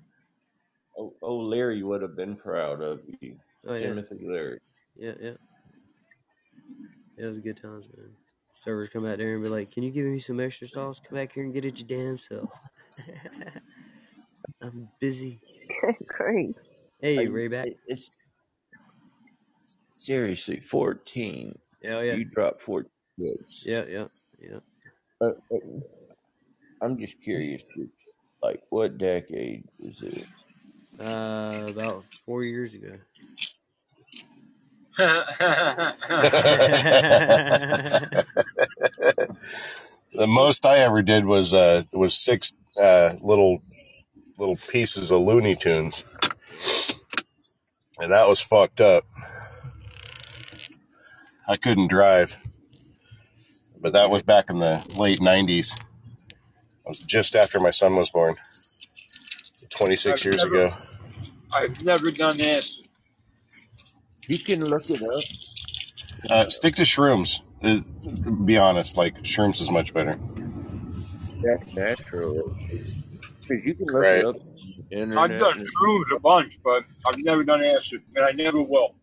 Oh, 0.99 1.13
oh, 1.21 1.37
Leary 1.37 1.83
would 1.83 2.01
have 2.01 2.17
been 2.17 2.37
proud 2.37 2.81
of 2.81 3.01
you. 3.21 3.37
oh 3.67 3.75
yeah, 3.75 3.89
Timothy 3.89 4.25
Leary. 4.27 4.61
yeah, 4.97 5.13
yeah. 5.21 5.33
It 7.19 7.27
was 7.27 7.39
good 7.41 7.61
times, 7.61 7.87
man. 7.95 8.09
Servers 8.65 8.89
come 8.89 9.05
out 9.05 9.19
there 9.19 9.35
and 9.35 9.45
be 9.45 9.51
like, 9.51 9.71
"Can 9.71 9.83
you 9.83 9.91
give 9.91 10.07
me 10.07 10.19
some 10.19 10.41
extra 10.41 10.67
sauce? 10.67 10.99
Come 11.07 11.17
back 11.17 11.33
here 11.33 11.45
and 11.45 11.53
get 11.53 11.67
it 11.67 11.79
your 11.79 11.87
damn 11.87 12.17
self." 12.19 12.49
I'm 14.63 14.89
busy. 15.01 15.41
Great. 16.07 16.57
Hey, 17.01 17.27
Are 17.27 17.31
Ray 17.31 17.49
back. 17.49 17.69
It's 17.87 18.11
seriously 19.95 20.61
14. 20.61 21.55
Yeah, 21.83 22.01
yeah, 22.01 22.15
You 22.15 22.25
dropped 22.25 22.63
14 22.63 22.91
kids. 23.19 23.65
yeah, 23.67 23.85
yeah, 23.87 24.07
yeah. 24.41 24.59
Uh, 25.21 25.33
uh, 25.53 25.59
I'm 26.81 26.97
just 26.99 27.21
curious, 27.23 27.63
like, 28.43 28.63
what 28.71 28.97
decade 28.97 29.65
was 29.79 30.03
it? 30.03 30.27
Uh, 31.07 31.67
about 31.69 32.05
four 32.25 32.45
years 32.45 32.73
ago. 32.75 32.97
The 40.17 40.29
most 40.29 40.65
I 40.65 40.79
ever 40.79 41.03
did 41.03 41.25
was 41.25 41.53
uh, 41.53 41.83
was 41.93 42.15
six 42.15 42.55
uh, 42.81 43.15
little 43.21 43.63
little 44.39 44.55
pieces 44.55 45.11
of 45.11 45.23
Looney 45.23 45.57
Tunes, 45.57 46.05
and 47.99 48.13
that 48.13 48.29
was 48.29 48.41
fucked 48.41 48.81
up. 48.81 49.05
I 51.49 51.57
couldn't 51.57 51.89
drive, 51.89 52.37
but 53.81 53.95
that 53.95 54.09
was 54.09 54.23
back 54.23 54.51
in 54.51 54.61
the 54.61 54.85
late 54.95 55.19
'90s. 55.19 55.75
It 55.77 55.83
was 56.87 57.01
just 57.01 57.35
after 57.35 57.59
my 57.59 57.71
son 57.71 57.97
was 57.97 58.11
born, 58.11 58.37
26 59.71 60.21
I've 60.21 60.25
years 60.25 60.45
never- 60.45 60.67
ago. 60.67 60.77
I've 61.57 61.83
never 61.83 62.13
done 62.13 62.39
this. 62.39 62.89
You 64.29 64.39
can 64.39 64.65
look 64.65 64.89
it 64.89 65.03
up. 65.03 66.31
Uh, 66.31 66.49
stick 66.49 66.77
to 66.77 66.83
shrooms. 66.83 67.41
Uh, 67.65 67.81
to 68.25 68.31
be 68.31 68.57
honest, 68.59 68.97
like 68.97 69.23
shrooms 69.23 69.61
is 69.61 69.71
much 69.71 69.95
better. 69.95 70.19
That's 71.43 71.75
natural. 71.77 72.55
Because 72.69 73.65
you 73.65 73.75
can 73.75 73.87
look 73.87 73.95
Right. 74.03 74.19
it 74.19 74.25
up. 74.27 74.37
on 74.37 74.43
the 74.91 74.97
Internet 74.97 75.19
I've 75.19 75.41
done 75.41 75.59
and- 75.59 75.67
shrooms 75.69 76.17
a 76.17 76.19
bunch, 76.21 76.63
but 76.63 76.85
I've 77.07 77.19
never 77.19 77.43
done 77.45 77.65
acid, 77.65 78.03
and 78.17 78.25
I 78.25 78.31
never 78.33 78.61
will. 78.63 78.95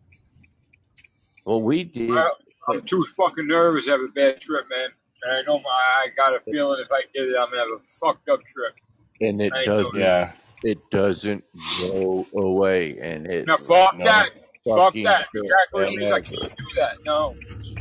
well, 1.46 1.62
we 1.62 1.84
did. 1.84 2.12
I, 2.12 2.30
I'm 2.70 2.82
too 2.84 3.04
fucking 3.18 3.48
nervous 3.48 3.86
to 3.86 3.92
have 3.92 4.02
a 4.02 4.08
bad 4.10 4.40
trip, 4.40 4.66
man. 4.70 4.90
And 5.24 5.34
I 5.38 5.42
know 5.44 5.60
my, 5.60 5.70
I 5.70 6.08
got 6.16 6.36
a 6.36 6.40
feeling 6.42 6.80
if 6.82 6.92
I 6.92 7.02
get 7.14 7.24
it, 7.24 7.36
I'm 7.38 7.50
gonna 7.50 7.58
have 7.58 7.72
a 7.72 7.80
fucked 8.00 8.30
up 8.30 8.44
trip. 8.46 8.76
And 9.22 9.42
it 9.42 9.54
doesn't. 9.66 9.96
Yeah, 9.96 10.32
It 10.64 10.78
doesn't 10.92 11.44
go 11.88 12.26
away. 12.36 12.98
And 13.00 13.26
it. 13.28 13.48
Now, 13.48 13.58
fuck 13.58 13.98
no 13.98 14.06
that. 14.06 14.30
Fuck 14.68 14.94
that. 14.94 15.28
trip 15.30 15.44
Exactly. 15.44 15.84
what 15.84 15.94
it 15.94 16.02
is. 16.04 16.12
I 16.12 16.22
can't 16.22 16.58
do 16.58 16.66
that. 16.76 16.98
No. 17.06 17.36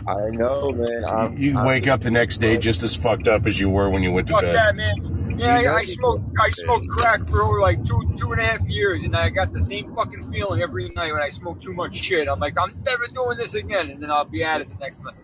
I 0.06 0.30
know, 0.30 0.70
man. 0.72 1.04
I'm, 1.04 1.36
you 1.38 1.56
I'm- 1.56 1.66
wake 1.66 1.86
up 1.88 2.00
the 2.00 2.10
next 2.10 2.38
day 2.38 2.56
just 2.58 2.82
as 2.82 2.94
fucked 2.96 3.28
up 3.28 3.46
as 3.46 3.60
you 3.60 3.68
were 3.70 3.88
when 3.90 4.02
you 4.02 4.12
went 4.12 4.26
to 4.28 4.32
Fuck 4.34 4.42
bed. 4.42 4.54
that, 4.56 4.76
man. 4.76 5.16
Yeah, 5.40 5.72
I, 5.72 5.76
I 5.78 5.84
smoked. 5.84 6.24
I 6.40 6.50
smoked 6.50 6.88
crack 6.88 7.26
for 7.28 7.42
over 7.42 7.60
like 7.60 7.84
two, 7.84 8.00
two 8.18 8.32
and 8.32 8.40
a 8.40 8.44
half 8.44 8.66
years, 8.68 9.04
and 9.04 9.16
I 9.16 9.28
got 9.30 9.52
the 9.52 9.60
same 9.60 9.94
fucking 9.94 10.30
feeling 10.30 10.62
every 10.62 10.88
night 10.90 11.12
when 11.12 11.22
I 11.22 11.30
smoke 11.30 11.60
too 11.60 11.72
much 11.72 11.96
shit. 11.96 12.28
I'm 12.28 12.38
like, 12.40 12.54
I'm 12.58 12.80
never 12.84 13.06
doing 13.08 13.38
this 13.38 13.54
again, 13.54 13.90
and 13.90 14.02
then 14.02 14.10
I'll 14.10 14.24
be 14.24 14.42
at 14.44 14.60
it 14.60 14.68
the 14.70 14.76
next 14.76 15.02
night. 15.02 15.14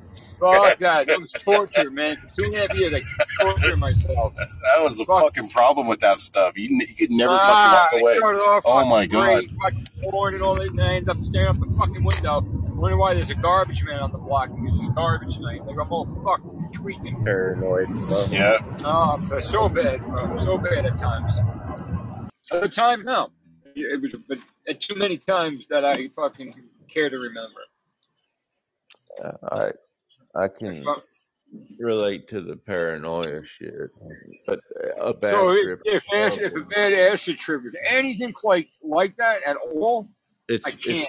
Fuck 0.40 0.78
that. 0.78 1.08
It 1.08 1.20
was 1.20 1.32
torture, 1.32 1.90
man. 1.90 2.16
For 2.16 2.28
two 2.38 2.44
and 2.46 2.54
a 2.56 2.60
half 2.68 2.78
years, 2.78 2.94
I 2.94 3.24
tortured 3.42 3.76
myself. 3.78 4.34
That 4.36 4.48
was 4.82 4.96
the 4.98 5.04
Fuck. 5.04 5.22
fucking 5.34 5.48
problem 5.50 5.86
with 5.86 6.00
that 6.00 6.20
stuff. 6.20 6.56
You, 6.56 6.68
you 6.70 6.94
could 6.94 7.10
never 7.10 7.32
Ah, 7.34 7.86
fucking 7.90 8.02
walk 8.02 8.02
I 8.02 8.10
away. 8.12 8.18
started 8.18 8.40
off 8.40 8.62
Oh 8.66 8.74
fucking 8.74 8.90
my 8.90 9.06
god. 9.06 9.24
great, 9.24 9.50
fucking 9.62 9.86
porn 10.02 10.34
and 10.34 10.42
all 10.42 10.54
that, 10.56 10.68
and 10.70 10.80
I 10.80 10.94
end 10.94 11.08
up 11.08 11.16
staring 11.16 11.48
up 11.48 11.56
the 11.58 11.66
fucking 11.78 12.04
window. 12.04 12.40
Wondering 12.76 12.98
why 13.00 13.14
there's 13.14 13.30
a 13.30 13.34
garbage 13.34 13.82
man 13.84 14.00
on 14.00 14.12
the 14.12 14.18
block. 14.18 14.50
Because 14.54 14.78
it's 14.78 14.88
garbage 14.90 15.38
night. 15.38 15.64
Like, 15.64 15.76
I'm 15.80 15.90
all 15.90 16.04
fucking 16.06 16.55
tweaking. 16.72 17.22
paranoid. 17.24 17.86
bro. 17.88 18.26
Yeah. 18.30 18.58
Oh, 18.84 19.16
so 19.18 19.68
bad, 19.68 20.00
bro. 20.00 20.36
So 20.38 20.58
bad 20.58 20.86
at 20.86 20.96
times. 20.96 21.34
Other 22.50 22.68
times, 22.68 23.04
no. 23.04 23.30
It 23.74 24.00
was, 24.00 24.14
but 24.28 24.38
at 24.68 24.80
too 24.80 24.94
many 24.94 25.16
times 25.16 25.66
that 25.68 25.84
I 25.84 26.08
fucking 26.08 26.54
care 26.88 27.10
to 27.10 27.18
remember. 27.18 27.60
Uh, 29.22 29.32
I 29.52 30.44
I 30.44 30.48
can 30.48 30.84
relate 31.78 32.28
to 32.28 32.40
the 32.40 32.56
paranoia 32.56 33.42
shit, 33.58 33.90
but 34.46 34.58
a 35.00 35.12
bad 35.14 35.30
So 35.30 35.52
if, 35.52 35.64
trip. 35.64 35.80
if, 35.84 36.04
acid, 36.12 36.42
if 36.44 36.54
a 36.54 36.60
bad 36.60 36.92
acid 36.92 37.38
trip 37.38 37.62
is 37.66 37.76
anything 37.88 38.32
like 38.44 38.68
like 38.82 39.16
that 39.16 39.38
at 39.46 39.56
all, 39.74 40.08
it's 40.48 40.64
I 40.66 40.70
can't. 40.72 41.08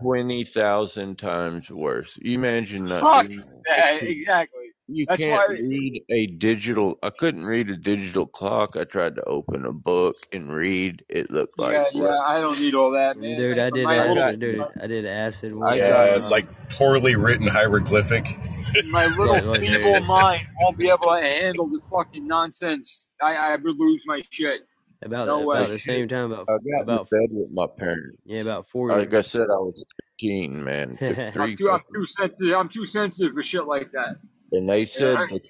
twenty 0.00 0.44
thousand 0.44 1.18
times 1.18 1.70
worse. 1.70 2.18
You 2.20 2.34
imagine 2.34 2.84
that. 2.86 3.00
Fuck 3.00 3.30
that. 3.68 4.02
Exactly. 4.02 4.63
You 4.86 5.06
That's 5.06 5.18
can't 5.22 5.48
why- 5.48 5.54
read 5.54 6.04
a 6.10 6.26
digital. 6.26 6.98
I 7.02 7.10
couldn't 7.10 7.46
read 7.46 7.70
a 7.70 7.76
digital 7.76 8.26
clock. 8.26 8.76
I 8.76 8.84
tried 8.84 9.14
to 9.16 9.24
open 9.24 9.64
a 9.64 9.72
book 9.72 10.16
and 10.32 10.52
read. 10.52 11.04
It 11.08 11.30
looked 11.30 11.58
like 11.58 11.72
yeah, 11.72 11.84
yeah. 11.92 12.18
I 12.18 12.40
don't 12.40 12.60
need 12.60 12.74
all 12.74 12.90
that, 12.92 13.16
man. 13.16 13.36
Dude, 13.36 13.58
I 13.58 13.70
did 13.70 13.84
my 13.84 13.96
acid. 13.96 14.14
little, 14.14 14.36
Dude, 14.36 14.64
I 14.82 14.86
did 14.86 15.06
acid. 15.06 15.52
I 15.52 15.54
one 15.54 15.76
Yeah, 15.78 15.88
got- 15.90 16.16
it's 16.18 16.30
like 16.30 16.46
poorly 16.70 17.16
written 17.16 17.46
hieroglyphic. 17.46 18.26
my 18.90 19.06
little 19.18 19.36
Yeah, 19.58 19.76
feeble 19.78 19.94
dude. 20.00 20.04
mind 20.06 20.46
won't 20.62 20.76
be 20.78 20.88
able 20.88 20.98
to 20.98 21.20
handle 21.20 21.66
the 21.68 21.80
fucking 21.90 22.26
nonsense. 22.26 23.06
I, 23.22 23.34
I 23.36 23.56
would 23.56 23.78
lose 23.78 24.02
my 24.06 24.22
shit. 24.30 24.62
about 25.02 25.26
No 25.28 25.50
about 25.50 25.68
the 25.70 25.78
same 25.78 26.08
time. 26.08 26.32
About 26.32 26.46
I 26.48 26.56
got 26.70 26.82
about 26.82 27.08
in 27.12 27.18
bed 27.20 27.28
with 27.32 27.50
my 27.52 27.66
parents. 27.78 28.18
yeah, 28.24 28.40
about 28.40 28.68
four 28.68 28.88
Like 28.88 29.12
years. 29.12 29.26
I 29.26 29.28
said, 29.28 29.42
I 29.50 29.56
was 29.56 29.82
fifteen, 30.18 30.62
man. 30.62 30.96
Took 30.98 31.18
I'm 31.18 31.32
three, 31.32 31.56
too, 31.56 31.70
I'm 31.70 31.80
too 31.94 32.04
sensitive. 32.04 32.54
I'm 32.56 32.68
too 32.68 32.84
sensitive 32.86 33.32
for 33.34 33.42
shit 33.42 33.66
like 33.66 33.92
that. 33.92 34.16
And 34.56 34.68
they 34.68 34.86
said 34.86 35.16
I- 35.16 35.26
that 35.26 35.42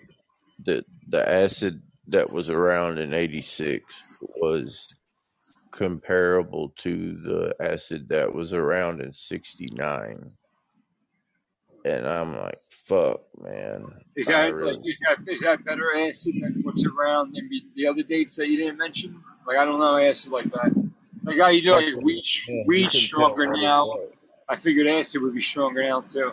the 0.65 0.85
the 1.09 1.29
acid 1.29 1.83
that 2.09 2.31
was 2.33 2.51
around 2.51 2.99
in 2.99 3.15
'86 3.15 3.85
was 4.21 4.89
comparable 5.71 6.71
to 6.77 7.17
the 7.17 7.55
acid 7.61 8.09
that 8.11 8.33
was 8.35 8.53
around 8.53 9.01
in 9.01 9.13
'69, 9.13 10.31
and 11.85 12.07
I'm 12.07 12.37
like, 12.37 12.61
"Fuck, 12.71 13.21
man!" 13.43 13.85
Is 14.17 14.27
that 14.27 14.55
really 14.55 14.77
like 14.77 14.87
is 14.87 15.01
that 15.07 15.19
is 15.33 15.41
that 15.41 15.65
better 15.65 15.95
acid 15.97 16.35
than 16.41 16.61
what's 16.63 16.85
around 16.87 17.37
in 17.37 17.49
the 17.49 17.63
the 17.77 17.87
other 17.87 18.03
dates 18.03 18.37
that 18.37 18.49
you 18.49 18.57
didn't 18.57 18.79
mention? 18.79 19.21
Like 19.47 19.59
I 19.59 19.65
don't 19.65 19.79
know 19.81 19.99
acid 19.99 20.33
like 20.33 20.45
that. 20.47 20.73
Like 21.25 21.39
how 21.39 21.49
you 21.49 21.63
do 21.63 21.71
that's 21.71 21.87
like 21.87 21.97
man. 21.97 22.65
Weed 22.67 22.91
can 22.91 23.01
stronger 23.01 23.47
now. 23.57 23.97
I 24.49 24.57
figured 24.57 24.87
acid 24.87 25.23
would 25.23 25.35
be 25.35 25.43
stronger 25.43 25.83
now 25.83 26.03
too. 26.03 26.33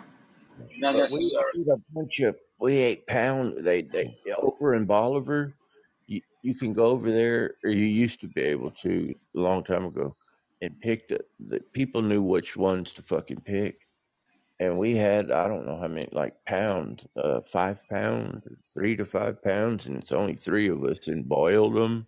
Not 0.78 0.92
But 0.94 0.98
necessarily. 0.98 1.64
a 1.70 1.76
bunch 1.94 2.20
of 2.20 2.36
we 2.62 2.76
ate 2.76 3.06
pound. 3.08 3.64
They 3.64 3.82
they 3.82 4.16
over 4.42 4.74
in 4.74 4.86
Bolivar. 4.86 5.54
You 6.06 6.22
you 6.42 6.54
can 6.54 6.72
go 6.72 6.86
over 6.86 7.10
there, 7.10 7.56
or 7.64 7.70
you 7.70 7.84
used 7.84 8.20
to 8.20 8.28
be 8.28 8.42
able 8.42 8.70
to 8.82 9.14
a 9.36 9.38
long 9.38 9.64
time 9.64 9.84
ago, 9.84 10.14
and 10.62 10.80
pick 10.80 11.08
the, 11.08 11.20
the 11.40 11.60
people 11.72 12.00
knew 12.00 12.22
which 12.22 12.56
ones 12.56 12.94
to 12.94 13.02
fucking 13.02 13.40
pick. 13.40 13.80
And 14.60 14.78
we 14.78 14.94
had 14.94 15.32
I 15.32 15.48
don't 15.48 15.66
know 15.66 15.76
how 15.76 15.88
many 15.88 16.08
like 16.12 16.34
pound, 16.46 17.02
uh, 17.16 17.40
five 17.40 17.84
pounds, 17.88 18.46
three 18.72 18.96
to 18.96 19.04
five 19.04 19.42
pounds, 19.42 19.86
and 19.86 20.00
it's 20.00 20.12
only 20.12 20.36
three 20.36 20.68
of 20.68 20.84
us, 20.84 21.08
and 21.08 21.28
boiled 21.28 21.74
them 21.74 22.06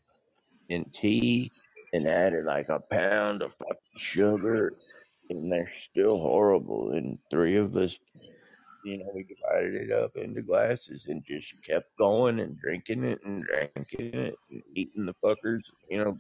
in 0.69 0.85
tea, 0.95 1.51
and 1.93 2.07
added 2.07 2.45
like 2.45 2.69
a 2.69 2.79
pound 2.79 3.43
of 3.43 3.55
fucking 3.55 3.99
sugar, 3.99 4.73
and 5.31 5.51
they're 5.51 5.73
still 5.91 6.19
horrible. 6.21 6.93
And 6.93 7.19
three 7.29 7.57
of 7.57 7.75
us 7.75 7.99
you 8.85 8.99
know, 8.99 9.11
we 9.15 9.25
divided 9.25 9.75
it 9.75 9.93
up 9.93 10.11
into 10.17 10.43
glasses 10.43 11.07
and 11.09 11.25
just 11.25 11.63
kept 11.65 11.97
going 11.97 12.41
and 12.41 12.59
drinking 12.59 13.05
it 13.05 13.21
and 13.25 13.45
drinking 13.45 14.15
it 14.15 14.35
and 14.51 14.63
eating 14.75 15.07
the 15.07 15.15
fuckers. 15.15 15.63
You 15.91 15.99
know, 16.05 16.19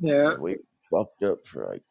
Yeah. 0.00 0.36
we 0.36 0.58
fucked 0.90 1.22
up 1.22 1.46
for 1.46 1.66
like 1.68 1.82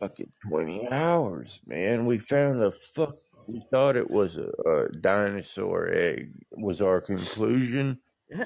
fucking 0.00 0.30
20 0.48 0.88
hours, 0.88 1.60
man. 1.66 2.04
We 2.04 2.18
found 2.18 2.60
a 2.62 2.72
fuck. 2.94 3.14
We 3.48 3.62
thought 3.70 3.96
it 3.96 4.10
was 4.10 4.36
a, 4.36 4.50
a 4.68 4.88
dinosaur 5.00 5.88
egg, 5.92 6.32
was 6.52 6.80
our 6.82 7.00
conclusion. 7.00 7.98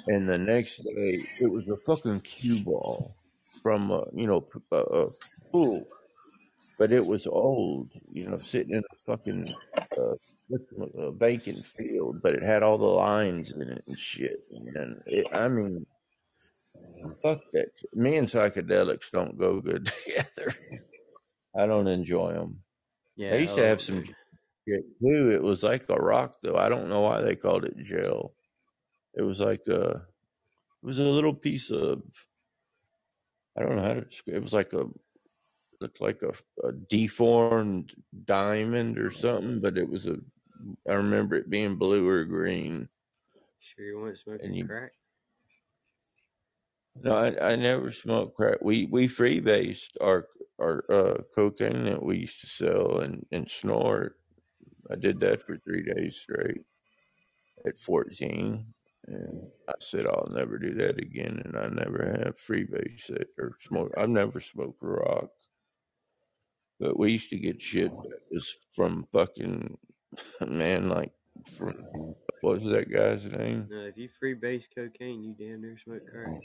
And 0.06 0.28
the 0.28 0.38
next 0.38 0.76
day, 0.76 1.16
it 1.40 1.52
was 1.52 1.68
a 1.68 1.76
fucking 1.76 2.20
cue 2.20 2.62
ball 2.64 3.16
from, 3.62 3.90
a, 3.90 4.04
you 4.14 4.28
know, 4.28 4.46
a 4.70 5.06
pool 5.50 5.84
but 6.78 6.92
it 6.92 7.04
was 7.06 7.26
old, 7.26 7.88
you 8.10 8.26
know, 8.26 8.36
sitting 8.36 8.74
in 8.74 8.82
a 8.82 8.96
fucking 9.06 9.46
uh, 9.98 10.14
a 10.98 11.12
vacant 11.12 11.58
field, 11.58 12.20
but 12.22 12.34
it 12.34 12.42
had 12.42 12.62
all 12.62 12.78
the 12.78 12.84
lines 12.84 13.52
in 13.52 13.62
it 13.62 13.82
and 13.86 13.98
shit. 13.98 14.40
And 14.50 15.02
it, 15.06 15.26
I 15.34 15.48
mean, 15.48 15.86
fuck 17.22 17.40
that. 17.52 17.66
shit. 17.78 17.94
Me 17.94 18.16
and 18.16 18.28
psychedelics 18.28 19.10
don't 19.12 19.38
go 19.38 19.60
good 19.60 19.86
together. 20.04 20.54
I 21.56 21.66
don't 21.66 21.88
enjoy 21.88 22.32
them. 22.32 22.62
Yeah. 23.16 23.34
I 23.34 23.36
used 23.36 23.56
to 23.56 23.62
Oh 23.62 23.66
have 23.66 23.80
some 23.80 24.04
shit 24.04 24.84
too. 25.00 25.30
It 25.32 25.42
was 25.42 25.62
like 25.62 25.84
a 25.88 25.94
rock, 25.94 26.36
though. 26.42 26.56
I 26.56 26.68
don't 26.68 26.88
know 26.88 27.02
why 27.02 27.20
they 27.20 27.36
called 27.36 27.64
it 27.64 27.76
gel. 27.84 28.32
It 29.14 29.22
was 29.22 29.40
like 29.40 29.66
a, 29.68 30.06
it 30.82 30.86
was 30.86 30.98
a 30.98 31.02
little 31.02 31.34
piece 31.34 31.70
of, 31.70 32.02
I 33.56 33.62
don't 33.62 33.76
know 33.76 33.82
how 33.82 33.94
to 33.94 34.00
describe. 34.02 34.36
It 34.36 34.42
was 34.42 34.54
like 34.54 34.72
a 34.72 34.86
looked 35.82 36.00
like 36.00 36.22
a, 36.22 36.32
a 36.68 36.72
deformed 36.72 37.94
diamond 38.24 38.98
or 38.98 39.10
something, 39.10 39.60
but 39.60 39.78
it 39.78 39.88
was 39.88 40.06
a. 40.06 40.16
I 40.88 40.94
remember 40.94 41.36
it 41.36 41.50
being 41.50 41.76
blue 41.76 42.08
or 42.08 42.24
green, 42.24 42.88
Sure 43.60 43.84
you 43.84 43.98
want 43.98 44.08
and 44.10 44.18
smoking 44.18 44.54
you. 44.54 44.66
crack? 44.66 44.92
No, 47.04 47.12
I, 47.14 47.52
I 47.52 47.56
never 47.56 47.92
smoked 47.92 48.36
crack. 48.36 48.58
We 48.62 48.86
we 48.86 49.08
freebased 49.08 49.96
our 50.00 50.28
our 50.60 50.84
uh, 50.90 51.22
cocaine 51.34 51.84
that 51.84 52.02
we 52.02 52.18
used 52.18 52.40
to 52.42 52.46
sell 52.46 53.00
and 53.00 53.26
and 53.32 53.50
snort. 53.50 54.18
I 54.90 54.96
did 54.96 55.20
that 55.20 55.42
for 55.42 55.56
three 55.58 55.82
days 55.82 56.16
straight 56.22 56.62
at 57.66 57.78
fourteen, 57.78 58.74
and 59.06 59.50
I 59.68 59.74
said 59.80 60.06
I'll 60.06 60.28
never 60.30 60.58
do 60.58 60.74
that 60.74 60.98
again, 60.98 61.42
and 61.44 61.56
I 61.56 61.68
never 61.68 62.04
have 62.24 62.36
freebase 62.36 63.10
it 63.10 63.28
or 63.38 63.56
smoke. 63.66 63.92
I've 63.96 64.08
never 64.08 64.40
smoked 64.40 64.78
rock. 64.82 65.30
But 66.82 66.98
we 66.98 67.12
used 67.12 67.30
to 67.30 67.38
get 67.38 67.62
shit 67.62 67.92
that 67.92 68.18
was 68.32 68.56
from 68.74 69.06
fucking 69.12 69.78
man, 70.46 70.88
like 70.88 71.12
from 71.46 71.72
what 72.40 72.60
was 72.60 72.72
that 72.72 72.92
guy's 72.92 73.24
name? 73.24 73.68
No, 73.70 73.82
if 73.86 73.96
you 73.96 74.08
free 74.18 74.34
base 74.34 74.66
cocaine, 74.74 75.22
you 75.22 75.32
damn 75.38 75.62
near 75.62 75.78
smoke 75.84 76.02
crack. 76.10 76.40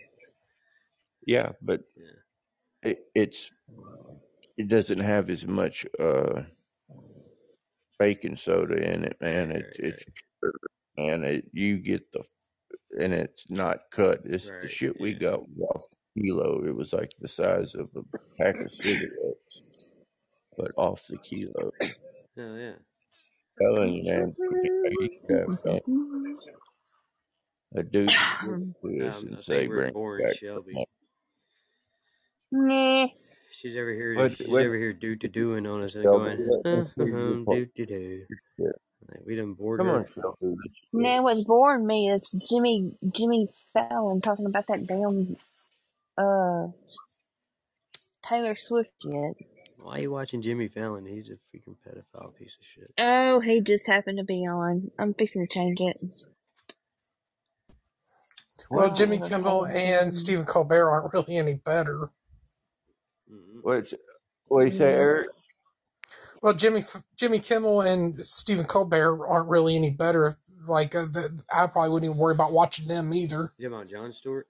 Yeah, 1.25 1.53
but 1.59 1.81
Yeah. 1.97 2.91
it, 2.91 2.99
it's 3.15 3.51
it 4.57 4.67
doesn't 4.67 4.99
have 4.99 5.31
as 5.31 5.47
much 5.47 5.87
uh 5.99 6.43
baking 7.97 8.37
soda 8.37 8.75
in 8.75 9.05
it, 9.05 9.17
man. 9.19 9.49
Right, 9.49 9.57
It 9.57 9.65
right, 9.65 9.75
it's 9.79 10.05
right. 10.43 10.53
man. 10.97 11.23
It 11.23 11.45
you 11.51 11.79
get 11.79 12.11
the 12.11 12.23
and 12.99 13.11
it's 13.11 13.49
not 13.49 13.79
cut. 13.91 14.21
It's 14.25 14.51
the 14.61 14.67
shit 14.67 15.01
we 15.01 15.13
got 15.15 15.39
off 15.73 15.85
the 16.15 16.21
kilo. 16.21 16.63
It 16.63 16.75
was 16.75 16.93
like 16.93 17.11
the 17.19 17.27
size 17.27 17.73
of 17.73 17.89
a 17.95 18.01
pack 18.39 18.55
of 18.55 18.71
cigarettes, 18.83 19.86
but 20.57 20.71
off 20.77 21.05
the 21.09 21.17
kilo. 21.17 21.71
Hell 22.35 22.57
yeah. 22.57 22.73
Telling 23.61 23.93
you, 23.93 24.03
man, 24.11 24.33
I 24.85 24.89
used 25.01 25.13
to 25.29 25.37
have 25.37 25.59
fun. 25.61 25.79
A 27.75 27.83
dude 27.83 28.11
would 28.45 28.73
listen 28.81 29.09
us 29.09 29.15
Um, 29.17 29.27
and 29.27 29.37
I 29.37 29.41
say, 29.41 29.57
think 29.59 29.69
we're 29.69 29.75
"Bring 29.81 29.93
boring 29.93 30.25
back 30.25 30.35
Shelby. 30.37 30.73
money." 30.73 30.85
Nah. 32.51 33.07
She's 33.51 33.75
over 33.75 33.91
here. 33.93 34.15
What 34.15 34.37
She's 34.37 34.47
what 34.47 34.63
over 34.63 34.75
here 34.77 34.93
do 34.93 35.15
to 35.15 35.27
doing 35.27 35.65
on 35.65 35.83
us 35.83 35.95
and 35.95 36.03
Shelby? 36.03 36.35
going 36.37 36.47
Let 36.63 36.73
uh, 36.73 36.81
me 36.83 36.87
see 36.97 37.03
your 37.05 37.45
part. 37.45 37.57
do 37.57 37.65
to 37.65 37.85
do. 37.85 38.25
Yeah. 38.57 38.67
Like, 39.09 39.21
we 39.25 39.35
done 39.35 39.53
bored 39.53 39.79
Come 39.79 39.87
her. 39.87 39.97
on, 39.99 40.07
Shelby. 40.07 40.37
Let's 40.41 40.79
Now 40.93 41.23
what's 41.23 41.43
boring 41.43 41.85
me 41.87 42.09
is 42.09 42.29
Jimmy 42.49 42.91
Jimmy 43.11 43.47
Fallon 43.73 44.21
talking 44.21 44.45
about 44.45 44.67
that 44.67 44.85
damn 44.87 45.35
uh 46.17 46.67
Taylor 48.25 48.55
Swift 48.55 48.91
yet. 49.03 49.33
Why 49.79 49.97
are 49.97 50.01
you 50.01 50.11
watching 50.11 50.41
Jimmy 50.41 50.67
Fallon? 50.67 51.05
He's 51.05 51.29
a 51.29 51.33
freaking 51.55 51.75
pedophile 51.87 52.35
piece 52.35 52.57
of 52.59 52.65
shit. 52.65 52.91
Oh, 52.97 53.39
he 53.39 53.61
just 53.61 53.87
happened 53.87 54.17
to 54.17 54.23
be 54.23 54.45
on. 54.45 54.87
I'm 54.99 55.13
fixing 55.13 55.45
to 55.47 55.53
change 55.53 55.79
it. 55.79 55.97
Well, 58.69 58.91
Jimmy 58.91 59.19
Oh, 59.23 59.27
Kimmel 59.27 59.65
and 59.67 60.13
Stephen 60.13 60.45
Colbert 60.45 60.89
aren't 60.89 61.13
really 61.13 61.37
any 61.37 61.53
better. 61.55 62.09
Mm-mm. 63.31 63.61
What 63.61 63.93
what 64.47 64.65
you 64.65 64.71
say, 64.71 64.91
mm, 64.91 64.97
Eric? 64.97 65.27
Well, 66.41 66.53
Jimmy 66.53 66.83
Jimmy 67.15 67.39
Kimmel 67.39 67.81
and 67.81 68.25
Stephen 68.25 68.65
Colbert 68.65 69.25
aren't 69.27 69.49
really 69.49 69.75
any 69.75 69.91
better. 69.91 70.35
Like 70.67 70.95
uh, 70.95 71.05
the, 71.05 71.41
I 71.53 71.67
probably 71.67 71.91
wouldn't 71.91 72.09
even 72.09 72.17
worry 72.17 72.33
about 72.33 72.51
watching 72.51 72.87
them 72.87 73.13
either. 73.13 73.53
You 73.57 73.69
talking 73.69 73.89
about 73.89 73.89
Jon 73.89 74.11
Stewart? 74.11 74.47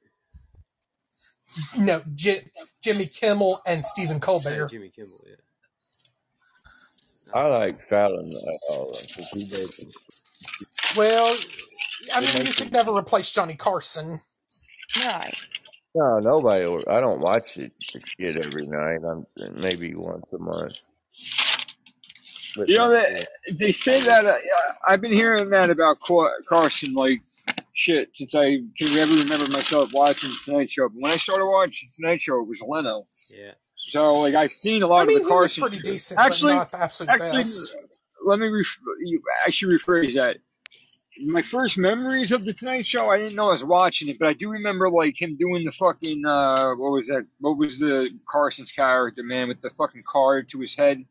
No, 1.78 2.02
J- 2.16 2.46
Jimmy 2.84 3.06
Kimmel 3.06 3.62
and 3.66 3.86
Stephen 3.86 4.20
Colbert. 4.20 4.70
Jimmy 4.70 4.90
Kimmel, 4.90 5.20
yeah. 5.28 5.36
I 7.34 7.48
like 7.48 7.88
Fallon 7.90 8.24
because 8.30 9.32
he. 9.80 9.92
Well, 10.98 11.38
I 12.14 12.22
mean, 12.22 12.30
you 12.30 12.44
makes 12.46 12.56
could 12.58 12.72
never 12.72 12.96
replace 12.96 13.32
Johnny 13.32 13.56
Carson. 13.56 14.22
right. 14.98 15.36
No, 15.96 16.20
nobody. 16.20 16.66
will- 16.66 16.84
I 16.90 17.00
don't 17.00 17.22
watch 17.22 17.58
it 17.58 17.72
shit 17.80 18.38
every 18.38 18.68
night. 18.68 19.02
I'm 19.04 19.26
maybe 19.54 19.96
once 19.96 20.26
a 20.34 20.38
month. 20.38 20.80
But 22.56 22.70
You 22.70 22.78
know 22.78 22.90
that 22.92 23.28
they 23.52 23.72
say 23.72 24.02
that 24.02 24.26
uh, 24.26 24.38
I've 24.88 25.02
been 25.02 25.14
hearing 25.14 25.50
that 25.52 25.70
about 25.70 26.00
Carson 26.48 26.94
like 26.94 27.22
shit 27.78 28.10
since 28.16 28.34
I 28.34 28.58
can 28.78 28.98
ever 28.98 29.14
remember 29.14 29.50
myself 29.52 29.94
watching 29.94 30.32
the 30.32 30.38
Tonight 30.44 30.70
Show. 30.72 30.90
But 30.90 30.98
when 31.00 31.12
I 31.12 31.18
started 31.18 31.46
watching 31.46 31.90
Tonight 31.96 32.22
Show, 32.22 32.42
it 32.42 32.48
was 32.48 32.62
Leno. 32.68 33.06
Yeah. 33.30 33.52
So 33.78 34.12
like 34.20 34.34
I've 34.34 34.52
seen 34.52 34.84
a 34.84 34.88
lot 34.88 35.04
of 35.04 35.08
mean, 35.10 35.20
the 35.20 35.24
he 35.24 35.30
Carson. 35.30 35.62
pretty 35.62 35.80
decent, 35.80 36.18
but 36.18 36.26
Actually, 36.26 36.54
not 36.56 36.72
the 36.72 36.82
actually, 36.82 37.38
best. 37.38 37.78
let 38.26 38.40
me 38.40 38.48
ref- 38.48 38.80
you 39.00 39.22
actually 39.46 39.78
rephrase 39.78 40.16
that. 40.16 40.38
My 41.26 41.42
first 41.42 41.78
memories 41.80 42.32
of 42.32 42.46
the 42.46 42.54
Tonight 42.54 42.86
Show, 42.86 43.08
I 43.08 43.18
didn't 43.18 43.36
know 43.36 43.50
I 43.50 43.54
was 43.54 43.64
watching 43.64 44.08
it, 44.10 44.20
but 44.20 44.28
I 44.28 44.34
do 44.34 44.50
remember 44.50 44.90
like 44.90 45.20
him 45.20 45.36
doing 45.38 45.64
the 45.64 45.72
fucking 45.72 46.26
uh, 46.26 46.70
what 46.76 46.92
was 46.92 47.08
that? 47.08 47.26
What 47.40 47.58
was 47.58 47.80
the 47.80 48.12
Carson's 48.28 48.72
character, 48.72 49.24
man, 49.24 49.48
with 49.48 49.62
the 49.62 49.70
fucking 49.78 50.04
card 50.08 50.50
to 50.50 50.60
his 50.60 50.76
head? 50.76 51.04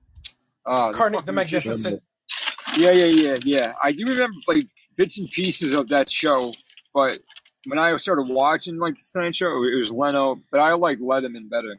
Uh, 0.65 0.91
the 0.93 0.99
Carnac 0.99 1.21
the 1.21 1.33
fucking. 1.33 1.35
Magnificent. 1.37 2.03
Yeah, 2.77 2.91
yeah, 2.91 3.07
yeah, 3.07 3.37
yeah. 3.45 3.73
I 3.83 3.93
do 3.93 4.05
remember 4.05 4.37
like 4.49 4.67
bits 4.97 5.19
and 5.19 5.31
pieces 5.31 5.75
of 5.75 5.89
that 5.89 6.11
show, 6.11 6.53
but 6.95 7.19
when 7.67 7.79
I 7.79 7.97
started 7.99 8.29
watching 8.29 8.79
like 8.79 8.97
the 8.97 9.05
Tonight 9.13 9.37
Show, 9.37 9.65
it 9.65 9.79
was 9.79 9.91
Leno, 9.91 10.41
but 10.51 10.61
I 10.61 10.75
like 10.75 10.99
Letterman 10.99 11.51
better 11.51 11.79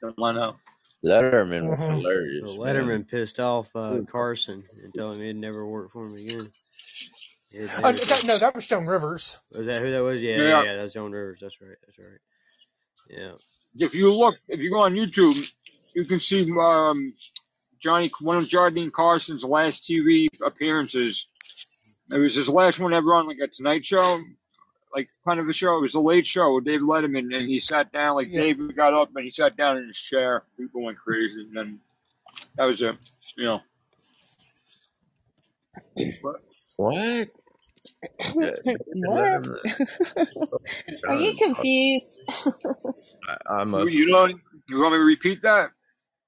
than 0.00 0.14
Leno. 0.18 0.60
Letterman 1.04 1.68
was 1.68 1.78
hmm 1.78 1.84
So 1.84 1.96
hilarious, 1.96 2.42
man. 2.42 2.58
Letterman 2.58 3.08
pissed 3.08 3.40
off 3.40 3.68
uh, 3.74 4.00
Carson 4.10 4.62
and 4.82 4.94
told 4.94 5.14
him 5.14 5.22
it'd 5.22 5.36
never 5.36 5.66
work 5.66 5.90
for 5.92 6.06
him 6.06 6.14
again. 6.14 6.48
His 7.52 7.70
Uh, 7.78 7.92
that, 7.92 8.24
no, 8.24 8.36
that 8.38 8.54
was 8.54 8.66
Joan 8.66 8.86
Rivers. 8.86 9.38
Was 9.50 9.66
that 9.66 9.80
who 9.80 9.90
that 9.90 10.02
was? 10.02 10.22
Yeah, 10.22 10.36
Yeah. 10.36 10.44
yeah, 10.44 10.62
yeah. 10.64 10.74
That's 10.76 10.94
Joan 10.94 11.12
Rivers. 11.12 11.40
That's 11.40 11.60
right. 11.60 11.76
That's 11.84 11.98
right. 11.98 12.18
Yeah. 13.10 13.32
If 13.78 13.94
you 13.94 14.14
look, 14.14 14.36
if 14.48 14.60
you 14.60 14.70
go 14.70 14.80
on 14.80 14.94
YouTube, 14.94 15.36
you 15.94 16.04
can 16.04 16.20
see 16.20 16.50
um, 16.58 17.14
Johnny, 17.80 18.10
one 18.20 18.36
of 18.38 18.48
Jardine 18.48 18.90
Carson's 18.90 19.44
last 19.44 19.82
TV 19.82 20.28
appearances. 20.44 21.26
It 22.12 22.18
was 22.18 22.34
his 22.34 22.48
last 22.48 22.78
one 22.78 22.92
ever 22.92 23.14
on 23.14 23.26
like 23.26 23.38
a 23.42 23.48
Tonight 23.48 23.84
Show, 23.84 24.20
like 24.94 25.08
kind 25.26 25.40
of 25.40 25.48
a 25.48 25.52
show. 25.52 25.78
It 25.78 25.82
was 25.82 25.94
a 25.94 26.00
late 26.00 26.26
show 26.26 26.54
with 26.54 26.64
David 26.64 26.82
Letterman, 26.82 27.34
and 27.34 27.48
he 27.48 27.58
sat 27.60 27.90
down. 27.92 28.16
Like 28.16 28.28
Yeah. 28.30 28.40
David 28.42 28.76
got 28.76 28.94
up 28.94 29.10
and 29.16 29.24
he 29.24 29.30
sat 29.30 29.56
down 29.56 29.78
in 29.78 29.86
his 29.86 29.98
chair. 29.98 30.44
People 30.58 30.82
went 30.82 30.98
crazy, 30.98 31.40
and 31.42 31.56
then 31.56 31.80
that 32.56 32.64
was 32.64 32.82
it. 32.82 32.96
You 33.36 33.44
know, 33.44 33.60
What? 36.20 36.40
what? 36.76 37.28
Are 41.08 41.16
you 41.16 41.34
confused? 41.34 42.18
I, 43.28 43.36
I 43.48 43.60
you, 43.60 43.66
must. 43.66 43.90
you 43.92 44.06
know, 44.10 44.26
you 44.26 44.78
want 44.78 44.92
me 44.92 44.98
to 44.98 45.04
repeat 45.04 45.42
that? 45.42 45.70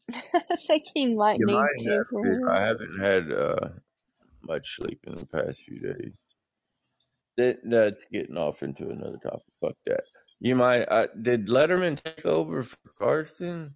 I 0.34 0.56
think 0.66 0.84
he 0.94 1.14
might 1.14 1.38
You 1.38 1.46
need 1.46 1.54
might 1.54 1.68
to. 1.80 1.90
have 1.90 2.08
to. 2.22 2.48
I 2.50 2.60
haven't 2.60 2.98
had 3.00 3.32
uh, 3.32 3.68
much 4.46 4.76
sleep 4.76 5.00
in 5.04 5.16
the 5.16 5.26
past 5.26 5.60
few 5.60 5.80
days. 5.80 6.12
That, 7.36 7.58
that's 7.64 8.04
getting 8.12 8.36
off 8.36 8.62
into 8.62 8.90
another 8.90 9.18
topic. 9.22 9.42
Fuck 9.60 9.76
that. 9.86 10.04
You 10.40 10.56
might. 10.56 10.82
Uh, 10.82 11.08
did 11.20 11.48
Letterman 11.48 12.00
take 12.02 12.26
over 12.26 12.62
for 12.62 12.78
Carson? 12.98 13.74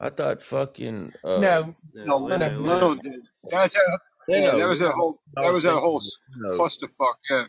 I 0.00 0.10
thought 0.10 0.42
fucking. 0.42 1.12
Uh, 1.24 1.38
No, 1.38 1.74
No, 1.94 2.04
No, 2.04 2.16
Leno, 2.18 2.48
no, 2.50 2.78
no, 2.78 2.94
no. 2.94 3.12
That's 3.50 3.76
a, 3.76 3.98
yeah, 4.28 4.56
that 4.56 4.68
was 4.68 4.80
a 4.80 4.90
whole, 4.92 5.20
that 5.34 5.44
was 5.44 5.54
was 5.54 5.64
a 5.64 5.78
whole 5.78 6.00
Leno, 6.36 6.56
clusterfuck. 6.56 7.14
Yeah. 7.30 7.44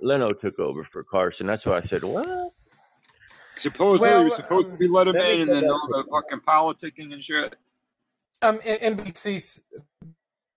Leno 0.00 0.30
took 0.30 0.58
over 0.58 0.84
for 0.84 1.04
Carson. 1.04 1.46
That's 1.46 1.66
why 1.66 1.78
I 1.78 1.80
said 1.82 2.04
what? 2.04 2.52
Supposedly, 3.56 4.10
it 4.10 4.24
was 4.24 4.30
well, 4.30 4.36
supposed 4.36 4.66
to 4.66 4.72
um, 4.72 4.78
be 4.78 4.88
Let 4.88 5.06
me 5.06 5.12
Letterman, 5.12 5.42
and 5.42 5.50
then 5.50 5.70
all 5.70 5.88
the 5.88 6.04
fucking 6.10 6.40
politicking 6.46 7.12
and 7.12 7.24
shit. 7.24 7.56
um, 8.42 8.58
NBC 8.58 9.62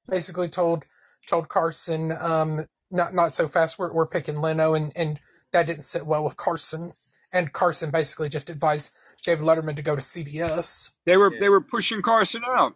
basically 0.09 0.49
told 0.49 0.83
told 1.29 1.49
Carson, 1.49 2.11
um, 2.19 2.65
not 2.91 3.13
not 3.13 3.35
so 3.35 3.47
fast. 3.47 3.77
We're 3.79 3.93
we're 3.93 4.07
picking 4.07 4.41
Leno, 4.41 4.73
and 4.73 4.91
and 4.95 5.19
that 5.51 5.67
didn't 5.67 5.83
sit 5.83 6.05
well 6.05 6.23
with 6.23 6.37
Carson. 6.37 6.93
And 7.31 7.53
Carson 7.53 7.91
basically 7.91 8.27
just 8.29 8.49
advised 8.49 8.91
David 9.23 9.45
Letterman 9.45 9.75
to 9.75 9.83
go 9.83 9.95
to 9.95 10.01
CBS. 10.01 10.91
They 11.05 11.17
were 11.17 11.31
Yeah. 11.33 11.39
they 11.39 11.49
were 11.49 11.61
pushing 11.61 12.01
Carson 12.01 12.41
out. 12.47 12.73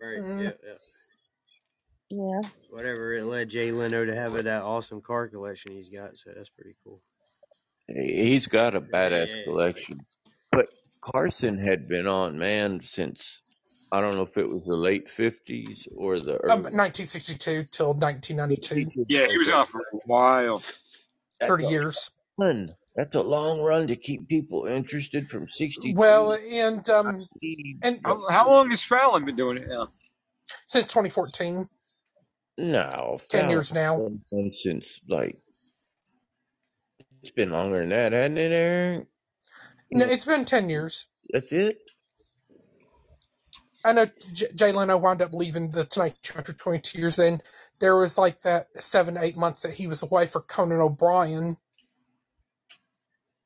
Right. 0.00 0.18
Mm. 0.18 0.42
Yeah. 0.42 0.50
Yeah. 0.64 0.74
Yeah. 2.42 2.48
Whatever. 2.70 3.14
It 3.14 3.24
led 3.24 3.48
Jay 3.48 3.72
Leno 3.72 4.04
to 4.04 4.14
have 4.14 4.32
that 4.34 4.62
awesome 4.62 5.00
car 5.00 5.28
collection 5.28 5.72
he's 5.72 5.88
got. 5.88 6.16
So 6.16 6.30
that's 6.34 6.50
pretty 6.50 6.76
cool. 6.84 7.00
He's 7.88 8.46
got 8.46 8.74
a 8.74 8.80
badass 8.80 9.28
yeah, 9.28 9.34
yeah. 9.36 9.44
collection. 9.44 10.00
But 10.50 10.66
Carson 11.00 11.58
had 11.58 11.88
been 11.88 12.06
on 12.06 12.38
man 12.38 12.80
since 12.80 13.42
I 13.92 14.00
don't 14.00 14.14
know 14.16 14.22
if 14.22 14.36
it 14.36 14.48
was 14.48 14.64
the 14.66 14.76
late 14.76 15.10
fifties 15.10 15.88
or 15.96 16.18
the 16.18 16.34
Um, 16.50 16.62
1962 16.64 17.64
till 17.70 17.94
1992, 17.94 18.92
Yeah, 19.08 19.26
he 19.28 19.38
was 19.38 19.50
on 19.50 19.66
for 19.66 19.80
a 19.80 19.96
while. 20.06 20.62
That's 21.40 21.50
30 21.50 21.64
a 21.64 21.70
years. 21.70 22.10
run. 22.38 22.74
That's 22.96 23.14
a 23.16 23.22
long 23.22 23.60
run 23.62 23.88
to 23.88 23.96
keep 23.96 24.28
people 24.28 24.66
interested 24.66 25.30
from 25.30 25.48
sixty 25.48 25.94
Well, 25.94 26.32
and 26.34 26.88
um, 26.90 27.26
and 27.82 28.00
How, 28.04 28.28
how 28.30 28.48
long 28.48 28.70
has 28.70 28.82
Fallon 28.84 29.24
been 29.24 29.36
doing 29.36 29.58
it 29.58 29.68
now? 29.68 29.88
since 30.66 30.86
2014, 30.86 31.68
No, 32.58 33.18
10 33.28 33.40
Fallon's 33.40 33.50
years 33.50 33.72
now. 33.74 34.06
since 34.54 35.00
like 35.08 35.38
it's 37.22 37.32
been 37.32 37.50
longer 37.50 37.80
than 37.80 37.90
that, 37.90 38.12
hasn't 38.12 38.38
it, 38.38 38.52
Eric? 38.52 39.08
No, 39.90 40.06
it's 40.06 40.24
been 40.24 40.44
10 40.44 40.70
years. 40.70 41.06
That's 41.30 41.52
it. 41.52 41.78
I 43.86 43.92
know 43.92 44.06
J- 44.32 44.48
Jay 44.54 44.72
Leno 44.72 44.96
wound 44.96 45.22
up 45.22 45.32
leaving 45.32 45.70
the 45.70 45.84
Tonight 45.84 46.16
Show 46.22 46.38
after 46.38 46.52
22 46.52 46.98
years. 46.98 47.16
Then 47.16 47.40
there 47.78 47.96
was 47.96 48.18
like 48.18 48.42
that 48.42 48.66
seven, 48.82 49.16
eight 49.16 49.36
months 49.36 49.62
that 49.62 49.74
he 49.74 49.86
was 49.86 50.02
away 50.02 50.26
for 50.26 50.40
Conan 50.40 50.80
O'Brien. 50.80 51.56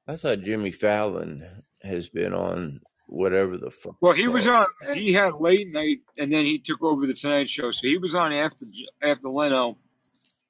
I 0.08 0.16
thought 0.16 0.40
Jimmy 0.40 0.70
Fallon 0.72 1.46
has 1.82 2.08
been 2.08 2.32
on 2.32 2.80
whatever 3.06 3.58
the 3.58 3.70
fuck. 3.70 3.96
Well, 4.00 4.14
he 4.14 4.28
was 4.28 4.46
called. 4.46 4.66
on. 4.88 4.96
He 4.96 5.12
had 5.12 5.34
late 5.34 5.70
night, 5.70 5.98
and 6.18 6.32
then 6.32 6.46
he 6.46 6.58
took 6.58 6.82
over 6.82 7.06
the 7.06 7.14
Tonight 7.14 7.50
Show. 7.50 7.70
So 7.70 7.86
he 7.86 7.98
was 7.98 8.14
on 8.14 8.32
after 8.32 8.64
after 9.02 9.28
Leno. 9.28 9.76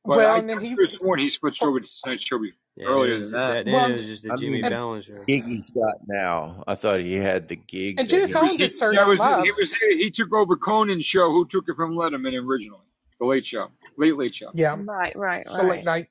But 0.04 0.16
well, 0.18 0.34
I 0.36 0.38
and 0.38 0.48
then 0.48 0.60
he, 0.60 0.70
have 0.70 0.88
sworn 0.88 1.18
he 1.18 1.28
switched 1.28 1.62
over 1.62 1.80
to 1.80 1.84
the 1.84 1.92
Tonight 2.04 2.20
Show 2.20 2.38
be- 2.38 2.52
Yeah. 2.76 2.86
Earlier 2.86 3.18
than 3.20 3.32
that. 3.32 3.52
that. 3.52 3.64
Then 3.66 3.74
well, 3.74 3.90
it 3.90 3.92
was 3.94 4.05
just 4.05 4.22
the 4.22 4.32
I 4.32 4.36
Jimmy 4.36 4.52
mean, 4.52 4.64
and, 4.64 4.72
Fallon 4.74 5.02
show. 5.02 5.24
gig 5.26 5.44
he's 5.44 5.70
got 5.70 5.97
now. 6.06 6.62
I 6.66 6.74
thought 6.76 7.01
he 7.01 7.14
had 7.14 7.48
the 7.48 7.56
gig 7.56 7.98
and 7.98 8.09
that 8.09 8.10
Jimmy 8.10 8.22
he 8.22 8.24
It 8.24 8.26
was 8.28 8.32
Fallon 8.32 8.51
he. 8.52 8.56
did 8.59 8.72
Saturday 8.74 8.97
Night 8.97 9.09
was 9.09 9.18
Live. 9.18 9.44
he 9.44 9.51
was 9.52 9.74
he 9.74 10.10
took 10.10 10.32
over 10.32 10.56
Conan's 10.56 11.05
show. 11.05 11.30
Who 11.30 11.44
took 11.44 11.68
it 11.68 11.74
from 11.76 11.94
Letterman 11.94 12.32
originally? 12.42 12.80
The 13.18 13.26
Late 13.26 13.44
Show, 13.44 13.68
Late 13.98 14.16
Late 14.16 14.34
Show. 14.34 14.51
Yeah, 14.55 14.76
Right, 14.78 15.14
right, 15.14 15.14
right. 15.16 15.47
the 15.47 15.62
late 15.64 15.68
right. 15.70 15.84
night. 15.84 16.09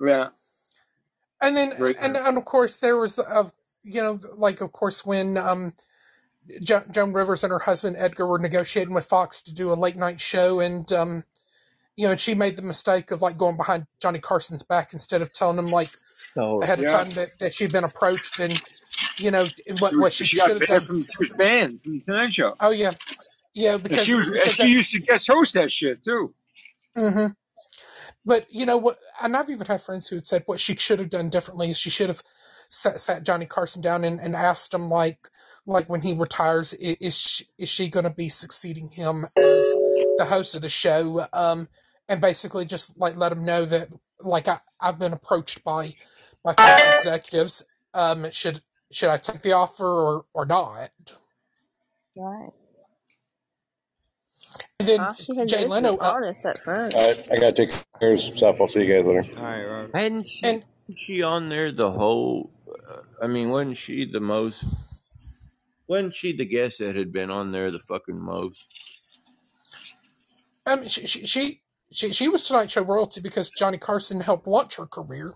Yeah, 0.00 0.28
And 1.42 1.54
then, 1.56 1.74
right. 1.78 1.94
and, 2.00 2.16
and 2.16 2.38
of 2.38 2.44
course, 2.46 2.80
there 2.80 2.96
was, 2.96 3.18
a, 3.18 3.52
you 3.82 4.00
know, 4.02 4.18
like, 4.34 4.60
of 4.62 4.72
course, 4.72 5.04
when 5.04 5.36
um, 5.36 5.74
jo- 6.62 6.84
Joan 6.90 7.12
Rivers 7.12 7.44
and 7.44 7.50
her 7.50 7.58
husband 7.58 7.96
Edgar 7.98 8.26
were 8.30 8.38
negotiating 8.38 8.94
with 8.94 9.04
Fox 9.04 9.42
to 9.42 9.54
do 9.54 9.72
a 9.72 9.74
late 9.74 9.96
night 9.96 10.20
show, 10.20 10.60
and 10.60 10.90
um, 10.92 11.24
you 11.96 12.04
know, 12.06 12.12
and 12.12 12.20
she 12.20 12.34
made 12.34 12.56
the 12.56 12.62
mistake 12.62 13.10
of 13.10 13.22
like 13.22 13.38
going 13.38 13.56
behind 13.56 13.86
Johnny 14.00 14.18
Carson's 14.18 14.62
back 14.62 14.92
instead 14.92 15.22
of 15.22 15.32
telling 15.32 15.58
him 15.58 15.66
like 15.66 15.88
Oh, 16.36 16.60
ahead 16.60 16.78
of 16.78 16.84
Yeah, 16.84 16.98
time 16.98 17.08
that, 17.10 17.30
that 17.40 17.54
she'd 17.54 17.72
been 17.72 17.84
approached 17.84 18.38
and 18.38 18.62
you 19.18 19.30
know 19.30 19.46
what 19.78 19.96
what 19.96 20.12
she 20.12 20.24
She 20.24 20.36
should 20.36 20.60
have 20.60 20.66
done. 20.66 20.80
from. 20.82 21.02
She 21.02 21.08
was 21.18 21.30
banned 21.30 21.82
from 21.82 21.94
the 21.94 22.00
Tonight 22.00 22.34
Show, 22.34 22.54
Oh 22.60 22.70
yeah, 22.70 22.92
yeah, 23.54 23.74
and 23.74 23.82
because 23.82 24.04
she 24.04 24.14
was. 24.14 24.26
And 24.26 24.34
because 24.34 24.54
she 24.54 24.62
that. 24.62 24.70
used 24.70 24.90
to 24.92 25.00
guest 25.00 25.28
host 25.28 25.54
that 25.54 25.72
shit 25.72 26.04
too. 26.04 26.34
Mm-hmm. 26.96 27.26
But 28.24 28.46
you 28.50 28.66
know 28.66 28.76
what? 28.76 28.98
And 29.22 29.36
I've 29.36 29.50
even 29.50 29.66
had 29.66 29.82
friends 29.82 30.08
who 30.08 30.16
had 30.16 30.26
said 30.26 30.42
what 30.46 30.60
she 30.60 30.74
should 30.76 30.98
have 30.98 31.10
done 31.10 31.30
differently 31.30 31.70
is 31.70 31.78
she 31.78 31.90
should 31.90 32.08
have 32.08 32.22
sat, 32.68 33.00
sat 33.00 33.24
Johnny 33.24 33.46
Carson 33.46 33.80
down 33.82 34.04
and, 34.04 34.20
and 34.20 34.34
asked 34.36 34.74
him 34.74 34.88
like 34.88 35.28
like 35.66 35.88
when 35.88 36.00
he 36.02 36.14
retires, 36.14 36.72
is 36.74 37.18
she, 37.18 37.44
is 37.58 37.68
she 37.68 37.88
going 37.88 38.04
to 38.04 38.10
be 38.10 38.28
succeeding 38.28 38.88
him 38.88 39.24
as 39.36 39.74
the 40.18 40.26
host 40.28 40.54
of 40.54 40.62
the 40.62 40.68
show? 40.68 41.26
Um, 41.32 41.68
and 42.08 42.20
basically 42.20 42.64
just 42.64 42.98
like 42.98 43.16
let 43.16 43.30
them 43.30 43.44
know 43.44 43.64
that 43.64 43.88
like 44.20 44.48
I, 44.48 44.58
I've 44.80 44.98
been 44.98 45.12
approached 45.12 45.64
by 45.64 45.94
my 46.44 46.52
Fox 46.54 46.82
executives. 46.98 47.64
Um, 47.94 48.30
should 48.30 48.60
should 48.90 49.10
I 49.10 49.16
take 49.16 49.42
the 49.42 49.52
offer 49.52 49.86
or 49.86 50.24
or 50.32 50.46
not? 50.46 50.90
Right. 52.16 52.50
And 54.78 54.88
then 54.88 55.00
All 55.00 55.14
she 55.14 55.36
had 55.36 55.48
to 55.48 55.56
Jay 55.56 55.66
Leno, 55.66 55.96
uh, 55.96 56.12
honest. 56.14 56.44
All 56.44 56.52
right, 56.66 57.28
I 57.32 57.36
gotta 57.36 57.52
take 57.52 57.70
care 58.00 58.14
of 58.14 58.20
some 58.20 58.36
stuff. 58.36 58.56
I'll 58.60 58.68
see 58.68 58.84
you 58.84 58.94
guys 58.94 59.06
later. 59.06 59.24
All 59.36 59.42
right, 59.42 59.64
Robert. 59.64 59.96
hadn't 59.96 60.26
and 60.42 60.64
she 60.96 61.22
on 61.22 61.48
there 61.48 61.72
the 61.72 61.90
whole? 61.90 62.50
Uh, 62.68 63.00
I 63.22 63.26
mean, 63.26 63.50
wasn't 63.50 63.78
she 63.78 64.04
the 64.10 64.20
most? 64.20 64.64
Wasn't 65.88 66.14
she 66.14 66.36
the 66.36 66.44
guest 66.44 66.78
that 66.78 66.96
had 66.96 67.12
been 67.12 67.30
on 67.30 67.52
there 67.52 67.70
the 67.70 67.78
fucking 67.78 68.20
most? 68.20 68.66
um, 70.66 70.86
she, 70.88 71.06
she 71.06 71.26
she 71.26 71.60
she 71.92 72.12
she 72.12 72.28
was 72.28 72.44
Tonight 72.44 72.70
Show 72.70 72.82
royalty 72.82 73.20
because 73.20 73.50
Johnny 73.50 73.78
Carson 73.78 74.20
helped 74.20 74.46
launch 74.46 74.76
her 74.76 74.86
career. 74.86 75.34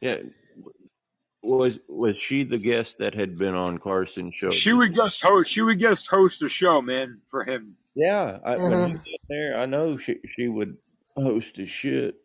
Yeah, 0.00 0.16
was 1.42 1.78
was 1.88 2.16
she 2.16 2.44
the 2.44 2.58
guest 2.58 2.98
that 2.98 3.14
had 3.14 3.36
been 3.36 3.54
on 3.54 3.78
Carson's 3.78 4.34
show? 4.34 4.50
She 4.50 4.72
would 4.72 4.94
guest 4.94 5.22
host. 5.22 5.50
She 5.50 5.62
would 5.62 5.78
guest 5.78 6.08
host 6.08 6.42
a 6.42 6.48
show, 6.48 6.80
man, 6.80 7.20
for 7.26 7.44
him. 7.44 7.76
Yeah, 7.94 8.38
I, 8.44 8.56
when 8.56 8.86
he 8.86 8.92
hmm 8.92 8.96
was 8.96 9.18
there, 9.28 9.58
I 9.58 9.66
know 9.66 9.98
she 9.98 10.18
she 10.36 10.48
would 10.48 10.72
host 11.16 11.56
his 11.56 11.70
shit. 11.70 12.16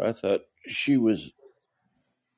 I 0.00 0.12
thought 0.12 0.42
she 0.66 0.96
was. 0.96 1.32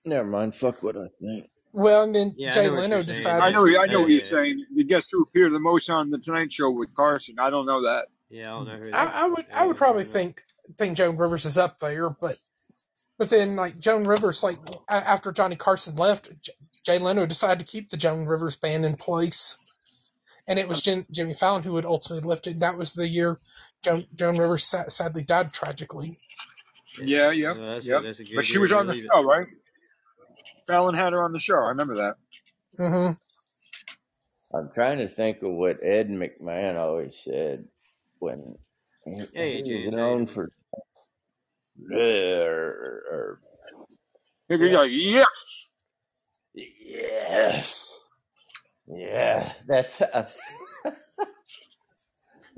Never 0.04 0.28
mind. 0.28 0.54
Fuck 0.54 0.82
what 0.82 0.96
I 0.96 1.08
think. 1.20 1.48
Well, 1.72 2.02
and 2.02 2.14
then 2.14 2.34
Yeah, 2.36 2.50
Jay 2.50 2.68
Leno 2.68 3.02
decided. 3.02 3.42
I 3.42 3.50
know. 3.50 3.66
I 3.66 3.86
know 3.86 4.00
what 4.00 4.10
you're 4.10 4.20
saying. 4.20 4.64
The 4.74 4.84
guest 4.84 5.08
who 5.12 5.22
appeared 5.22 5.52
the 5.52 5.60
most 5.60 5.90
on 5.90 6.10
the 6.10 6.18
Tonight 6.18 6.52
Show 6.52 6.70
with 6.70 6.94
Carson. 6.94 7.36
I 7.38 7.50
don't 7.50 7.66
know 7.66 7.82
that. 7.82 8.06
Yeah, 8.30 8.52
I 8.52 8.56
don't 8.56 8.66
know 8.68 8.78
who 8.78 8.92
I, 8.92 9.06
that. 9.06 9.14
I 9.24 9.28
would 9.28 9.46
Yeah, 9.48 9.54
I 9.54 9.66
would 9.66 9.76
probably 9.76 10.04
think 10.04 10.42
think 10.76 10.96
Joan 10.96 11.16
Rivers 11.16 11.44
is 11.44 11.58
up 11.58 11.78
there, 11.78 12.10
but 12.10 12.36
but 13.18 13.30
then 13.30 13.56
like 13.56 13.78
Joan 13.78 14.04
Rivers, 14.04 14.42
like 14.42 14.58
after 14.88 15.32
Johnny 15.32 15.56
Carson 15.56 15.96
left, 15.96 16.30
J- 16.42 16.52
Jay 16.84 16.98
Leno 16.98 17.26
decided 17.26 17.60
to 17.60 17.70
keep 17.70 17.90
the 17.90 17.96
Joan 17.96 18.26
Rivers 18.26 18.56
band 18.56 18.84
in 18.86 18.96
place, 18.96 19.56
and 20.48 20.58
it 20.58 20.68
was 20.68 20.82
Jim, 20.82 21.06
Jimmy 21.10 21.34
Fallon 21.34 21.64
who 21.64 21.76
had 21.76 21.84
ultimately 21.86 22.28
lifted. 22.28 22.60
That 22.60 22.78
was 22.78 22.94
the 22.94 23.08
year 23.08 23.40
Joan 23.84 24.06
Joan 24.14 24.36
Rivers 24.38 24.64
sa- 24.64 24.88
sadly 24.88 25.22
died 25.22 25.52
tragically. 25.52 26.18
Yeah, 26.98 27.30
Yeah, 27.32 27.32
yep, 27.32 27.56
well, 27.56 27.72
that's 27.74 27.86
yep. 27.86 28.02
that's 28.02 28.20
But 28.34 28.44
she 28.44 28.58
was 28.58 28.72
on 28.72 28.86
the 28.86 28.94
leave 28.94 29.04
it. 29.06 29.12
show, 29.12 29.22
right? 29.24 29.46
Fallon 30.66 30.94
had 30.94 31.12
her 31.12 31.22
on 31.24 31.32
the 31.32 31.38
show. 31.40 31.56
I 31.56 31.68
remember 31.70 31.96
that. 31.96 32.16
hmm 32.78 33.12
I'm 34.54 34.70
trying 34.74 34.98
to 34.98 35.08
think 35.08 35.42
of 35.42 35.52
what 35.52 35.82
Ed 35.82 36.08
McMahon 36.10 36.76
always 36.76 37.18
said 37.22 37.66
when 38.18 38.54
Hey, 39.34 39.56
he 39.56 39.62
Jay, 39.62 39.84
was 39.86 39.94
known 39.94 40.26
for 40.26 40.50
Or, 41.92 43.02
or, 43.10 43.40
He'd 44.48 44.72
like, 44.72 44.90
yes. 44.92 45.68
yes. 46.54 48.00
Yeah, 48.86 49.52
that's 49.66 50.00
uh, 50.02 50.28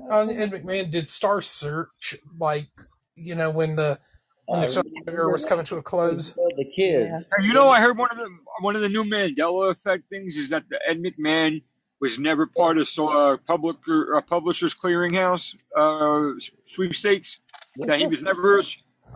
Uh, 0.09 0.27
and 0.29 0.51
McMahon 0.51 0.89
did 0.89 1.07
Star 1.07 1.41
Search, 1.41 2.15
like 2.39 2.69
you 3.15 3.35
know 3.35 3.51
when 3.51 3.75
the 3.75 3.99
when 4.45 4.61
I 4.61 4.67
the 4.67 4.83
remember 5.05 5.29
was 5.31 5.45
coming 5.45 5.65
to 5.65 5.77
a 5.77 5.83
close. 5.83 6.31
the 6.31 6.65
kids. 6.75 7.25
Yeah. 7.37 7.45
You 7.45 7.53
know, 7.53 7.69
I 7.69 7.79
heard 7.81 7.97
one 7.97 8.09
of 8.09 8.17
the 8.17 8.29
one 8.61 8.75
of 8.75 8.81
the 8.81 8.89
new 8.89 9.03
Mandela 9.03 9.71
effect 9.71 10.05
things 10.09 10.37
is 10.37 10.49
that 10.49 10.63
the 10.69 10.79
Ed 10.87 11.03
McMahon 11.03 11.61
was 12.01 12.19
never 12.19 12.47
part 12.47 12.77
of 12.79 12.87
so, 12.87 13.07
uh, 13.07 13.37
public 13.47 13.77
uh, 13.87 14.19
publishers 14.21 14.73
clearinghouse 14.75 15.55
uh, 15.77 16.33
sweepstakes. 16.65 17.39
That 17.77 17.99
he 17.99 18.07
was 18.07 18.21
never 18.21 18.61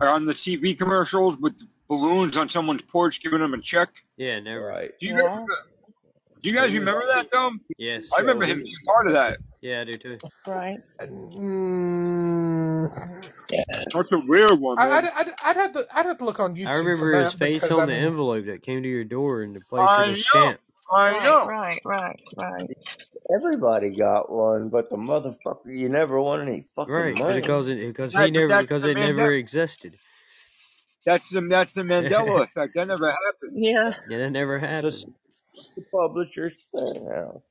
on 0.00 0.24
the 0.24 0.32
TV 0.34 0.78
commercials 0.78 1.36
with 1.38 1.60
balloons 1.88 2.38
on 2.38 2.48
someone's 2.48 2.82
porch 2.82 3.20
giving 3.22 3.40
them 3.40 3.52
a 3.52 3.60
check. 3.60 3.90
Yeah, 4.16 4.40
never. 4.40 4.64
Right. 4.66 4.92
Do 4.98 5.06
you 5.06 5.16
Yeah. 5.16 5.22
guys, 5.26 5.46
do 6.42 6.50
you 6.50 6.56
guys 6.56 6.72
remember 6.72 7.04
that 7.06 7.30
though? 7.30 7.50
Yes. 7.76 8.04
I 8.16 8.20
remember 8.20 8.46
him 8.46 8.62
being 8.62 8.74
part 8.86 9.08
of 9.08 9.12
that. 9.14 9.38
Yeah, 9.60 9.80
I 9.80 9.84
do 9.84 9.98
too. 9.98 10.18
Right. 10.46 10.78
Mm, 11.00 12.88
That's 13.94 14.12
a 14.12 14.18
weird 14.20 14.58
one, 14.60 14.78
I, 14.78 14.98
I'd. 14.98 15.04
I'd, 15.06 15.32
I'd 15.44 15.56
have 15.56 15.72
to 15.72 15.86
I'd 15.92 16.06
have 16.06 16.18
to 16.18 16.24
look 16.24 16.38
on 16.40 16.54
YouTube. 16.54 16.66
I 16.68 16.78
remember 16.78 17.12
for 17.12 17.24
his 17.24 17.34
face 17.34 17.62
because, 17.62 17.76
on 17.78 17.90
I 17.90 17.94
the 17.94 17.98
envelope 18.00 18.46
that 18.46 18.62
came 18.62 18.82
to 18.82 18.88
your 18.88 19.04
door 19.04 19.42
and 19.42 19.54
the 19.56 19.60
place 19.60 19.88
I 19.88 20.02
of 20.02 20.08
know. 20.08 20.14
the 20.14 20.20
stamp. 20.20 20.60
I 20.90 21.12
Right, 21.12 21.20
know. 21.20 21.46
right, 21.46 21.80
right, 21.84 22.20
right. 22.36 22.70
Everybody 23.34 23.90
got 23.90 24.30
one, 24.30 24.70
but 24.70 24.90
the 24.90 24.96
motherfucker, 24.96 25.66
you 25.78 25.88
never 25.88 26.20
won 26.20 26.42
any 26.42 26.62
fucking 26.76 26.94
Right, 26.94 27.16
money. 27.16 27.42
because 27.42 27.68
it 27.68 27.86
because 27.88 28.14
Right, 28.14 28.28
he 28.28 28.30
but 28.32 28.44
never 28.44 28.48
that's 28.48 28.64
because 28.64 28.84
the 28.84 28.86
it 28.86 28.98
never 28.98 29.32
existed. 29.32 29.98
That's 31.06 31.30
the 31.30 31.42
that's 31.42 31.74
the 31.74 31.82
Mandela 31.82 32.44
effect. 32.44 32.74
That 32.76 32.88
never 32.88 33.10
happened. 33.10 33.54
Yeah. 33.54 33.92
Yeah, 34.06 34.18
that 34.18 34.30
never 34.30 34.58
So 34.74 34.90
happened. 34.90 35.14
the 35.76 35.84
publishers, 35.92 36.64
now, 36.74 37.42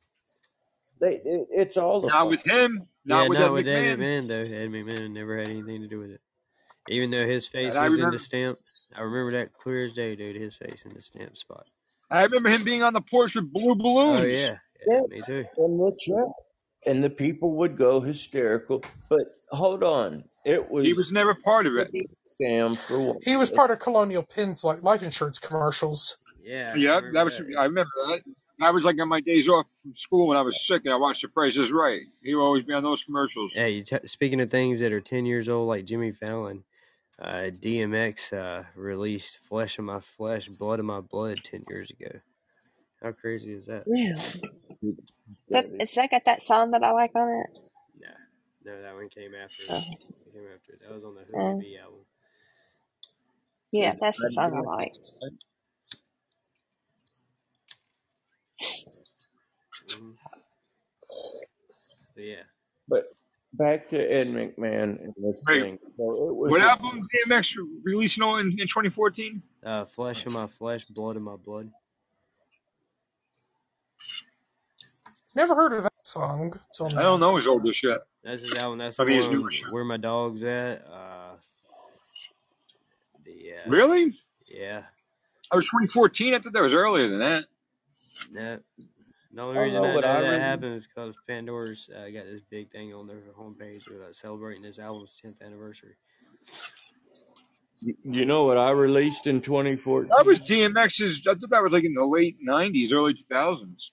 they, 1.02 1.16
it, 1.16 1.48
it's 1.52 1.78
all 1.78 2.02
the 2.02 2.12
Not 2.12 2.30
with 2.30 2.44
him. 2.46 2.88
Not 3.06 3.28
yeah, 3.28 3.30
with 3.30 3.40
not 3.40 3.42
Ed 3.42 3.54
with 3.54 3.68
Ed 3.68 3.84
McMahon. 3.86 4.00
McMahon 4.00 4.28
though. 4.28 4.42
Ed 4.44 4.70
McMahon 4.70 5.12
never 5.14 5.40
had 5.40 5.50
anything 5.50 5.82
to 5.82 5.88
do 5.88 6.00
with 6.00 6.12
it. 6.12 6.22
Even 6.90 7.12
though 7.12 7.28
his 7.28 7.48
face 7.48 7.74
And 7.74 7.80
I 7.80 7.86
was 7.86 7.98
in 7.98 8.10
remember 8.10 8.12
the 8.12 8.20
stamp, 8.20 8.60
I 8.96 9.02
remember 9.02 9.34
that 9.40 9.54
clear 9.54 9.86
as 9.86 9.94
day, 9.94 10.16
dude. 10.16 10.36
His 10.42 10.56
face 10.56 10.86
in 10.86 10.94
the 10.94 11.02
stamp 11.02 11.38
spot. 11.38 11.68
I 12.12 12.24
remember 12.24 12.50
him 12.50 12.64
being 12.64 12.84
on 12.84 12.94
the 12.94 13.02
porch 13.02 13.36
with 13.36 13.52
blue 13.52 13.72
Oh 13.72 13.76
balloons. 13.76 14.40
yeah, 14.40 14.58
Yeah, 14.88 15.00
yeah 15.00 15.02
me 15.10 15.22
too. 15.26 15.46
and 15.58 15.80
the 15.80 15.98
check, 16.00 16.34
and 16.94 17.04
the 17.04 17.10
people 17.10 17.52
would 17.58 17.78
go 17.78 18.00
hysterical. 18.00 18.84
But 19.10 19.22
hold 19.52 19.84
on, 19.84 20.24
it 20.46 20.70
was 20.70 20.86
He 20.86 20.94
was 20.94 21.12
never 21.12 21.34
part 21.34 21.66
of 21.66 21.76
it. 21.78 21.90
a 21.94 22.44
scam 22.44 22.78
for 22.78 23.00
what? 23.00 23.18
he 23.24 23.36
was 23.38 23.50
part 23.50 23.72
of 23.72 23.80
Colonial 23.80 24.24
Penn's 24.24 24.64
like 24.64 24.84
life 24.84 25.02
insurance 25.04 25.40
commercials. 25.40 26.18
Yeah, 26.44 26.72
I 26.74 26.78
Yeah, 26.78 27.02
that 27.14 27.26
was. 27.26 27.38
that. 27.38 27.46
I 27.60 27.64
remember 27.64 27.90
that. 28.08 28.22
I 28.62 28.72
was 28.72 28.86
like 28.86 28.98
on 29.02 29.10
my 29.10 29.20
days 29.20 29.50
off 29.50 29.66
from 29.84 29.94
school 29.98 30.28
when 30.28 30.38
I 30.38 30.42
was 30.42 30.66
sick 30.66 30.84
and 30.86 30.94
I 30.94 30.98
watched 30.98 31.24
The 31.24 31.28
Price 31.28 31.58
is 31.58 31.74
Right. 31.74 32.00
He 32.24 32.34
would 32.36 32.42
always 32.42 32.64
be 32.64 32.72
on 32.72 32.84
those 32.84 33.04
commercials. 33.04 33.54
Yeah, 33.54 33.66
you 33.66 33.84
t- 33.84 33.98
speaking 34.06 34.40
of 34.40 34.50
things 34.50 34.80
that 34.80 34.94
are 34.94 35.02
ten 35.02 35.26
years 35.26 35.50
old, 35.50 35.68
like 35.68 35.84
Jimmy 35.84 36.14
Fallon, 36.14 36.64
uh, 37.22 37.50
DMX 37.62 38.34
uh, 38.34 38.64
released 38.76 39.38
"Flesh 39.48 39.80
of 39.80 39.86
My 39.86 40.00
Flesh, 40.00 40.48
Blood 40.48 40.80
of 40.80 40.86
My 40.86 41.02
Blood" 41.02 41.38
ten 41.44 41.64
years 41.70 41.92
ago. 41.92 42.20
How 43.02 43.12
crazy 43.12 43.54
is 43.54 43.66
that? 43.68 43.84
Really? 43.88 44.22
That, 45.50 45.66
is 45.80 45.94
that 45.96 46.12
got 46.12 46.26
that 46.26 46.42
song 46.44 46.72
that 46.72 46.84
I 46.84 46.92
like 46.92 47.12
on 47.16 47.30
it? 47.30 47.60
No, 48.00 48.74
no, 48.74 48.82
that 48.82 48.96
one 48.96 49.10
came 49.10 49.32
after. 49.36 49.64
Oh. 49.70 49.78
It 49.78 50.34
came 50.34 50.48
after. 50.54 50.74
it. 50.74 50.82
That 50.82 50.94
was 50.94 51.04
on 51.04 51.16
the 51.16 51.22
Who 51.22 51.38
Oh. 51.38 51.60
B 51.60 51.78
album. 51.82 52.00
Yeah, 53.72 53.94
that's 54.00 54.18
the 54.22 54.32
song 54.32 54.54
I 54.56 54.62
like. 54.62 54.94
hmm 59.92 60.12
But 62.16 62.24
yeah, 62.24 62.44
But 62.88 63.06
back 63.58 63.88
to 63.90 63.98
Ed 64.00 64.28
McMahon 64.28 65.02
and 65.04 65.14
this 65.18 65.36
Wait, 65.48 65.62
thing. 65.62 65.80
So 65.98 66.30
it 66.30 66.36
was 66.36 66.52
what 66.52 66.62
a- 66.62 66.66
album 66.72 67.08
did 67.12 67.30
DMX 67.30 67.56
release 67.84 68.18
no 68.18 68.38
in, 68.38 68.48
in 68.60 68.68
2014? 68.68 69.42
uh, 69.66 69.86
"Flesh 69.86 70.26
in 70.26 70.34
My 70.34 70.48
Flesh, 70.48 70.86
Blood 70.86 71.16
in 71.18 71.24
My 71.24 71.36
Blood." 71.36 71.72
Never 75.36 75.54
heard 75.56 75.74
of 75.74 75.84
that 75.84 75.92
song. 76.04 76.58
Till 76.76 76.88
I 76.98 77.02
don't 77.02 77.20
know 77.20 77.36
his 77.36 77.48
older 77.48 77.74
shit. 77.74 78.00
That's 78.24 78.42
his 78.42 78.54
album. 78.56 78.80
That's 78.80 79.00
I 79.00 79.04
mean, 79.04 79.18
his 79.18 79.28
one 79.28 79.38
newer 79.40 79.52
shit. 79.52 79.72
where 79.72 79.84
my 79.84 79.98
dog's 79.98 80.42
at. 80.44 80.86
Uh, 80.88 81.36
the 83.26 83.54
uh, 83.54 83.70
Really? 83.70 84.14
yeah, 84.48 84.84
I 85.52 85.56
was 85.56 85.66
2014. 85.66 86.34
I 86.34 86.40
thought 86.40 86.54
that 86.54 86.62
was 86.62 86.74
earlier 86.74 87.10
than 87.10 87.20
that. 87.20 87.46
no. 88.32 88.60
The 89.36 89.42
only 89.42 89.60
reason 89.60 89.82
know 89.82 89.90
I 89.90 89.92
know 89.92 89.98
I 90.08 90.22
that 90.22 90.30
read. 90.30 90.42
happened 90.42 90.76
is 90.78 90.88
because 90.88 91.14
Pandora's 91.28 91.90
uh, 91.94 92.06
got 92.06 92.24
this 92.26 92.42
big 92.50 92.72
thing 92.72 92.94
on 92.94 93.06
their 93.06 93.22
homepage 93.38 93.86
about 93.94 94.16
celebrating 94.16 94.64
this 94.64 94.80
album's 94.80 95.18
10th 95.26 95.46
anniversary. 95.46 95.96
You 97.82 98.26
know 98.26 98.46
what 98.46 98.58
I 98.58 98.72
released 98.72 99.28
in 99.28 99.42
2014? 99.42 100.10
That 100.16 100.26
was 100.26 100.40
DMX's. 100.40 101.28
I 101.28 101.34
thought 101.34 101.50
that 101.50 101.62
was 101.62 101.74
like 101.74 101.84
in 101.84 101.94
the 101.94 102.06
late 102.06 102.38
90s, 102.48 102.94
early 102.94 103.14
2000s. 103.14 103.90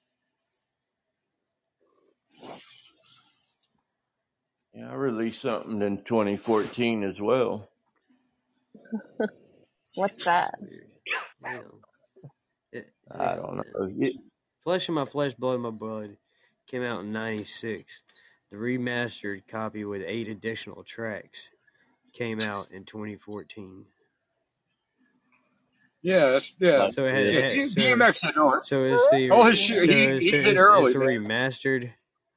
Yeah, 4.74 4.90
I 4.90 4.94
released 4.94 5.42
something 5.42 5.82
in 5.82 6.04
2014 6.04 7.02
as 7.02 7.20
well. 7.20 7.68
What's 9.96 10.24
that? 10.24 10.54
Weird. 10.60 10.86
You 11.44 11.52
know, 11.52 11.80
it, 12.72 12.86
I 13.10 13.34
don't 13.34 13.56
know. 13.56 13.88
It- 13.98 14.16
Flesh 14.64 14.88
of 14.88 14.94
My 14.94 15.04
Flesh, 15.04 15.34
Blood 15.34 15.54
of 15.54 15.60
My 15.60 15.70
Blood 15.70 16.16
came 16.66 16.82
out 16.82 17.00
in 17.00 17.12
96. 17.12 18.02
The 18.50 18.56
remastered 18.56 19.46
copy 19.48 19.84
with 19.84 20.02
eight 20.06 20.28
additional 20.28 20.84
tracks 20.84 21.48
came 22.12 22.40
out 22.40 22.70
in 22.70 22.84
2014. 22.84 23.86
Yeah, 26.02 26.30
that's 26.32 26.52
yeah. 26.58 26.88
So 26.88 27.06
it 27.06 27.14
had, 27.14 27.26
yeah 27.26 27.40
it 27.40 27.56
had 27.56 27.70
so, 27.70 27.80
DMX 27.80 28.22
had 28.22 28.36
no. 28.36 28.60
so 28.64 28.84
it's 28.84 29.08
the 29.12 29.30
oh, 29.30 29.36
All 29.36 29.44
his 29.44 29.64
so 29.64 29.74
he, 29.74 29.80
it's, 29.80 30.24
he 30.24 30.30
so 30.32 30.36
it's, 30.36 30.58
early. 30.58 30.90
it's 30.90 30.96
remastered 30.96 31.90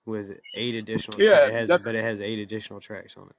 with 0.06 0.38
eight 0.56 0.76
additional 0.76 1.20
Yeah, 1.20 1.48
tracks. 1.48 1.50
It 1.50 1.70
has, 1.72 1.82
but 1.82 1.96
it 1.96 2.04
has 2.04 2.22
eight 2.22 2.38
additional 2.38 2.80
tracks 2.80 3.18
on 3.18 3.24
it. 3.24 3.36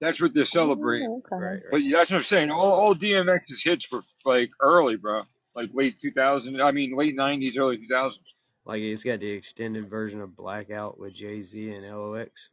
that's 0.00 0.20
what 0.20 0.32
they're 0.32 0.46
celebrating. 0.46 1.08
Oh, 1.10 1.16
okay. 1.18 1.44
Right, 1.44 1.50
right. 1.50 1.62
But 1.70 1.82
that's 1.92 2.10
what 2.10 2.16
I'm 2.16 2.22
saying. 2.22 2.50
All, 2.50 2.72
all 2.72 2.94
DMX's 2.94 3.62
hits 3.62 3.90
were 3.92 4.02
like 4.24 4.50
early, 4.60 4.96
bro. 4.96 5.24
Like 5.54 5.70
late 5.72 6.00
2000. 6.00 6.60
I 6.60 6.72
mean, 6.72 6.96
late 6.96 7.16
90s, 7.16 7.58
early 7.58 7.78
2000s. 7.78 8.18
Like 8.66 8.80
it's 8.80 9.04
got 9.04 9.18
the 9.18 9.30
extended 9.30 9.88
version 9.88 10.20
of 10.20 10.34
Blackout 10.36 10.98
with 10.98 11.14
Jay 11.14 11.42
Z 11.42 11.70
and 11.70 11.84
LOX. 11.86 12.50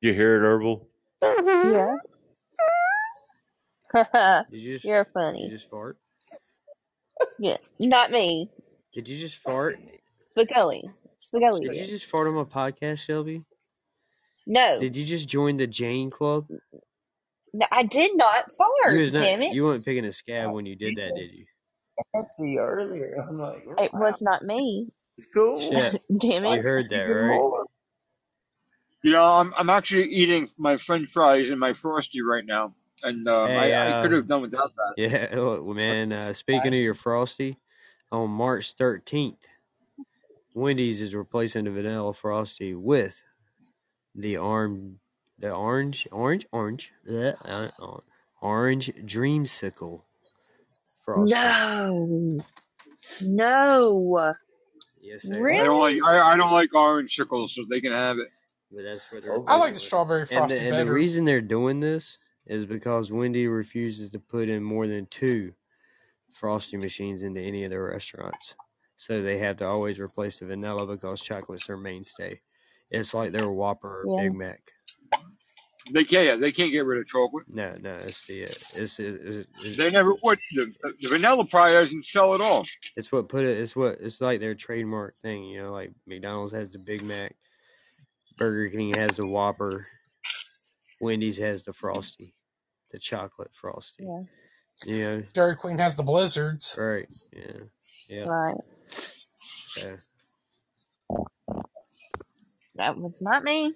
you 0.00 0.12
hear 0.14 0.36
it, 0.36 0.40
Herbal? 0.40 0.88
Yeah. 1.22 1.96
Did 4.50 4.60
you 4.60 4.72
just 4.74 4.84
You're 4.84 5.04
funny. 5.04 5.42
did 5.42 5.44
you 5.44 5.48
funny. 5.48 5.56
just 5.58 5.70
fart? 5.70 5.98
Yeah. 7.38 7.58
Not 7.78 8.10
me. 8.10 8.50
Did 8.92 9.06
you 9.08 9.16
just 9.18 9.36
fart? 9.36 9.78
Spaghetti. 10.30 10.90
Spaghetti 11.18 11.60
Did 11.66 11.76
you 11.76 11.86
just 11.86 12.06
fart 12.06 12.26
on 12.26 12.34
my 12.34 12.44
podcast, 12.44 12.98
Shelby? 12.98 13.44
No. 14.46 14.80
Did 14.80 14.96
you 14.96 15.04
just 15.04 15.28
join 15.28 15.56
the 15.56 15.66
Jane 15.66 16.10
Club? 16.10 16.48
No, 17.54 17.66
I 17.72 17.84
did 17.84 18.12
not 18.16 18.46
You 18.86 19.00
fart. 19.00 19.02
was 19.02 19.12
not. 19.12 19.22
Damn 19.24 19.42
it. 19.42 19.52
You 19.52 19.64
weren't 19.64 19.84
picking 19.86 20.06
a 20.06 20.12
scab 20.12 20.52
when 20.52 20.66
you 20.66 20.76
did 20.76 20.96
that, 20.96 21.14
did 21.14 21.32
you? 21.32 21.46
See 22.38 22.58
earlier. 22.58 23.24
I'm 23.28 23.38
like, 23.38 23.66
It 23.78 23.94
was 23.94 24.22
not 24.22 24.44
me. 24.44 24.88
it's 25.18 25.28
cool. 25.34 25.60
Shit, 25.70 26.02
Damn 26.18 26.44
you 26.44 26.60
it. 26.60 26.62
heard 26.62 26.90
that, 26.90 27.04
right? 27.10 27.40
Lord. 27.40 27.66
You 29.02 29.12
know, 29.12 29.24
I'm 29.24 29.54
I'm 29.56 29.70
actually 29.70 30.04
eating 30.10 30.50
my 30.58 30.78
French 30.78 31.10
fries 31.10 31.50
and 31.50 31.60
my 31.60 31.74
frosty 31.74 32.22
right 32.22 32.44
now, 32.46 32.74
and 33.02 33.28
um, 33.28 33.50
Hey, 33.50 33.56
I, 33.56 33.88
I 33.88 33.94
could 33.94 34.12
uh, 34.12 34.12
have 34.12 34.28
done 34.28 34.42
without 34.42 34.72
that. 34.76 34.96
yeah, 34.96 35.28
look, 35.36 35.66
man. 35.66 36.12
Uh, 36.12 36.32
speaking 36.34 36.74
of 36.74 36.80
your 36.80 36.94
frosty, 36.94 37.58
on 38.12 38.30
March 38.30 38.74
thirteenth, 38.74 39.48
Wendy's 40.54 41.00
is 41.00 41.14
replacing 41.14 41.64
the 41.66 41.72
vanilla 41.72 42.14
frosty 42.14 42.74
with 42.74 43.22
the 44.14 44.38
arm, 44.38 45.00
the 45.44 45.50
orange, 45.52 46.08
orange, 46.10 46.46
orange, 46.52 46.90
bleh, 47.06 47.36
uh, 47.44 47.70
uh, 47.78 47.98
orange 48.40 48.90
dreamsicle 49.04 50.00
frosty. 51.04 51.34
No. 51.34 52.44
No. 53.20 54.34
Yes, 55.02 55.24
they 55.24 55.36
I 55.36 55.40
are. 55.40 55.64
Don't 55.64 55.80
like 55.80 56.02
I, 56.02 56.32
I 56.32 56.36
don't 56.38 56.52
like 56.52 56.74
orange 56.74 57.14
chickles, 57.14 57.50
so 57.50 57.62
they 57.68 57.82
can 57.82 57.92
have 57.92 58.16
it. 58.18 58.28
But 58.72 58.84
that's 58.84 59.12
what 59.12 59.22
they're 59.22 59.34
I 59.34 59.52
I 59.52 59.56
like 59.56 59.74
the 59.74 59.74
with. 59.74 59.82
strawberry 59.82 60.20
And 60.22 60.28
frosty 60.28 60.56
the, 60.56 60.62
and 60.62 60.88
the 60.88 60.92
reason 60.92 61.26
they're 61.26 61.42
doing 61.42 61.80
this 61.80 62.16
is 62.46 62.64
because 62.64 63.12
Wendy 63.12 63.46
refuses 63.46 64.10
to 64.12 64.18
put 64.18 64.48
in 64.48 64.62
more 64.62 64.86
than 64.86 65.06
two 65.10 65.52
frosty 66.40 66.78
machines 66.78 67.20
into 67.20 67.40
any 67.42 67.64
of 67.64 67.70
their 67.70 67.84
restaurants. 67.84 68.54
So 68.96 69.22
they 69.22 69.38
have 69.38 69.58
to 69.58 69.66
always 69.66 70.00
replace 70.00 70.38
the 70.38 70.46
vanilla 70.46 70.86
because 70.86 71.20
chocolate's 71.20 71.66
their 71.66 71.76
mainstay. 71.76 72.40
It's 72.90 73.12
like 73.12 73.32
their 73.32 73.50
Whopper 73.50 74.04
or 74.06 74.18
Yeah. 74.18 74.28
Big 74.28 74.34
Mac. 74.38 74.72
They 75.92 76.04
can't. 76.04 76.40
They 76.40 76.50
can't 76.52 76.72
get 76.72 76.86
rid 76.86 77.00
of 77.00 77.06
chocolate. 77.06 77.44
No, 77.48 77.76
no, 77.80 77.96
it's 77.96 78.26
the 78.26 78.40
uh, 78.40 78.44
it's, 78.44 78.78
it's, 78.80 78.98
it's, 79.00 79.48
it's 79.62 79.76
They 79.76 79.90
never 79.90 80.14
would. 80.22 80.38
The, 80.54 80.72
the 81.00 81.08
vanilla 81.08 81.44
pie 81.44 81.72
doesn't 81.72 82.06
sell 82.06 82.34
at 82.34 82.40
all. 82.40 82.64
it's 82.96 83.12
what 83.12 83.28
put 83.28 83.44
it. 83.44 83.58
It's 83.58 83.76
what 83.76 83.98
it's 84.00 84.20
like 84.20 84.40
their 84.40 84.54
trademark 84.54 85.16
thing. 85.16 85.44
You 85.44 85.62
know, 85.64 85.72
like 85.72 85.92
McDonald's 86.06 86.54
has 86.54 86.70
the 86.70 86.78
Big 86.78 87.02
Mac, 87.02 87.36
Burger 88.38 88.70
King 88.70 88.94
has 88.94 89.16
the 89.16 89.26
Whopper, 89.26 89.86
Wendy's 91.00 91.38
has 91.38 91.64
the 91.64 91.72
Frosty, 91.74 92.34
the 92.90 92.98
chocolate 92.98 93.50
Frosty. 93.52 94.04
Yeah. 94.04 94.22
You 94.86 94.98
know, 95.04 95.22
Dairy 95.34 95.54
Queen 95.56 95.78
has 95.78 95.96
the 95.96 96.02
blizzards. 96.02 96.74
right? 96.78 97.06
Yeah, 97.32 97.64
yeah. 98.08 98.24
Right. 98.24 98.56
So, 99.68 99.96
That 102.76 102.96
was 102.96 103.12
not 103.20 103.44
me. 103.44 103.74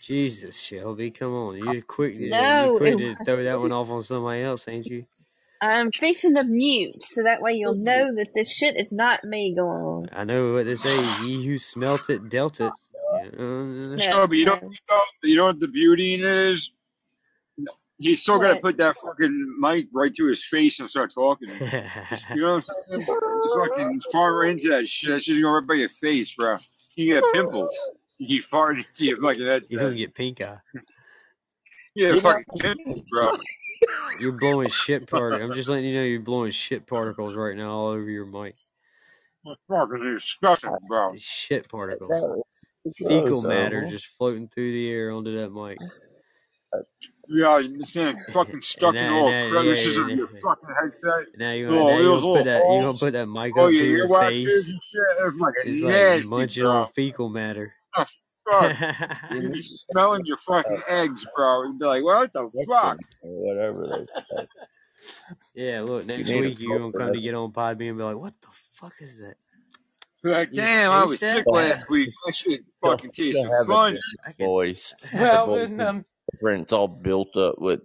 Jesus, 0.00 0.56
Shelby, 0.56 1.10
come 1.10 1.34
on, 1.34 1.58
you 1.58 1.78
oh, 1.78 1.82
quick. 1.86 2.16
to- 2.18 2.30
No, 2.30 2.72
you 2.72 2.78
quick 2.78 2.98
to 2.98 3.24
throw 3.24 3.42
that 3.44 3.58
one 3.58 3.72
off 3.72 3.90
on 3.90 4.02
somebody 4.02 4.42
else, 4.42 4.66
ain't 4.68 4.88
you? 4.88 5.04
I'm 5.60 5.90
fixing 5.90 6.34
to 6.36 6.44
mute 6.44 7.02
so 7.02 7.24
that 7.24 7.42
way 7.42 7.54
you'll 7.54 7.74
know 7.74 8.14
that 8.14 8.28
this 8.34 8.52
shit 8.52 8.78
is 8.78 8.92
not 8.92 9.24
me 9.24 9.54
going 9.56 9.82
on. 9.82 10.08
I 10.12 10.22
know 10.22 10.52
what 10.52 10.66
they 10.66 10.76
say. 10.76 10.96
Ye 11.24 11.44
who 11.44 11.58
smelt 11.58 12.08
it, 12.10 12.28
dealt 12.28 12.60
it. 12.60 12.72
Uh, 13.12 13.24
you 13.24 13.30
know? 13.36 13.64
No, 13.66 13.96
Sure, 13.96 14.28
but 14.28 14.36
you 14.36 14.44
don't. 14.46 14.62
You 14.62 14.68
know, 14.88 15.00
you 15.24 15.36
know 15.36 15.46
what 15.46 15.58
the 15.58 15.66
beauty 15.66 16.14
in 16.14 16.20
it 16.20 16.50
is? 16.50 16.70
He's 18.00 18.22
still 18.22 18.38
got 18.38 18.54
to 18.54 18.60
put 18.60 18.76
that 18.76 18.96
fucking 18.98 19.56
mic 19.58 19.88
right 19.92 20.14
to 20.14 20.26
his 20.26 20.44
face 20.44 20.78
and 20.78 20.88
start 20.88 21.12
talking. 21.12 21.48
You 21.48 22.42
know 22.42 22.54
what 22.54 22.70
I'm 22.92 23.02
saying? 23.02 23.06
Fucking 23.56 24.00
fart 24.12 24.36
right 24.36 24.50
into 24.50 24.68
that 24.68 24.86
shit. 24.86 25.10
That's 25.10 25.24
just 25.24 25.42
going 25.42 25.52
right 25.52 25.66
by 25.66 25.74
your 25.74 25.88
face, 25.88 26.32
bro. 26.34 26.58
You 26.94 27.12
get 27.14 27.24
pimples. 27.34 27.76
You 28.20 28.26
keep 28.26 28.44
farting 28.44 28.78
into 28.88 29.06
your 29.06 29.16
fucking 29.20 29.66
You're 29.68 29.80
gonna 29.82 29.94
get 29.94 30.14
pink 30.14 30.40
eye. 30.40 30.58
Yeah, 31.94 32.14
you 32.14 32.20
fucking 32.20 32.44
know. 32.86 33.02
bro. 33.12 33.36
You're 34.18 34.32
blowing 34.32 34.70
shit 34.70 35.06
particles. 35.10 35.48
I'm 35.50 35.54
just 35.56 35.68
letting 35.68 35.84
you 35.84 35.94
know 35.94 36.02
you're 36.02 36.20
blowing 36.20 36.50
shit 36.50 36.86
particles 36.86 37.36
right 37.36 37.56
now 37.56 37.70
all 37.70 37.88
over 37.88 38.10
your 38.10 38.26
mic. 38.26 38.56
Fucking 39.68 40.14
disgusting, 40.14 40.70
bro. 40.88 41.12
Shit 41.16 41.68
particles. 41.68 42.10
Fecal 42.96 43.22
gross, 43.42 43.44
matter 43.44 43.86
just 43.88 44.06
floating 44.18 44.48
through 44.48 44.72
the 44.72 44.90
air 44.90 45.12
onto 45.12 45.38
that 45.40 45.50
mic. 45.50 45.78
Yeah, 47.28 47.60
it's 47.62 47.92
getting 47.92 48.20
fucking 48.32 48.62
stuck 48.62 48.94
And 48.94 49.06
in 49.06 49.12
all 49.12 49.28
and 49.28 49.46
now- 49.48 49.60
crevices 49.60 49.96
yeah, 49.96 50.02
of 50.02 50.08
and 50.08 50.18
your 50.18 50.28
now- 50.32 50.40
fucking 50.42 50.68
headset. 50.74 51.26
Now 51.38 51.52
you're 51.52 51.68
gonna, 51.70 51.80
Oh, 51.82 51.88
now 51.88 51.94
you're 51.98 52.04
those 52.04 52.22
gonna 52.22 52.34
put 52.38 52.44
little 52.44 52.44
that 52.44 52.72
you're 52.72 52.82
gonna 52.82 52.98
put 52.98 53.12
that 53.12 53.26
mic 53.26 53.52
Oh, 53.56 53.66
up 53.66 53.72
yeah, 53.72 53.80
to 53.80 53.86
your 53.86 54.08
earwaxes 54.08 54.44
face. 54.44 54.68
and 54.68 54.82
shit. 54.82 55.00
It's 55.20 55.38
fucking 55.38 55.52
It's 55.64 55.82
like 55.84 55.92
nasty, 55.92 56.28
munching 56.30 56.62
bro. 56.64 56.72
on 56.72 56.88
fecal 56.94 57.28
matter. 57.28 57.74
Oh, 57.96 58.04
fuck. 58.50 58.76
You'd 59.32 59.52
be 59.52 59.62
smelling 59.62 60.24
your 60.24 60.36
fucking 60.38 60.82
eggs, 60.88 61.26
bro. 61.34 61.64
You'd 61.64 61.78
be 61.78 61.84
like, 61.86 62.02
what 62.02 62.32
the 62.32 62.48
fuck? 62.66 62.98
Or 63.22 63.30
whatever 63.30 63.86
they 63.86 64.06
say. 64.36 64.46
yeah, 65.54 65.80
look, 65.82 66.06
next 66.06 66.28
need 66.28 66.36
a 66.36 66.40
week 66.40 66.60
you're 66.60 66.78
gonna 66.78 66.92
come 66.92 67.12
to 67.12 67.20
get 67.20 67.34
on 67.34 67.52
Podbean 67.52 67.90
and 67.90 67.98
be 67.98 68.04
like, 68.04 68.16
"What 68.16 68.34
the 68.40 68.48
fuck 68.74 68.94
is 69.00 69.18
that?" 69.18 69.34
Be 70.22 70.30
Like, 70.30 70.48
You 70.50 70.56
damn, 70.60 70.90
I 70.90 70.98
taste 71.00 71.08
was 71.10 71.20
that? 71.20 71.32
sick 71.36 71.44
last 71.46 71.88
week. 71.90 72.10
That 72.26 72.34
shit 72.34 72.60
fucking 72.82 73.12
Still 73.12 73.24
tasted 73.26 73.42
have 73.44 73.62
a 73.62 73.64
fun. 73.66 73.98
I 74.26 74.32
can, 74.32 74.46
voice. 74.46 74.94
Well, 75.14 75.54
then, 75.54 75.80
um. 75.80 76.04
It's 76.42 76.72
all 76.72 76.88
built 76.88 77.36
up 77.36 77.54
with 77.58 77.80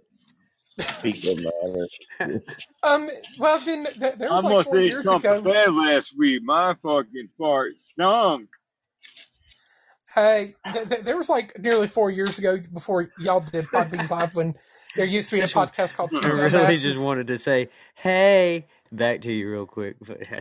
fecal 0.78 1.36
matter. 1.36 2.40
um, 2.82 3.08
well, 3.38 3.58
then 3.60 3.86
th- 3.86 4.14
there 4.16 4.30
I 4.30 4.34
was 4.34 4.44
like 4.44 4.52
must 4.54 4.68
four 4.70 4.78
ate 4.80 4.92
years 4.92 5.04
something 5.04 5.30
ago. 5.30 5.52
bad 5.52 5.72
last 5.72 6.12
week. 6.18 6.42
My 6.42 6.74
fucking 6.82 7.28
fart 7.38 7.74
stunk. 7.80 8.48
Hey, 10.14 10.54
th- 10.72 10.88
th- 10.88 11.02
there 11.02 11.16
was 11.16 11.28
like 11.28 11.58
nearly 11.58 11.88
four 11.88 12.10
years 12.10 12.38
ago 12.38 12.58
before 12.72 13.10
y'all 13.18 13.40
did 13.40 13.66
Podbean 13.66 14.08
Live 14.08 14.34
when 14.34 14.54
there 14.96 15.06
used 15.06 15.30
to 15.30 15.36
be 15.36 15.42
a 15.42 15.48
podcast 15.48 15.96
called 15.96 16.10
Two 16.10 16.28
I 16.28 16.46
really 16.46 16.78
just 16.78 17.00
wanted 17.00 17.26
to 17.26 17.38
say, 17.38 17.68
"Hey, 17.96 18.66
back 18.92 19.22
to 19.22 19.32
you 19.32 19.50
real 19.50 19.66
quick." 19.66 19.96
But 20.00 20.18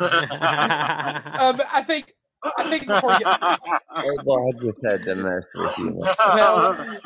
Um, 0.00 1.60
I 1.72 1.82
think 1.86 2.14
I 2.42 2.70
think 2.70 2.86
before 2.86 3.12
you, 3.12 3.18
Hey, 3.96 4.16
boy, 4.24 4.48
I 4.48 4.52
just 4.60 4.80
had 4.84 5.02
to 5.04 5.14
mess 5.16 5.42
with 5.54 5.78
you. 5.78 5.84
man. 5.94 6.14
well, 6.18 6.98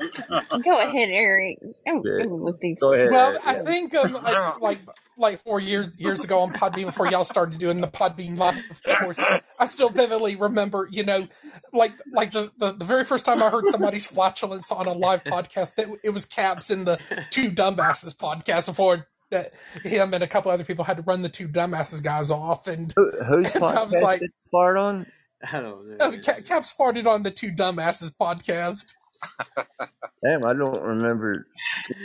Go 0.62 0.78
ahead, 0.80 1.08
Eric. 1.10 1.58
Oh, 1.88 2.02
Yeah. 2.04 2.50
these. 2.60 2.80
Go 2.80 2.92
ahead. 2.92 3.10
well, 3.10 3.30
Eric. 3.30 3.40
I 3.46 3.64
think 3.64 3.94
um, 3.94 4.12
like 4.12 4.60
like 4.60 4.78
like 5.16 5.42
four 5.42 5.60
years 5.60 5.98
years 5.98 6.24
ago 6.24 6.40
on 6.40 6.52
Podbean 6.52 6.86
before 6.86 7.06
y'all 7.06 7.24
started 7.24 7.58
doing 7.58 7.80
the 7.80 7.86
Podbean 7.86 8.36
Live. 8.36 8.58
Of 8.70 8.98
course, 8.98 9.20
I 9.58 9.66
still 9.66 9.88
vividly 9.88 10.36
remember. 10.36 10.88
You 10.90 11.04
know, 11.04 11.28
like 11.72 11.92
like 12.12 12.32
the 12.32 12.50
the, 12.58 12.72
the 12.72 12.84
very 12.84 13.04
first 13.04 13.24
time 13.24 13.42
I 13.42 13.48
heard 13.48 13.68
somebody's 13.68 14.06
flatulence 14.06 14.70
on 14.70 14.86
a 14.86 14.92
live 14.92 15.24
podcast, 15.24 15.76
that 15.76 15.88
it 16.04 16.10
was 16.10 16.26
Caps 16.26 16.70
in 16.70 16.84
the 16.84 16.98
Two 17.30 17.50
Dumbasses 17.50 18.14
podcast 18.14 18.66
before 18.66 19.08
that 19.30 19.50
him 19.82 20.12
and 20.12 20.22
a 20.22 20.26
couple 20.26 20.50
other 20.50 20.64
people 20.64 20.84
had 20.84 20.98
to 20.98 21.02
run 21.04 21.22
the 21.22 21.28
Two 21.28 21.48
Dumbasses 21.48 22.02
guys 22.02 22.30
off, 22.30 22.66
and 22.66 22.92
Who, 22.94 23.10
whose 23.10 23.50
and 23.54 23.64
I 23.64 23.82
was 23.82 23.92
like, 24.02 24.20
did 24.20 24.30
fart 24.50 24.76
on? 24.76 25.06
I 25.52 25.60
don't 25.60 25.88
know. 25.88 25.96
oh, 26.00 26.10
man. 26.10 26.22
Ca- 26.22 26.40
Caps 26.46 26.74
farted 26.78 27.06
on 27.06 27.22
the 27.22 27.30
Two 27.30 27.50
Dumbasses 27.50 28.14
podcast. 28.14 28.94
Damn, 30.24 30.44
I 30.44 30.52
don't 30.52 30.82
remember. 30.82 31.46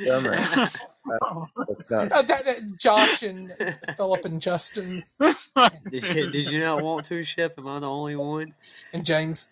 Dumbass. 0.05 0.71
That's. 1.89 2.11
Uh, 2.11 2.21
that, 2.23 2.45
that 2.45 2.77
Josh 2.77 3.23
and 3.23 3.53
Philip 3.95 4.25
and 4.25 4.41
Justin 4.41 5.03
Did 5.19 6.03
you, 6.03 6.29
did 6.31 6.51
you 6.51 6.59
not 6.59 6.81
want 6.81 7.05
to, 7.07 7.23
Shep? 7.23 7.57
Am 7.57 7.67
I 7.67 7.79
the 7.79 7.89
only 7.89 8.15
one? 8.15 8.53
and 8.93 9.05
James. 9.05 9.47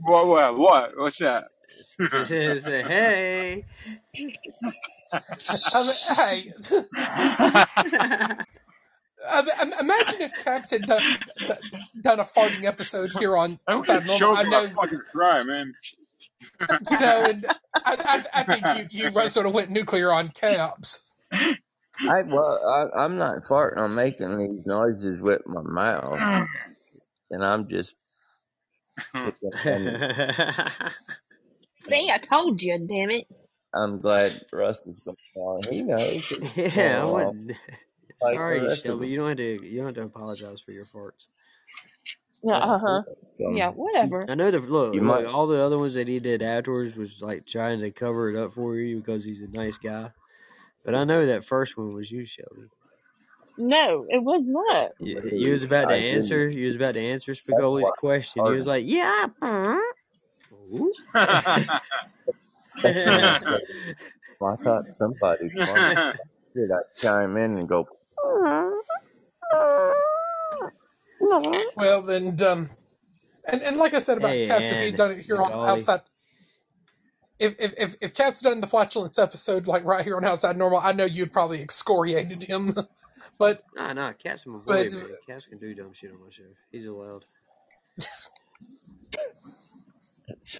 what, 0.00 0.26
what, 0.26 0.58
what? 0.58 0.98
What's 0.98 1.18
that? 1.18 1.44
Say, 1.98 2.58
say, 2.60 2.82
hey. 2.82 3.64
Um, 5.74 5.88
hey, 6.14 6.52
um, 6.70 7.56
um, 8.00 8.38
Uh, 9.28 9.42
imagine 9.80 10.22
if 10.22 10.44
Caps 10.44 10.70
had 10.70 10.82
done, 10.82 11.02
done 12.00 12.20
a 12.20 12.24
farting 12.24 12.64
episode 12.64 13.10
here 13.18 13.36
on 13.36 13.58
I'm 13.66 13.78
Outside 13.78 14.06
gonna 14.06 14.32
I 14.32 14.42
know, 14.44 14.62
my 14.68 14.68
fucking 14.68 15.02
cry, 15.10 15.42
man. 15.42 15.74
you 16.90 16.98
know, 16.98 17.24
and 17.28 17.46
I, 17.74 18.24
I, 18.34 18.40
I 18.40 18.56
think 18.56 18.92
you, 18.92 19.10
you 19.10 19.28
sort 19.28 19.46
of 19.46 19.54
went 19.54 19.70
nuclear 19.70 20.12
on 20.12 20.28
Caps. 20.30 21.00
I 21.32 22.22
well, 22.22 22.90
I, 22.94 23.04
I'm 23.04 23.16
not 23.16 23.44
farting. 23.44 23.78
I'm 23.78 23.94
making 23.94 24.36
these 24.38 24.66
noises 24.66 25.20
with 25.20 25.46
my 25.46 25.62
mouth, 25.62 26.48
and 27.30 27.44
I'm 27.44 27.68
just. 27.68 27.94
See, 31.80 32.10
I 32.10 32.18
told 32.30 32.62
you, 32.62 32.78
damn 32.78 33.10
it. 33.10 33.26
I'm 33.74 34.00
glad 34.00 34.40
Russ 34.52 34.80
is 34.86 35.00
going 35.00 35.16
on. 35.36 35.62
He 35.70 35.82
knows. 35.82 36.32
it's 36.32 36.56
yeah, 36.76 37.02
I 37.02 37.04
wouldn't. 37.04 37.52
Like 38.22 38.36
Sorry, 38.36 38.60
rest 38.60 38.78
of 38.80 38.84
Shelby. 38.84 39.00
them. 39.06 39.10
You 39.10 39.16
don't 39.18 39.28
have 39.28 39.36
to. 39.38 39.66
You 39.66 39.76
don't 39.78 39.86
have 39.86 39.94
to 39.96 40.02
apologize 40.02 40.60
for 40.60 40.72
your 40.72 40.84
farts. 40.84 41.26
Yeah, 42.42 42.56
uh 42.56 42.78
huh. 42.78 43.02
Yeah, 43.38 43.70
whatever. 43.70 44.24
I 44.28 44.34
know 44.34 44.50
the 44.50 44.60
look, 44.60 44.94
You 44.94 45.00
look, 45.00 45.24
might- 45.24 45.26
all 45.26 45.46
the 45.46 45.62
other 45.62 45.78
ones 45.78 45.94
that 45.94 46.08
he 46.08 46.20
did 46.20 46.42
afterwards 46.42 46.96
was 46.96 47.20
like 47.20 47.46
trying 47.46 47.80
to 47.80 47.90
cover 47.90 48.30
it 48.30 48.36
up 48.36 48.54
for 48.54 48.76
you 48.76 48.98
because 48.98 49.24
he's 49.24 49.40
a 49.42 49.48
nice 49.48 49.78
guy. 49.78 50.10
But 50.84 50.94
I 50.94 51.04
know 51.04 51.26
that 51.26 51.44
first 51.44 51.76
one 51.76 51.94
was 51.94 52.10
you, 52.10 52.24
Shelby. 52.26 52.68
No, 53.58 54.06
it 54.10 54.22
was 54.22 54.42
not. 54.44 54.90
You, 55.00 55.20
you 55.32 55.52
was 55.52 55.62
about 55.62 55.88
to 55.88 55.94
I 55.94 55.98
didn't. 56.00 56.16
answer. 56.16 56.48
You 56.48 56.66
was 56.66 56.76
about 56.76 56.94
to 56.94 57.00
answer 57.00 57.32
Spicoli's 57.32 57.90
question. 57.98 58.44
He 58.44 58.50
was 58.52 58.66
like, 58.66 58.84
"Yeah." 58.86 59.26
I 59.42 59.80
thought 64.62 64.84
somebody 64.94 65.48
did 66.54 66.70
I 66.70 66.78
chime 67.00 67.36
in 67.36 67.58
and 67.58 67.68
go, 67.68 67.86
Well, 71.76 72.02
then, 72.02 72.40
um, 72.42 72.70
and, 73.44 73.62
and 73.62 73.76
like 73.76 73.94
I 73.94 74.00
said 74.00 74.18
about 74.18 74.30
Hey, 74.30 74.46
Caps, 74.46 74.70
if 74.70 74.84
he'd 74.84 74.96
done 74.96 75.12
it 75.12 75.20
here 75.24 75.40
on 75.40 75.50
Golly. 75.50 75.70
Outside, 75.80 76.00
if, 77.38 77.54
if, 77.58 77.74
if, 77.78 77.96
if 78.00 78.14
Caps 78.14 78.40
done 78.40 78.60
the 78.60 78.66
flatulence 78.66 79.18
episode 79.18 79.66
like 79.66 79.84
right 79.84 80.04
here 80.04 80.16
on 80.16 80.24
Outside 80.24 80.56
Normal, 80.56 80.78
I 80.78 80.92
know 80.92 81.04
you'd 81.04 81.32
probably 81.32 81.60
excoriated 81.62 82.40
him. 82.42 82.74
but 83.38 83.62
Nah, 83.74 83.92
nah. 83.92 84.12
Cap's 84.12 84.46
my 84.46 84.58
boy, 84.58 84.62
But- 84.64 84.92
man. 84.92 85.06
Caps 85.28 85.46
can 85.46 85.58
do 85.58 85.74
dumb 85.74 85.92
shit 85.92 86.10
on 86.12 86.20
my 86.20 86.30
show. 86.30 86.44
He's 86.72 86.86
allowed. 86.86 87.24
it's 87.98 88.30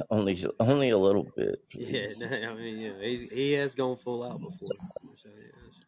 only 0.11 0.45
only 0.61 0.91
a 0.91 0.99
little 0.99 1.27
bit. 1.37 1.63
Yeah, 1.73 2.07
please." 2.07 2.21
no, 2.21 2.27
I 2.51 2.55
mean, 2.55 2.79
yeah, 2.79 2.93
he's, 3.01 3.31
he 3.31 3.53
has 3.53 3.75
gone 3.75 3.97
full 3.97 4.23
out 4.25 4.41
before. 4.41 4.71
So, 5.23 5.29
yes. 5.39 5.85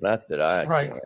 Not 0.00 0.28
that 0.28 0.40
I 0.40 0.66
Right. 0.66 0.90
can't. 0.90 1.04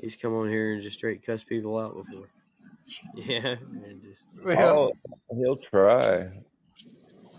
He's 0.00 0.16
come 0.16 0.34
on 0.34 0.48
here 0.48 0.74
and 0.74 0.82
just 0.82 0.96
straight 0.98 1.24
cuss 1.24 1.44
people 1.44 1.78
out 1.78 1.94
before. 1.94 2.28
Yeah, 3.14 3.56
and 3.84 4.02
just 4.02 4.22
well, 4.44 4.90
Oh, 5.30 5.36
he'll 5.36 5.56
try. 5.56 6.30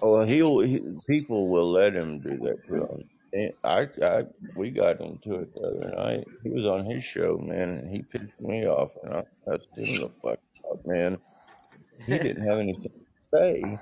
Oh, 0.02 0.18
well, 0.18 0.26
he'll 0.26 0.60
he, 0.60 0.82
people 1.08 1.48
will 1.50 1.72
let 1.72 1.96
him 1.96 2.20
do 2.20 2.38
that 2.38 2.60
to 2.68 2.76
him. 2.76 3.10
And 3.34 3.54
I, 3.64 3.90
I, 4.06 4.26
we 4.56 4.70
got 4.70 5.02
into 5.02 5.36
it 5.36 5.54
the 5.54 5.62
other 5.62 5.96
night. 5.96 6.28
He 6.44 6.50
was 6.50 6.66
on 6.66 6.86
his 6.86 7.04
show, 7.04 7.38
man, 7.38 7.70
and 7.70 7.90
he 7.90 8.04
pissed 8.04 8.42
me 8.42 8.66
off, 8.66 8.92
and 9.04 9.14
I 9.14 9.24
cussed 9.50 9.78
him 9.78 10.00
the 10.00 10.10
fuck 10.22 10.40
out, 10.70 10.80
man. 10.86 11.18
He 12.06 12.20
didn't 12.20 12.48
have 12.48 12.60
anything 12.60 12.92
to 12.92 13.30
say. 13.34 13.80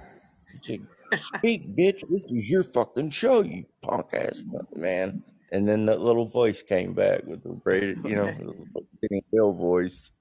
He 0.54 0.60
said, 0.66 0.88
Speak, 1.14 1.76
bitch. 1.76 2.02
This 2.10 2.26
is 2.30 2.50
your 2.50 2.64
fucking 2.64 3.10
show, 3.12 3.44
you 3.44 3.66
punk 3.82 4.14
ass 4.14 4.44
man. 4.76 5.24
And 5.52 5.68
then 5.68 5.86
that 5.86 6.00
little 6.00 6.26
voice 6.26 6.62
came 6.62 6.94
back 6.94 7.26
with 7.26 7.44
the 7.44 7.50
braided, 7.50 8.00
you 8.06 8.16
know, 8.16 8.26
the 8.26 8.46
little 8.46 8.66
Benny 9.02 9.24
Hill 9.34 9.52
voice. 9.54 10.12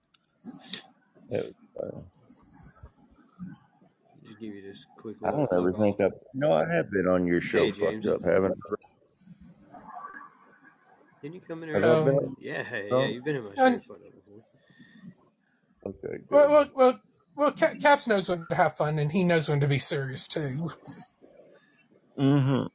It 1.30 1.44
was 1.44 1.52
funny. 1.80 2.04
Just 4.26 4.40
give 4.40 4.54
you 4.54 4.62
this 4.62 4.84
quick 4.98 5.16
I 5.24 5.30
don't 5.30 5.48
ever 5.52 5.72
think 5.72 6.00
off. 6.00 6.12
I've. 6.12 6.20
No, 6.34 6.52
I 6.52 6.68
have 6.72 6.90
been 6.90 7.06
on 7.06 7.26
your 7.26 7.40
show 7.40 7.64
Hey, 7.66 7.72
fucked 7.72 7.92
James. 7.92 8.08
up, 8.08 8.22
haven't 8.24 8.58
Didn't 11.22 11.34
you 11.34 11.40
come 11.46 11.62
in 11.62 11.68
I? 11.70 11.78
here? 11.78 11.84
I 11.84 11.88
Um, 11.88 12.04
been? 12.06 12.36
Yeah, 12.40 12.64
yeah, 12.72 12.88
No? 12.90 13.04
you've 13.04 13.24
been 13.24 13.36
in 13.36 13.44
my 13.44 13.50
and- 13.58 13.82
show 13.84 13.94
photo 13.94 14.04
before. 14.10 14.44
Okay, 15.86 16.22
well, 16.28 16.48
good. 16.48 16.50
well, 16.50 16.70
well, 16.74 17.00
well, 17.36 17.52
Ca- 17.52 17.74
Caps 17.80 18.08
knows 18.08 18.28
when 18.28 18.44
to 18.48 18.54
have 18.56 18.76
fun, 18.76 18.98
and 18.98 19.12
he 19.12 19.22
knows 19.24 19.48
when 19.48 19.60
to 19.60 19.68
be 19.68 19.78
serious 19.78 20.26
too. 20.26 20.48
Mm-hmm. 22.18 22.66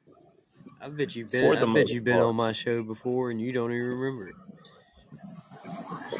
I 0.85 0.89
bet 0.89 1.15
you've 1.15 1.31
For 1.31 1.41
been. 1.41 1.51
I 1.51 1.59
bet 1.61 1.67
most 1.67 1.91
you've 1.91 2.03
been 2.03 2.13
part. 2.13 2.27
on 2.27 2.35
my 2.35 2.51
show 2.51 2.83
before, 2.83 3.31
and 3.31 3.41
you 3.41 3.51
don't 3.51 3.73
even 3.73 3.87
remember 3.87 4.29
it. 4.29 4.35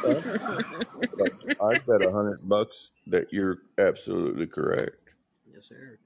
But 0.02 1.60
I 1.62 1.78
bet 1.78 2.04
a 2.04 2.10
hundred 2.10 2.40
bucks 2.48 2.90
that 3.06 3.32
you're 3.32 3.58
absolutely 3.78 4.48
correct. 4.48 4.96
Yes, 5.54 5.68
sir. 5.68 5.98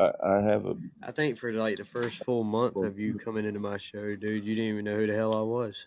I, 0.00 0.10
I 0.24 0.40
have 0.40 0.64
a. 0.64 0.76
I 1.02 1.10
think 1.10 1.36
for 1.36 1.52
like 1.52 1.76
the 1.76 1.84
first 1.84 2.24
full 2.24 2.44
month 2.44 2.76
of 2.76 2.98
you 2.98 3.18
coming 3.18 3.44
into 3.44 3.60
my 3.60 3.76
show, 3.76 4.16
dude, 4.16 4.44
you 4.44 4.54
didn't 4.54 4.70
even 4.70 4.84
know 4.86 4.96
who 4.96 5.06
the 5.06 5.14
hell 5.14 5.36
I 5.36 5.42
was. 5.42 5.84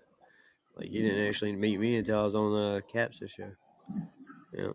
Like 0.78 0.92
you 0.92 1.02
didn't 1.02 1.28
actually 1.28 1.54
meet 1.54 1.80
me 1.80 1.98
until 1.98 2.20
I 2.20 2.24
was 2.24 2.36
on 2.36 2.54
uh, 2.54 2.76
the 2.76 2.84
Capsa 2.94 3.28
show. 3.28 3.50
Yeah. 4.54 4.74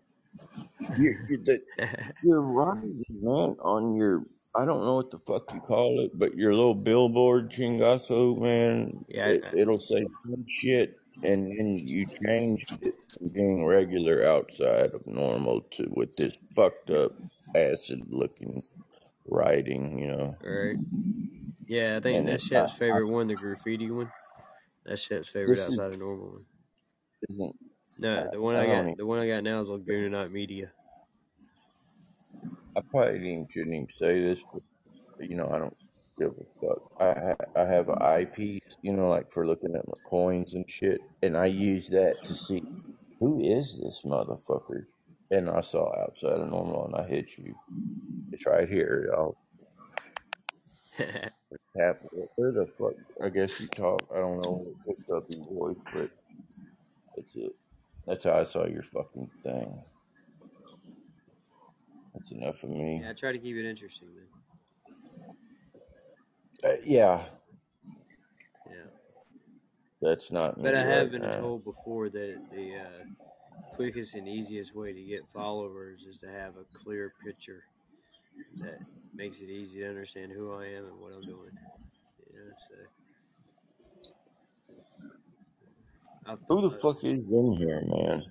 You, 0.98 1.16
you, 1.28 1.38
that, 1.44 1.60
you're 2.24 2.42
right, 2.42 2.82
man. 3.08 3.56
On 3.60 3.94
your, 3.94 4.24
I 4.56 4.64
don't 4.64 4.84
know 4.84 4.94
what 4.96 5.10
the 5.10 5.18
fuck 5.18 5.52
you 5.52 5.60
call 5.60 5.98
it, 6.00 6.16
but 6.16 6.34
your 6.36 6.54
little 6.54 6.76
billboard 6.76 7.50
chingazo, 7.50 8.40
man. 8.40 9.04
Yeah, 9.08 9.26
It, 9.28 9.44
I- 9.52 9.56
it'll 9.58 9.80
say 9.80 10.06
some 10.24 10.44
shit, 10.46 10.96
and 11.24 11.48
then 11.48 11.76
you 11.76 12.06
changed 12.24 12.78
it 12.82 12.94
from 13.18 13.28
being 13.28 13.64
regular 13.66 14.24
outside 14.24 14.92
of 14.94 15.04
normal 15.06 15.62
to 15.72 15.90
with 15.96 16.14
this 16.16 16.34
fucked 16.54 16.90
up 16.90 17.12
acid 17.56 18.02
looking 18.08 18.62
writing, 19.26 19.98
you 19.98 20.06
know. 20.08 20.36
Right. 20.44 20.76
Yeah, 21.66 21.96
I 21.96 22.00
think 22.00 22.18
And 22.20 22.28
that's 22.28 22.44
Shep's 22.46 22.72
not- 22.72 22.78
favorite 22.78 23.08
one, 23.08 23.26
the 23.26 23.34
graffiti 23.34 23.90
one. 23.90 24.12
That's 24.84 25.00
Shep's 25.02 25.30
favorite 25.30 25.56
This 25.56 25.66
is- 25.68 25.72
outside 25.80 25.94
of 25.94 25.98
normal 25.98 26.28
one. 26.32 26.44
Isn't 27.28 27.56
No, 27.98 28.28
the 28.30 28.40
one 28.40 28.54
I 28.54 28.60
I 28.62 28.66
don't 28.66 28.74
got, 28.74 28.80
even- 28.84 28.94
the 28.98 29.06
one 29.06 29.18
I 29.18 29.26
got 29.26 29.42
now 29.42 29.62
is 29.62 29.68
Laguna 29.68 30.10
Night 30.10 30.30
Media. 30.30 30.70
I 32.76 32.80
probably 32.90 33.18
didn't, 33.20 33.52
shouldn't 33.52 33.74
even 33.74 33.88
say 33.96 34.20
this, 34.20 34.40
but 34.52 34.62
you 35.20 35.36
know, 35.36 35.48
I 35.52 35.58
don't 35.58 35.76
give 36.18 36.32
a 36.32 36.66
fuck. 36.66 36.82
I 37.00 37.20
ha- 37.20 37.60
I 37.62 37.64
have 37.64 37.88
an 37.88 37.98
eyepiece, 38.00 38.60
you 38.82 38.92
know, 38.92 39.08
like 39.08 39.32
for 39.32 39.46
looking 39.46 39.74
at 39.76 39.86
my 39.86 39.94
coins 40.08 40.54
and 40.54 40.64
shit, 40.68 41.00
and 41.22 41.36
I 41.36 41.46
use 41.46 41.88
that 41.90 42.16
to 42.24 42.34
see 42.34 42.62
who 43.20 43.40
is 43.40 43.80
this 43.82 44.02
motherfucker. 44.04 44.86
And 45.30 45.48
I 45.50 45.62
saw 45.62 45.90
outside 46.00 46.40
of 46.40 46.48
normal, 46.50 46.86
and 46.86 46.94
I 46.96 47.06
hit 47.08 47.26
you. 47.38 47.54
It's 48.32 48.46
right 48.46 48.68
here, 48.68 49.10
y'all. 49.10 49.36
Tap. 50.98 52.00
Where 52.36 52.52
the 52.52 52.66
fuck? 52.66 52.94
I 53.22 53.30
guess 53.30 53.58
you 53.60 53.68
talk. 53.68 54.02
I 54.14 54.18
don't 54.18 54.44
know 54.44 54.64
what 54.64 54.96
picked 54.96 55.10
up 55.10 55.24
your 55.30 55.44
voice, 55.46 55.76
but 55.92 56.10
that's 57.16 57.36
it. 57.36 57.52
That's 58.06 58.24
how 58.24 58.34
I 58.34 58.44
saw 58.44 58.66
your 58.66 58.84
fucking 58.92 59.30
thing. 59.42 59.80
That's 62.14 62.32
enough 62.32 62.58
for 62.58 62.68
me. 62.68 63.02
yeah, 63.02 63.10
I 63.10 63.12
try 63.12 63.32
to 63.32 63.38
keep 63.38 63.56
it 63.56 63.68
interesting, 63.68 64.14
man. 64.14 64.28
Uh, 66.62 66.76
yeah, 66.84 67.28
Yeah. 68.66 68.88
that's 70.00 70.30
not 70.30 70.58
me 70.58 70.70
But 70.70 70.74
I 70.74 70.84
have 70.84 71.10
right 71.10 71.10
been 71.10 71.22
now. 71.22 71.28
told 71.28 71.64
before 71.64 72.08
that 72.10 72.40
the 72.50 72.76
uh, 72.78 73.04
quickest 73.74 74.14
and 74.14 74.28
easiest 74.28 74.74
way 74.74 74.92
to 74.92 75.04
get 75.04 75.28
followers 75.32 76.06
is 76.06 76.18
to 76.18 76.28
have 76.28 76.56
a 76.56 76.64
clear 76.72 77.12
picture 77.22 77.64
that 78.60 78.80
makes 79.16 79.40
it 79.40 79.50
easy 79.50 79.80
to 79.80 79.88
understand 79.88 80.32
who 80.32 80.52
I 80.54 80.66
am 80.66 80.86
and 80.86 80.98
what 81.00 81.12
I'm 81.12 81.26
doing. 81.26 81.52
Yeah, 82.32 82.52
so. 82.56 82.74
Who 86.48 86.62
the 86.62 86.70
fuck 86.70 87.04
is 87.04 87.18
in 87.30 87.52
here, 87.58 87.82
man? 87.86 88.22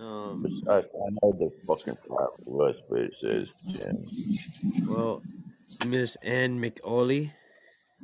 Um, 0.00 0.46
I, 0.68 0.78
I 0.78 0.82
know 1.22 1.32
the 1.32 1.50
fucking 1.66 1.94
five 2.08 2.28
was, 2.46 2.76
but 2.88 3.00
it 3.00 3.14
says 3.14 3.54
ten. 3.74 4.04
well, 4.88 5.22
Miss 5.86 6.16
Ann 6.22 6.60
McAuley, 6.60 7.32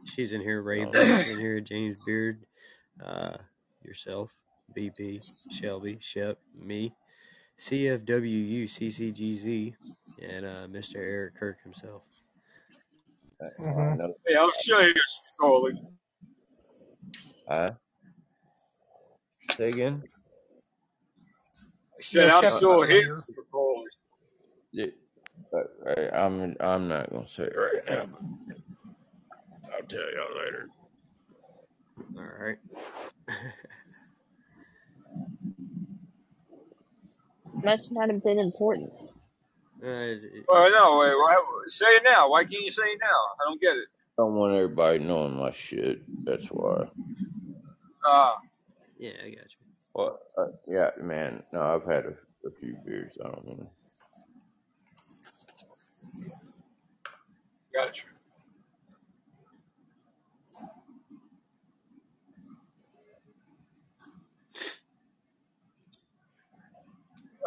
she's 0.05 0.33
in 0.33 0.41
here. 0.41 0.63
Ray 0.63 0.85
Black's 0.85 1.27
in 1.29 1.39
here. 1.39 1.61
James 1.61 1.99
Beard, 2.07 2.45
uh, 3.05 3.37
yourself, 3.85 4.31
BP, 4.77 5.23
Shelby, 5.51 5.99
Shep, 6.01 6.39
me, 6.59 6.95
CFWU, 7.61 8.65
CCGZ, 8.65 9.75
and 10.23 10.47
uh, 10.47 10.67
Mr. 10.69 10.97
Eric 10.97 11.37
Kirk 11.39 11.59
himself. 11.63 12.03
I, 13.41 13.47
I 13.47 13.49
Mhm. 13.61 14.15
Hey, 14.27 14.37
I'll 14.37 14.53
show 14.53 14.81
you, 14.81 14.95
Coley. 15.41 15.73
Huh? 17.49 17.67
Say 19.51 19.69
again? 19.69 20.03
I 22.03 22.05
said 22.05 22.27
Yeah, 22.27 22.35
I'm 22.35 22.45
still 22.53 22.59
still 22.59 22.83
here 22.83 23.01
here. 23.01 23.25
for 23.33 23.45
Coley. 23.53 23.87
Uh, 25.55 25.59
I, 25.87 26.25
I'm 26.25 26.57
I'm 26.59 26.89
not 26.89 27.11
gonna 27.13 27.27
say 27.29 27.45
it 27.45 27.55
right 27.57 27.83
now. 27.89 28.07
But 28.07 28.23
I'll 29.73 29.83
tell 29.87 30.01
y'all 30.01 30.37
later. 30.45 30.69
All 32.17 32.45
right. 32.45 32.59
Must 37.63 37.93
not 37.93 38.11
have 38.11 38.25
been 38.25 38.41
important. 38.41 38.91
Uh, 39.81 39.87
it- 39.87 40.45
Well, 40.49 40.71
no, 40.73 40.99
wait, 40.99 41.15
why, 41.15 41.37
say 41.69 41.87
it 41.87 42.03
now. 42.05 42.29
Why 42.31 42.43
can't 42.43 42.65
you 42.65 42.73
say 42.73 42.83
it 42.83 42.99
now? 43.01 43.07
I 43.41 43.49
don't 43.49 43.61
get 43.61 43.77
it. 43.77 43.87
I 44.19 44.23
don't 44.23 44.35
want 44.35 44.55
everybody 44.55 44.99
knowing 44.99 45.37
my 45.39 45.53
shit. 45.53 46.03
That's 46.25 46.47
why. 46.49 46.89
Ah, 48.05 48.39
yeah, 48.99 49.13
I 49.25 49.31
got 49.31 49.45
you. 49.45 49.62
Well, 49.95 50.19
uh, 50.39 50.47
yeah, 50.67 50.91
man. 51.01 51.43
No, 51.53 51.63
I've 51.63 51.85
had 51.85 52.07
a, 52.07 52.15
a 52.47 52.51
few 52.61 52.77
beers. 52.85 53.13
I 53.25 53.29
don't 53.29 53.47
know. 53.47 53.71
gotcha. 57.75 58.07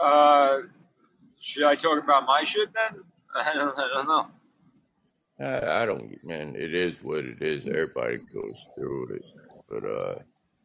Uh, 0.02 0.62
should 1.40 1.64
I 1.64 1.76
talk 1.76 2.04
about 2.04 2.26
my 2.26 2.44
shit 2.44 2.70
then? 2.74 3.02
I 3.36 3.54
don't, 3.54 3.78
I 3.78 3.90
don't 3.94 4.08
know. 4.08 4.28
I, 5.40 5.84
I 5.84 5.86
don't, 5.86 6.24
man. 6.24 6.56
It 6.56 6.76
is 6.76 7.04
what 7.04 7.26
it 7.26 7.42
is. 7.42 7.66
Everybody 7.66 8.18
goes 8.34 8.68
through 8.78 9.16
it. 9.16 9.26
But 9.70 9.84
uh, 9.84 10.16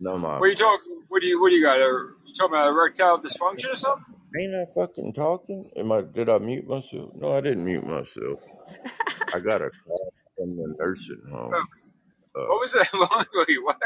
no, 0.00 0.18
my 0.18 0.38
What 0.38 0.46
are 0.46 0.50
you 0.50 0.56
talking? 0.56 1.02
What 1.08 1.22
do 1.22 1.28
you? 1.28 1.40
What 1.40 1.50
do 1.50 1.56
you 1.56 1.64
got? 1.64 1.78
A, 1.78 1.80
you 2.26 2.34
talking 2.38 2.54
about 2.54 2.68
erectile 2.70 3.20
dysfunction 3.20 3.72
or 3.72 3.76
something? 3.76 4.04
ain't 4.38 4.54
I 4.54 4.66
fucking 4.74 5.14
talking? 5.14 5.70
Am 5.76 5.92
I? 5.92 6.02
Did 6.02 6.28
I 6.30 6.38
mute 6.38 6.68
myself? 6.68 7.10
No, 7.16 7.32
I 7.36 7.40
didn't 7.42 7.64
mute 7.64 7.86
myself. 7.86 8.40
I 9.34 9.40
got 9.40 9.62
a 9.62 9.70
call 9.86 10.14
from 10.36 10.56
the 10.56 10.74
nursing 10.78 11.22
home. 11.30 11.66
Uh, 12.36 12.46
What 12.46 12.60
was 12.62 12.72
that? 12.74 12.88
Wait, 13.48 13.64
what? 13.64 13.78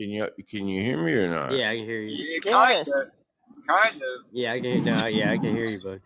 can 0.00 0.10
you 0.10 0.28
can 0.48 0.68
you 0.68 0.82
hear 0.82 1.02
me 1.04 1.12
or 1.14 1.28
not? 1.30 1.52
Yeah, 1.52 1.70
I 1.70 1.76
can 1.76 1.84
hear 1.86 2.00
you. 2.00 2.26
Yeah, 2.44 2.50
kind 2.50 2.76
Yes. 2.78 2.88
of, 2.88 3.08
kind 3.68 3.96
of. 3.96 4.26
Yeah, 4.32 4.52
I 4.52 4.60
can. 4.60 4.84
No, 4.84 5.06
yeah, 5.06 5.30
I 5.32 5.38
can 5.38 5.52
hear 5.54 5.66
you, 5.66 5.80
bud. 5.80 6.00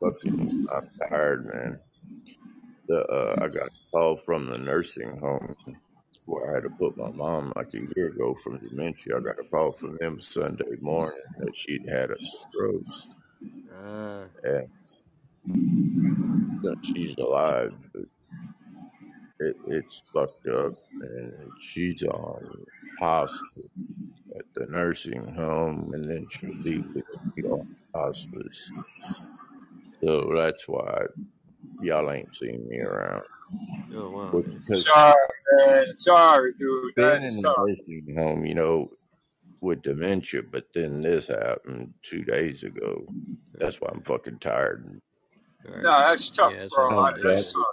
Fucking, 0.00 0.48
I'm 0.74 0.88
tired, 1.10 1.46
man. 1.46 1.80
The 2.88 2.98
uh, 3.00 3.36
I 3.42 3.48
got 3.48 3.68
a 3.68 3.70
call 3.92 4.20
from 4.26 4.48
the 4.50 4.58
nursing 4.58 5.18
home 5.20 5.54
where 6.26 6.52
I 6.52 6.54
had 6.56 6.64
to 6.64 6.70
put 6.70 6.96
my 6.96 7.10
mom 7.10 7.52
like 7.56 7.74
a 7.74 7.80
year 7.96 8.08
ago 8.08 8.34
from 8.42 8.58
dementia. 8.58 9.16
I 9.18 9.20
got 9.20 9.38
a 9.40 9.44
call 9.44 9.72
from 9.72 9.98
them 10.00 10.20
Sunday 10.22 10.76
morning 10.80 11.18
that 11.38 11.56
she'd 11.56 11.88
had 11.88 12.10
a 12.10 12.16
stroke 12.22 12.86
Uh, 13.74 14.26
and 14.44 14.68
she's 16.84 17.14
alive, 17.18 17.72
but 17.92 18.04
it, 19.40 19.56
it's 19.66 20.02
fucked 20.14 20.46
up 20.48 20.72
and 21.02 21.52
she's 21.60 22.02
on 22.04 22.42
hospice 23.00 23.40
at 24.36 24.44
the 24.54 24.66
nursing 24.70 25.34
home 25.34 25.84
and 25.94 26.10
then 26.10 26.26
she'll 26.30 26.62
be 26.62 26.78
with 26.94 27.04
me 27.36 27.44
on 27.44 27.76
hospice. 27.94 28.70
So 30.02 30.32
that's 30.36 30.68
why 30.68 31.04
y'all 31.82 32.10
ain't 32.10 32.34
seen 32.36 32.68
me 32.68 32.80
around. 32.80 33.24
Oh 33.94 34.10
wow. 34.10 34.30
Because 34.60 34.84
Sorry, 34.84 35.14
man. 35.58 35.98
Sorry, 35.98 36.52
dude. 36.58 36.94
being 36.94 37.08
That's 37.22 37.34
in 37.36 37.42
the 37.42 37.48
tough. 37.48 37.64
nursing 37.66 38.14
home, 38.16 38.44
you 38.46 38.54
know, 38.54 38.88
with 39.60 39.82
dementia, 39.82 40.42
but 40.42 40.66
then 40.74 41.02
this 41.02 41.26
happened 41.28 41.94
two 42.02 42.24
days 42.24 42.62
ago. 42.62 43.06
That's 43.58 43.80
why 43.80 43.88
I'm 43.92 44.02
fucking 44.02 44.38
tired. 44.38 45.00
No, 45.64 45.82
that's 45.82 46.28
tough, 46.30 46.52
Yeah, 46.52 46.60
that's 46.62 46.74
bro. 46.74 46.96
what 46.96 47.14
I, 47.14 47.16
that 47.18 47.22
that's 47.22 47.52
doing. 47.52 47.64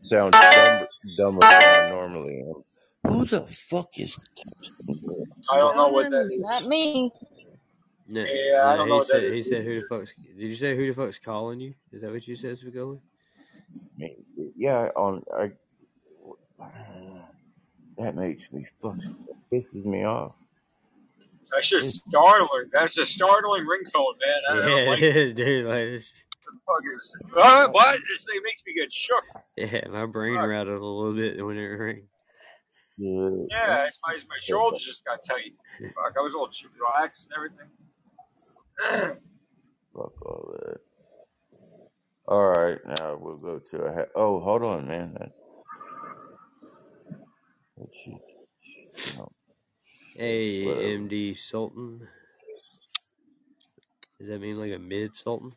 sounds 0.00 0.32
dumb, 0.32 0.86
dumber 1.18 1.40
than 1.40 1.52
I 1.86 1.90
normally 1.90 2.40
am. 2.40 2.62
Who 3.12 3.24
the 3.26 3.40
fuck 3.48 3.98
is? 3.98 4.16
I 5.50 5.56
don't 5.58 5.76
know 5.76 5.88
what 5.88 6.10
that 6.10 6.26
is. 6.26 6.38
not 6.38 6.62
is. 6.62 6.68
me. 6.68 7.10
No, 8.06 8.20
Yeah, 8.24 8.62
I 8.66 8.76
don't 8.76 8.88
know 8.88 8.94
he 8.94 8.98
what 8.98 9.08
that 9.08 9.12
said 9.22 9.32
he 9.32 9.38
is. 9.40 9.46
said 9.48 9.64
who 9.64 9.80
the 9.80 9.86
fuck's 9.88 10.12
did 10.14 10.48
you 10.48 10.54
say 10.54 10.76
who 10.76 10.86
the 10.86 10.94
fuck's 10.94 11.18
calling 11.18 11.58
you? 11.60 11.74
Is 11.92 12.02
that 12.02 12.12
what 12.12 12.26
you 12.28 12.36
said, 12.36 12.56
Spicoli? 12.58 13.00
Yeah, 14.56 14.88
on 14.96 15.22
I. 15.36 15.52
That 17.98 18.16
makes 18.16 18.50
me 18.50 18.66
fucking 18.80 19.14
pisses 19.52 19.84
me 19.84 20.04
off. 20.04 20.32
That's 21.52 21.68
just 21.68 21.96
startling. 22.08 22.70
That's 22.72 22.96
a 22.98 23.04
startling 23.04 23.64
ringtone, 23.66 24.14
man. 24.24 24.40
I 24.50 24.54
don't 24.66 24.84
Yeah, 24.84 24.90
like 24.90 25.02
it 25.02 25.16
is, 25.16 25.34
dude. 25.34 25.66
Like, 25.66 25.76
it's- 25.76 26.10
the 26.46 26.58
fuck 26.66 26.82
is. 26.96 27.14
Uh, 27.36 27.68
what? 27.68 27.94
It's, 27.96 28.26
it 28.28 28.42
makes 28.44 28.62
me 28.66 28.72
get 28.74 28.90
shook. 28.92 29.22
yeah, 29.56 29.86
my 29.90 30.06
brain 30.06 30.36
Fuck. 30.36 30.46
rattled 30.48 30.80
a 30.80 30.84
little 30.84 31.14
bit 31.14 31.44
when 31.44 31.56
it 31.58 31.66
rang. 31.66 32.02
Yeah, 32.98 33.84
it's 33.86 33.98
my, 34.06 34.14
my 34.14 34.38
shoulders 34.40 34.80
just 34.84 35.04
got 35.04 35.22
tight. 35.22 35.52
Fuck, 35.94 36.14
I 36.18 36.20
was 36.22 36.34
all 36.34 36.48
relaxed 36.78 37.28
and 37.28 37.34
everything. 37.36 39.20
Fuck 39.94 40.22
all 40.26 40.54
that. 40.58 40.78
All 42.26 42.48
right, 42.48 42.78
now 42.86 43.18
we'll 43.20 43.36
go 43.36 43.58
to 43.58 43.76
a. 43.82 43.92
Ha- 43.92 44.12
oh, 44.14 44.40
hold 44.40 44.62
on, 44.62 44.86
man. 44.86 45.14
That, 45.14 45.32
that 47.78 47.88
shit. 48.04 49.16
No. 49.16 49.32
Hey, 50.16 50.64
Whatever. 50.64 50.82
MD 50.86 51.36
Sultan. 51.36 52.08
Does 54.18 54.28
that 54.28 54.40
mean 54.40 54.56
like 54.58 54.72
a 54.72 54.78
mid 54.78 55.16
Sultan? 55.16 55.52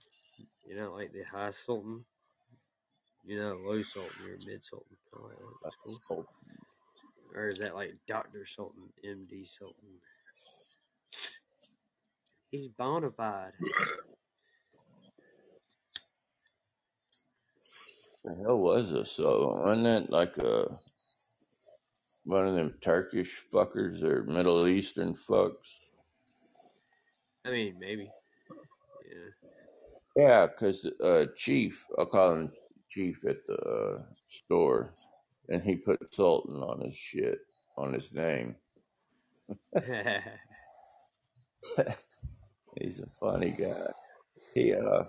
You're 0.67 0.81
not 0.81 0.95
like 0.95 1.13
the 1.13 1.23
high 1.23 1.51
Sultan. 1.51 2.03
You're 3.25 3.43
not 3.43 3.57
a 3.57 3.67
low 3.67 3.81
Sultan. 3.83 4.11
You're 4.25 4.35
a 4.35 4.45
mid 4.45 4.63
Sultan. 4.63 4.97
Oh, 5.15 5.29
yeah, 5.29 5.45
that's 5.63 5.75
cool. 5.85 5.99
Oh, 6.11 6.25
Or 7.35 7.49
is 7.49 7.59
that 7.59 7.75
like 7.75 7.93
Doctor 8.07 8.45
Sultan, 8.45 8.89
MD 9.05 9.47
Sultan? 9.47 9.99
He's 12.51 12.69
bona 12.69 13.11
fide. 13.11 13.53
The 18.25 18.35
hell 18.43 18.57
was 18.57 18.91
this? 18.91 19.11
So, 19.11 19.61
wasn't 19.63 19.83
that 19.83 20.09
like 20.11 20.37
a 20.37 20.77
one 22.23 22.47
of 22.47 22.55
them 22.55 22.73
Turkish 22.81 23.43
fuckers 23.53 24.03
or 24.03 24.23
Middle 24.23 24.67
Eastern 24.67 25.13
fucks? 25.13 25.85
I 27.45 27.51
mean, 27.51 27.75
maybe. 27.79 28.09
Yeah. 29.07 29.29
Yeah, 30.15 30.47
because 30.47 30.85
uh, 31.03 31.25
Chief, 31.35 31.85
I'll 31.99 32.05
call 32.07 32.33
him 32.33 32.51
Chief 32.89 33.23
at 33.27 33.45
the 33.47 33.57
uh, 33.57 34.01
store, 34.27 34.93
and 35.49 35.61
he 35.61 35.75
put 35.75 35.99
Sultan 36.13 36.63
on 36.63 36.81
his 36.81 36.95
shit, 36.95 37.39
on 37.77 37.93
his 37.93 38.11
name. 38.11 38.55
He's 42.81 42.99
a 42.99 43.07
funny 43.07 43.51
guy. 43.51 43.91
He, 44.53 44.73
uh, 44.73 45.03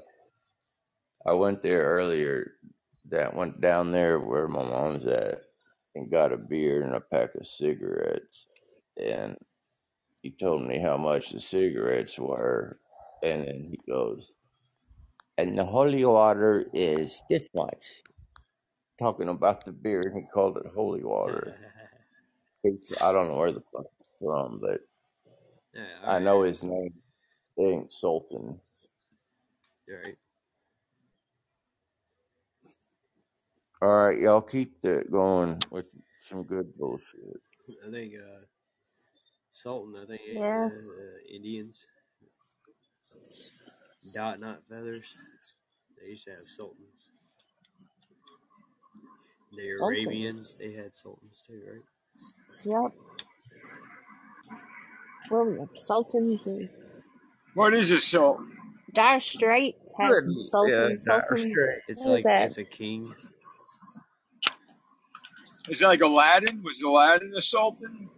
I 1.25 1.33
went 1.35 1.63
there 1.63 1.83
earlier. 1.83 2.53
That 3.11 3.35
went 3.35 3.61
down 3.61 3.93
there 3.93 4.19
where 4.19 4.49
my 4.49 4.63
mom's 4.63 5.07
at, 5.07 5.43
and 5.95 6.11
got 6.11 6.33
a 6.33 6.37
beer 6.37 6.83
and 6.83 6.95
a 6.95 7.01
pack 7.01 7.35
of 7.35 7.47
cigarettes, 7.47 8.47
and 9.01 9.37
he 10.23 10.33
told 10.33 10.67
me 10.67 10.79
how 10.79 10.97
much 10.97 11.31
the 11.31 11.41
cigarettes 11.41 12.19
were, 12.19 12.81
and 13.23 13.43
then 13.43 13.61
he 13.71 13.79
goes, 13.91 14.33
and 15.39 15.59
the 15.59 15.65
holy 15.65 16.05
water 16.05 16.67
is 16.73 17.23
this 17.31 17.49
much. 17.55 17.87
Talking 18.99 19.29
about 19.29 19.65
the 19.65 19.73
beer, 19.73 20.01
and 20.03 20.17
he 20.17 20.23
called 20.33 20.57
it 20.57 20.67
holy 20.75 21.05
water. 21.05 21.57
I 23.01 23.13
don't 23.13 23.29
know 23.29 23.39
where 23.39 23.53
the 23.53 23.63
fuck 23.73 23.87
it's 24.01 24.11
from, 24.21 24.61
but 24.61 24.81
yeah, 25.75 25.85
I 26.05 26.19
know 26.19 26.43
his 26.43 26.65
name 26.65 26.95
ain't 27.59 27.93
Sultan. 27.93 28.61
Right. 29.89 30.17
All 33.87 34.07
right, 34.09 34.19
y'all 34.19 34.41
keep 34.41 34.83
that 34.83 35.13
going 35.13 35.61
with 35.71 35.87
some 36.21 36.43
good 36.43 36.77
bullshit. 36.77 37.41
I 37.87 37.91
think 37.93 38.15
uh, 38.17 38.41
Sultan. 39.53 39.95
I 40.03 40.07
think 40.07 40.23
it's 40.27 40.37
Yeah. 40.37 40.69
uh, 40.69 41.03
uh, 41.03 41.37
Indians. 41.37 41.87
Dot 44.13 44.41
not 44.41 44.63
feathers. 44.69 45.05
They 46.01 46.09
used 46.11 46.25
to 46.25 46.33
have 46.33 46.49
sultans. 46.49 47.11
The 49.53 49.71
Sultans. 49.79 50.07
Arabians, 50.09 50.59
they 50.59 50.73
had 50.73 50.93
sultans 50.93 51.45
too, 51.47 51.63
right? 51.73 51.85
Yep. 52.65 52.93
Well, 55.31 55.71
Sultans 55.87 56.47
and 56.49 56.69
What 57.55 57.73
is 57.75 57.93
a 57.93 58.01
sultan? 58.01 58.57
Dire 58.95 59.21
Straits 59.21 59.93
had 60.01 60.09
Good. 60.09 60.25
some 60.25 60.35
Yeah, 60.35 60.43
Sultans. 60.43 61.05
Dire 61.05 61.23
Sultans. 61.29 61.53
Straits. 61.53 61.85
It's 61.89 62.01
What 62.01 62.09
is 62.09 62.15
like 62.15 62.25
that? 62.25 62.47
it's 62.47 62.59
a 62.59 62.65
king. 62.65 63.15
Is 65.69 65.81
that 65.81 65.89
like 65.89 66.01
Aladdin? 66.01 66.63
Was 66.63 66.83
Aladdin 66.83 67.33
a 67.37 67.43
sultan? 67.43 68.09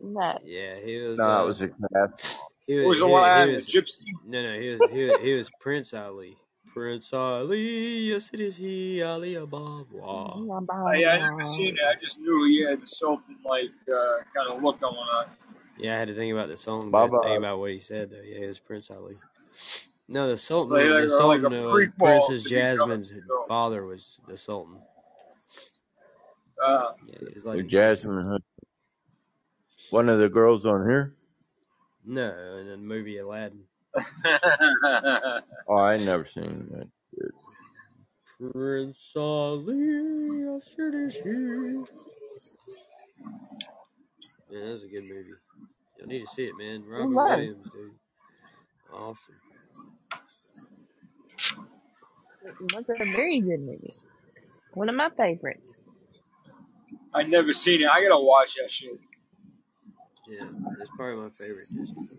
No. 0.00 0.38
Yeah, 0.44 0.74
he 0.84 0.96
was. 0.98 1.16
No, 1.18 1.24
uh, 1.24 1.44
it 1.44 1.46
was 1.46 1.60
a 1.62 1.68
cat. 1.68 2.36
He 2.66 2.74
was. 2.76 2.86
was 2.86 2.98
He, 2.98 3.04
he 3.06 3.10
Aladdin 3.12 3.50
a 3.50 3.54
was. 3.54 3.66
gypsy? 3.66 4.00
No, 4.26 4.42
no, 4.42 4.60
he 4.60 4.68
was. 4.70 4.90
He 4.90 5.04
was, 5.04 5.16
he 5.22 5.32
was 5.34 5.50
Prince 5.60 5.94
Ali. 5.94 6.36
Prince 6.74 7.10
Ali, 7.14 8.10
yes 8.10 8.28
it 8.34 8.40
is 8.40 8.56
he, 8.56 9.02
Ali 9.02 9.32
Ababwa. 9.34 10.68
I, 10.70 11.06
I 11.06 11.18
never 11.18 11.48
seen 11.48 11.74
it. 11.74 11.80
I 11.80 11.98
just 11.98 12.20
knew 12.20 12.44
he 12.46 12.62
had 12.68 12.82
the 12.82 12.86
sultan 12.86 13.36
like 13.46 13.70
uh, 13.88 14.18
kind 14.34 14.50
of 14.52 14.62
look 14.62 14.80
going 14.80 14.94
on. 14.94 15.24
Yeah, 15.78 15.94
I 15.94 15.98
had 16.00 16.08
to 16.08 16.14
think 16.14 16.34
about 16.34 16.48
the 16.48 16.58
song, 16.58 16.90
but 16.90 16.98
I 17.04 17.06
Baba. 17.08 17.22
think 17.28 17.38
about 17.38 17.60
what 17.60 17.70
he 17.70 17.80
said 17.80 18.10
though. 18.10 18.20
Yeah, 18.22 18.44
it 18.44 18.46
was 18.48 18.58
Prince 18.58 18.90
Ali. 18.90 19.14
No, 20.08 20.28
the 20.28 20.36
Sultan, 20.36 20.74
Like, 20.76 20.84
like, 20.86 21.08
the 21.08 21.08
like 21.08 21.40
Sultan 21.40 21.54
a 21.54 21.68
uh, 21.68 21.72
was 21.72 21.88
Princess 21.98 22.42
Jasmine's 22.42 23.12
father 23.48 23.86
was 23.86 24.18
the 24.28 24.36
Sultan. 24.36 24.76
Uh, 26.64 26.92
Yeah, 27.06 27.14
it 27.20 27.34
was 27.36 27.44
like 27.44 27.66
Jasmine, 27.66 28.24
Hunt. 28.26 28.44
one 29.90 30.08
of 30.08 30.18
the 30.18 30.28
girls 30.28 30.66
on 30.66 30.86
here. 30.88 31.14
no, 32.04 32.58
in 32.60 32.68
the 32.68 32.76
movie 32.76 33.18
Aladdin. 33.18 33.64
Oh, 35.68 35.76
I 35.78 35.96
never 35.98 36.24
seen 36.26 36.68
that. 36.72 36.88
shit. 37.14 37.32
Prince 38.52 39.12
Ali, 39.16 39.74
yes 39.76 40.74
it 40.78 40.94
is 40.94 41.14
he. 41.16 41.30
Man, 41.30 41.86
that 44.50 44.72
was 44.74 44.84
a 44.84 44.88
good 44.88 45.04
movie. 45.04 45.30
Y'all 45.98 46.06
need 46.08 46.20
to 46.26 46.26
see 46.28 46.44
it, 46.44 46.56
man. 46.58 46.84
Robin 46.86 47.14
was. 47.14 47.30
Williams, 47.30 47.66
dude. 47.72 47.92
Awesome. 48.92 49.34
That's 52.72 52.88
a 53.00 53.04
very 53.04 53.40
good 53.40 53.60
movie. 53.60 53.94
One 54.74 54.88
of 54.88 54.94
my 54.94 55.10
favorites. 55.10 55.82
I 57.16 57.22
never 57.22 57.52
seen 57.54 57.80
it. 57.80 57.88
I 57.88 58.02
gotta 58.02 58.22
watch 58.22 58.56
that 58.60 58.70
shit. 58.70 59.00
Yeah, 60.28 60.40
that's 60.78 60.90
probably 60.96 61.22
my 61.22 61.30
favorite 61.30 61.66
Disney 61.70 61.94
movie. 61.96 62.16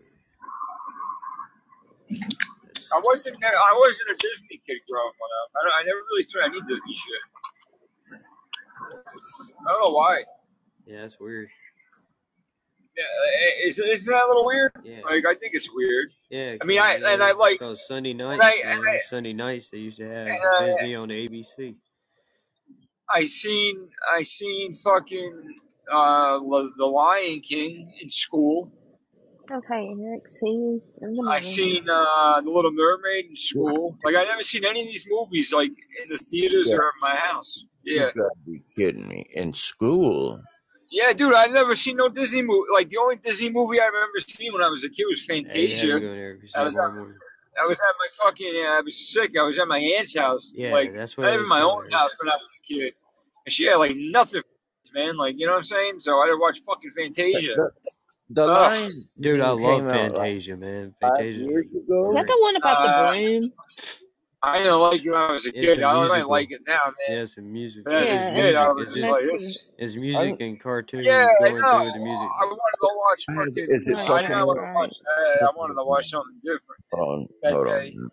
I 2.92 3.02
wasn't. 3.04 3.38
I 3.44 3.74
wasn't 3.78 4.10
a 4.12 4.16
Disney 4.18 4.62
kid 4.66 4.78
growing 4.90 5.08
up. 5.08 5.52
I, 5.54 5.60
don't, 5.64 5.74
I 5.80 5.84
never 5.86 6.02
really 6.10 6.24
thought 6.24 6.46
I 6.46 6.50
need 6.50 6.68
Disney 6.68 6.96
shit. 6.96 8.22
I 9.68 9.72
don't 9.72 9.82
know 9.82 9.92
why. 9.92 10.24
yeah, 10.88 11.02
that's 11.02 11.20
weird. 11.20 11.50
Yeah, 12.98 13.68
is 13.68 13.78
isn't 13.78 14.12
that 14.12 14.26
a 14.26 14.28
little 14.28 14.46
weird? 14.46 14.72
Yeah. 14.84 15.02
Like 15.04 15.26
I 15.30 15.36
think 15.36 15.54
it's 15.54 15.70
weird. 15.72 16.10
Yeah, 16.32 16.56
I 16.60 16.66
mean, 16.66 16.80
I 16.80 16.94
and 16.96 17.22
I 17.22 17.34
like 17.34 17.62
Sunday 17.88 18.12
and 18.12 18.20
nights, 18.20 18.44
I 18.44 18.62
and 18.66 18.82
I, 18.90 19.00
Sunday 19.08 19.34
nights 19.34 19.70
they 19.70 19.78
used 19.78 19.98
to 19.98 20.10
have 20.10 20.28
and 20.28 20.40
Disney 20.66 20.96
on 20.96 21.10
ABC. 21.10 21.76
I 23.10 23.26
seen 23.26 23.90
I 24.14 24.22
seen 24.24 24.76
fucking 24.76 25.56
uh 25.92 26.40
the 26.40 26.70
the 26.78 26.86
Lion 26.86 27.40
King 27.42 27.92
in 28.02 28.10
school. 28.10 28.72
Okay, 29.50 29.96
Eric, 30.04 30.24
see 30.30 30.48
you 30.48 30.82
in 31.00 31.16
the 31.16 31.24
I 31.30 31.40
seen 31.40 31.90
uh 31.90 32.42
the 32.42 32.50
Little 32.50 32.72
Mermaid 32.72 33.26
in 33.30 33.38
school. 33.38 33.96
Like 34.04 34.16
I 34.16 34.24
never 34.26 34.44
seen 34.44 34.66
any 34.66 34.82
of 34.82 34.88
these 34.88 35.06
movies 35.10 35.54
like 35.54 35.70
in 35.72 36.10
the 36.10 36.18
theaters 36.18 36.70
Yeah, 36.70 36.78
or 36.78 36.88
at 36.88 36.94
my 37.02 37.16
house. 37.16 37.64
you 37.84 38.00
Yeah. 38.00 38.06
gotta 38.08 38.36
be 38.46 38.62
kidding 38.76 39.08
me. 39.08 39.26
In 39.32 39.54
school, 39.54 40.42
Yeah, 40.92 41.14
dude, 41.14 41.34
I 41.34 41.48
never 41.48 41.76
seen 41.76 41.98
no 41.98 42.10
Disney 42.10 42.42
movie. 42.42 42.68
Like 42.74 42.90
the 42.90 42.98
only 42.98 43.16
Disney 43.18 43.50
movie 43.50 43.80
I 43.80 43.86
remember 43.86 44.20
seeing 44.26 44.54
when 44.54 44.64
I 44.64 44.70
was 44.70 44.84
a 44.84 44.90
kid 44.90 45.06
was 45.10 45.26
Hey, 45.26 45.36
you 45.36 45.42
have 45.42 45.48
Fantasia. 45.48 45.94
to 45.94 46.00
go 46.02 46.14
there 46.16 46.32
if 46.36 46.44
you 46.44 46.50
I 46.56 46.64
was 46.64 46.76
at, 46.76 46.82
morning. 46.94 47.16
I 47.64 47.68
was 47.68 47.78
at 47.78 47.96
my 48.00 48.08
fucking. 48.24 48.54
Yeah, 48.54 48.78
I 48.78 48.82
was 48.82 49.12
sick. 49.14 49.32
I 49.40 49.44
was 49.44 49.60
at 49.60 49.68
my 49.68 49.80
aunt's 49.80 50.18
house. 50.18 50.54
Yeah, 50.56 50.72
Like 50.72 50.94
that's 50.94 51.18
what 51.18 51.24
not 51.24 51.32
it 51.32 51.34
even 51.36 51.42
was 51.42 51.50
my 51.50 51.62
called, 51.62 51.74
own 51.76 51.82
Eric. 51.84 51.94
house 51.94 52.16
when 52.22 52.30
I 52.30 52.36
was 52.36 52.44
a 52.44 52.57
kid, 52.68 52.94
and 53.46 53.54
she 53.54 53.66
had 53.66 53.76
like 53.76 53.96
nothing, 53.96 54.42
man. 54.94 55.18
Like 55.18 55.36
you 55.38 55.46
know 55.46 55.54
what 55.54 55.60
I'm 55.60 55.64
saying? 55.64 56.00
So 56.00 56.18
I 56.20 56.24
had 56.28 56.34
to 56.34 56.38
watch 56.40 56.62
fucking 56.66 56.92
Fantasia. 56.98 57.56
the, 57.56 57.72
the 58.30 58.46
Ugh. 58.46 58.72
Lion 58.72 59.08
Dude, 59.20 59.42
I 59.42 59.50
love 59.52 59.60
came 59.60 59.88
out 59.88 60.12
like 60.14 60.14
Fantasia, 60.14 60.58
man. 60.58 60.96
five 61.02 61.18
Fantasia's 61.18 61.42
years 61.48 61.66
like 61.74 61.84
Is 62.08 62.14
that 62.14 62.28
the 62.28 62.38
one 62.42 62.56
about 62.56 62.84
the 62.84 62.90
Uh, 62.90 63.12
broom? 63.12 63.54
I 64.44 64.60
didn't 64.60 64.80
like 64.80 65.04
it 65.04 65.10
when 65.10 65.20
I 65.20 65.32
was 65.32 65.46
a 65.48 65.52
kid. 65.52 65.80
a 65.80 65.86
I 65.86 65.94
might 65.94 66.08
musical. 66.08 66.30
like 66.32 66.52
it 66.52 66.62
now, 66.68 66.80
man. 66.86 66.94
Yeah, 67.10 67.24
it's 67.24 67.38
a 67.38 67.42
musical. 67.42 67.92
But 67.92 68.04
as 68.04 68.10
a 68.12 68.16
It's 68.16 68.28
Yeah, 68.28 68.34
kid, 68.36 68.56
I 68.56 68.68
music. 68.68 68.78
was 68.78 68.86
It's 68.86 68.94
just 68.94 69.08
just 69.08 69.12
like, 69.12 69.32
that's 69.32 69.44
this. 69.44 69.70
it's 69.80 69.96
I 69.96 70.00
music 70.00 70.42
and 70.42 70.60
cartoons 70.60 71.06
Yeah, 71.08 71.28
I 71.28 71.50
going 71.50 71.62
know. 71.64 71.72
through 71.82 71.92
the 71.94 72.00
music. 72.00 72.30
I 72.40 72.46
wanted 72.46 72.78
to 72.82 72.90
watch 72.96 73.26
Is, 73.28 73.36
fucking. 73.36 73.66
is 73.70 73.88
it. 73.88 74.10
I 74.10 74.22
didn't 74.22 74.46
want 74.46 74.58
to 74.60 74.62
Right. 74.62 74.76
watch 74.76 74.94
that. 75.00 75.42
I 75.42 75.58
wanted 75.58 75.74
to 75.74 75.84
watch 75.84 76.10
something 76.10 76.38
different 76.44 76.82
Hold 76.92 77.20
on, 77.20 77.30
that 77.42 77.54
hold 77.54 77.68
day. 77.68 77.96
on. 77.98 78.12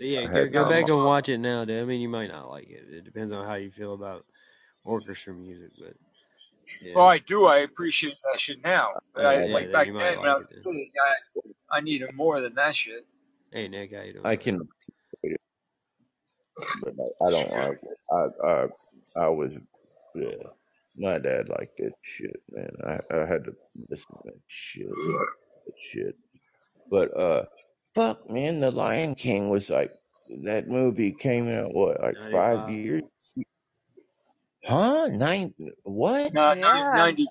But 0.00 0.08
yeah, 0.08 0.26
go 0.28 0.48
go 0.48 0.64
back 0.66 0.88
and 0.88 1.04
watch 1.04 1.28
it 1.28 1.36
now. 1.38 1.66
Dude. 1.66 1.82
I 1.82 1.84
mean, 1.84 2.00
you 2.00 2.08
might 2.08 2.28
not 2.28 2.48
like 2.48 2.70
it. 2.70 2.86
It 2.90 3.04
depends 3.04 3.34
on 3.34 3.46
how 3.46 3.56
you 3.56 3.70
feel 3.70 3.92
about 3.92 4.24
orchestra 4.82 5.34
music, 5.34 5.72
but 5.78 5.92
Well, 6.94 7.06
I 7.06 7.18
do. 7.18 7.44
I 7.44 7.58
appreciate 7.58 8.16
that 8.32 8.40
shit 8.40 8.64
now. 8.64 8.92
But 9.14 9.26
I 9.26 9.44
yeah, 9.44 9.52
like 9.52 9.64
then 9.64 9.72
back 9.72 9.86
you 9.88 9.92
might 9.92 10.10
then 10.10 10.18
when 10.20 10.28
I 10.28 10.32
like 10.32 10.38
was 10.38 10.46
it 10.52 10.58
a 10.60 10.72
then. 10.72 10.90
I, 11.70 11.76
I 11.76 11.80
needed 11.82 12.14
more 12.14 12.40
than 12.40 12.54
that 12.54 12.74
shit. 12.74 13.06
Hey 13.52 13.68
Nick, 13.68 13.94
how 13.94 14.00
you 14.00 14.14
doing, 14.14 14.26
I 14.26 14.36
can, 14.36 14.66
but 16.80 16.94
I, 17.20 17.26
I 17.26 17.30
don't 17.30 17.52
like 17.52 17.80
it. 17.82 17.98
I, 18.10 18.46
I, 18.46 18.66
I 19.16 19.28
was, 19.28 19.52
yeah. 20.14 20.30
My 20.96 21.18
dad 21.18 21.48
liked 21.50 21.76
that 21.78 21.92
shit, 22.02 22.40
man. 22.50 22.70
I, 22.86 23.00
I 23.14 23.26
had 23.26 23.44
to 23.44 23.52
listen 23.90 23.98
to 23.98 24.22
that 24.24 24.40
shit, 24.46 24.86
that 24.86 25.74
shit. 25.90 26.16
But 26.90 27.16
uh, 27.18 27.44
fuck, 27.94 28.28
man, 28.30 28.60
The 28.60 28.70
Lion 28.70 29.14
King 29.14 29.48
was 29.48 29.70
like 29.70 29.92
that 30.44 30.68
movie 30.68 31.12
came 31.12 31.48
out 31.48 31.74
what, 31.74 32.00
like 32.00 32.14
Ninety 32.14 32.32
five 32.32 32.58
five. 32.60 32.70
years? 32.70 33.02
Huh? 34.64 35.08
Nine? 35.08 35.54
What? 35.84 36.32
No, 36.34 36.52
Yeah. 36.52 36.92
90, 36.96 37.26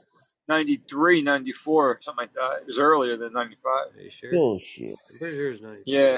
93, 0.48 1.22
94, 1.22 1.99
something 2.02 2.23
like 2.23 2.34
that. 2.34 2.61
It 2.61 2.68
was 2.68 2.80
earlier 2.80 3.18
than 3.18 3.34
95. 3.34 3.65
Are 3.98 4.02
you 4.02 4.10
sure? 4.10 4.31
Bullshit. 4.31 4.95
I'm 5.11 5.18
pretty 5.19 5.38
sure 5.38 5.52
it's 5.52 5.61
ninety 5.61 5.77
five. 5.80 5.84
Yeah. 5.86 6.18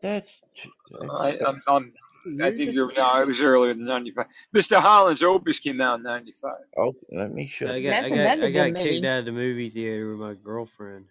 That's 0.00 0.42
that's 0.90 1.12
I, 1.20 1.38
I'm, 1.46 1.62
I'm, 1.68 1.92
I 2.42 2.50
think 2.50 2.72
you're, 2.72 2.92
no, 2.96 3.20
it 3.20 3.26
was 3.28 3.40
earlier 3.40 3.72
than 3.74 3.84
95. 3.84 4.26
Mr. 4.54 4.78
Holland's 4.80 5.22
Opus 5.22 5.60
came 5.60 5.80
out 5.80 5.98
in 5.98 6.02
95. 6.02 6.50
Oh, 6.76 6.94
let 7.12 7.32
me 7.32 7.46
shut 7.46 7.70
I 7.70 7.78
up. 7.78 7.82
got 7.84 8.04
I 8.04 8.08
got 8.10 8.44
I 8.44 8.50
got 8.50 8.64
kicked 8.66 8.76
movie. 8.78 9.06
out 9.08 9.18
of 9.20 9.24
the 9.26 9.32
movie 9.32 9.70
theater 9.70 10.10
with 10.10 10.18
my 10.20 10.34
girlfriend 10.34 11.04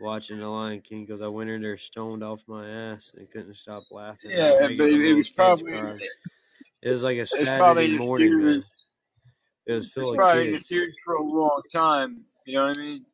watching 0.00 0.38
The 0.38 0.48
Lion 0.48 0.80
King 0.80 1.04
because 1.04 1.22
I 1.22 1.28
went 1.28 1.50
in 1.50 1.62
there 1.62 1.78
stoned 1.78 2.22
off 2.24 2.42
my 2.46 2.68
ass 2.68 3.12
and 3.16 3.30
couldn't 3.30 3.56
stop 3.56 3.84
laughing. 3.90 4.30
Yeah, 4.30 4.56
but 4.60 4.70
it, 4.88 5.00
it 5.00 5.14
was 5.14 5.28
probably, 5.28 5.72
cry. 5.72 5.98
It 6.82 6.90
was 6.90 7.04
like 7.04 7.16
a 7.16 7.20
it's 7.20 7.30
probably 7.30 7.46
Saturday 7.46 7.84
in 7.92 7.98
the 7.98 8.04
morning, 8.04 8.28
theaters, 8.28 8.54
man. 8.56 8.64
It 9.66 9.72
was 9.74 9.84
it's 9.84 9.94
full 9.94 10.10
of 10.10 10.16
probably 10.16 10.46
in 10.48 10.52
the 10.54 10.58
theaters 10.58 10.96
for 11.04 11.14
a 11.14 11.22
long 11.22 11.62
time. 11.72 12.16
You 12.44 12.58
know 12.58 12.66
what 12.66 12.76
I 12.76 12.80
mean? 12.80 13.04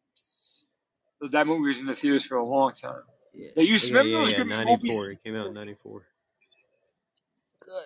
But 1.21 1.33
that 1.33 1.47
movie 1.47 1.67
was 1.67 1.79
in 1.79 1.85
the 1.85 1.95
theaters 1.95 2.25
for 2.25 2.37
a 2.37 2.49
long 2.49 2.73
time. 2.73 3.03
Yeah, 3.35 3.51
They 3.55 3.65
used 3.65 3.85
to 3.89 3.93
yeah, 3.93 3.99
remember 3.99 4.11
yeah, 4.11 4.25
those 4.25 4.33
yeah. 4.33 4.39
good 4.39 4.47
Ninety 4.49 4.73
movies 4.73 4.93
four. 4.97 5.11
It 5.11 5.23
came 5.23 5.37
out 5.37 5.47
in 5.49 5.53
ninety 5.55 5.77
four. 5.83 6.03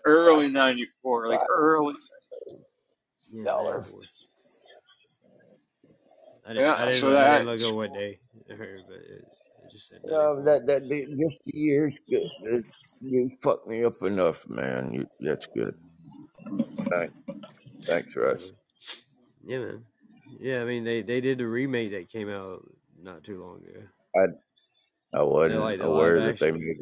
early 0.05 0.48
94, 0.48 1.27
like 1.28 1.40
Five 1.40 1.48
early. 1.51 1.94
Yeah, 3.32 3.44
dollar. 3.44 3.74
ninety 3.78 3.90
four. 3.90 4.01
I 6.47 6.52
didn't 6.55 6.64
I 6.69 6.78
Yeah, 6.78 6.85
didn't 6.86 7.01
so 7.01 7.09
I 7.09 7.12
that, 7.12 7.39
didn't 7.39 7.47
look 7.47 7.60
at 7.60 7.74
what 7.74 7.94
day 7.94 8.19
I 8.51 8.55
heard, 8.55 8.81
but 8.89 8.97
it, 8.97 9.24
it 9.64 9.73
just 9.73 9.89
said 9.89 10.01
No, 10.05 10.35
four. 10.35 10.43
that 10.44 10.66
that 10.66 10.89
that- 10.89 11.16
just 11.19 11.40
the 11.44 11.56
years 11.56 12.01
good. 12.09 12.31
It, 12.43 12.64
you 13.01 13.31
fucked 13.43 13.69
me 13.69 13.85
up 13.85 14.02
enough, 14.02 14.44
man. 14.48 14.93
You 14.93 15.06
that's 15.20 15.47
good. 15.47 15.74
Thanks, 16.90 17.12
thanks, 17.82 18.16
Russ. 18.16 18.52
Yeah, 19.44 19.59
man. 19.59 19.85
Yeah, 20.40 20.62
I 20.62 20.64
mean 20.64 20.82
they 20.85 21.02
they 21.02 21.20
did 21.20 21.39
the 21.39 21.47
remake 21.47 21.93
that 21.93 22.10
came 22.10 22.28
out 22.28 22.62
not 23.01 23.23
too 23.23 23.40
long 23.43 23.59
ago. 23.59 23.86
I 24.16 24.20
I 25.16 25.20
They 25.20 25.24
wasn't 25.24 25.60
like 25.60 25.78
the 25.78 25.86
aware 25.86 26.19
live 26.20 26.39
that 26.39 26.39
they 26.40 26.48
action. 26.48 26.60
made 26.66 26.77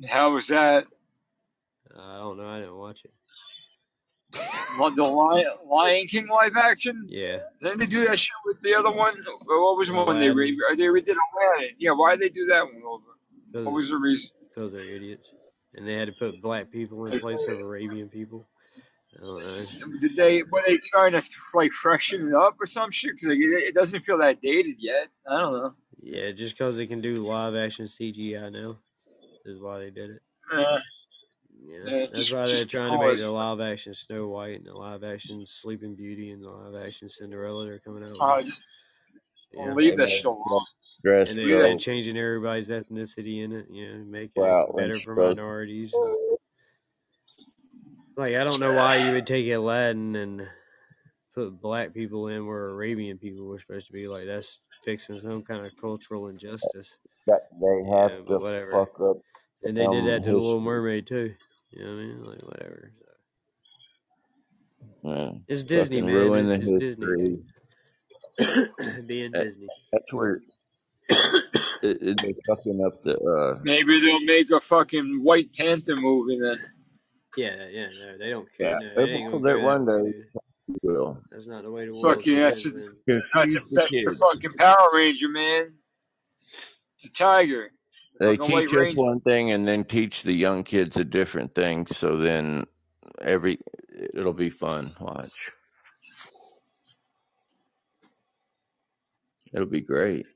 it. 0.00 0.10
how 0.10 0.34
was 0.34 0.48
that? 0.48 0.86
I 1.96 2.18
don't 2.18 2.36
know. 2.36 2.46
I 2.48 2.60
didn't 2.60 2.76
watch 2.76 3.04
it. 3.04 3.12
The 4.32 5.02
Lion, 5.02 5.44
Lion 5.66 6.06
King 6.06 6.28
live 6.28 6.56
action? 6.56 7.06
Yeah, 7.08 7.38
Didn't 7.60 7.78
they 7.78 7.86
do 7.86 8.04
that 8.06 8.18
shit 8.18 8.32
with 8.46 8.60
the 8.62 8.74
other 8.74 8.90
one? 8.90 9.14
What 9.46 9.76
was 9.76 9.88
the 9.88 9.94
one 9.94 10.18
they 10.18 10.30
re- 10.30 10.56
they 10.76 10.84
redid 10.84 11.16
Aladdin? 11.16 11.76
Yeah, 11.78 11.90
why 11.92 12.16
did 12.16 12.20
they 12.20 12.34
do 12.34 12.46
that 12.46 12.64
one 12.64 12.82
over? 12.86 13.64
What 13.64 13.74
was 13.74 13.90
the 13.90 13.96
reason? 13.96 14.30
because 14.54 14.72
they're 14.72 14.84
idiots, 14.84 15.28
and 15.74 15.86
they 15.86 15.94
had 15.94 16.06
to 16.06 16.12
put 16.12 16.40
black 16.42 16.70
people 16.70 17.06
in 17.06 17.18
place 17.20 17.40
of 17.48 17.58
Arabian 17.58 18.08
people. 18.08 18.48
I 19.16 19.20
don't 19.20 19.36
know. 19.36 19.98
Did 20.00 20.16
they 20.16 20.42
were 20.44 20.62
they 20.66 20.78
trying 20.78 21.12
to 21.12 21.22
like 21.54 21.72
freshen 21.72 22.28
it 22.28 22.34
up 22.34 22.56
or 22.60 22.66
some 22.66 22.90
shit? 22.90 23.12
Because 23.16 23.28
like, 23.28 23.38
it, 23.38 23.68
it 23.68 23.74
doesn't 23.74 24.04
feel 24.04 24.18
that 24.18 24.40
dated 24.40 24.76
yet. 24.78 25.08
I 25.28 25.40
don't 25.40 25.52
know. 25.52 25.74
Yeah, 26.00 26.30
just 26.32 26.56
because 26.56 26.76
they 26.76 26.86
can 26.86 27.00
do 27.00 27.16
live 27.16 27.54
action 27.54 27.86
CGI 27.86 28.52
now 28.52 28.78
is 29.44 29.60
why 29.60 29.78
they 29.80 29.90
did 29.90 30.10
it. 30.10 30.22
Uh, 30.52 30.78
Yeah, 31.62 32.06
that's 32.12 32.12
just 32.18 32.32
why 32.32 32.46
they're 32.46 32.56
just 32.56 32.70
trying 32.70 32.92
to 32.92 32.98
make 32.98 33.06
because. 33.08 33.20
the 33.22 33.30
live 33.30 33.60
action 33.60 33.94
Snow 33.94 34.28
White 34.28 34.56
and 34.58 34.66
the 34.66 34.74
live 34.74 35.04
action 35.04 35.44
Sleeping 35.46 35.94
Beauty 35.94 36.30
and 36.30 36.42
the 36.42 36.48
live 36.48 36.86
action 36.86 37.08
Cinderella 37.08 37.64
they're 37.66 37.78
coming 37.80 38.04
out 38.04 38.16
Uh, 38.20 38.42
just 38.42 38.62
Yeah, 39.52 39.74
leave 39.74 39.92
They 39.92 39.96
that 39.96 40.02
made 40.08 40.10
shit 40.10 40.24
alone. 40.26 40.42
dress 41.04 41.28
and 41.30 41.38
then, 41.38 41.46
Leave 41.46 41.64
and 41.64 41.80
changing 41.80 42.16
everybody's 42.16 42.68
ethnicity 42.68 43.42
in 43.44 43.52
it. 43.52 43.66
You 43.70 43.92
know, 43.98 44.04
making 44.04 44.42
it 44.44 44.48
out 44.48 44.74
when 44.74 44.88
better 44.88 44.98
for 45.00 45.14
goes. 45.14 45.36
minorities. 45.36 45.92
Like 48.16 48.34
I 48.34 48.44
don't 48.44 48.60
know 48.60 48.72
why 48.72 48.96
you 48.96 49.12
would 49.12 49.26
take 49.26 49.50
Aladdin 49.50 50.16
and 50.16 50.48
put 51.34 51.60
black 51.60 51.94
people 51.94 52.28
in 52.28 52.46
where 52.46 52.68
Arabian 52.70 53.18
people 53.18 53.46
were 53.46 53.58
supposed 53.58 53.86
to 53.86 53.92
be. 53.92 54.08
Like 54.08 54.26
that's 54.26 54.60
fixing 54.84 55.20
some 55.20 55.42
kind 55.42 55.64
of 55.64 55.76
cultural 55.80 56.28
injustice. 56.28 56.96
That 57.26 57.42
they 57.60 57.90
have 57.90 58.26
but 58.26 58.38
to 58.40 58.44
whatever. 58.44 58.70
fuck 58.72 59.00
up 59.00 59.16
And 59.62 59.76
they 59.76 59.86
did 59.86 60.06
that 60.06 60.24
to 60.24 60.32
the 60.32 60.36
Little. 60.36 60.60
Mermaid 60.60 61.06
too. 61.06 61.34
You 61.72 61.84
know 61.84 61.90
what 61.90 61.98
I 62.00 62.04
mean? 62.04 62.24
Like 62.24 62.42
whatever. 62.42 62.92
So, 65.02 65.10
Yeah. 65.10 65.32
it's 65.48 65.62
Disney, 65.64 66.00
Fucking 66.00 66.06
man. 66.06 66.14
ruin 66.14 66.46
the 66.46 66.54
It's, 66.54 66.66
it's 66.66 66.78
Disney. 66.78 67.06
history. 68.38 69.02
Being 69.06 69.30
That, 69.32 69.44
Disney. 69.44 69.66
that's 69.92 70.12
where 70.12 70.40
it, 71.10 71.98
it, 72.02 72.20
they 72.22 72.34
fucking 72.46 72.84
up 72.84 73.02
the. 73.02 73.18
uh 73.18 73.60
Maybe 73.62 74.00
they'll 74.00 74.20
make 74.20 74.50
a 74.50 74.60
fucking 74.60 75.20
White 75.22 75.52
Panther 75.54 75.96
movie 75.96 76.38
then. 76.40 76.58
Yeah, 77.36 77.66
yeah, 77.70 77.88
no, 78.04 78.18
they 78.18 78.30
don't 78.30 78.48
care. 78.58 78.78
Yeah, 78.80 78.88
no, 78.96 79.06
they 79.06 79.12
will, 79.24 79.30
gonna 79.40 79.54
that 79.58 79.62
one 79.62 79.86
way, 79.86 80.12
day. 80.12 80.18
Will 80.82 81.20
That's 81.30 81.46
not 81.48 81.62
the 81.64 81.70
way 81.70 81.84
to 81.86 81.90
world's 81.92 82.02
Fucking 82.04 82.36
that's 82.36 82.64
a, 82.66 82.70
that's 82.70 82.84
a, 83.56 83.58
the 83.60 83.66
that's 83.72 83.90
the 83.90 84.16
fucking 84.20 84.52
Power 84.54 84.88
Ranger, 84.94 85.28
man. 85.28 85.72
It's 86.96 87.04
a 87.06 87.10
tiger. 87.12 87.70
The 88.20 88.26
They 88.26 88.36
teach 88.36 88.74
us 88.74 88.94
one 88.96 89.20
thing 89.20 89.50
and 89.50 89.66
then 89.66 89.84
teach 89.84 90.24
the 90.24 90.34
young 90.34 90.62
kids 90.62 90.98
a 90.98 91.04
different 91.04 91.54
thing. 91.54 91.86
So 91.86 92.18
then 92.18 92.66
every 93.20 93.58
it'll 94.14 94.34
be 94.34 94.50
fun. 94.50 94.92
Watch, 95.00 95.50
it'll 99.54 99.66
be 99.66 99.80
great. 99.80 100.26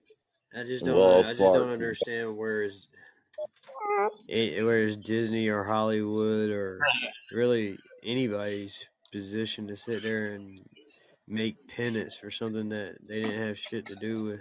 I 0.56 0.64
just 0.64 0.86
don't. 0.86 0.94
we'll 0.94 1.20
I 1.20 1.22
just 1.24 1.38
don't 1.40 1.68
understand 1.68 2.34
where 2.34 2.62
is 2.62 2.86
where 4.28 4.78
is 4.78 4.96
Disney 4.96 5.48
or 5.48 5.62
Hollywood 5.62 6.48
or 6.50 6.80
really 7.32 7.76
anybody's 8.02 8.78
position 9.12 9.66
to 9.68 9.76
sit 9.76 10.02
there 10.02 10.32
and 10.32 10.58
make 11.28 11.56
penance 11.68 12.16
for 12.16 12.30
something 12.30 12.70
that 12.70 12.96
they 13.06 13.22
didn't 13.22 13.46
have 13.46 13.58
shit 13.58 13.84
to 13.86 13.94
do 13.96 14.24
with. 14.24 14.40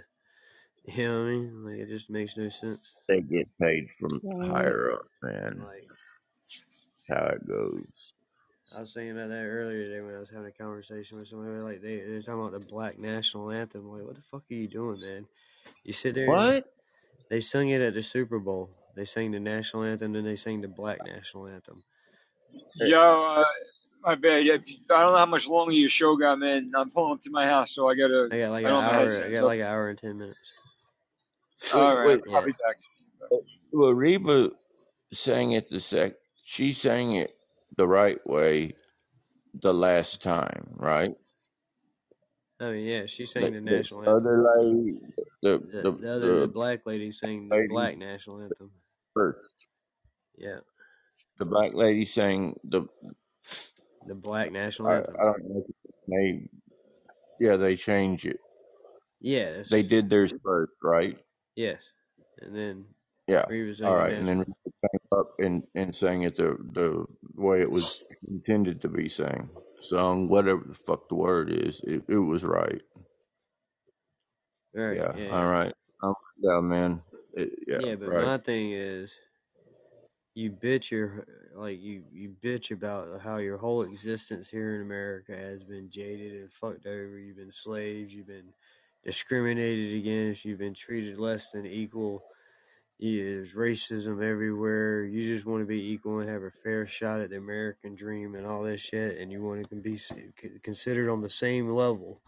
You 0.86 1.08
know 1.08 1.20
what 1.20 1.26
I 1.26 1.30
mean? 1.30 1.64
Like 1.64 1.78
it 1.80 1.88
just 1.88 2.10
makes 2.10 2.36
no 2.36 2.48
sense. 2.50 2.94
They 3.08 3.22
get 3.22 3.48
paid 3.58 3.88
from 3.98 4.20
Mhm. 4.20 4.50
higher 4.52 4.92
up, 4.92 5.06
man. 5.22 5.60
Like 5.64 5.88
How 7.08 7.26
it 7.26 7.46
goes. 7.46 8.14
I 8.74 8.80
was 8.80 8.94
thinking 8.94 9.12
about 9.12 9.28
that 9.28 9.44
earlier 9.44 9.84
today 9.84 10.00
when 10.00 10.14
I 10.14 10.18
was 10.20 10.30
having 10.30 10.46
a 10.46 10.52
conversation 10.52 11.18
with 11.18 11.28
somebody. 11.28 11.60
Like 11.60 11.82
they 11.82 11.98
they're 12.00 12.22
talking 12.22 12.40
about 12.40 12.52
the 12.52 12.60
Black 12.66 12.98
National 12.98 13.50
Anthem. 13.50 13.90
Like 13.90 14.04
what 14.06 14.14
the 14.16 14.22
fuck 14.22 14.42
are 14.50 14.54
you 14.54 14.68
doing, 14.68 15.00
man? 15.00 15.26
You 15.84 15.92
sit 15.92 16.14
there. 16.14 16.24
and 16.24 16.32
What? 16.32 16.72
They 17.30 17.40
sung 17.40 17.68
it 17.68 17.80
at 17.82 17.94
the 17.94 18.02
Super 18.02 18.38
Bowl. 18.38 18.70
They 18.94 19.04
sang 19.04 19.32
the 19.32 19.40
national 19.40 19.82
anthem, 19.84 20.12
then 20.12 20.24
they 20.24 20.36
sang 20.36 20.60
the 20.60 20.68
Black 20.68 21.04
National 21.04 21.46
Anthem. 21.46 21.82
Yo, 22.76 22.98
uh, 23.00 23.44
my 24.02 24.14
bad. 24.14 24.46
If 24.46 24.70
you- 24.70 24.78
I 24.90 25.00
don't 25.02 25.12
know 25.12 25.18
how 25.18 25.26
much 25.26 25.48
longer 25.48 25.72
your 25.72 25.88
show 25.88 26.16
got, 26.16 26.38
man. 26.38 26.72
I'm 26.76 26.90
pulling 26.90 27.14
up 27.14 27.20
to 27.22 27.30
my 27.30 27.46
house, 27.46 27.72
so 27.74 27.88
I 27.88 27.94
gotta. 27.96 28.28
I 28.30 28.38
got 28.38 28.50
like 28.50 28.66
I 28.66 28.68
an 28.68 28.74
don't 28.74 28.82
have 28.84 28.92
my 28.92 28.98
hour. 28.98 29.24
I 29.24 29.30
got 29.30 29.38
So, 29.40 29.46
like 29.46 29.60
an 29.60 29.66
hour 29.66 29.88
and 29.88 29.98
ten 29.98 30.18
minutes. 30.18 30.38
Wait, 31.72 31.80
all 31.80 31.96
right, 31.96 32.06
wait. 32.06 32.22
I'll 32.34 32.40
Yeah. 32.40 32.46
be 32.46 32.52
back. 32.52 32.76
Uh, 33.32 33.36
well, 33.72 33.92
Reba 33.94 34.50
sang 35.12 35.52
it 35.52 35.68
the 35.68 35.80
sec. 35.80 36.14
She 36.44 36.72
sang 36.72 37.12
it 37.14 37.36
the 37.76 37.86
right 37.88 38.24
way 38.26 38.74
the 39.54 39.72
last 39.74 40.20
time, 40.22 40.76
right? 40.78 41.14
I 42.60 42.70
mean, 42.70 42.86
yeah, 42.86 43.06
she 43.06 43.26
sang 43.26 43.52
the 43.52 43.60
the 43.60 43.60
national 43.60 44.00
anthem. 44.00 44.16
other 44.16 44.62
lady, 44.62 44.98
the 45.42 45.58
The 45.58 45.82
the 45.82 45.90
the 45.92 46.12
other 46.12 46.34
the 46.34 46.40
the 46.40 46.48
black 46.48 46.86
lady 46.86 47.12
sang 47.12 47.48
the 47.48 47.56
lady 47.56 47.68
Black 47.68 47.98
National 47.98 48.40
Anthem. 48.42 48.70
first. 49.12 49.48
Yeah, 50.36 50.60
The 51.38 51.44
black 51.44 51.74
lady 51.74 52.04
sang 52.04 52.58
the. 52.64 52.82
the 54.06 54.14
Black 54.14 54.52
National 54.52 54.90
Anthem. 54.90 55.16
I 55.18 55.24
don't 55.24 55.44
know. 55.48 55.64
if 55.66 55.74
They 56.06 56.48
yeah, 57.40 57.56
they 57.56 57.76
changed 57.76 58.26
it. 58.26 58.38
Yeah, 59.20 59.62
They 59.68 59.82
did 59.82 60.10
theirs 60.10 60.32
first, 60.44 60.72
right? 60.82 61.18
Yes. 61.56 61.82
And 62.40 62.54
then 62.54 62.84
Yeah. 63.26 63.44
All 63.84 63.96
the 63.96 64.16
and 64.16 64.28
then 64.28 64.44
up 65.12 65.34
and, 65.38 65.64
and 65.74 65.94
sang 65.96 66.22
it 66.22 66.36
the 66.36 66.56
the 66.72 67.04
way 67.34 67.60
it 67.60 67.70
was 67.70 68.06
intended 68.28 68.82
to 68.82 68.88
be 68.88 69.08
sang, 69.08 69.48
sung, 69.80 70.28
whatever 70.28 70.62
the 70.66 70.74
fuck 70.74 71.08
the 71.08 71.14
word 71.14 71.50
is. 71.50 71.80
It, 71.84 72.02
it 72.08 72.18
was 72.18 72.44
right. 72.44 72.82
Right. 74.74 74.96
Yeah. 74.96 75.16
Yeah. 75.16 75.30
All 75.30 75.46
right. 75.46 75.72
I'm 76.02 76.14
down, 76.44 76.68
man. 76.68 77.02
It, 77.32 77.50
yeah. 77.66 77.78
Yeah, 77.80 77.94
but 77.94 78.08
right. 78.08 78.26
my 78.26 78.38
thing 78.38 78.72
is, 78.72 79.10
you 80.34 80.50
bitch 80.50 80.90
your 80.90 81.24
like 81.54 81.80
you 81.80 82.02
you 82.12 82.34
bitch 82.42 82.72
about 82.72 83.20
how 83.22 83.38
your 83.38 83.56
whole 83.56 83.82
existence 83.82 84.50
here 84.50 84.74
in 84.76 84.82
America 84.82 85.36
has 85.36 85.62
been 85.62 85.88
jaded 85.90 86.32
and 86.32 86.52
fucked 86.52 86.86
over. 86.86 87.18
You've 87.18 87.36
been 87.36 87.52
slaves. 87.52 88.12
You've 88.12 88.26
been 88.26 88.52
discriminated 89.04 89.96
against. 89.96 90.44
You've 90.44 90.58
been 90.58 90.74
treated 90.74 91.18
less 91.18 91.50
than 91.50 91.66
equal. 91.66 92.22
There's 92.98 93.52
racism 93.52 94.22
everywhere. 94.22 95.04
You 95.04 95.34
just 95.34 95.46
want 95.46 95.62
to 95.62 95.66
be 95.66 95.90
equal 95.92 96.20
and 96.20 96.30
have 96.30 96.42
a 96.42 96.50
fair 96.50 96.86
shot 96.86 97.20
at 97.20 97.30
the 97.30 97.36
American 97.36 97.94
dream 97.94 98.34
and 98.34 98.46
all 98.46 98.62
this 98.62 98.80
shit, 98.80 99.18
and 99.18 99.30
you 99.30 99.42
want 99.42 99.68
to 99.68 99.76
be 99.76 99.98
considered 100.62 101.10
on 101.10 101.20
the 101.20 101.28
same 101.28 101.68
level 101.68 102.20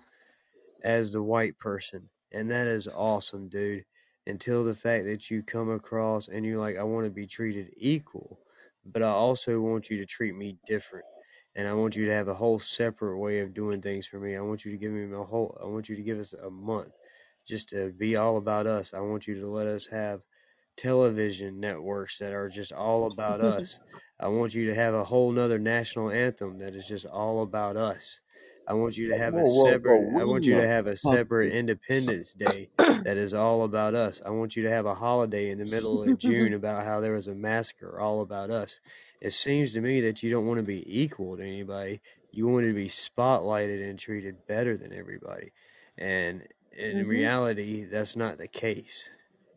as 0.83 1.13
the 1.13 1.23
white 1.23 1.59
person. 1.59 2.09
And 2.33 2.51
that 2.51 2.67
is 2.67 2.89
awesome, 2.89 3.49
dude. 3.49 3.85
Until 4.27 4.65
the 4.65 4.75
fact 4.75 5.05
that 5.07 5.31
you 5.31 5.43
come 5.43 5.71
across 5.71 6.27
and 6.29 6.45
you're 6.45 6.61
like, 6.61 6.77
I 6.77 6.83
want 6.83 7.07
to 7.07 7.11
be 7.11 7.29
treated 7.29 7.71
equal, 7.77 8.41
but 8.85 9.03
I 9.03 9.09
also 9.09 9.61
want 9.61 9.89
you 9.89 9.99
to 9.99 10.07
treat 10.07 10.35
me 10.35 10.59
different. 10.67 11.07
And 11.57 11.67
I 11.67 11.73
want 11.73 11.97
you 11.97 12.05
to 12.05 12.13
have 12.13 12.29
a 12.29 12.35
whole 12.35 12.59
separate 12.59 13.19
way 13.19 13.41
of 13.41 13.55
doing 13.55 13.81
things 13.81 14.07
for 14.07 14.21
me. 14.21 14.37
I 14.37 14.43
want 14.43 14.65
you 14.65 14.71
to 14.71 14.77
give 14.77 14.93
me 14.93 15.11
a 15.13 15.25
whole, 15.25 15.59
I 15.61 15.67
want 15.67 15.89
you 15.89 15.97
to 15.97 16.03
give 16.03 16.21
us 16.21 16.35
a 16.35 16.51
month 16.51 16.93
just 17.49 17.71
to 17.71 17.93
be 17.93 18.15
all 18.15 18.37
about 18.37 18.67
us. 18.67 18.93
I 18.93 19.01
want 19.01 19.27
you 19.27 19.41
to 19.41 19.49
let 19.49 19.67
us 19.67 19.87
have 19.87 20.21
television 20.77 21.59
networks 21.59 22.19
that 22.19 22.35
are 22.35 22.51
just 22.51 22.73
all 22.73 23.07
about 23.07 23.41
us. 23.41 23.79
I 24.21 24.29
want 24.29 24.55
you 24.55 24.67
to 24.67 24.75
have 24.75 24.95
a 24.95 25.05
whole 25.05 25.33
nother 25.33 25.59
national 25.59 26.11
anthem 26.11 26.59
that 26.59 26.75
is 26.75 26.87
just 26.87 27.07
all 27.07 27.43
about 27.43 27.77
us. 27.77 28.21
I 28.69 28.75
want 28.75 28.97
you 28.97 29.09
to 29.11 29.17
have 29.17 29.35
a 29.35 29.47
separate 29.47 30.21
I 30.21 30.25
want 30.25 30.45
you 30.45 30.57
to 30.57 30.67
have 30.67 30.89
a 30.89 30.97
separate 30.97 31.53
Independence 31.53 32.33
Day 32.33 32.69
that 32.79 33.17
is 33.17 33.33
all 33.33 33.63
about 33.63 33.95
us. 33.95 34.21
I 34.27 34.31
want 34.31 34.57
you 34.57 34.65
to 34.65 34.71
have 34.71 34.87
a 34.87 34.95
holiday 34.95 35.51
in 35.51 35.59
the 35.59 35.67
middle 35.67 36.03
of 36.03 36.19
June 36.19 36.53
about 36.53 36.85
how 36.85 37.01
there 37.01 37.13
was 37.13 37.29
a 37.29 37.35
massacre 37.35 38.01
all 38.01 38.23
about 38.23 38.51
us. 38.51 38.81
It 39.21 39.33
seems 39.33 39.73
to 39.73 39.81
me 39.81 40.01
that 40.03 40.23
you 40.23 40.31
don't 40.31 40.47
want 40.47 40.59
to 40.59 40.65
be 40.65 40.85
equal 40.87 41.37
to 41.37 41.43
anybody. 41.43 42.01
You 42.33 42.49
want 42.49 42.67
to 42.67 42.75
be 42.75 42.89
spotlighted 42.89 43.89
and 43.89 43.99
treated 43.99 44.47
better 44.47 44.77
than 44.77 44.93
everybody. 44.93 45.53
And 45.99 46.47
in 46.73 46.99
Mhm. 46.99 47.09
reality, 47.09 47.85
that's 47.85 48.17
not 48.17 48.39
the 48.39 48.49
case. 48.49 49.11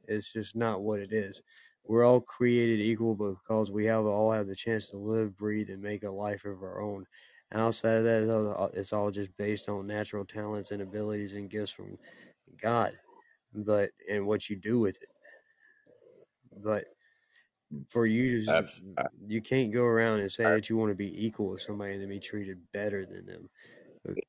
It's 0.08 0.32
just 0.32 0.56
not 0.56 0.82
what 0.82 1.00
it 1.00 1.14
is. 1.14 1.44
We're 1.86 2.06
all 2.06 2.22
created 2.22 2.80
equal 2.82 3.16
because 3.16 3.72
we 3.72 3.86
have 3.86 4.06
all 4.06 4.32
have 4.32 4.48
the 4.48 4.56
chance 4.56 4.88
to 4.90 4.98
live, 4.98 5.38
breathe, 5.38 5.70
and 5.70 5.82
make 5.82 6.04
a 6.04 6.10
life 6.12 6.46
of 6.46 6.64
our 6.64 6.82
own. 6.82 7.08
And 7.52 7.62
outside 7.62 7.98
of 7.98 8.04
that, 8.06 8.72
it's 8.74 8.94
all 8.94 9.12
just 9.12 9.36
based 9.38 9.70
on 9.70 9.88
natural 9.88 10.26
talents 10.26 10.72
and 10.72 10.82
abilities 10.82 11.34
and 11.34 11.50
gifts 11.50 11.72
from 11.72 11.98
God, 12.62 13.00
but 13.54 13.92
and 14.10 14.28
what 14.28 14.50
you 14.50 14.56
do 14.56 14.80
with 14.80 15.02
it. 15.02 15.10
But 16.64 16.86
for 17.90 18.06
you 18.06 18.46
to, 18.46 18.68
you 19.28 19.42
can't 19.42 19.72
go 19.72 19.84
around 19.84 20.20
and 20.20 20.32
say 20.32 20.44
that 20.44 20.70
you 20.70 20.78
want 20.78 20.92
to 20.92 20.96
be 20.96 21.26
equal 21.26 21.50
with 21.50 21.62
somebody 21.62 21.94
and 21.94 22.02
then 22.02 22.10
be 22.10 22.20
treated 22.20 22.60
better 22.74 23.06
than 23.06 23.26
them. 23.26 23.50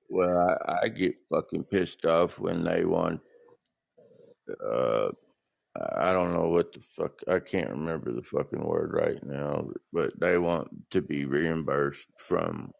well, 0.08 0.58
I, 0.66 0.80
I 0.82 0.88
get 0.88 1.14
fucking 1.32 1.64
pissed 1.64 2.04
off 2.04 2.38
when 2.38 2.62
they 2.62 2.84
want. 2.84 3.20
Uh, 4.64 5.10
I 5.96 6.12
don't 6.12 6.34
know 6.34 6.48
what 6.48 6.72
the 6.72 6.80
fuck. 6.80 7.20
I 7.28 7.38
can't 7.38 7.70
remember 7.70 8.12
the 8.12 8.22
fucking 8.22 8.60
word 8.60 8.92
right 8.92 9.24
now, 9.24 9.68
but 9.92 10.18
they 10.18 10.36
want 10.36 10.68
to 10.90 11.00
be 11.00 11.24
reimbursed 11.24 12.08
from 12.18 12.72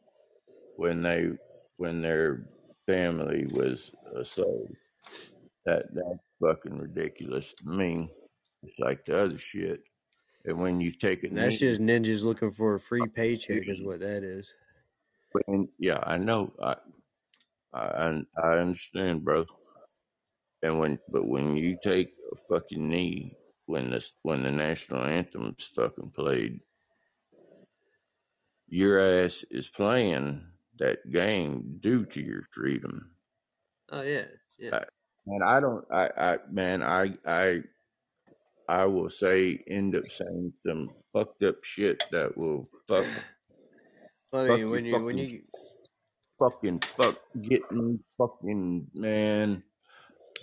when 0.76 1.02
they 1.02 1.30
when 1.76 2.02
their 2.02 2.46
family 2.86 3.46
was 3.50 3.92
a 4.16 4.24
slave. 4.24 4.76
That 5.66 5.86
that's 5.94 6.18
fucking 6.42 6.78
ridiculous 6.78 7.54
to 7.58 7.68
me. 7.68 8.10
It's 8.64 8.78
like 8.78 9.04
the 9.04 9.22
other 9.22 9.38
shit. 9.38 9.82
And 10.44 10.58
when 10.58 10.80
you 10.80 10.92
take 10.92 11.22
it, 11.24 11.34
that's 11.34 11.58
just 11.58 11.80
ninjas 11.80 12.24
looking 12.24 12.50
for 12.50 12.74
a 12.74 12.80
free 12.80 13.06
paycheck, 13.06 13.68
is 13.68 13.82
what 13.82 14.00
that 14.00 14.22
is. 14.22 14.52
when, 15.32 15.68
yeah, 15.78 15.98
I 16.02 16.16
know, 16.16 16.52
I, 16.62 16.76
I 17.74 18.22
I 18.42 18.58
understand, 18.58 19.24
bro. 19.24 19.44
And 20.62 20.78
when 20.78 20.98
but 21.10 21.26
when 21.26 21.56
you 21.56 21.78
take 21.82 22.14
a 22.32 22.36
fucking 22.48 22.88
knee 22.88 23.36
when 23.66 23.90
the 23.90 24.04
when 24.22 24.42
the 24.42 24.50
national 24.50 25.04
anthem's 25.04 25.66
fucking 25.74 26.10
played, 26.10 26.60
your 28.68 28.98
ass 28.98 29.44
is 29.50 29.68
playing 29.68 30.44
that 30.78 31.10
game 31.10 31.76
due 31.80 32.04
to 32.06 32.20
your 32.20 32.42
freedom. 32.50 33.10
Oh 33.90 34.02
yeah, 34.02 34.24
yeah. 34.58 34.70
I, 34.74 34.84
and 35.26 35.44
I 35.44 35.60
don't, 35.60 35.84
I, 35.90 36.10
I, 36.16 36.38
man, 36.50 36.82
I, 36.82 37.14
I, 37.26 37.62
I 38.70 38.86
will 38.86 39.10
say, 39.10 39.64
end 39.66 39.96
up 39.96 40.04
saying 40.08 40.52
some 40.64 40.90
fucked 41.12 41.42
up 41.42 41.64
shit 41.64 42.04
that 42.12 42.38
will 42.38 42.70
fuck, 42.86 43.04
I 44.32 44.46
fuck 44.46 44.58
mean, 44.58 44.70
when 44.70 44.84
you, 44.84 44.96
you 44.96 45.04
when 45.04 45.16
fucking, 45.16 45.28
you 45.28 45.42
fucking, 46.38 46.78
fuck, 46.96 47.16
get 47.42 47.62
me, 47.72 47.98
fucking, 48.16 48.86
man. 48.94 49.64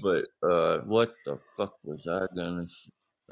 But 0.03 0.25
uh, 0.43 0.79
what 0.79 1.15
the 1.25 1.39
fuck 1.55 1.75
was 1.85 2.05
I 2.05 2.27
gonna? 2.35 2.65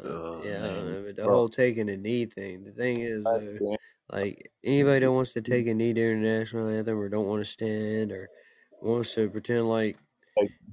Uh, 0.02 0.08
Oh 0.08 0.42
yeah, 0.46 0.60
I 0.60 0.68
don't 0.68 0.86
man, 0.86 0.94
know, 0.94 1.04
but 1.08 1.16
the 1.18 1.24
whole 1.26 1.50
taking 1.50 1.90
a 1.90 1.98
knee 1.98 2.26
thing. 2.26 2.64
The 2.64 2.72
thing 2.72 3.02
is, 3.02 3.24
damn, 3.24 3.76
like 4.12 4.50
anybody 4.64 5.02
that 5.02 5.12
wants 5.12 5.34
to 5.34 5.42
take 5.42 5.68
a 5.68 5.74
knee 5.74 5.92
during 5.92 6.22
the 6.22 6.40
national 6.40 6.70
anthem, 6.70 6.98
or 6.98 7.10
don't 7.10 7.28
want 7.28 7.46
to 7.46 7.52
stand, 7.52 8.14
or 8.14 8.30
wants 8.82 9.14
to 9.16 9.30
pretend 9.30 9.68
like 9.68 9.98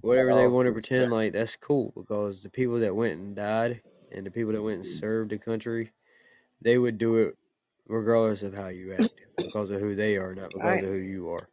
whatever 0.01 0.33
they 0.35 0.47
want 0.47 0.67
to 0.67 0.73
pretend 0.73 1.11
like, 1.11 1.33
that's 1.33 1.57
cool 1.57 1.93
because 1.97 2.43
the 2.43 2.51
people 2.51 2.79
that 2.79 2.95
went 2.95 3.19
and 3.19 3.35
died 3.35 3.83
and 4.13 4.27
the 4.27 4.31
people 4.31 4.53
that 4.53 4.63
went 4.63 4.79
and 4.79 4.87
served 4.87 5.31
the 5.31 5.39
country, 5.39 5.91
they 6.61 6.79
would 6.79 6.99
do 6.99 7.17
it 7.17 7.37
regardless 7.89 8.43
of 8.43 8.55
how 8.55 8.69
you 8.69 8.93
act, 8.95 9.11
because 9.39 9.71
of 9.71 9.81
who 9.81 9.95
they 9.95 10.17
are, 10.17 10.35
not 10.35 10.53
because 10.53 10.63
Right. 10.65 10.85
of 10.85 10.91
who 10.91 10.97
you 10.97 11.31
are. 11.31 11.49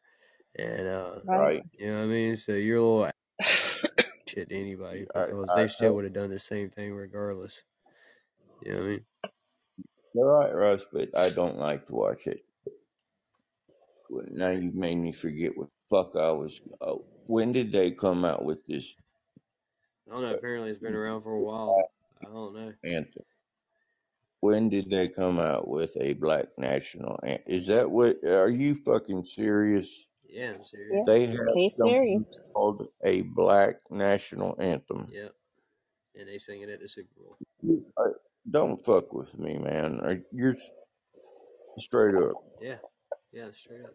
And 0.58 0.88
uh, 0.88 1.16
Right. 1.26 1.38
Right? 1.40 1.64
you 1.78 1.88
know 1.88 1.98
what 2.00 2.04
I 2.04 2.08
mean. 2.08 2.36
So 2.38 2.54
you're 2.54 2.78
a 2.78 2.82
little 2.82 3.12
shit 4.28 4.50
to 4.50 4.56
anybody 4.56 5.06
because 5.14 5.50
I, 5.50 5.62
they 5.62 5.68
still 5.68 5.96
would 5.96 6.04
have 6.06 6.14
done 6.14 6.30
the 6.30 6.40
same 6.40 6.70
thing 6.70 6.94
regardless. 6.94 7.62
You 8.64 8.74
know 8.74 8.78
what 8.80 8.86
I 8.86 8.90
mean? 8.90 9.06
you're 10.14 10.26
right, 10.40 10.54
Russ, 10.54 10.82
but 10.92 11.16
I 11.18 11.30
don't 11.30 11.58
like 11.58 11.86
to 11.88 11.94
watch 11.94 12.28
it. 12.28 12.44
Now 14.32 14.50
you 14.50 14.72
made 14.74 14.96
me 14.96 15.12
forget 15.12 15.56
what 15.56 15.68
the 15.68 15.96
fuck 15.96 16.16
I 16.16 16.32
was. 16.32 16.60
Oh, 16.82 17.06
when 17.28 17.54
did 17.54 17.72
they 17.72 17.92
come 17.92 18.26
out 18.26 18.44
with 18.44 18.66
this 18.68 18.96
I 20.08 20.14
don't 20.14 20.22
know. 20.24 20.30
uh, 20.30 20.34
Apparently, 20.34 20.72
it's 20.72 20.80
been 20.80 20.96
around 20.96 21.22
for 21.22 21.34
a 21.34 21.40
while. 21.40 21.92
I 22.22 22.26
don't 22.26 22.54
know. 22.54 22.74
anthem? 22.84 23.24
When 24.42 24.70
did 24.70 24.90
they 24.90 25.10
come 25.10 25.40
out 25.40 25.68
with 25.68 25.96
a 26.00 26.14
black 26.14 26.48
national 26.58 27.20
anthem? 27.24 27.44
Is 27.48 27.68
that 27.68 27.90
what? 27.90 28.18
Are 28.26 28.50
you 28.50 28.76
fucking 28.86 29.24
serious? 29.26 30.06
Yeah, 30.30 30.54
I'm 30.54 30.64
serious. 30.64 30.92
Yeah. 30.94 31.04
They 31.08 31.26
have 31.28 31.38
He's 31.56 31.76
serious. 31.76 32.22
something 32.22 32.52
called 32.54 32.88
a 33.04 33.22
black 33.24 33.76
national 33.90 34.56
anthem. 34.60 35.08
Yep. 35.12 35.34
And 36.16 36.28
they 36.28 36.38
sing 36.38 36.62
it 36.62 36.70
at 36.70 36.80
the 36.82 36.88
Super 36.88 37.10
Bowl. 37.18 37.38
You- 37.62 37.86
I- 37.98 38.12
Don't 38.52 38.84
fuck 38.86 39.12
with 39.14 39.38
me, 39.38 39.58
man. 39.58 40.00
Are- 40.00 40.24
You're 40.32 40.54
s- 40.56 40.70
straight 41.80 42.16
up. 42.16 42.34
Yeah. 42.62 42.78
Yeah, 43.32 43.52
straight 43.54 43.84
up. 43.84 43.94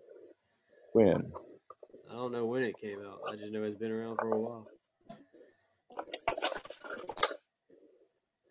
When? 0.93 1.33
I 2.11 2.13
don't 2.15 2.31
know 2.33 2.45
when 2.47 2.63
it 2.63 2.77
came 2.79 3.01
out. 3.01 3.21
I 3.29 3.37
just 3.37 3.51
know 3.53 3.63
it's 3.65 3.79
been 3.79 3.91
around 3.91 4.17
for 4.17 4.33
a 4.33 4.39
while. 4.39 4.69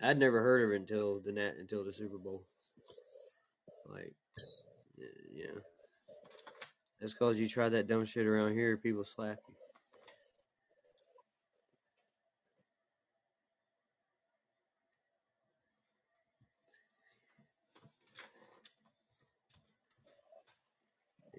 I'd 0.04 0.20
never 0.20 0.42
heard 0.42 0.66
of 0.66 0.72
it 0.72 0.82
until 0.82 1.22
the 1.22 1.32
net 1.32 1.56
until 1.58 1.86
the 1.86 1.94
Super 1.94 2.18
Bowl. 2.18 2.44
Like, 3.90 4.14
yeah. 5.34 5.46
That's 7.00 7.14
because 7.14 7.40
you 7.40 7.48
try 7.48 7.70
that 7.70 7.88
dumb 7.88 8.04
shit 8.06 8.26
around 8.26 8.54
here, 8.54 8.76
people 8.76 9.06
slap 9.06 9.38
you. 9.48 9.56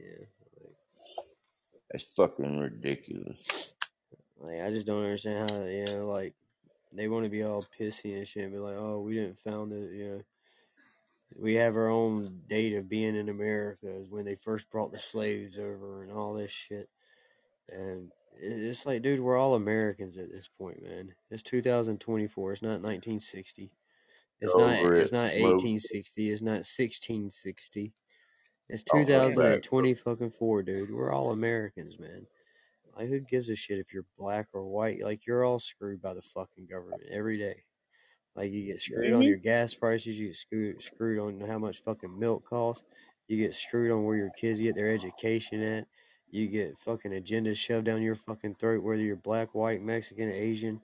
Yeah. 0.05 0.25
Like, 0.63 0.75
That's 1.91 2.05
fucking 2.05 2.59
ridiculous. 2.59 3.37
like 4.41 4.63
I 4.63 4.71
just 4.71 4.87
don't 4.87 5.05
understand 5.05 5.51
how 5.51 5.65
you 5.65 5.85
know 5.85 6.11
like 6.11 6.35
they 6.95 7.09
want 7.09 7.25
to 7.25 7.31
be 7.31 7.43
all 7.43 7.65
pissy 7.79 8.17
and 8.17 8.27
shit, 8.27 8.45
and 8.45 8.53
be 8.53 8.59
like, 8.59 8.77
oh, 8.77 9.01
we 9.01 9.15
didn't 9.15 9.39
found 9.41 9.73
it, 9.73 9.93
you 9.93 10.11
know. 10.11 10.21
We 11.37 11.55
have 11.55 11.75
our 11.75 11.89
own 11.89 12.43
date 12.49 12.75
of 12.75 12.89
being 12.89 13.17
in 13.17 13.29
America 13.29 13.89
is 13.89 14.09
when 14.09 14.25
they 14.25 14.37
first 14.37 14.71
brought 14.71 14.93
the 14.93 15.01
slaves 15.01 15.59
over 15.59 16.03
and 16.03 16.13
all 16.13 16.35
this 16.35 16.51
shit. 16.51 16.89
And 17.69 18.13
it's 18.41 18.87
like, 18.87 19.03
dude, 19.03 19.21
we're 19.21 19.37
all 19.37 19.55
Americans 19.55 20.17
at 20.17 20.31
this 20.31 20.49
point, 20.59 20.83
man. 20.83 21.13
It's 21.31 21.43
2024. 21.43 22.53
It's 22.53 22.63
not 22.63 22.83
1960. 22.83 23.73
It's 24.41 24.55
not. 24.55 24.79
over 24.79 24.95
It's 24.95 25.11
it. 25.11 25.15
not 25.15 25.33
1860. 25.33 26.31
It's 26.31 26.43
not 26.43 26.53
1660. 26.53 27.93
It's 28.69 28.85
oh, 28.93 28.99
look 28.99 29.07
back. 29.09 29.63
2020 29.63 29.95
fucking 29.95 30.31
four, 30.39 30.63
dude. 30.63 30.91
We're 30.93 31.13
all 31.13 31.33
Americans, 31.33 31.99
man. 31.99 32.27
Like, 32.97 33.09
who 33.09 33.21
gives 33.21 33.49
a 33.49 33.57
shit 33.57 33.79
if 33.79 33.93
you're 33.93 34.07
black 34.19 34.49
or 34.53 34.65
white? 34.65 35.03
Like, 35.03 35.27
you're 35.27 35.45
all 35.45 35.59
screwed 35.59 36.01
by 36.03 36.15
the 36.15 36.23
fucking 36.23 36.67
government 36.67 37.03
every 37.11 37.39
day. 37.39 37.65
Like, 38.37 38.53
you 38.53 38.67
get 38.67 38.81
screwed 38.81 39.13
on 39.13 39.23
Mhm. 39.23 39.29
your 39.29 39.37
gas 39.39 39.75
prices. 39.75 40.19
You 40.19 40.29
get 40.29 40.37
screwed, 40.37 40.83
screwed 40.83 41.19
on 41.19 41.41
how 41.41 41.59
much 41.59 41.83
fucking 41.83 42.19
milk 42.19 42.45
costs. 42.45 42.85
You 43.29 43.39
get 43.39 43.55
screwed 43.55 43.91
on 43.93 44.05
where 44.05 44.17
your 44.17 44.31
kids 44.31 44.61
get 44.61 44.75
their 44.75 44.91
education 44.91 45.61
at. 45.63 45.89
You 46.31 46.49
get 46.49 46.79
fucking 46.81 47.13
agendas 47.13 47.57
shoved 47.57 47.87
down 47.87 48.03
your 48.03 48.17
fucking 48.17 48.57
throat, 48.57 48.83
whether 48.83 49.01
you're 49.03 49.17
black, 49.17 49.55
white, 49.55 49.83
Mexican, 49.83 50.31
Asian, 50.31 50.81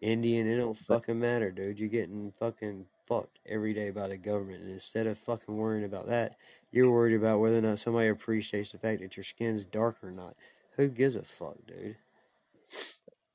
Indian. 0.00 0.46
It 0.46 0.56
don't 0.56 0.78
fucking 0.78 1.18
matter, 1.20 1.50
dude. 1.50 1.78
You're 1.78 1.88
getting 1.90 2.32
fucking 2.32 2.88
fucked 3.06 3.38
every 3.46 3.74
day 3.74 3.90
by 3.90 4.08
the 4.08 4.16
government. 4.16 4.62
And 4.62 4.70
instead 4.72 5.06
of 5.06 5.18
fucking 5.18 5.54
worrying 5.56 5.84
about 5.84 6.06
that, 6.06 6.36
you're 6.72 6.90
worried 6.90 7.14
about 7.16 7.40
whether 7.40 7.58
or 7.58 7.62
not 7.62 7.78
somebody 7.78 8.08
appreciates 8.08 8.72
the 8.72 8.78
fact 8.78 9.00
that 9.02 9.16
your 9.16 9.24
skin's 9.24 9.66
dark 9.66 10.02
or 10.02 10.10
not. 10.10 10.36
Who 10.76 10.88
gives 10.88 11.16
a 11.16 11.22
fuck, 11.22 11.56
dude? 11.66 11.96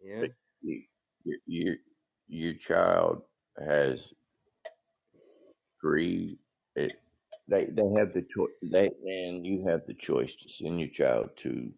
Yeah. 0.02 0.28
You, 0.62 0.84
your, 1.46 1.76
your 2.28 2.54
child 2.54 3.24
has 3.58 4.14
free. 5.80 6.38
It, 6.76 6.94
they 7.48 7.66
they 7.66 7.90
have 7.98 8.14
the 8.14 8.24
choice. 8.24 8.52
They 8.62 8.90
and 9.06 9.46
you 9.46 9.66
have 9.68 9.82
the 9.88 9.94
choice 9.96 10.36
to 10.36 10.50
send 10.50 10.80
your 10.80 10.90
child 10.90 11.32
to 11.38 11.72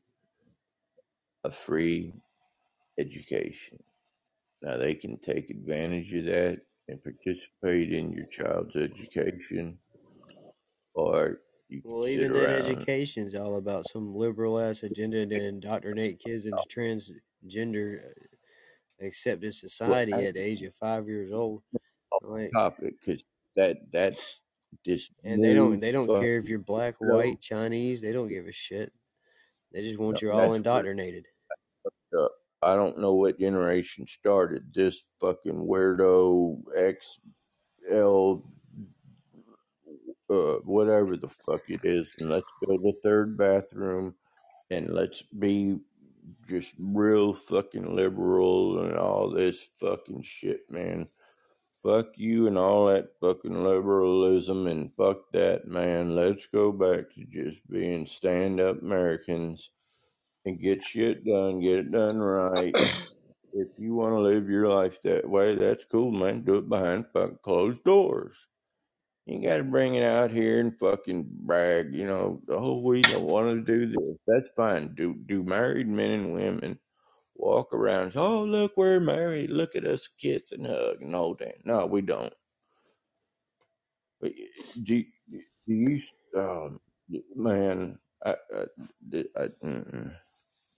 a 1.44 1.52
free 1.52 2.14
education. 3.00 3.80
Now 4.62 4.78
they 4.78 4.96
can 4.96 5.18
take 5.20 5.50
advantage 5.50 6.14
of 6.14 6.26
that 6.26 6.62
and 6.88 7.04
participate 7.04 7.94
in 7.94 8.12
your 8.12 8.28
child's 8.28 8.76
education, 8.76 9.78
or 10.94 11.42
Well, 11.84 12.08
even 12.08 12.34
that 12.34 12.38
around. 12.40 12.70
education's 12.70 13.36
all 13.36 13.58
about 13.58 13.88
some 13.88 14.16
liberal 14.16 14.60
ass 14.60 14.84
agenda 14.84 15.26
to 15.26 15.44
indoctrinate 15.46 16.20
kids 16.20 16.46
into 16.46 16.64
transgender 16.68 18.06
uh, 18.06 19.06
accepted 19.06 19.44
Well, 19.54 19.54
society 19.54 20.14
I- 20.14 20.24
at 20.24 20.34
the 20.36 20.40
age 20.42 20.62
of 20.64 20.74
five 20.76 21.08
years 21.08 21.32
old. 21.32 21.64
Like, 22.22 22.52
topic 22.52 23.00
because 23.00 23.24
that 23.56 23.92
that's 23.92 24.42
this 24.86 25.10
and 25.24 25.44
they 25.44 25.54
don't 25.56 25.80
they 25.80 25.92
don't 25.92 26.08
care 26.08 26.38
if 26.38 26.46
you're 26.48 26.60
black, 26.60 26.96
white, 27.00 27.42
Chinese. 27.42 28.00
They 28.02 28.12
don't 28.12 28.28
give 28.28 28.48
a 28.48 28.52
shit. 28.52 28.94
They 29.72 29.82
just 29.82 30.00
want 30.00 30.22
No, 30.22 30.28
you 30.28 30.32
all 30.34 30.50
what 30.50 30.56
indoctrinated. 30.58 31.26
uh, 32.16 32.28
I 32.62 32.76
don't 32.76 33.00
know 33.00 33.16
what 33.16 33.40
generation 33.40 34.06
started 34.06 34.72
this 34.74 35.08
fucking 35.20 35.54
weirdo 35.68 36.62
XL 36.76 38.44
uh, 40.32 40.60
whatever 40.64 41.18
the 41.18 41.28
fuck 41.28 41.62
it 41.70 41.82
is, 41.84 42.12
and 42.20 42.30
let's 42.30 42.48
build 42.66 42.86
a 42.86 42.94
third 43.04 43.38
bathroom 43.38 44.16
and 44.70 44.90
let's 44.90 45.22
be 45.22 45.78
just 46.48 46.76
real 46.80 47.34
fucking 47.34 47.94
liberal 47.94 48.80
and 48.84 48.96
all 48.96 49.30
this 49.30 49.70
fucking 49.80 50.22
shit, 50.22 50.62
man. 50.70 51.08
Fuck 51.84 52.12
you 52.16 52.48
and 52.48 52.58
all 52.58 52.86
that 52.88 53.10
fucking 53.20 53.64
liberalism 53.64 54.68
and 54.68 54.92
fuck 54.96 55.32
that, 55.34 55.68
man. 55.68 56.16
Let's 56.16 56.46
go 56.46 56.72
back 56.72 57.12
to 57.16 57.26
just 57.26 57.60
being 57.70 58.06
stand 58.06 58.62
up 58.62 58.82
Americans 58.82 59.72
and 60.46 60.62
get 60.62 60.84
shit 60.84 61.26
done, 61.26 61.60
get 61.60 61.80
it 61.80 61.92
done 61.92 62.20
right. 62.20 62.74
If 63.54 63.68
you 63.78 63.96
want 63.96 64.14
to 64.14 64.20
live 64.20 64.50
your 64.50 64.70
life 64.70 65.02
that 65.02 65.28
way, 65.28 65.56
that's 65.56 65.84
cool, 65.92 66.12
man. 66.12 66.42
Do 66.42 66.56
it 66.56 66.70
behind 66.70 67.06
fucking 67.12 67.40
closed 67.44 67.84
doors. 67.84 68.48
You 69.26 69.42
got 69.42 69.58
to 69.58 69.64
bring 69.64 69.96
it 69.96 70.04
out 70.04 70.32
here 70.32 70.60
and 70.60 70.78
fucking 70.78 71.28
brag, 71.30 71.94
you 71.94 72.06
know. 72.06 72.42
Oh, 72.50 72.80
we 72.80 73.02
don't 73.02 73.24
want 73.24 73.50
to 73.50 73.62
do 73.62 73.88
this. 73.88 74.18
That's 74.28 74.50
fine. 74.56 74.96
Do 74.96 75.16
do 75.28 75.44
married 75.44 75.88
men 75.88 76.12
and 76.12 76.34
women 76.34 76.80
walk 77.36 77.74
around? 77.74 78.14
Oh, 78.16 78.44
look, 78.44 78.74
we're 78.78 79.00
married. 79.00 79.52
Look 79.52 79.76
at 79.76 79.86
us 79.86 80.10
kiss 80.20 80.52
and 80.52 80.66
hug 80.66 81.02
and 81.02 81.16
all 81.16 81.36
that. 81.36 81.66
No, 81.66 81.86
we 81.86 82.02
don't. 82.02 82.34
But 84.20 84.34
do 84.84 85.04
do 85.30 85.42
you? 85.68 86.02
Um, 86.36 86.80
man, 87.36 88.00
I 88.26 88.32
I, 88.32 88.66
I, 89.38 89.48
mm-mm. 89.64 90.16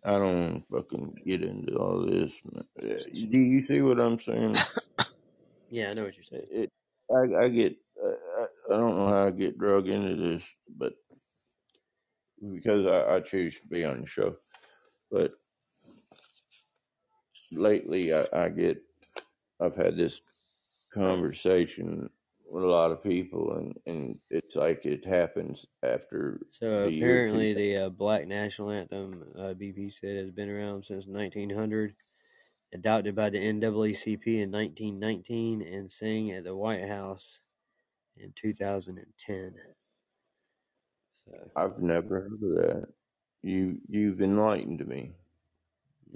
I 0.05 0.11
don't 0.11 0.63
fucking 0.71 1.15
get 1.25 1.43
into 1.43 1.77
all 1.77 2.05
this. 2.05 2.33
Do 2.81 3.39
you 3.39 3.63
see 3.65 3.81
what 3.81 3.99
I'm 4.01 4.19
saying? 4.19 4.57
Yeah, 5.71 5.89
I 5.89 5.95
know 5.95 6.03
what 6.03 6.15
you're 6.15 6.23
saying. 6.23 6.45
It, 6.51 6.71
I, 7.15 7.45
I 7.45 7.49
get. 7.49 7.77
I, 8.03 8.73
I 8.73 8.77
don't 8.77 8.97
know 8.97 9.07
how 9.07 9.27
I 9.27 9.31
get 9.31 9.57
drug 9.57 9.87
into 9.87 10.15
this, 10.15 10.49
but 10.77 10.93
because 12.53 12.85
I, 12.85 13.15
I 13.15 13.19
choose 13.21 13.59
to 13.59 13.67
be 13.67 13.85
on 13.85 14.01
the 14.01 14.07
show. 14.07 14.35
But 15.11 15.33
lately, 17.51 18.13
I, 18.13 18.25
I 18.33 18.49
get. 18.49 18.81
I've 19.59 19.75
had 19.75 19.95
this 19.95 20.21
conversation 20.93 22.09
with 22.49 22.63
a 22.63 22.67
lot 22.67 22.91
of 22.91 23.03
people, 23.03 23.57
and 23.57 23.77
and 23.85 24.19
it's 24.29 24.55
like 24.55 24.85
it 24.85 25.05
happens 25.05 25.65
after 25.83 26.39
So 26.49 26.89
the 26.89 26.97
apparently, 26.99 27.53
2000. 27.53 27.55
the 27.55 27.85
uh, 27.85 27.89
black 27.89 28.27
national 28.27 28.71
anthem, 28.71 29.23
uh, 29.37 29.53
BP 29.53 29.93
said, 29.93 30.17
has 30.17 30.31
been 30.31 30.49
around 30.49 30.83
since 30.83 31.07
1900, 31.07 31.95
adopted 32.73 33.15
by 33.15 33.29
the 33.29 33.37
NAACP 33.39 34.41
in 34.41 34.51
1919, 34.51 35.61
and 35.61 35.91
sang 35.91 36.31
at 36.31 36.43
the 36.43 36.55
White 36.55 36.87
House 36.87 37.39
in 38.17 38.33
2010. 38.33 39.55
So 41.27 41.51
I've 41.55 41.79
never 41.79 42.21
heard 42.21 42.33
of 42.33 42.39
that. 42.55 42.93
You 43.41 43.81
you've 43.87 44.21
enlightened 44.21 44.85
me. 44.87 45.13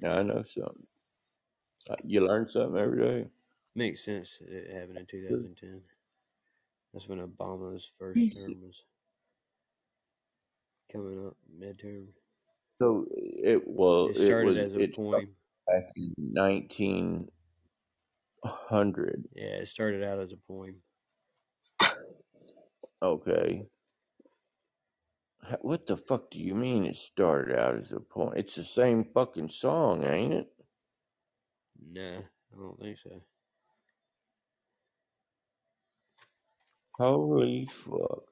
Now 0.01 0.17
I 0.19 0.23
know 0.23 0.43
something. 0.43 0.87
Uh, 1.89 1.95
You 2.03 2.21
learn 2.25 2.49
something 2.49 2.79
every 2.79 3.03
day. 3.03 3.29
makes 3.75 4.03
sense. 4.03 4.37
It 4.41 4.71
happened 4.71 4.97
in 4.99 5.05
2010. 5.05 5.83
That's 6.93 7.07
when 7.07 7.19
Obama's 7.19 7.91
first 7.99 8.31
term 8.33 8.61
was 8.61 8.83
coming 10.91 11.27
up, 11.27 11.37
midterm. 11.59 12.07
So 12.81 13.05
it 13.11 13.67
well 13.67 14.07
It 14.07 14.15
it 14.15 14.25
started 14.25 14.45
was 14.45 14.57
as 14.57 14.73
a 14.73 14.83
it 14.83 14.95
poem. 14.95 15.35
Back 15.67 15.83
in 15.95 16.13
nineteen 16.17 17.27
hundred. 18.43 19.25
Yeah, 19.35 19.61
it 19.61 19.67
started 19.67 20.03
out 20.03 20.19
as 20.19 20.31
a 20.31 20.37
poem. 20.47 20.77
Okay. 23.01 23.67
What 25.61 25.85
the 25.85 25.95
fuck 25.97 26.31
do 26.31 26.39
you 26.39 26.55
mean 26.55 26.85
it 26.85 26.95
started 26.97 27.57
out 27.57 27.77
as 27.77 27.91
a 27.91 27.99
poem? 27.99 28.33
It's 28.35 28.55
the 28.55 28.63
same 28.63 29.05
fucking 29.13 29.49
song, 29.49 30.03
ain't 30.03 30.33
it? 30.33 30.47
Nah, 31.91 32.19
I 32.19 32.57
don't 32.57 32.79
think 32.79 32.97
so. 33.03 33.21
Holy 36.97 37.69
fuck. 37.71 38.23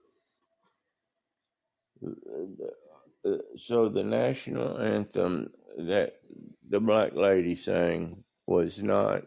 Uh, 3.25 3.37
So 3.57 3.89
the 3.89 4.03
national 4.03 4.77
anthem 4.79 5.49
that 5.77 6.21
the 6.75 6.81
black 6.81 7.13
lady 7.15 7.55
sang 7.55 8.21
was 8.45 8.83
not 8.83 9.21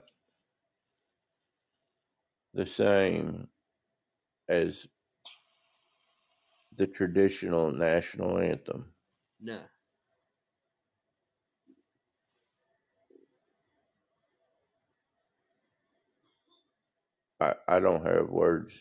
the 2.52 2.66
same 2.66 3.48
as 4.50 4.86
the 6.76 6.86
traditional 6.86 7.72
national 7.72 8.38
anthem. 8.38 8.92
No. 9.40 9.60
I, 17.40 17.54
I 17.66 17.80
don't 17.80 18.04
have 18.04 18.28
words. 18.28 18.78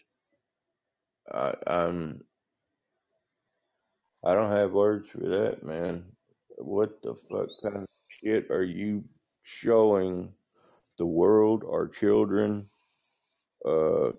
I, 1.33 1.53
I'm 1.65 2.19
I 4.25 4.33
don't 4.33 4.51
have 4.51 4.73
words 4.73 5.07
for 5.07 5.19
that, 5.19 5.63
man. 5.63 6.03
What 6.57 7.01
the 7.01 7.15
fuck 7.15 7.47
kind 7.63 7.83
of 7.83 7.96
shit 8.23 8.49
are 8.51 8.63
you 8.63 9.03
showing 9.43 10.33
the 10.97 11.05
world, 11.05 11.63
our 11.63 11.87
children, 11.87 12.67
uh, 13.65 14.11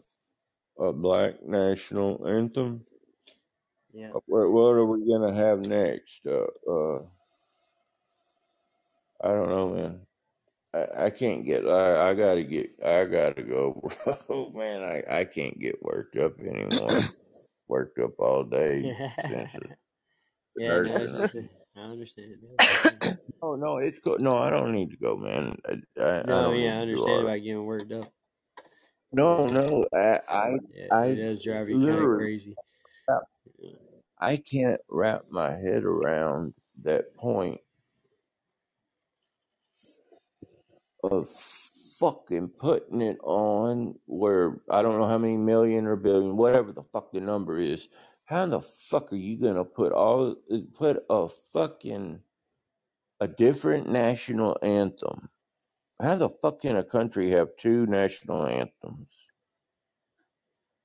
a 0.78 0.92
black 0.92 1.42
national 1.42 2.26
anthem? 2.26 2.84
Yeah. 3.92 4.10
What, 4.26 4.50
what 4.50 4.70
are 4.74 4.86
we 4.86 5.08
gonna 5.08 5.34
have 5.34 5.66
next? 5.66 6.20
Uh, 6.26 6.46
uh, 6.70 7.02
I 9.20 9.28
don't 9.28 9.48
know, 9.48 9.70
man. 9.70 10.00
I, 10.72 11.06
I 11.06 11.10
can't 11.10 11.44
get. 11.44 11.66
I, 11.66 12.10
I 12.10 12.14
gotta 12.14 12.44
get. 12.44 12.70
I 12.84 13.04
gotta 13.06 13.42
go. 13.42 13.90
oh 14.28 14.50
man, 14.54 14.82
I, 14.82 15.20
I 15.20 15.24
can't 15.24 15.58
get 15.58 15.82
worked 15.82 16.16
up 16.16 16.38
anymore. 16.40 16.98
worked 17.68 17.98
up 17.98 18.18
all 18.18 18.44
day 18.44 18.96
the 19.24 19.48
yeah, 20.56 20.80
no, 20.80 21.20
just 21.20 21.34
a, 21.34 21.48
I 21.76 21.80
understand. 21.80 22.36
Yeah. 23.42 23.48
Oh 23.48 23.54
no, 23.56 23.78
it's 23.78 23.98
cool. 24.00 24.18
No, 24.18 24.38
I 24.38 24.50
don't 24.50 24.72
need 24.72 24.90
to 24.90 24.96
go, 24.96 25.16
man. 25.16 25.56
I, 25.66 25.72
I, 26.00 26.18
I 26.18 26.22
No, 26.22 26.42
don't 26.42 26.58
yeah, 26.58 26.80
I 26.80 26.84
need 26.84 26.92
to 26.92 26.96
do 26.96 27.02
understand 27.02 27.22
about 27.22 27.36
getting 27.36 27.64
worked 27.64 27.92
up. 27.92 28.12
No, 29.12 29.46
Yeah, 29.46 29.52
no, 29.52 29.86
I, 29.94 30.20
I, 30.28 30.58
it, 30.74 30.92
I 30.92 31.14
does 31.14 31.42
drive 31.42 31.68
you 31.68 31.76
kind 31.76 31.90
of 31.90 31.96
literally, 31.96 32.24
crazy. 32.24 32.56
I 34.20 34.36
can't 34.36 34.80
wrap 34.88 35.22
my 35.30 35.52
head 35.52 35.84
around 35.84 36.54
that 36.82 37.14
point 37.16 37.60
of 41.02 41.30
fucking 41.98 42.48
putting 42.48 43.00
it 43.00 43.18
on 43.22 43.94
where 44.06 44.60
I 44.70 44.82
don't 44.82 44.98
know 44.98 45.08
how 45.08 45.18
many 45.18 45.36
million 45.36 45.86
or 45.86 45.96
billion, 45.96 46.36
whatever 46.36 46.72
the 46.72 46.82
fuck 46.92 47.12
the 47.12 47.20
number 47.20 47.58
is. 47.58 47.88
How 48.24 48.44
in 48.44 48.50
the 48.50 48.60
fuck 48.60 49.12
are 49.12 49.16
you 49.16 49.40
gonna 49.40 49.64
put 49.64 49.92
all 49.92 50.36
put 50.74 51.04
a 51.08 51.28
fucking 51.52 52.20
a 53.20 53.28
different 53.28 53.88
national 53.88 54.56
anthem? 54.62 55.28
How 56.00 56.16
the 56.16 56.28
fuck 56.28 56.60
can 56.60 56.76
a 56.76 56.84
country 56.84 57.30
have 57.32 57.48
two 57.58 57.86
national 57.86 58.46
anthems? 58.46 59.08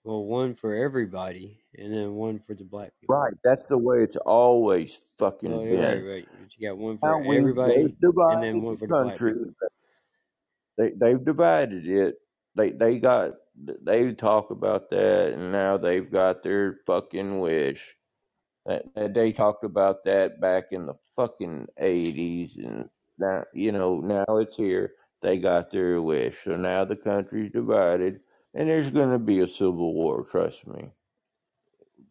Well, 0.03 0.25
one 0.25 0.55
for 0.55 0.75
everybody, 0.75 1.61
and 1.77 1.93
then 1.93 2.13
one 2.13 2.39
for 2.39 2.55
the 2.55 2.65
black 2.65 2.91
people. 2.99 3.15
Right, 3.15 3.33
that's 3.43 3.67
the 3.67 3.77
way 3.77 3.99
it's 3.99 4.17
always 4.17 5.01
fucking 5.17 5.53
Oh, 5.53 5.63
you're 5.63 5.81
right, 5.81 6.03
right. 6.03 6.27
You 6.57 6.67
got 6.67 6.77
one 6.77 6.97
for 6.97 7.23
everybody, 7.23 7.75
they've 7.75 7.85
and 7.85 7.95
then 8.01 8.11
divided 8.11 8.55
one 8.55 8.77
for 8.77 8.87
the 8.87 8.93
country. 8.93 9.33
They 10.77 10.91
they've 10.99 11.23
divided 11.23 11.87
it. 11.87 12.15
They 12.55 12.71
they 12.71 12.99
got 12.99 13.33
they 13.55 14.11
talk 14.13 14.51
about 14.51 14.89
that, 14.89 15.33
and 15.33 15.51
now 15.51 15.77
they've 15.77 16.11
got 16.11 16.43
their 16.43 16.79
fucking 16.85 17.39
wish. 17.39 17.81
That, 18.65 18.83
that 18.95 19.13
they 19.13 19.31
talked 19.31 19.63
about 19.63 20.03
that 20.03 20.41
back 20.41 20.65
in 20.71 20.85
the 20.85 20.95
fucking 21.15 21.67
eighties, 21.77 22.57
and 22.57 22.89
now 23.17 23.43
you 23.53 23.71
know 23.71 23.99
now 23.99 24.25
it's 24.37 24.55
here. 24.55 24.93
They 25.21 25.37
got 25.37 25.71
their 25.71 26.01
wish, 26.01 26.35
so 26.43 26.57
now 26.57 26.85
the 26.85 26.97
country's 26.97 27.51
divided, 27.51 28.19
and 28.53 28.69
there's 28.69 28.89
going 28.89 29.11
to 29.11 29.19
be 29.19 29.39
a 29.39 29.47
civil 29.47 29.93
war. 29.93 30.25
Trust 30.29 30.67
me. 30.67 30.91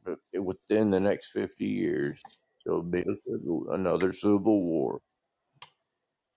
But 0.05 0.19
within 0.35 0.91
the 0.91 1.01
next 1.01 1.31
fifty 1.31 1.67
years, 1.67 2.21
there'll 2.65 2.83
be 2.83 3.05
civil, 3.29 3.67
another 3.73 4.13
civil 4.13 4.63
war, 4.63 5.01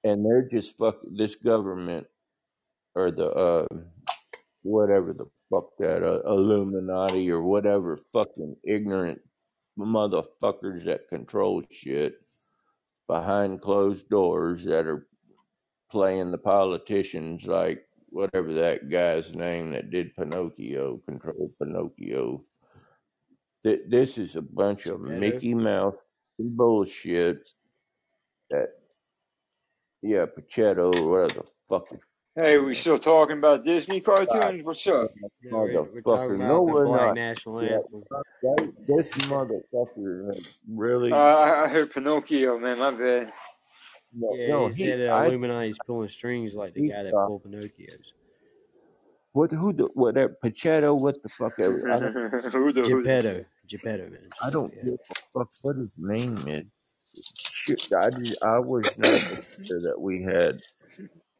and 0.03 0.25
they're 0.25 0.47
just 0.49 0.77
fuck 0.77 0.97
this 1.09 1.35
government 1.35 2.07
or 2.95 3.11
the 3.11 3.27
uh 3.29 3.67
whatever 4.63 5.13
the 5.13 5.25
fuck 5.51 5.69
that 5.79 6.03
uh, 6.03 6.21
Illuminati 6.25 7.29
or 7.31 7.41
whatever 7.41 7.99
fucking 8.11 8.55
ignorant 8.63 9.19
motherfuckers 9.77 10.85
that 10.85 11.07
control 11.09 11.63
shit 11.71 12.15
behind 13.07 13.61
closed 13.61 14.09
doors 14.09 14.63
that 14.65 14.85
are 14.87 15.07
playing 15.91 16.31
the 16.31 16.37
politicians 16.37 17.45
like 17.45 17.87
whatever 18.09 18.53
that 18.53 18.89
guy's 18.89 19.33
name 19.35 19.71
that 19.71 19.89
did 19.91 20.15
Pinocchio 20.15 21.01
controlled 21.07 21.51
Pinocchio. 21.61 22.43
Th- 23.63 23.81
This 23.87 24.17
is 24.17 24.35
a 24.35 24.41
bunch 24.41 24.85
of 24.87 25.01
Geppetto. 25.01 25.19
Mickey 25.19 25.53
Mouse 25.53 25.99
bullshit 26.39 27.49
that 28.49 28.69
yeah, 30.01 30.25
Pachetto 30.25 30.93
or 30.95 31.09
whatever 31.09 31.41
the 31.41 31.51
fuck 31.69 31.87
Hey, 32.35 32.57
we 32.57 32.75
still 32.75 32.99
talking 32.99 33.37
about 33.37 33.63
Disney 33.63 34.01
cartoons? 34.01 34.63
What's 34.63 34.85
up? 34.87 35.11
No, 35.43 35.59
we're, 35.61 35.83
we're 35.83 36.01
talking 36.01 36.35
motherfucker. 36.35 36.47
No, 36.47 36.63
the 36.65 36.73
we're 36.73 36.85
black 36.85 37.07
not. 37.07 37.15
national 37.15 37.61
Yeah, 37.61 37.77
anthem. 37.77 38.03
they, 38.43 38.93
this 38.93 39.11
motherfucker 39.11 40.35
has 40.35 40.57
really 40.69 41.11
Uh, 41.13 41.15
I 41.15 41.63
I 41.63 41.67
heard 41.69 41.91
Pinocchio, 41.91 42.59
man. 42.59 42.79
My 42.79 42.91
bad. 42.91 43.31
no, 44.13 44.35
Yeah, 44.35 44.47
no 44.47 44.67
he 44.67 44.73
he 44.73 44.83
said 44.85 45.09
uh, 45.09 45.13
I 45.15 45.27
Illuminati's 45.27 45.77
pulling 45.79 46.09
strings 46.09 46.53
like 46.55 46.73
the 46.73 46.81
he 46.81 46.89
guy 46.89 47.03
that 47.03 47.13
thought 47.13 47.27
pulled 47.27 47.43
Pinocchio's. 47.43 48.13
what 49.31 49.51
who 49.51 49.71
the 49.71 49.87
what 49.93 50.15
that 50.15 50.41
Pachetto 50.43 50.93
what 50.99 51.21
the 51.23 51.29
fuck 51.29 51.53
ever 51.59 51.89
I 51.89 51.99
don't 51.99 52.13
who 52.53 52.73
the 52.73 52.81
who 52.81 53.03
the 53.03 53.03
Geppetto. 53.03 53.45
Geppetto, 53.67 54.09
man. 54.09 54.29
I 54.41 54.49
don't 54.49 54.73
Yeah. 54.75 54.83
give 54.83 54.93
a 54.93 55.39
fuck 55.39 55.49
what 55.61 55.77
his 55.77 55.93
name 55.97 56.37
is. 56.47 56.65
Shit, 57.37 57.79
I 57.97 58.09
did, 58.09 58.35
I 58.43 58.59
was 58.59 58.91
not 58.97 59.07
aware 59.09 59.41
that 59.83 59.95
we 59.99 60.21
had 60.23 60.59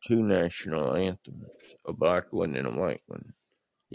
two 0.05 0.21
national 0.21 0.95
anthems, 0.95 1.45
a 1.85 1.93
black 1.93 2.31
one 2.31 2.55
and 2.55 2.67
a 2.67 2.71
white 2.71 3.01
one. 3.07 3.33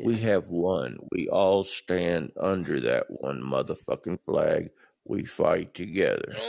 We 0.03 0.17
have 0.19 0.47
one. 0.49 0.99
We 1.13 1.29
all 1.29 1.65
stand 1.65 2.33
under 2.39 2.81
that 2.81 3.07
one 3.09 3.43
motherfucking 3.43 4.25
flag. 4.25 4.71
We 5.05 5.25
fight 5.25 5.75
together. 5.75 6.37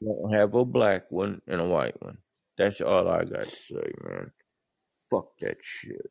We 0.00 0.08
don't 0.08 0.34
have 0.34 0.54
a 0.54 0.66
black 0.66 1.10
one 1.10 1.40
and 1.46 1.62
a 1.62 1.64
white 1.66 2.00
one. 2.02 2.18
That's 2.58 2.82
all 2.82 3.08
I 3.08 3.24
got 3.24 3.48
to 3.48 3.56
say, 3.56 3.92
man. 4.02 4.32
Fuck 5.10 5.38
that 5.38 5.58
shit. 5.62 6.10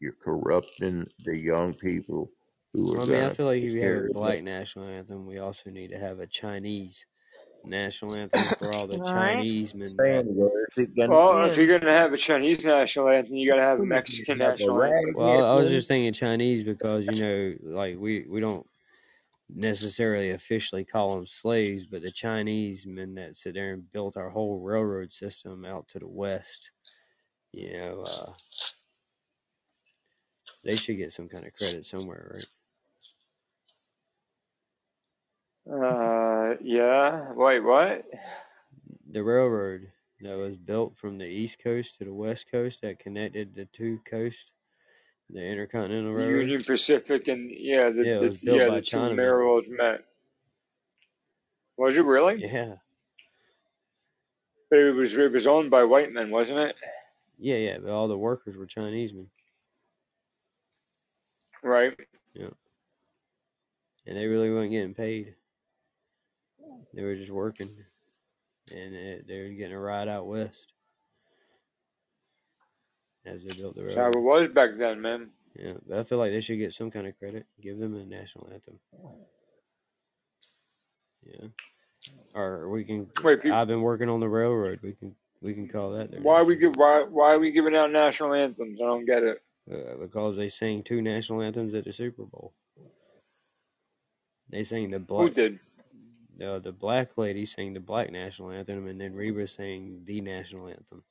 You're 0.00 0.16
corrupting 0.20 1.06
the 1.24 1.38
young 1.38 1.74
people 1.74 2.32
who 2.72 2.96
are 2.96 3.02
I 3.02 3.04
mean, 3.04 3.22
I 3.22 3.28
feel 3.32 3.46
like 3.46 3.62
if 3.62 3.72
you 3.72 3.82
have 3.82 4.04
a 4.06 4.12
black 4.12 4.42
national 4.42 4.88
anthem, 4.88 5.26
we 5.26 5.38
also 5.38 5.70
need 5.70 5.88
to 5.88 5.98
have 5.98 6.18
a 6.18 6.26
Chinese 6.26 7.04
national 7.64 8.14
anthem 8.14 8.48
for 8.58 8.72
all 8.72 8.86
the 8.86 8.98
Right? 8.98 9.36
Chinese 9.36 9.74
men 9.74 9.84
that. 9.84 10.02
Saying 10.02 10.34
where 10.34 10.64
is 10.64 10.68
it 10.76 10.96
gonna 10.96 11.10
Well, 11.10 11.50
if 11.50 11.56
you're 11.56 11.78
gonna 11.78 11.92
have 11.92 12.12
a 12.12 12.18
Chinese 12.18 12.64
national 12.64 13.08
anthem, 13.08 13.34
you 13.34 13.48
gotta 13.48 13.62
have 13.62 13.78
a 13.78 13.80
We're 13.80 13.86
not 13.86 13.94
Mexican 13.96 14.38
gonna 14.38 14.50
have 14.50 14.54
a 14.54 14.58
national 14.58 14.82
anthem. 14.82 15.14
Well, 15.14 15.44
I 15.44 15.50
I 15.50 15.54
was 15.54 15.68
just 15.68 15.88
thinking 15.88 16.12
Chinese 16.12 16.64
because 16.64 17.06
you 17.06 17.20
know, 17.20 17.54
like 17.62 17.96
we 17.98 18.26
we 18.28 18.40
don't 18.40 18.66
necessarily 19.54 20.30
officially 20.30 20.84
call 20.84 21.16
them 21.16 21.26
slaves, 21.26 21.84
but 21.84 22.02
the 22.02 22.10
Chinese 22.10 22.86
men 22.86 23.14
that 23.14 23.36
sit 23.36 23.54
there 23.54 23.72
and 23.72 23.90
built 23.92 24.16
our 24.16 24.30
whole 24.30 24.60
railroad 24.60 25.12
system 25.12 25.64
out 25.64 25.88
to 25.88 25.98
the 25.98 26.06
west, 26.06 26.70
you 27.52 27.72
know, 27.72 28.02
uh, 28.02 28.32
they 30.64 30.76
should 30.76 30.96
get 30.96 31.12
some 31.12 31.28
kind 31.28 31.46
of 31.46 31.52
credit 31.52 31.84
somewhere, 31.84 32.32
right? 32.34 32.46
Uh, 35.70 36.54
yeah. 36.62 37.32
Wait, 37.32 37.60
what? 37.60 38.04
The 39.10 39.22
railroad 39.22 39.88
that 40.20 40.36
was 40.36 40.56
built 40.56 40.96
from 40.98 41.18
the 41.18 41.24
east 41.24 41.58
coast 41.62 41.98
to 41.98 42.04
the 42.04 42.12
west 42.14 42.50
coast 42.50 42.80
that 42.82 42.98
connected 42.98 43.54
the 43.54 43.64
two 43.66 44.00
coasts, 44.08 44.52
the 45.28 45.40
Intercontinental 45.44 46.12
The 46.12 46.18
Railroad. 46.18 46.40
Union 46.40 46.64
Pacific 46.64 47.28
and 47.28 47.50
yeah, 47.50 47.90
the, 47.90 48.04
Yeah, 48.04 48.18
the 48.18 48.38
yeah 48.42 48.70
the 48.74 48.80
two 48.82 49.14
railroads 49.16 49.66
met. 49.68 50.04
Was 51.76 51.96
it 51.96 52.04
really? 52.04 52.42
Yeah, 52.44 52.74
But 54.70 54.78
it 54.80 54.92
was 54.94 55.14
it 55.14 55.32
was 55.32 55.46
owned 55.46 55.70
by 55.70 55.84
white 55.84 56.12
men, 56.12 56.30
wasn't 56.30 56.58
it? 56.58 56.76
yeah, 57.38 57.56
yeah. 57.56 57.78
But 57.78 57.90
all 57.90 58.06
the 58.08 58.18
workers 58.18 58.56
were 58.56 58.66
Chinese 58.66 59.12
men. 59.14 59.28
Right. 61.62 61.96
Yeah, 62.34 62.48
and 64.06 64.16
they 64.16 64.26
really 64.26 64.50
weren't 64.50 64.70
getting 64.70 64.94
paid. 64.94 65.34
They 66.94 67.02
were 67.02 67.14
just 67.14 67.30
working, 67.30 67.70
and 68.70 68.94
it, 68.94 69.26
they 69.28 69.40
were 69.40 69.48
getting 69.48 69.74
a 69.74 69.80
ride 69.80 70.08
out 70.08 70.26
west 70.26 70.58
as 73.24 73.44
they 73.44 73.54
built 73.54 73.76
the 73.76 73.82
That's 73.82 73.96
how 73.96 74.08
it 74.08 74.18
was 74.18 74.48
back 74.48 74.70
then, 74.78 75.00
man. 75.00 75.30
Yeah, 75.58 75.74
but 75.86 75.98
I 75.98 76.04
feel 76.04 76.18
like 76.18 76.32
they 76.32 76.40
should 76.40 76.58
get 76.58 76.72
some 76.72 76.90
kind 76.90 77.06
of 77.06 77.18
credit. 77.18 77.46
Give 77.60 77.78
them 77.78 77.94
a 77.94 78.04
national 78.04 78.48
anthem. 78.52 78.78
Yeah, 81.24 81.48
or 82.34 82.68
we 82.70 82.84
can. 82.84 83.08
Wait, 83.22 83.44
I've 83.46 83.68
been 83.68 83.82
working 83.82 84.08
on 84.08 84.20
the 84.20 84.28
railroad. 84.28 84.80
We 84.82 84.92
can 84.92 85.14
we 85.42 85.54
can 85.54 85.68
call 85.68 85.92
that 85.92 86.20
why 86.22 86.42
we 86.42 86.56
give 86.56 86.76
why 86.76 87.04
why 87.08 87.32
are 87.32 87.38
we 87.38 87.52
giving 87.52 87.74
out 87.76 87.90
national 87.90 88.34
anthems? 88.34 88.78
I 88.80 88.86
don't 88.86 89.06
get 89.06 89.22
it. 89.22 89.42
uh, 89.70 89.96
because 90.00 90.36
they 90.36 90.48
sang 90.48 90.82
two 90.82 91.02
national 91.02 91.42
anthems 91.42 91.74
at 91.74 91.84
the 91.84 91.92
Super 91.92 92.24
Bowl. 92.24 92.54
They 94.48 94.64
sang 94.64 94.90
the 94.90 94.98
Who 94.98 95.30
did? 95.30 95.60
Uh, 96.42 96.58
the 96.58 96.72
black 96.72 97.18
lady 97.18 97.44
sang 97.44 97.74
the 97.74 97.80
black 97.80 98.10
national 98.10 98.50
anthem, 98.50 98.86
and 98.86 99.00
then 99.00 99.14
Reba 99.14 99.46
sang 99.46 100.02
the 100.04 100.20
national 100.20 100.68
anthem. 100.68 101.02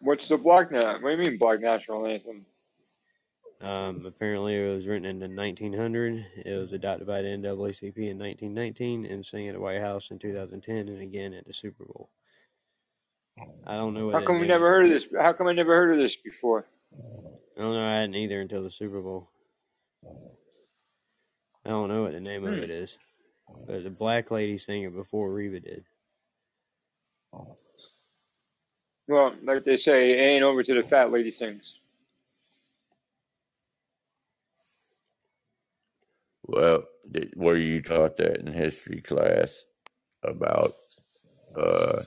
What's 0.00 0.28
the 0.28 0.36
black 0.38 0.72
na? 0.72 0.94
What 0.94 1.02
do 1.02 1.10
you 1.10 1.16
mean 1.18 1.38
black 1.38 1.60
national 1.60 2.06
anthem? 2.06 2.44
Um, 3.60 4.02
apparently, 4.06 4.56
it 4.56 4.74
was 4.74 4.86
written 4.86 5.04
in 5.04 5.18
the 5.18 5.28
1900. 5.28 6.24
It 6.46 6.58
was 6.58 6.72
adopted 6.72 7.06
by 7.06 7.20
the 7.20 7.28
NAACP 7.28 7.98
in 7.98 8.18
1919 8.18 9.04
and 9.04 9.24
sang 9.24 9.48
at 9.48 9.54
the 9.54 9.60
White 9.60 9.82
House 9.82 10.10
in 10.10 10.18
2010 10.18 10.88
and 10.88 11.02
again 11.02 11.34
at 11.34 11.46
the 11.46 11.52
Super 11.52 11.84
Bowl. 11.84 12.08
I 13.66 13.74
don't 13.74 13.92
know 13.94 14.06
what 14.06 14.14
How 14.14 14.24
come 14.24 14.40
we 14.40 14.46
never 14.46 14.68
heard 14.68 14.86
of 14.86 14.90
this? 14.92 15.08
How 15.18 15.34
come 15.34 15.46
I 15.46 15.52
never 15.52 15.74
heard 15.74 15.92
of 15.92 15.98
this 15.98 16.16
before? 16.16 16.66
I 17.56 17.60
don't 17.60 17.74
know. 17.74 17.84
I 17.86 17.96
hadn't 17.96 18.14
either 18.14 18.40
until 18.40 18.62
the 18.62 18.70
Super 18.70 19.00
Bowl. 19.02 19.28
I 21.64 21.68
don't 21.68 21.88
know 21.88 22.02
what 22.02 22.12
the 22.12 22.20
name 22.20 22.46
of 22.46 22.54
Hmm. 22.54 22.62
it 22.62 22.70
is, 22.70 22.96
but 23.66 23.84
the 23.84 23.90
black 23.90 24.30
lady 24.30 24.58
sang 24.58 24.82
it 24.84 24.94
before 24.94 25.32
Reba 25.32 25.60
did. 25.60 25.84
Well, 29.08 29.34
like 29.42 29.64
they 29.64 29.76
say, 29.76 30.12
it 30.12 30.22
ain't 30.22 30.44
over 30.44 30.62
to 30.62 30.74
the 30.74 30.82
fat 30.84 31.12
lady 31.12 31.30
sings. 31.30 31.74
Well, 36.44 36.84
did, 37.10 37.32
were 37.36 37.56
you 37.56 37.82
taught 37.82 38.16
that 38.18 38.38
in 38.38 38.52
history 38.52 39.00
class 39.02 39.66
about 40.22 40.74
uh 41.56 42.02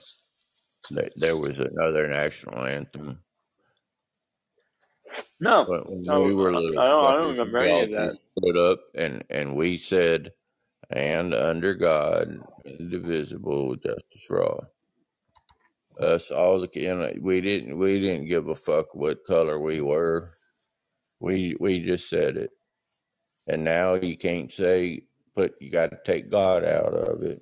that 0.92 1.14
there 1.18 1.38
was 1.38 1.60
another 1.60 2.08
national 2.08 2.66
anthem? 2.66 3.20
No, 5.40 5.66
But 5.68 5.90
when 5.90 6.04
no, 6.06 6.22
we 6.24 6.34
were 6.34 6.52
I 6.52 6.56
little 6.56 6.84
don't. 6.86 7.06
I 7.06 7.14
don't 7.14 7.30
remember 7.38 7.60
any 7.60 7.82
of 7.84 7.92
that. 7.92 8.16
just 8.16 8.20
stood 8.38 8.58
up 8.58 8.80
and 8.96 9.24
and 9.30 9.56
we 9.56 9.78
said, 9.78 10.34
"And 10.94 11.34
under 11.34 11.74
God, 11.74 12.28
indivisible, 12.66 13.70
with 13.70 13.84
justice 13.84 14.24
for 14.28 14.44
all." 14.44 14.64
Us 16.00 16.32
all 16.32 16.60
the 16.60 16.70
you 16.74 16.96
know, 16.96 17.12
we 17.22 17.40
didn't 17.42 17.78
we 17.78 18.00
didn't 18.00 18.28
give 18.28 18.48
a 18.48 18.56
fuck 18.56 18.96
what 18.96 19.26
color 19.26 19.60
we 19.60 19.82
were. 19.82 20.38
We 21.20 21.56
we 21.60 21.80
just 21.80 22.10
said 22.10 22.36
it, 22.38 22.50
and 23.48 23.64
now 23.64 23.94
you 23.96 24.18
can't 24.18 24.52
say, 24.52 25.04
but 25.36 25.54
you 25.60 25.70
got 25.70 25.92
to 25.92 26.00
take 26.04 26.30
God 26.30 26.64
out 26.66 26.94
of 26.94 27.24
it. 27.24 27.42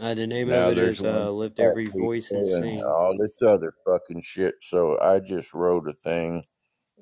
Uh, 0.00 0.14
the 0.14 0.26
name 0.28 0.48
Now 0.48 0.68
of 0.68 0.78
it 0.78 0.78
is 0.78 1.00
uh, 1.02 1.28
Lift 1.30 1.58
Every 1.58 1.86
Voice 1.86 2.30
and 2.30 2.46
Sing. 2.48 2.82
all 2.84 3.18
this 3.18 3.42
other 3.42 3.74
fucking 3.84 4.22
shit. 4.22 4.54
So 4.60 4.96
I 5.00 5.18
just 5.18 5.52
wrote 5.54 5.88
a 5.88 5.92
thing 6.08 6.44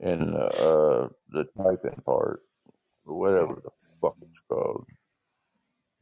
in 0.01 0.33
the, 0.33 0.47
uh, 0.47 1.09
the 1.29 1.45
typing 1.59 2.01
part, 2.07 2.41
whatever 3.05 3.61
the 3.63 3.71
fuck 4.01 4.17
it's 4.23 4.41
called. 4.49 4.87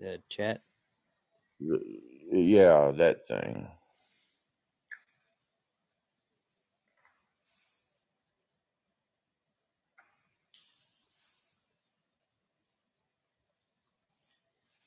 The 0.01 0.21
chat. 0.29 0.63
Yeah, 2.33 2.93
that 2.97 3.29
thing. 3.29 3.69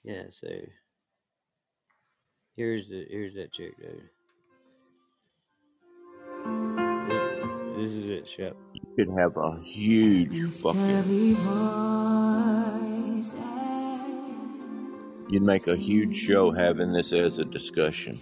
Yeah, 0.03 0.23
so 0.29 0.47
here's 2.55 2.89
the 2.89 3.05
here's 3.09 3.35
that 3.35 3.53
chick, 3.53 3.73
dude. 3.79 4.09
This 7.77 7.91
is 7.91 8.07
it, 8.09 8.27
Shep. 8.27 8.57
You 8.73 8.81
could 8.97 9.09
have 9.19 9.37
a 9.37 9.59
huge 9.61 10.51
fucking. 10.53 11.37
You'd 15.29 15.43
make 15.43 15.67
a 15.67 15.75
huge 15.75 16.17
show 16.17 16.51
having 16.51 16.93
this 16.93 17.11
as 17.11 17.37
a 17.37 17.45
discussion. 17.45 18.13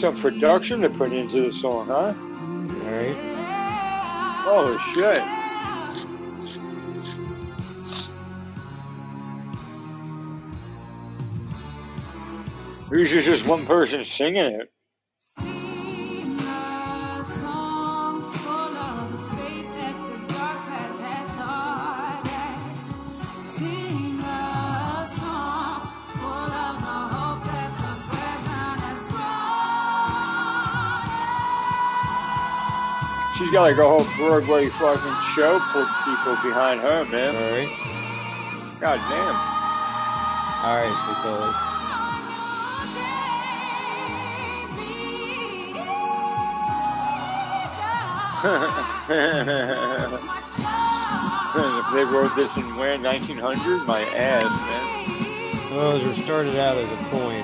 Some 0.00 0.16
production 0.16 0.80
to 0.80 0.88
put 0.88 1.12
into 1.12 1.42
the 1.42 1.52
song, 1.52 1.88
huh? 1.88 2.14
All 2.14 2.90
right. 2.90 3.14
Holy 4.46 4.78
shit! 4.94 5.22
Usually 12.90 13.20
just 13.20 13.46
one 13.46 13.66
person 13.66 14.06
singing 14.06 14.60
it. 14.60 14.72
She's 33.50 33.56
got 33.56 33.62
like 33.62 33.78
a 33.78 33.82
whole 33.82 34.04
Broadway 34.16 34.68
fucking 34.68 35.16
show 35.34 35.58
for 35.72 35.84
people 36.04 36.36
behind 36.40 36.80
her, 36.82 37.04
man. 37.06 37.34
right. 37.34 37.68
God 38.78 39.00
damn. 39.10 39.34
All 40.62 40.76
right, 40.78 40.94
Sweet 41.02 41.18
if 51.66 51.90
they 51.92 52.04
wrote 52.04 52.36
this 52.36 52.56
in 52.56 52.76
when 52.76 53.02
1900, 53.02 53.84
my 53.84 54.02
ass, 54.14 54.48
man. 54.60 54.86
Well, 55.76 55.96
it 55.96 56.14
started 56.22 56.54
out 56.54 56.78
as 56.78 56.88
a 56.88 56.96
poem, 57.10 57.39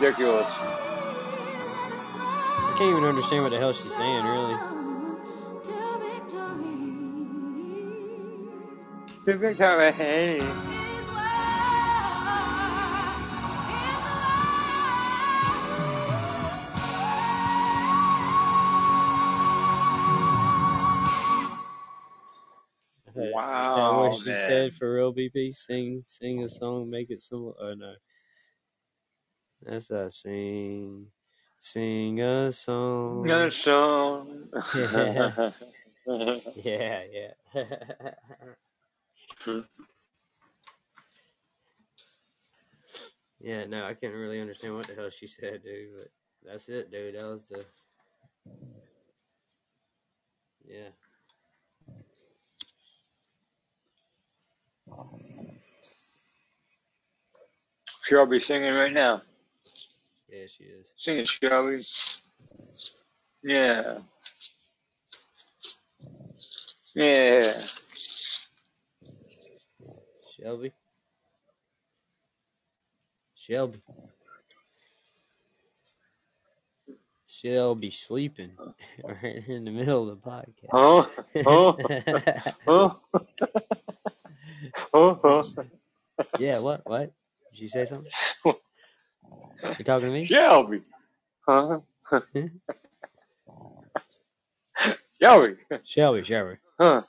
ridiculous. 0.00 0.48
I 2.60 2.74
can't 2.78 2.90
even 2.92 3.04
understand 3.04 3.44
what 3.44 3.50
the 3.50 3.58
hell 3.58 3.72
she's 3.74 3.94
saying, 3.94 4.24
really. 4.24 4.60
The 9.24 9.36
Victoria 9.36 9.92
Hay. 9.92 10.56
Is 23.60 23.72
that 23.74 23.94
Wow, 23.94 23.94
what 23.94 24.14
she 24.14 24.34
man. 24.34 24.34
said 24.34 24.74
for 24.74 24.94
real, 24.94 25.14
BP? 25.14 25.54
Sing, 25.56 26.02
sing 26.06 26.42
a 26.44 26.48
song, 26.48 26.88
make 26.90 27.10
it 27.10 27.22
simple. 27.22 27.54
Oh 27.60 27.74
no, 27.74 27.94
that's 29.62 29.90
a 29.90 30.10
sing, 30.10 31.06
sing 31.58 32.20
a 32.20 32.52
song. 32.52 33.24
Another 33.24 33.50
song. 33.50 34.48
Yeah, 36.56 37.02
yeah. 37.12 37.32
yeah, 43.40 43.64
no, 43.66 43.84
I 43.84 43.94
can't 43.94 44.14
really 44.14 44.40
understand 44.40 44.74
what 44.74 44.86
the 44.86 44.94
hell 44.94 45.10
she 45.10 45.26
said, 45.26 45.62
dude. 45.62 45.90
But 45.98 46.10
that's 46.50 46.68
it, 46.68 46.90
dude. 46.90 47.14
That 47.14 47.24
was 47.24 47.44
the. 47.50 47.64
Yeah. 50.66 50.88
Sure, 58.04 58.20
I'll 58.20 58.26
be 58.26 58.40
singing 58.40 58.72
right 58.74 58.92
now. 58.92 59.22
Yeah, 60.30 60.46
she 60.46 60.64
is. 60.64 60.86
Sing 60.96 61.18
it, 61.18 61.28
Shelby. 61.28 61.86
Yeah. 63.42 63.98
Yeah. 66.94 67.62
Shelby. 70.36 70.72
Shelby. 73.34 73.80
Shelby 77.26 77.90
sleeping 77.90 78.52
right 79.04 79.44
in 79.46 79.64
the 79.64 79.70
middle 79.70 80.08
of 80.08 80.20
the 80.20 80.30
podcast. 80.30 80.68
Huh? 80.72 81.72
Huh? 82.66 82.90
Huh? 84.92 85.14
Huh? 85.22 85.42
yeah, 86.38 86.58
what? 86.58 86.82
What? 86.84 87.12
Did 87.50 87.58
she 87.58 87.68
say 87.68 87.86
something? 87.86 88.10
You 89.78 89.84
talking 89.84 90.06
to 90.08 90.12
me? 90.12 90.24
Shelby. 90.24 90.82
Huh? 91.46 91.80
Shelby. 95.20 95.56
Shelby, 95.84 96.22
Shelby. 96.24 96.56
Huh? 96.78 97.02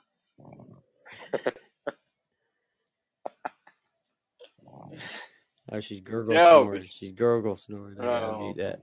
Oh, 5.72 5.80
she's 5.80 6.00
gurgle 6.00 6.34
Shelby. 6.34 6.64
snoring. 6.64 6.86
She's 6.90 7.12
gurgle 7.12 7.56
snoring. 7.56 7.96
I 8.00 8.04
gotta 8.04 8.26
Oh. 8.26 8.38
mute 8.38 8.56
that. 8.56 8.80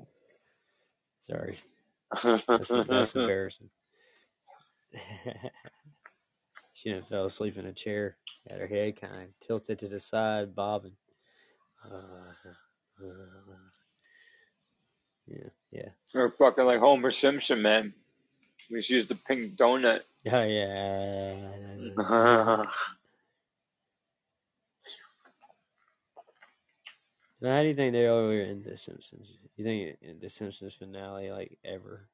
Sorry. 1.21 1.59
That's, 2.23 2.45
that's 2.69 2.69
embarrassing. 3.15 3.69
she 6.73 6.89
done 6.91 7.03
fell 7.03 7.25
asleep 7.25 7.57
in 7.57 7.65
a 7.65 7.73
chair. 7.73 8.17
Had 8.49 8.61
her 8.61 8.67
head 8.67 8.99
kind 9.01 9.23
of 9.23 9.39
tilted 9.45 9.79
to 9.79 9.89
the 9.89 9.99
side, 9.99 10.55
bobbing. 10.55 10.95
Uh, 11.83 12.31
Uh, 13.01 13.05
yeah, 15.27 15.49
yeah. 15.71 15.89
Or 16.15 16.31
fucking 16.31 16.65
like 16.65 16.79
Homer 16.79 17.11
Simpson, 17.11 17.61
man. 17.61 17.93
We 18.69 18.79
just 18.79 18.89
used 18.89 19.07
the 19.09 19.15
pink 19.15 19.55
donut. 19.55 20.01
Oh 20.29 20.43
yeah. 20.43 21.35
Now, 27.39 27.55
how 27.55 27.61
do 27.61 27.67
you 27.67 27.75
think 27.75 27.93
they 27.93 28.07
are 28.07 28.33
in 28.33 28.63
The 28.63 28.77
Simpsons? 28.77 29.37
You 29.55 29.63
think 29.63 29.97
in 30.01 30.19
the 30.19 30.29
Simpsons 30.29 30.73
finale, 30.73 31.31
like 31.31 31.57
ever? 31.63 32.09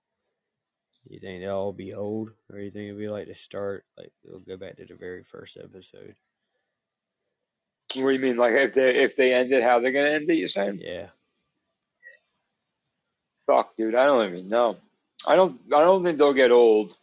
You 1.07 1.19
think 1.19 1.41
they'll 1.41 1.55
all 1.55 1.73
be 1.73 1.93
old, 1.93 2.31
or 2.51 2.59
you 2.59 2.71
think 2.71 2.89
it'll 2.89 2.99
be 2.99 3.07
like 3.07 3.27
the 3.27 3.35
start, 3.35 3.85
like 3.97 4.11
they'll 4.23 4.39
go 4.39 4.57
back 4.57 4.77
to 4.77 4.85
the 4.85 4.95
very 4.95 5.23
first 5.23 5.57
episode? 5.57 6.15
What 7.95 8.09
do 8.09 8.13
you 8.13 8.19
mean? 8.19 8.37
Like 8.37 8.53
if 8.53 8.73
they 8.73 9.03
if 9.03 9.15
they 9.15 9.33
end 9.33 9.51
it, 9.51 9.63
how 9.63 9.79
they're 9.79 9.91
gonna 9.91 10.09
end 10.11 10.29
it? 10.29 10.35
You 10.35 10.47
saying? 10.47 10.79
Yeah, 10.81 11.07
Fuck, 13.47 13.75
dude. 13.77 13.95
I 13.95 14.05
don't 14.05 14.27
even 14.33 14.49
know. 14.49 14.77
I 15.27 15.35
don't. 15.35 15.59
I 15.73 15.81
don't 15.81 16.03
think 16.03 16.17
they'll 16.17 16.33
get 16.33 16.51
old 16.51 16.95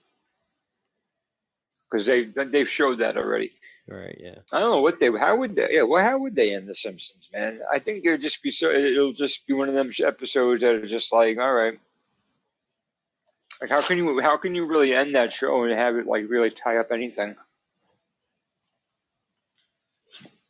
because 1.91 2.07
they 2.07 2.25
they've 2.25 2.69
showed 2.71 2.99
that 3.01 3.17
already. 3.17 3.53
right. 3.89 4.17
Yeah, 4.21 4.39
I 4.53 4.61
don't 4.61 4.71
know 4.73 4.81
what 4.83 5.01
they. 5.01 5.11
How 5.11 5.37
would 5.37 5.55
they? 5.57 5.69
Yeah. 5.73 5.83
Well, 5.83 6.05
how 6.05 6.19
would 6.19 6.35
they 6.35 6.55
end 6.55 6.69
the 6.69 6.75
Simpsons, 6.75 7.29
man? 7.33 7.61
I 7.73 7.79
think 7.79 8.05
it'll 8.07 8.19
just 8.19 8.43
be 8.43 8.51
so. 8.51 8.71
It'll 8.71 9.12
just 9.12 9.47
be 9.47 9.55
one 9.55 9.69
of 9.69 9.75
them 9.75 9.93
episodes 10.05 10.62
that 10.62 10.75
are 10.75 10.87
just 10.87 11.12
like, 11.12 11.39
all 11.39 11.53
right. 11.53 11.79
Like 13.61 13.71
how 13.71 13.83
can 13.83 13.99
you 13.99 14.21
how 14.21 14.39
can 14.39 14.55
you 14.55 14.67
really 14.67 14.95
end 14.95 15.15
that 15.15 15.33
show 15.33 15.65
and 15.65 15.73
have 15.79 15.97
it 15.97 16.07
like 16.07 16.25
really 16.29 16.51
tie 16.51 16.79
up 16.79 16.93
anything? 16.93 17.37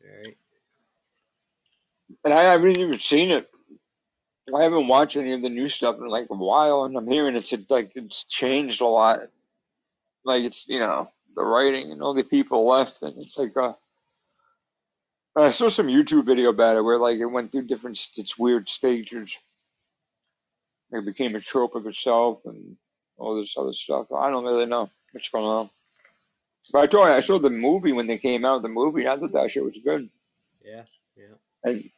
right. 0.03 0.37
And 2.23 2.33
I 2.33 2.43
haven't 2.51 2.77
even 2.77 2.99
seen 2.99 3.31
it. 3.31 3.49
I 4.53 4.63
haven't 4.63 4.87
watched 4.87 5.17
any 5.17 5.33
of 5.33 5.41
the 5.41 5.49
new 5.49 5.69
stuff 5.69 5.97
in 5.97 6.07
like 6.07 6.27
a 6.29 6.35
while, 6.35 6.83
and 6.83 6.95
I'm 6.97 7.07
hearing 7.09 7.35
it's 7.35 7.53
like 7.69 7.91
it's 7.95 8.25
changed 8.25 8.81
a 8.81 8.87
lot. 8.87 9.19
Like 10.25 10.43
it's 10.43 10.65
you 10.67 10.79
know 10.79 11.09
the 11.35 11.43
writing 11.43 11.91
and 11.91 12.01
all 12.01 12.13
the 12.13 12.23
people 12.23 12.67
left, 12.67 13.01
and 13.01 13.21
it's 13.21 13.37
like 13.37 13.55
uh, 13.55 13.73
I 15.35 15.51
saw 15.51 15.69
some 15.69 15.87
YouTube 15.87 16.25
video 16.25 16.49
about 16.49 16.75
it 16.75 16.81
where 16.81 16.97
like 16.97 17.17
it 17.17 17.25
went 17.25 17.51
through 17.51 17.67
different 17.67 18.05
its 18.17 18.37
weird 18.37 18.67
stages. 18.69 19.37
It 20.91 21.05
became 21.05 21.35
a 21.35 21.39
trope 21.39 21.75
of 21.75 21.87
itself 21.87 22.41
and 22.45 22.75
all 23.17 23.39
this 23.39 23.55
other 23.57 23.73
stuff. 23.73 24.11
I 24.11 24.29
don't 24.29 24.43
really 24.43 24.65
know 24.65 24.89
what's 25.13 25.29
going 25.29 25.45
on. 25.45 25.69
But 26.71 26.79
I 26.79 26.87
told 26.87 27.07
you, 27.07 27.13
I 27.13 27.21
saw 27.21 27.39
the 27.39 27.49
movie 27.49 27.93
when 27.93 28.07
they 28.07 28.17
came 28.17 28.43
out. 28.43 28.61
The 28.61 28.67
movie, 28.67 29.07
I 29.07 29.17
thought 29.17 29.31
that 29.31 29.51
shit 29.51 29.63
was 29.63 29.77
good, 29.83 30.09
Yeah, 30.63 30.83
yeah. 31.15 31.35
and 31.63 31.89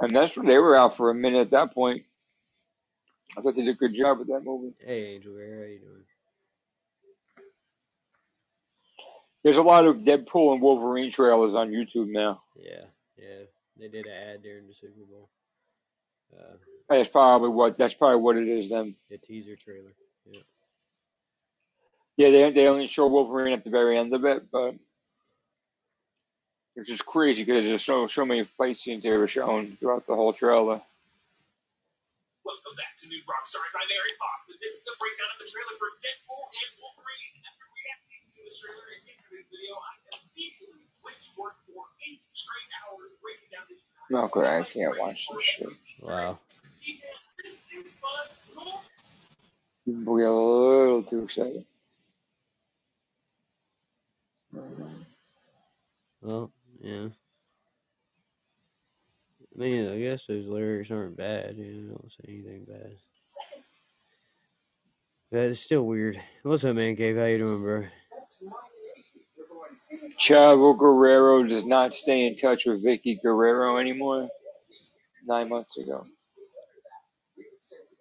and 0.00 0.10
that's 0.14 0.36
when 0.36 0.46
they 0.46 0.58
were 0.58 0.76
out 0.76 0.96
for 0.96 1.10
a 1.10 1.14
minute 1.14 1.40
at 1.40 1.50
that 1.50 1.74
point. 1.74 2.02
I 3.36 3.42
thought 3.42 3.54
they 3.54 3.62
did 3.64 3.76
a 3.76 3.78
good 3.78 3.94
job 3.94 4.18
with 4.18 4.28
that 4.28 4.44
movie. 4.44 4.74
Hey, 4.84 5.14
Angel, 5.14 5.32
how 5.32 5.38
you 5.38 5.78
doing? 5.78 6.04
There's 9.44 9.56
a 9.56 9.62
lot 9.62 9.86
of 9.86 9.98
Deadpool 9.98 10.52
and 10.52 10.60
Wolverine 10.62 11.12
trailers 11.12 11.54
on 11.54 11.70
YouTube 11.70 12.08
now. 12.08 12.42
Yeah, 12.56 12.84
yeah. 13.16 13.44
They 13.78 13.88
did 13.88 14.06
an 14.06 14.12
ad 14.12 14.42
during 14.42 14.66
the 14.66 14.74
Super 14.74 15.04
Bowl. 15.10 15.30
Uh, 16.36 16.56
That's 16.88 17.08
probably 17.08 17.48
what 17.48 17.78
that's 17.78 17.94
probably 17.94 18.20
what 18.20 18.36
it 18.36 18.46
is 18.46 18.68
then. 18.70 18.94
the 19.08 19.18
teaser 19.18 19.56
trailer. 19.56 19.94
Yeah, 20.30 20.40
Yeah, 22.16 22.30
they 22.30 22.52
they 22.52 22.66
only 22.68 22.86
show 22.88 23.06
Wolverine 23.06 23.52
at 23.54 23.64
the 23.64 23.70
very 23.70 23.96
end 23.96 24.12
of 24.14 24.24
it, 24.24 24.50
but 24.52 24.74
it's 26.80 26.88
just 26.88 27.04
crazy 27.04 27.44
because 27.44 27.64
there's 27.64 27.84
so 27.84 28.06
so 28.06 28.24
many 28.24 28.44
fight 28.56 28.78
scenes 28.78 29.02
they 29.04 29.12
were 29.12 29.28
shown 29.28 29.76
throughout 29.76 30.06
the 30.06 30.16
whole 30.16 30.32
trailer. 30.32 30.80
Welcome 32.40 32.72
back 32.72 32.96
to 33.04 33.08
New 33.08 33.20
Rockstars. 33.28 33.76
I'm 33.76 33.84
Erik 33.84 34.16
Voss, 34.16 34.48
and 34.48 34.56
this 34.64 34.80
is 34.80 34.88
a 34.88 34.96
breakdown 34.96 35.28
of 35.28 35.44
the 35.44 35.48
trailer 35.52 35.76
for 35.76 35.92
Deadpool 36.00 36.40
and 36.40 36.70
Wolverine. 36.80 37.36
After 37.44 37.68
reacting 37.68 38.24
to 38.32 38.40
the 38.48 38.54
trailer 38.56 38.88
in 38.96 39.04
yesterday's 39.04 39.48
video, 39.52 39.76
I 39.76 39.92
immediately 40.08 40.88
went 41.04 41.20
to 41.20 41.30
work 41.36 41.60
for 41.68 41.84
eight 42.08 42.24
straight 42.32 42.72
hours 42.80 43.12
breaking 43.20 43.52
down 43.52 43.68
this. 43.68 43.84
No, 44.08 44.32
good, 44.32 44.48
I 44.48 44.64
can't 44.64 44.96
watch 44.96 45.28
this 45.28 45.44
shit. 45.44 45.76
Wow. 46.00 46.40
This 46.80 47.60
is 47.76 47.92
fun, 48.00 48.24
cool. 48.56 48.80
People 49.84 50.16
get 50.16 50.32
a 50.32 50.32
little 50.32 51.04
too 51.04 51.28
excited. 51.28 51.68
Well, 56.22 56.50
yeah. 56.80 57.08
I 59.54 59.58
mean, 59.58 59.88
I 59.88 59.98
guess 59.98 60.26
those 60.26 60.46
lyrics 60.46 60.90
aren't 60.90 61.16
bad. 61.16 61.56
You 61.56 61.64
know, 61.64 61.94
don't 61.94 62.12
say 62.12 62.32
anything 62.32 62.64
bad. 62.66 62.92
But 65.30 65.40
it's 65.40 65.60
still 65.60 65.82
weird. 65.82 66.20
What's 66.42 66.64
up, 66.64 66.74
man, 66.74 66.94
Gabe? 66.94 67.16
How 67.16 67.24
you 67.24 67.44
doing, 67.44 67.62
bro? 67.62 67.84
Chavo 70.18 70.76
Guerrero 70.78 71.42
does 71.44 71.64
not 71.64 71.94
stay 71.94 72.26
in 72.26 72.36
touch 72.36 72.66
with 72.66 72.84
Vickie 72.84 73.20
Guerrero 73.22 73.78
anymore. 73.78 74.28
Nine 75.26 75.48
months 75.48 75.76
ago. 75.76 76.06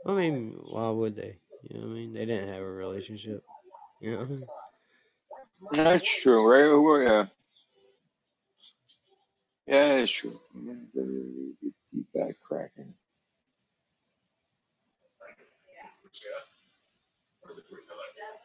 I 0.05 0.13
mean, 0.13 0.55
why 0.69 0.89
would 0.89 1.15
they? 1.15 1.37
You 1.69 1.77
know 1.79 1.87
what 1.87 1.91
I 1.91 1.95
mean? 1.95 2.13
They 2.13 2.25
didn't 2.25 2.49
have 2.49 2.61
a 2.61 2.71
relationship. 2.71 3.43
You 4.01 4.11
know? 4.11 4.27
That's 5.73 6.21
true, 6.21 6.47
right? 6.47 6.71
Well, 6.81 7.29
yeah. 9.69 9.97
Yeah, 9.97 10.05
true. 10.05 10.39
Keep 11.93 12.13
back 12.13 12.35
cracking. 12.47 12.93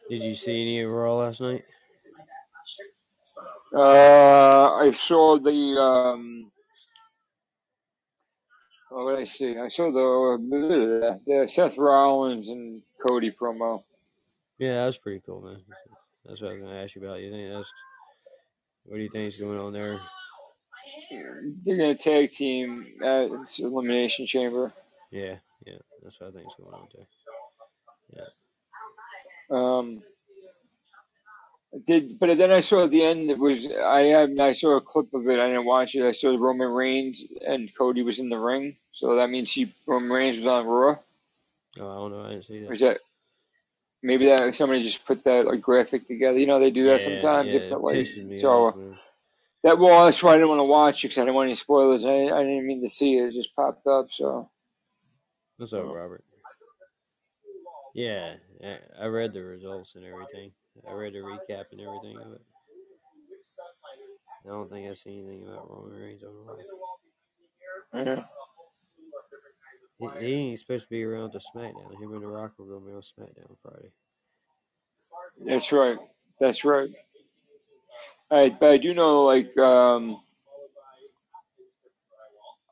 Did 0.09 0.21
you 0.21 0.35
see 0.35 0.61
any 0.61 0.81
of 0.81 0.89
Raw 0.89 1.15
last 1.15 1.41
night? 1.41 1.65
Uh, 3.73 4.75
I 4.75 4.91
saw 4.91 5.37
the 5.39 5.81
um. 5.81 6.51
What 8.89 9.15
did 9.15 9.21
I 9.21 9.25
see? 9.25 9.57
I 9.57 9.67
saw 9.67 9.91
the 9.91 11.19
the 11.25 11.47
Seth 11.49 11.77
Rollins 11.77 12.49
and 12.49 12.81
Cody 13.05 13.31
promo. 13.31 13.83
Yeah, 14.59 14.75
that 14.75 14.85
was 14.85 14.97
pretty 14.97 15.21
cool, 15.25 15.41
man. 15.41 15.57
That's 16.25 16.39
what 16.41 16.51
I 16.51 16.53
was 16.53 16.61
gonna 16.61 16.83
ask 16.83 16.95
you 16.95 17.03
about. 17.03 17.19
You 17.19 17.31
think 17.31 17.51
that's 17.51 17.73
what 18.85 18.97
do 18.97 19.01
you 19.03 19.09
think 19.09 19.27
is 19.27 19.37
going 19.37 19.59
on 19.59 19.73
there? 19.73 19.99
They're 21.65 21.77
gonna 21.77 21.95
tag 21.95 22.31
team 22.31 22.85
at 23.03 23.29
Elimination 23.59 24.27
Chamber. 24.27 24.73
Yeah, 25.11 25.35
yeah, 25.65 25.77
that's 26.03 26.19
what 26.19 26.29
I 26.29 26.31
think 26.33 26.47
is 26.47 26.55
going 26.55 26.73
on 26.75 26.87
too. 26.87 27.05
Yeah. 28.15 28.25
Um, 29.49 30.03
did 31.85 32.19
but 32.19 32.37
then 32.37 32.51
I 32.51 32.61
saw 32.61 32.85
at 32.85 32.91
the 32.91 33.03
end 33.03 33.29
it 33.29 33.37
was 33.39 33.67
I 33.71 34.01
have 34.05 34.39
I 34.39 34.53
saw 34.53 34.77
a 34.77 34.81
clip 34.81 35.13
of 35.13 35.27
it. 35.27 35.39
I 35.39 35.47
didn't 35.47 35.65
watch 35.65 35.95
it. 35.95 36.05
I 36.07 36.13
saw 36.13 36.35
Roman 36.37 36.69
Reigns 36.69 37.23
and 37.45 37.69
Cody 37.77 38.03
was 38.03 38.19
in 38.19 38.29
the 38.29 38.39
ring, 38.39 38.77
so 38.93 39.15
that 39.15 39.29
means 39.29 39.51
he 39.53 39.71
Roman 39.87 40.09
Reigns 40.11 40.37
was 40.37 40.47
on 40.47 40.65
Raw. 40.65 40.97
Oh, 41.79 41.89
I 41.89 41.95
don't 41.95 42.11
know. 42.11 42.25
I 42.25 42.29
didn't 42.31 42.45
see 42.45 42.59
Or 42.67 42.73
that. 42.73 42.75
is 42.75 42.81
that 42.81 42.99
maybe 44.03 44.27
that 44.27 44.55
somebody 44.55 44.83
just 44.83 45.05
put 45.05 45.23
that 45.25 45.45
like 45.45 45.61
graphic 45.61 46.07
together? 46.07 46.37
You 46.39 46.47
know 46.47 46.59
they 46.59 46.71
do 46.71 46.85
that 46.87 47.01
Yeah, 47.01 47.03
sometimes. 47.03 47.51
yeah, 47.51 47.59
They 47.59 47.69
it 47.69 47.81
like, 47.81 48.07
so 48.39 48.49
off. 48.51 48.75
That 49.65 49.79
well, 49.79 50.05
that's 50.05 50.23
why 50.23 50.31
I 50.33 50.35
didn't 50.35 50.49
want 50.49 50.61
to 50.61 50.65
watch 50.65 51.05
it 51.05 51.09
because 51.09 51.19
I 51.19 51.23
didn't 51.23 51.35
want 51.35 51.47
any 51.49 51.57
spoilers. 51.57 52.05
I, 52.05 52.11
I 52.11 52.43
didn't 52.43 52.67
mean 52.67 52.83
to 52.83 52.89
see 52.89 53.17
it. 53.17 53.29
It 53.29 53.33
just 53.33 53.55
popped 53.55 53.87
up. 53.87 54.07
So 54.11 54.51
What's 55.57 55.73
up, 55.73 55.85
Robert? 55.85 56.25
Yeah, 57.95 58.35
I- 58.63 58.79
read 59.07 59.33
the 59.33 59.43
results 59.43 59.95
and 59.95 60.05
everything. 60.05 60.51
I 60.89 60.93
read 60.93 61.13
the 61.13 61.19
recap 61.19 61.65
and 61.71 61.81
everything 61.81 62.17
of 62.17 62.33
it. 62.33 62.41
I 64.45 64.49
don't 64.49 64.69
think 64.71 64.89
I 64.89 64.95
see 64.95 65.19
anything 65.19 65.43
about 65.47 65.69
Roman 65.69 65.99
Reigns 65.99 66.23
on 66.23 66.35
Raw. 66.45 66.55
yeah. 67.93 68.23
He, 69.99 70.25
he 70.25 70.33
ain't 70.33 70.59
supposed 70.59 70.85
to 70.85 70.89
be 70.89 71.03
around 71.03 71.31
to 71.33 71.39
SmackDown. 71.39 71.99
Him 72.01 72.13
and 72.13 72.23
The 72.23 72.27
Rock 72.27 72.57
going 72.57 72.69
to 72.69 72.85
be 72.87 72.93
on 72.93 73.01
SmackDown 73.01 73.57
Friday. 73.63 73.91
That's 75.45 75.71
right. 75.71 75.97
That's 76.39 76.65
right. 76.65 76.89
I 78.31 78.49
but 78.49 78.71
I 78.71 78.77
do 78.77 78.93
know 78.93 79.23
like 79.23 79.55
um 79.57 80.21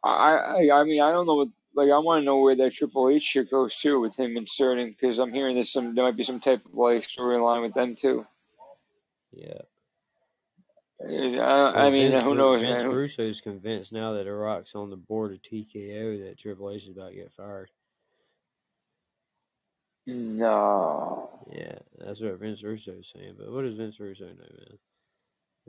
I 0.03 0.09
I 0.09 0.79
I 0.79 0.83
mean 0.83 1.01
I 1.01 1.11
don't 1.11 1.25
know 1.27 1.35
what 1.35 1.49
like 1.75 1.89
I 1.91 1.97
want 1.99 2.21
to 2.21 2.25
know 2.25 2.39
where 2.39 2.55
that 2.55 2.73
Triple 2.73 3.09
H 3.09 3.23
shit 3.23 3.51
goes 3.51 3.77
to 3.79 3.99
with 3.99 4.17
him 4.17 4.37
inserting 4.37 4.89
because 4.91 5.19
I'm 5.19 5.33
hearing 5.33 5.55
there's 5.55 5.71
some 5.71 5.95
there 5.95 6.05
might 6.05 6.17
be 6.17 6.23
some 6.23 6.39
type 6.39 6.65
of 6.65 6.73
like 6.73 7.03
storyline 7.03 7.61
with 7.61 7.73
them 7.73 7.95
too. 7.95 8.25
Yeah. 9.31 9.61
I, 11.01 11.87
I 11.87 11.89
mean 11.89 12.11
Vince, 12.11 12.23
who 12.23 12.35
knows? 12.35 12.61
Vince 12.61 12.83
man. 12.83 12.91
Russo's 12.91 13.41
convinced 13.41 13.91
now 13.91 14.13
that 14.13 14.23
The 14.23 14.31
Rock's 14.31 14.73
on 14.75 14.89
the 14.89 14.95
board 14.95 15.33
of 15.33 15.41
TKO 15.41 16.25
that 16.25 16.37
Triple 16.37 16.71
H 16.71 16.83
is 16.83 16.89
about 16.89 17.09
to 17.09 17.15
get 17.15 17.33
fired. 17.33 17.69
No. 20.07 21.29
Yeah, 21.51 21.79
that's 21.97 22.21
what 22.21 22.39
Vince 22.39 22.63
Russo's 22.63 23.11
saying. 23.13 23.35
But 23.37 23.51
what 23.51 23.63
does 23.63 23.75
Vince 23.75 23.99
Russo 23.99 24.25
know, 24.25 24.31
man? 24.31 24.77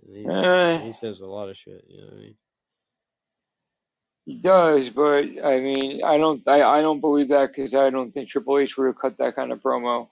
He, 0.02 0.28
Eh. 0.30 0.78
he 0.78 0.92
says 0.92 1.20
a 1.20 1.26
lot 1.26 1.48
of 1.50 1.56
shit. 1.56 1.84
You 1.88 2.00
know 2.02 2.06
what 2.08 2.14
I 2.14 2.20
mean? 2.20 2.36
He 4.26 4.36
does, 4.36 4.90
but 4.90 5.24
I 5.44 5.60
mean, 5.60 6.02
I 6.04 6.18
don't, 6.18 6.46
I, 6.48 6.62
I 6.62 6.82
don't 6.82 7.00
believe 7.00 7.28
that 7.28 7.48
because 7.54 7.74
I 7.74 7.90
don't 7.90 8.12
think 8.12 8.28
Triple 8.28 8.58
H 8.58 8.76
would 8.78 8.86
have 8.86 8.98
cut 8.98 9.18
that 9.18 9.36
kind 9.36 9.52
of 9.52 9.60
promo 9.62 10.08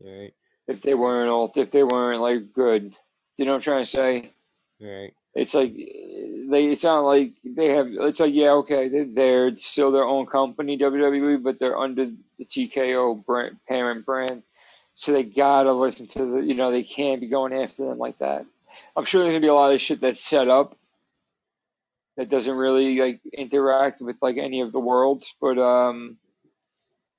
Right, 0.00 0.34
if 0.68 0.82
they 0.82 0.94
weren't 0.94 1.30
all, 1.30 1.52
if 1.56 1.70
they 1.70 1.84
weren't 1.84 2.20
like 2.22 2.52
good. 2.52 2.94
You 3.36 3.46
know 3.46 3.52
what 3.52 3.56
I'm 3.58 3.62
trying 3.62 3.84
to 3.84 3.90
say? 3.90 4.32
right, 4.80 5.14
It's 5.34 5.54
like 5.54 5.74
they, 5.74 6.66
it's 6.66 6.84
not 6.84 7.00
like 7.00 7.34
they 7.44 7.70
have. 7.70 7.88
It's 7.90 8.20
like 8.20 8.34
yeah, 8.34 8.50
okay, 8.52 8.88
they're, 8.88 9.06
they're 9.12 9.58
still 9.58 9.92
their 9.92 10.04
own 10.04 10.26
company, 10.26 10.78
WWE, 10.78 11.42
but 11.42 11.58
they're 11.58 11.78
under 11.78 12.06
the 12.38 12.44
TKO 12.46 13.24
brand, 13.24 13.56
parent 13.68 14.06
brand, 14.06 14.42
so 14.94 15.12
they 15.12 15.24
gotta 15.24 15.72
listen 15.72 16.06
to 16.08 16.26
the. 16.26 16.38
You 16.40 16.54
know, 16.54 16.70
they 16.72 16.84
can't 16.84 17.20
be 17.20 17.28
going 17.28 17.54
after 17.54 17.86
them 17.86 17.98
like 17.98 18.18
that. 18.18 18.46
I'm 18.96 19.04
sure 19.04 19.22
there's 19.22 19.32
gonna 19.32 19.40
be 19.40 19.48
a 19.48 19.54
lot 19.54 19.72
of 19.74 19.80
shit 19.80 20.00
that's 20.00 20.20
set 20.24 20.48
up 20.48 20.76
that 22.16 22.28
doesn't 22.28 22.56
really 22.56 22.98
like 22.98 23.20
interact 23.32 24.00
with 24.00 24.16
like 24.20 24.36
any 24.38 24.60
of 24.60 24.72
the 24.72 24.80
worlds, 24.80 25.34
but 25.40 25.58
um, 25.58 26.18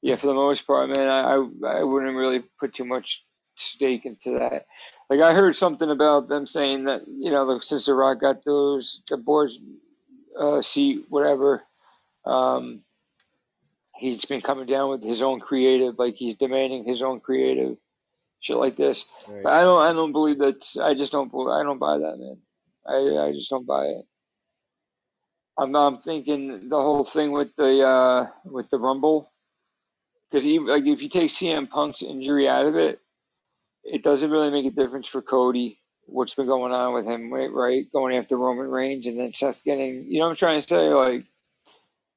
yeah, 0.01 0.17
for 0.17 0.27
the 0.27 0.33
most 0.33 0.67
part, 0.67 0.89
man, 0.95 1.07
I 1.07 1.35
I, 1.35 1.79
I 1.79 1.83
wouldn't 1.83 2.15
really 2.15 2.43
put 2.59 2.73
too 2.73 2.85
much 2.85 3.25
stake 3.55 4.05
into 4.05 4.39
that. 4.39 4.67
Like 5.09 5.21
I 5.21 5.33
heard 5.33 5.55
something 5.55 5.89
about 5.89 6.27
them 6.27 6.45
saying 6.47 6.85
that 6.85 7.01
you 7.07 7.31
know 7.31 7.59
since 7.59 7.85
The 7.85 7.93
Rock 7.95 8.21
got 8.21 8.45
those 8.45 9.01
the 9.09 9.17
board's 9.17 9.57
uh, 10.39 10.61
seat 10.61 11.05
whatever, 11.09 11.63
um, 12.25 12.81
he's 13.95 14.25
been 14.25 14.41
coming 14.41 14.67
down 14.67 14.89
with 14.89 15.03
his 15.03 15.21
own 15.21 15.39
creative, 15.39 15.97
like 15.97 16.15
he's 16.15 16.37
demanding 16.37 16.85
his 16.85 17.01
own 17.01 17.19
creative 17.19 17.77
shit 18.43 18.57
like 18.57 18.77
this. 18.77 19.05
But. 19.43 19.53
I 19.53 19.61
don't 19.63 19.81
I 19.83 19.93
don't 19.93 20.13
believe 20.13 20.39
that. 20.39 20.65
I 20.83 20.95
just 20.95 21.13
don't 21.13 21.31
bel- 21.31 21.51
I 21.53 21.63
don't 21.63 21.79
buy 21.79 21.99
that, 21.99 22.17
man. 22.19 22.39
I 22.87 23.29
I 23.29 23.33
just 23.33 23.51
don't 23.51 23.67
buy 23.67 23.87
it. 23.87 24.05
I'm 25.57 25.75
I'm 25.75 26.01
thinking 26.01 26.69
the 26.69 26.77
whole 26.81 27.05
thing 27.05 27.31
with 27.31 27.55
the 27.57 27.81
uh 27.87 28.27
with 28.45 28.69
the 28.71 28.79
Rumble 28.79 29.31
because 30.31 30.45
even 30.47 30.67
like 30.67 30.85
if 30.85 31.01
you 31.01 31.09
take 31.09 31.31
CM 31.31 31.69
Punk's 31.69 32.03
injury 32.03 32.49
out 32.49 32.67
of 32.67 32.75
it, 32.77 32.99
it 33.85 34.03
doesn't 34.03 34.31
really 34.31 34.51
make 34.51 34.67
a 34.67 34.71
difference 34.75 35.07
for 35.07 35.23
Cody. 35.23 35.79
What's 36.07 36.35
been 36.35 36.47
going 36.47 36.73
on 36.73 36.93
with 36.95 37.05
him, 37.07 37.33
right? 37.33 37.51
right? 37.53 37.85
Going 37.93 38.17
after 38.17 38.37
Roman 38.37 38.69
Reigns 38.69 39.07
and 39.07 39.19
then 39.19 39.33
Seth 39.33 39.63
getting, 39.63 40.05
you 40.09 40.19
know 40.19 40.25
what 40.25 40.31
I'm 40.31 40.37
trying 40.37 40.61
to 40.61 40.67
say? 40.67 40.89
Like, 40.89 41.25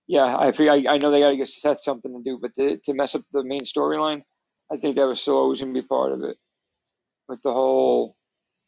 yeah, 0.08 0.24
I 0.24 0.48
I, 0.48 0.84
I 0.94 0.98
know 0.98 1.10
they 1.10 1.20
got 1.20 1.30
to 1.30 1.36
get 1.36 1.48
Seth 1.48 1.82
something 1.82 2.12
to 2.12 2.22
do, 2.24 2.38
but 2.40 2.56
to, 2.56 2.78
to 2.78 2.94
mess 2.94 3.14
up 3.14 3.22
the 3.32 3.44
main 3.44 3.62
storyline, 3.62 4.22
I 4.70 4.76
think 4.76 4.96
that 4.96 5.06
was 5.06 5.20
still 5.20 5.36
always 5.36 5.60
going 5.60 5.72
to 5.74 5.80
be 5.80 5.86
part 5.86 6.12
of 6.12 6.24
it. 6.24 6.36
With 7.28 7.42
the 7.42 7.52
whole 7.52 8.14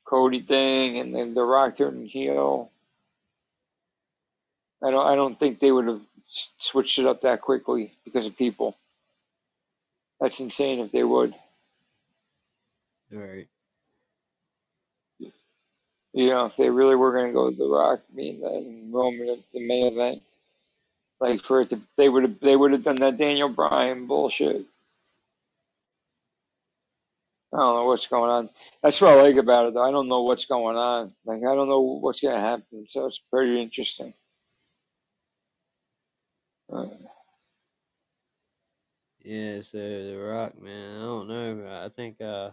Cody 0.05 0.43
thing 0.43 0.99
and 0.99 1.15
then 1.15 1.35
The 1.35 1.43
Rock 1.43 1.77
turning 1.77 2.07
heel. 2.07 2.71
I 4.83 4.91
don't, 4.91 5.07
I 5.07 5.15
don't 5.17 5.39
think 5.39 5.59
they 5.59 5.73
would 5.73 5.87
have 5.87 6.01
switched 6.59 6.99
it 6.99 7.07
up 7.07 7.23
that 7.23 7.41
quickly 7.41 7.93
because 8.05 8.27
of 8.27 8.37
people. 8.37 8.77
That's 10.21 10.41
insane 10.41 10.81
if 10.81 10.93
they 10.93 11.05
would. 11.05 11.35
Right. 13.11 13.49
You 16.13 16.31
know, 16.31 16.47
if 16.47 16.57
they 16.57 16.71
really 16.71 16.97
were 16.97 17.13
going 17.13 17.29
to 17.29 17.33
go 17.33 17.47
with 17.47 17.59
The 17.59 17.69
Rock, 17.69 18.01
I 18.11 18.17
mean, 18.17 18.41
then 18.41 18.91
Roman 18.93 19.29
at 19.29 19.51
the 19.53 19.67
main 19.67 19.87
event, 19.87 20.23
like 21.21 21.43
for 21.43 21.61
it 21.61 21.71
to, 21.71 21.81
they 21.97 22.09
would 22.09 22.23
have, 22.25 22.41
they 22.41 22.57
would 22.57 22.73
have 22.73 22.83
done 22.83 22.97
that 22.97 23.19
Daniel 23.19 23.49
Bryan 23.49 24.07
bullshit. 24.07 24.65
I 27.59 27.61
don't 27.61 27.77
know 27.77 27.85
what's 27.87 28.07
going 28.07 28.31
on. 28.31 28.51
That's 28.83 29.01
what 29.01 29.19
I 29.19 29.23
like 29.23 29.37
about 29.37 29.67
it, 29.67 29.75
though. 29.75 29.83
I 29.83 29.91
don't 29.91 30.09
know 30.09 30.23
what's 30.23 30.47
going 30.47 30.77
on. 30.77 31.13
Like, 31.25 31.39
I 31.39 31.55
don't 31.55 31.69
know 31.69 31.81
what's 31.81 32.21
going 32.21 32.35
to 32.35 32.41
happen, 32.41 32.87
so 32.89 33.07
it's 33.07 33.19
pretty 33.19 33.61
interesting. 33.61 34.15
Uh, 36.73 36.87
Yeah, 39.25 39.61
so 39.63 39.79
The 39.79 40.17
Rock, 40.17 40.61
man, 40.61 41.01
I 41.01 41.03
don't 41.03 41.29
know. 41.29 41.83
I 41.85 41.89
think 41.91 42.21
uh, 42.21 42.51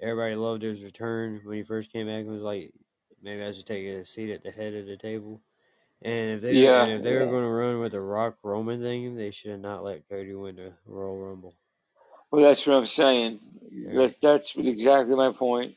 everybody 0.00 0.34
loved 0.36 0.62
his 0.62 0.82
return 0.82 1.40
when 1.44 1.56
he 1.56 1.62
first 1.64 1.92
came 1.92 2.06
back. 2.06 2.24
It 2.24 2.28
was 2.28 2.42
like 2.42 2.72
maybe 3.22 3.42
I 3.42 3.52
should 3.52 3.66
take 3.66 3.86
a 3.86 4.04
seat 4.04 4.30
at 4.32 4.42
the 4.44 4.50
head 4.52 4.74
of 4.74 4.86
the 4.86 4.96
table. 4.96 5.40
And 6.02 6.32
if 6.32 6.42
they 6.42 6.52
yeah, 6.52 6.84
if 6.84 7.02
they 7.02 7.14
were 7.14 7.26
going 7.26 7.44
to 7.44 7.48
run 7.48 7.80
with 7.80 7.92
the 7.92 8.00
Rock 8.00 8.36
Roman 8.42 8.82
thing, 8.82 9.16
they 9.16 9.30
should 9.30 9.52
have 9.52 9.60
not 9.60 9.84
let 9.84 10.08
Cody 10.08 10.34
win 10.34 10.56
the 10.56 10.74
Royal 10.86 11.16
Rumble. 11.18 11.54
Well, 12.34 12.44
that's 12.44 12.66
what 12.66 12.76
I'm 12.76 12.86
saying. 12.86 13.40
That, 13.94 14.16
that's 14.20 14.56
exactly 14.56 15.14
my 15.14 15.32
point. 15.32 15.76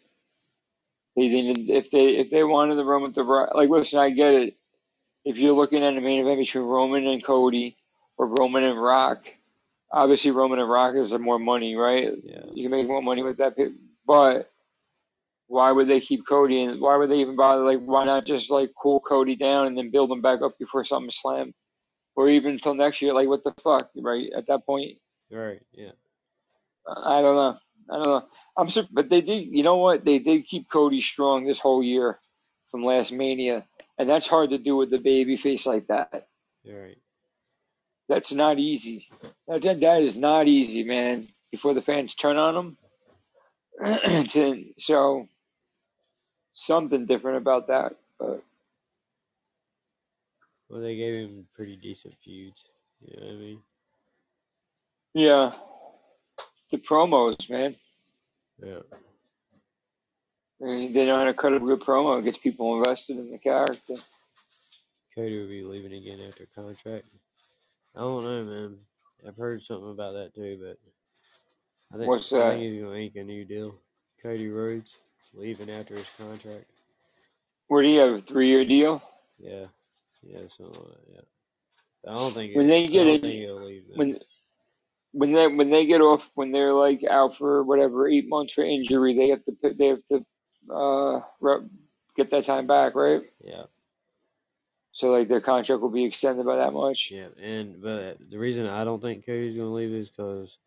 They 1.15 1.29
didn't, 1.29 1.69
if 1.69 1.91
they, 1.91 2.17
if 2.17 2.29
they 2.29 2.43
wanted 2.43 2.81
run 2.83 3.03
with 3.03 3.15
the 3.15 3.23
like, 3.23 3.69
listen, 3.69 3.99
I 3.99 4.11
get 4.11 4.33
it. 4.33 4.57
If 5.25 5.37
you're 5.37 5.53
looking 5.53 5.83
at 5.83 5.97
a 5.97 6.01
main 6.01 6.21
event 6.21 6.39
between 6.39 6.63
Roman 6.65 7.05
and 7.07 7.23
Cody 7.23 7.77
or 8.17 8.27
Roman 8.27 8.63
and 8.63 8.81
Rock, 8.81 9.25
obviously 9.91 10.31
Roman 10.31 10.59
and 10.59 10.69
Rock 10.69 10.95
is 10.95 11.11
more 11.13 11.39
money, 11.39 11.75
right? 11.75 12.11
Yeah. 12.23 12.41
You 12.53 12.63
can 12.63 12.71
make 12.71 12.87
more 12.87 13.01
money 13.01 13.23
with 13.23 13.37
that. 13.37 13.55
But 14.05 14.51
why 15.47 15.71
would 15.71 15.89
they 15.89 16.01
keep 16.01 16.27
Cody 16.27 16.63
and 16.63 16.81
why 16.81 16.97
would 16.97 17.09
they 17.09 17.19
even 17.19 17.35
bother? 17.35 17.63
Like, 17.63 17.81
why 17.83 18.05
not 18.05 18.25
just 18.25 18.49
like 18.49 18.71
cool 18.81 18.99
Cody 19.01 19.35
down 19.35 19.67
and 19.67 19.77
then 19.77 19.91
build 19.91 20.11
him 20.11 20.21
back 20.21 20.41
up 20.41 20.57
before 20.57 20.83
SummerSlam 20.83 21.53
or 22.15 22.29
even 22.29 22.53
until 22.53 22.73
next 22.75 23.01
year? 23.01 23.13
Like, 23.13 23.27
what 23.27 23.43
the 23.43 23.53
fuck, 23.63 23.89
right? 23.97 24.29
At 24.35 24.47
that 24.47 24.65
point, 24.65 24.97
Right. 25.31 25.61
Yeah. 25.73 25.91
I 26.87 27.21
don't 27.21 27.35
know. 27.35 27.57
I 27.91 27.93
don't 27.95 28.05
know. 28.07 28.25
I'm 28.57 28.69
sur- 28.69 28.87
but 28.91 29.09
they 29.09 29.21
did. 29.21 29.47
You 29.47 29.63
know 29.63 29.77
what? 29.77 30.05
They 30.05 30.19
did 30.19 30.45
keep 30.47 30.69
Cody 30.69 31.01
strong 31.01 31.45
this 31.45 31.59
whole 31.59 31.83
year 31.83 32.19
from 32.71 32.85
last 32.85 33.11
Mania, 33.11 33.65
and 33.97 34.09
that's 34.09 34.27
hard 34.27 34.51
to 34.51 34.57
do 34.57 34.75
with 34.77 34.89
the 34.89 34.99
baby 34.99 35.37
face 35.37 35.65
like 35.65 35.87
that. 35.87 36.27
Right. 36.65 36.97
That's 38.09 38.33
not 38.33 38.59
easy. 38.59 39.07
That 39.47 39.63
that, 39.63 39.81
that 39.81 40.01
is 40.03 40.17
not 40.17 40.47
easy, 40.47 40.83
man. 40.83 41.29
Before 41.51 41.73
the 41.73 41.81
fans 41.81 42.15
turn 42.15 42.37
on 42.37 42.77
him, 43.81 44.27
so 44.77 45.27
something 46.53 47.05
different 47.05 47.37
about 47.37 47.67
that. 47.67 47.93
But 48.19 48.43
Well, 50.69 50.81
they 50.81 50.95
gave 50.97 51.13
him 51.13 51.47
pretty 51.55 51.77
decent 51.77 52.15
feuds. 52.23 52.61
You 53.01 53.17
know 53.19 53.27
what 53.27 53.33
I 53.33 53.37
mean? 53.37 53.61
yeah, 55.13 55.53
the 56.71 56.77
promos, 56.77 57.49
man. 57.49 57.75
Yeah. 58.63 58.79
I 60.61 60.65
mean, 60.65 60.93
they 60.93 61.05
know 61.05 61.17
how 61.17 61.25
to 61.25 61.33
cut 61.33 61.53
a 61.53 61.59
good 61.59 61.81
promo. 61.81 62.19
It 62.19 62.25
gets 62.25 62.39
people 62.39 62.77
invested 62.77 63.17
in 63.17 63.31
the 63.31 63.37
character. 63.37 63.95
Cody 65.15 65.39
will 65.39 65.47
be 65.47 65.63
leaving 65.63 65.93
again 65.93 66.19
after 66.27 66.47
contract. 66.55 67.05
I 67.95 67.99
don't 67.99 68.23
know, 68.23 68.43
man. 68.43 68.77
I've 69.27 69.37
heard 69.37 69.61
something 69.63 69.89
about 69.91 70.13
that 70.13 70.35
too, 70.35 70.59
but 70.61 70.77
I 71.93 71.97
think 71.97 72.09
What's 72.09 72.31
I 72.33 72.51
think 72.51 72.61
he's 72.61 72.83
gonna 72.83 72.95
ink 72.95 73.15
a 73.15 73.23
new 73.23 73.45
deal. 73.45 73.75
Cody 74.21 74.47
Rhodes 74.47 74.91
leaving 75.33 75.69
after 75.69 75.95
his 75.95 76.07
contract. 76.17 76.65
Where 77.67 77.83
do 77.83 77.89
you 77.89 77.99
have 77.99 78.13
a 78.13 78.21
three-year 78.21 78.65
deal? 78.65 79.01
Yeah, 79.39 79.65
yeah, 80.23 80.41
so, 80.55 80.65
like. 80.65 80.97
Yeah, 81.13 81.21
But 82.03 82.11
I 82.11 82.13
don't 82.15 82.33
think 82.33 82.55
When 82.55 82.65
it, 82.65 82.69
they 82.69 82.87
get 82.87 83.03
don't 83.03 83.15
in, 83.15 83.21
think 83.21 83.33
he'll 83.41 83.63
leave. 83.63 83.83
When 83.95 84.19
when 85.11 85.31
they 85.33 85.47
when 85.47 85.69
they 85.69 85.85
get 85.85 86.01
off 86.01 86.31
when 86.35 86.51
they're 86.51 86.73
like 86.73 87.03
out 87.09 87.35
for 87.37 87.63
whatever 87.63 88.07
eight 88.07 88.27
months 88.27 88.53
for 88.53 88.63
injury, 88.63 89.15
they 89.15 89.29
have 89.29 89.43
to 89.45 89.51
put 89.53 89.77
they 89.77 89.87
have 89.87 90.05
to 90.05 90.25
uh 90.73 91.21
get 92.15 92.29
that 92.31 92.43
time 92.45 92.67
back, 92.67 92.95
right? 92.95 93.21
Yeah, 93.43 93.63
So 94.91 95.11
like 95.11 95.27
their 95.27 95.41
contract 95.41 95.81
will 95.81 95.89
be 95.89 96.05
extended 96.05 96.45
by 96.45 96.57
that 96.57 96.73
much. 96.73 97.11
yeah, 97.11 97.27
and 97.41 97.81
but 97.81 98.17
the 98.29 98.37
reason 98.37 98.65
I 98.65 98.83
don't 98.83 99.01
think 99.01 99.25
Cody's 99.25 99.55
gonna 99.55 99.73
leave 99.73 99.93
is 99.93 100.09
because 100.09 100.57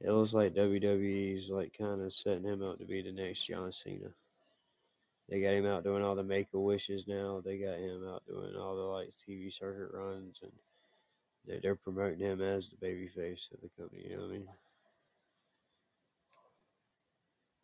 it 0.00 0.10
looks 0.10 0.32
like 0.32 0.54
WWE's 0.54 1.48
like 1.50 1.76
kind 1.78 2.02
of 2.02 2.12
setting 2.12 2.44
him 2.44 2.62
up 2.62 2.78
to 2.78 2.84
be 2.84 3.02
the 3.02 3.12
next 3.12 3.46
John 3.46 3.72
Cena. 3.72 4.08
They 5.28 5.40
got 5.40 5.54
him 5.54 5.66
out 5.66 5.84
doing 5.84 6.02
all 6.02 6.14
the 6.14 6.22
Make 6.22 6.48
a 6.54 6.58
Wishes 6.58 7.06
now. 7.08 7.40
They 7.44 7.58
got 7.58 7.78
him 7.78 8.06
out 8.08 8.22
doing 8.26 8.54
all 8.56 8.76
the 8.76 8.82
like 8.82 9.12
TV 9.28 9.52
circuit 9.52 9.92
runs, 9.92 10.38
and 10.42 10.52
they 11.46 11.58
they're 11.62 11.74
promoting 11.76 12.18
him 12.20 12.40
as 12.42 12.68
the 12.68 12.76
baby 12.76 13.08
face 13.08 13.48
of 13.54 13.60
the 13.60 13.68
company. 13.80 14.06
You 14.08 14.16
know 14.16 14.22
what 14.22 14.30
I 14.30 14.32
mean? 14.32 14.48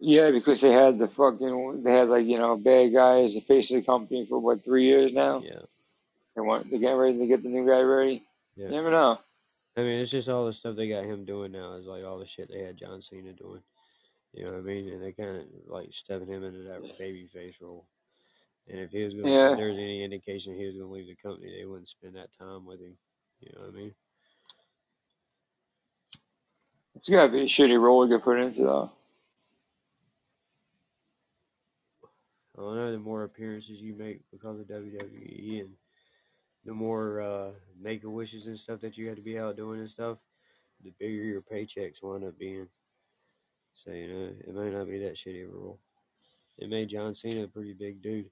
Yeah, 0.01 0.31
because 0.33 0.61
they 0.61 0.73
had 0.73 0.99
the 0.99 1.07
fucking 1.07 1.83
they 1.85 1.93
had 1.93 2.09
like 2.09 2.27
you 2.27 2.39
know 2.39 2.57
bad 2.57 2.93
guy 2.93 3.21
as 3.23 3.35
the 3.35 3.41
face 3.41 3.71
of 3.71 3.77
the 3.77 3.83
company 3.87 4.27
for 4.29 4.39
what 4.39 4.65
three 4.65 4.85
years 4.85 5.13
now. 5.13 5.43
Yeah, 5.45 5.61
They 6.35 6.43
want 6.43 6.71
they're 6.71 6.81
getting 6.81 6.97
ready 6.97 7.19
to 7.19 7.27
get 7.27 7.43
the 7.43 7.49
new 7.49 7.67
guy 7.67 7.81
ready. 7.81 8.23
yeah. 8.57 8.67
You 8.67 8.73
never 8.73 8.91
know. 8.91 9.19
I 9.77 9.81
mean, 9.81 10.01
it's 10.01 10.11
just 10.11 10.29
all 10.29 10.45
the 10.47 10.53
stuff 10.53 10.77
they 10.77 10.89
got 10.89 11.05
him 11.05 11.25
doing 11.25 11.53
now 11.53 11.75
is 11.75 11.87
like 11.87 12.05
all 12.05 12.19
the 12.19 12.27
shit 12.27 12.51
they 12.51 12.61
had 12.63 12.77
John 12.77 13.01
Cena 13.01 13.33
doing. 13.33 13.63
You 14.35 14.45
know 14.45 14.53
what 14.53 14.59
I 14.59 14.63
mean? 14.63 14.89
And 14.89 15.03
they 15.03 15.13
kind 15.13 15.37
of 15.37 15.45
like 15.67 15.89
stepping 15.93 16.29
him 16.29 16.43
into 16.45 16.65
that 16.65 16.83
baby 16.99 17.29
face 17.33 17.55
role. 17.61 17.87
And 18.69 18.81
if 18.81 18.91
he 18.91 19.03
was 19.05 19.15
going, 19.15 19.27
Yeah, 19.33 19.53
if 19.53 19.59
there 19.59 19.69
was 19.69 19.79
any 19.79 20.03
indication 20.05 20.55
he 20.57 20.67
was 20.67 20.75
going 20.77 20.89
to 20.89 20.93
leave 20.95 21.07
the 21.07 21.17
company, 21.17 21.55
they 21.57 21.65
wouldn't 21.65 21.89
spend 21.89 22.17
that 22.17 22.31
time 22.39 22.67
with 22.67 22.81
him. 22.81 22.97
You 23.43 23.53
know 23.59 23.67
what 23.67 23.75
I 23.75 23.79
mean? 23.79 23.95
it's 27.03 27.09
gotta 27.09 27.33
be 27.33 27.41
a 27.41 27.47
shitty 27.47 27.81
role 27.81 28.07
to 28.07 28.15
get 28.15 28.23
put 28.23 28.39
into 28.39 28.63
though. 28.63 28.93
I 32.57 32.61
don't 32.61 32.77
know. 32.77 32.93
The 32.93 32.99
more 32.99 33.25
appearances 33.25 33.83
you 33.83 33.95
make 33.95 34.21
because 34.31 34.61
of 34.61 34.67
WWE, 34.67 35.61
and 35.63 35.71
the 36.65 36.73
more 36.73 37.21
uh, 37.21 37.51
make 37.81 38.05
a 38.05 38.11
wishes 38.11 38.47
and 38.47 38.57
stuff 38.57 38.79
that 38.81 38.97
you 38.97 39.09
had 39.09 39.17
to 39.17 39.23
be 39.23 39.37
out 39.37 39.57
doing 39.57 39.81
and 39.81 39.91
stuff, 39.91 40.19
the 40.85 40.93
bigger 41.01 41.25
your 41.25 41.41
paychecks 41.41 42.03
wind 42.03 42.23
up 42.23 42.39
being. 42.39 42.69
So 43.75 43.91
you 43.91 44.07
know, 44.07 44.31
it 44.39 44.55
may 44.55 44.71
not 44.71 44.87
be 44.87 45.01
that 45.01 45.17
shitty 45.17 45.45
of 45.45 45.55
a 45.55 45.59
role. 45.59 45.81
It 46.57 46.69
made 46.69 46.91
John 46.91 47.17
Cena 47.17 47.45
a 47.45 47.49
pretty 47.49 47.73
big 47.73 48.01
dude. 48.01 48.31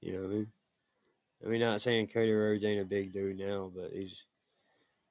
You 0.00 0.12
know 0.14 0.20
what 0.20 0.30
I 0.30 0.34
mean? 0.34 0.46
I 1.44 1.48
mean, 1.48 1.60
not 1.60 1.80
saying 1.80 2.08
Cody 2.08 2.32
Rhodes 2.32 2.64
ain't 2.64 2.80
a 2.80 2.84
big 2.84 3.12
dude 3.12 3.38
now, 3.38 3.70
but 3.74 3.92
he's, 3.92 4.24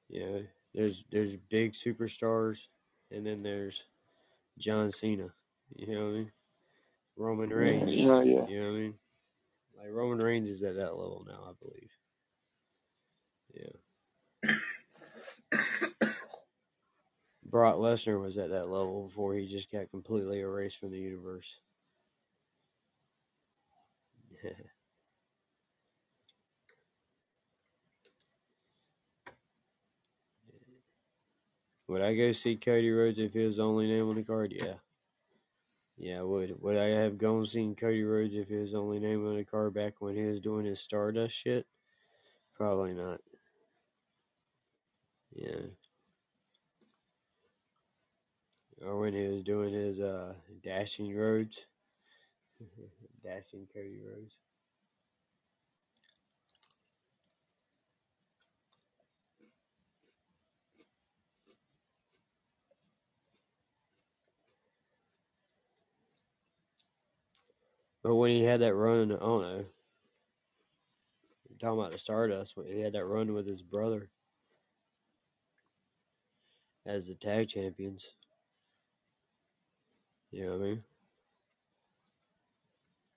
you 0.08 0.20
know, 0.20 0.42
there's 0.74 1.04
there's 1.10 1.36
big 1.48 1.72
superstars, 1.72 2.58
and 3.10 3.26
then 3.26 3.42
there's 3.42 3.84
John 4.58 4.92
Cena. 4.92 5.28
You 5.74 5.94
know 5.94 6.04
what 6.04 6.10
I 6.10 6.12
mean? 6.12 6.32
Roman 7.16 7.50
mm, 7.50 7.56
Reigns. 7.56 7.90
Yeah, 7.94 8.22
yeah. 8.22 8.46
You 8.46 8.60
know 8.60 8.72
what 8.72 8.76
I 8.76 8.80
mean? 8.80 8.94
Like 9.78 9.92
Roman 9.92 10.18
Reigns 10.18 10.48
is 10.48 10.62
at 10.62 10.76
that 10.76 10.96
level 10.96 11.24
now, 11.26 11.48
I 11.48 11.52
believe. 11.60 11.90
Yeah. 13.54 14.52
Brock 17.44 17.76
Lesnar 17.76 18.20
was 18.20 18.36
at 18.36 18.50
that 18.50 18.68
level 18.68 19.06
before 19.08 19.34
he 19.34 19.46
just 19.46 19.72
got 19.72 19.90
completely 19.90 20.40
erased 20.40 20.78
from 20.78 20.90
the 20.90 20.98
universe. 20.98 21.56
would 31.88 32.02
I 32.02 32.14
go 32.14 32.32
see 32.32 32.56
Cody 32.56 32.90
Rhodes 32.90 33.18
if 33.18 33.32
he 33.32 33.40
was 33.40 33.56
the 33.56 33.62
only 33.62 33.86
name 33.88 34.08
on 34.08 34.16
the 34.16 34.22
card? 34.22 34.52
Yeah. 34.54 34.74
Yeah, 35.96 36.20
I 36.20 36.22
would. 36.22 36.62
Would 36.62 36.76
I 36.76 36.88
have 36.88 37.18
gone 37.18 37.44
seen 37.46 37.74
Cody 37.74 38.04
Rhodes 38.04 38.34
if 38.34 38.48
he 38.48 38.56
was 38.56 38.72
the 38.72 38.78
only 38.78 39.00
name 39.00 39.26
on 39.26 39.36
the 39.36 39.44
card 39.44 39.74
back 39.74 39.94
when 39.98 40.14
he 40.14 40.22
was 40.22 40.40
doing 40.40 40.64
his 40.64 40.80
Stardust 40.80 41.34
shit? 41.34 41.66
Probably 42.54 42.92
not. 42.92 43.20
Yeah. 45.34 45.66
Or 48.84 49.00
when 49.00 49.14
he 49.14 49.26
was 49.26 49.42
doing 49.42 49.72
his 49.72 49.98
uh, 49.98 50.34
Dashing 50.62 51.16
Rhodes. 51.16 51.58
Dashing 53.24 53.66
Cody 53.74 53.98
Rhodes. 54.06 54.34
But 68.08 68.14
when 68.14 68.30
he 68.30 68.42
had 68.42 68.62
that 68.62 68.74
run, 68.74 69.12
I 69.12 69.16
don't 69.16 69.42
know. 69.42 69.64
You're 71.46 71.58
talking 71.60 71.78
about 71.78 71.92
the 71.92 71.98
Stardust, 71.98 72.56
when 72.56 72.66
he 72.66 72.80
had 72.80 72.94
that 72.94 73.04
run 73.04 73.34
with 73.34 73.46
his 73.46 73.60
brother 73.60 74.08
as 76.86 77.06
the 77.06 77.14
tag 77.14 77.50
champions. 77.50 78.06
You 80.30 80.46
know 80.46 80.52
what 80.52 80.62
I 80.62 80.64
mean? 80.64 80.84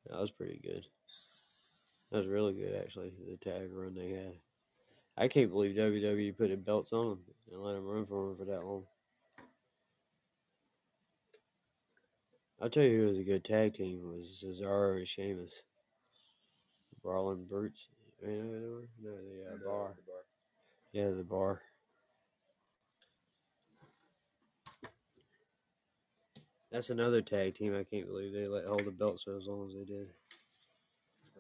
That 0.10 0.20
was 0.20 0.32
pretty 0.32 0.60
good. 0.62 0.86
That 2.12 2.18
was 2.18 2.28
really 2.28 2.56
good, 2.56 2.76
actually, 2.76 3.14
the 3.30 3.38
tag 3.38 3.70
run 3.72 3.96
they 3.96 4.10
had. 4.10 4.34
I 5.16 5.30
can't 5.30 5.52
believe 5.52 5.78
WWE 5.78 6.38
put 6.38 6.50
the 6.50 6.58
belts 6.58 6.92
on 6.92 7.12
them 7.12 7.20
and 7.50 7.64
let 7.64 7.76
them 7.76 7.88
run 7.88 8.06
for 8.06 8.28
them 8.28 8.38
for 8.38 8.44
that 8.44 8.66
long. 8.66 8.84
I'll 12.62 12.70
tell 12.70 12.84
you 12.84 13.02
who 13.02 13.08
was 13.08 13.18
a 13.18 13.24
good 13.24 13.44
tag 13.44 13.74
team 13.74 14.02
was 14.04 14.44
Cesaro 14.44 14.98
and 14.98 15.08
Sheamus. 15.08 15.64
Brawling 17.02 17.46
Brutes. 17.46 17.88
They 18.22 18.38
were? 18.38 18.88
No, 19.02 19.10
the 19.10 19.52
uh, 19.52 19.58
No, 19.58 19.66
bar. 19.66 19.94
the 19.96 20.02
bar. 20.04 20.26
Yeah, 20.92 21.10
the 21.10 21.24
bar. 21.24 21.62
That's 26.72 26.92
another 26.92 27.22
tag 27.22 27.56
team. 27.56 27.76
I 27.76 27.84
can't 27.84 28.08
believe 28.08 28.32
they 28.32 28.48
let 28.48 28.66
hold 28.66 28.86
the 28.86 28.92
belts 28.92 29.24
for 29.24 29.36
as 29.36 29.48
long 29.48 29.68
as 29.68 29.74
they 29.74 29.84
did. 29.86 30.08
I 31.36 31.40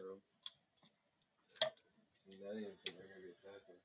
mean, 2.27 2.39
that 2.41 2.53
didn't 2.55 2.77
seem 2.85 2.95
like 2.97 3.11
a 3.15 3.21
good 3.21 3.37
tag 3.43 3.61
team. 3.67 3.77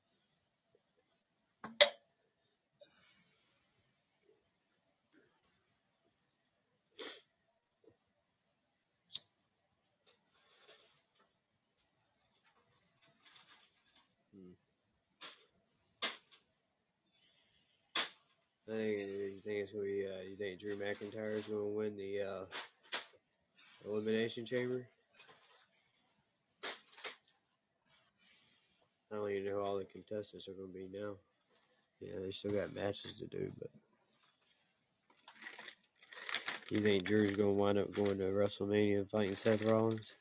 I 18.66 18.66
you 18.79 19.41
think 19.43 19.63
it's 19.63 19.71
gonna 19.71 19.83
be. 19.83 20.05
Uh, 20.05 20.21
you 20.29 20.35
think 20.35 20.59
Drew 20.59 20.75
McIntyre 20.75 21.35
is 21.35 21.47
gonna 21.47 21.65
win 21.65 21.95
the 21.95 22.21
uh, 22.21 22.45
elimination 23.85 24.45
chamber? 24.45 24.87
I 29.11 29.15
don't 29.15 29.29
even 29.31 29.45
know 29.45 29.59
who 29.59 29.61
all 29.61 29.77
the 29.77 29.85
contestants 29.85 30.47
are 30.47 30.53
gonna 30.53 30.73
be 30.73 30.89
now. 30.91 31.13
Yeah, 32.01 32.19
they 32.23 32.31
still 32.31 32.51
got 32.51 32.75
matches 32.75 33.15
to 33.19 33.25
do, 33.25 33.51
but 33.57 33.69
you 36.69 36.79
think 36.79 37.03
Drew's 37.03 37.31
gonna 37.31 37.51
wind 37.51 37.77
up 37.77 37.93
going 37.93 38.17
to 38.17 38.25
WrestleMania 38.25 38.99
and 38.99 39.09
fighting 39.09 39.35
Seth 39.35 39.65
Rollins? 39.65 40.13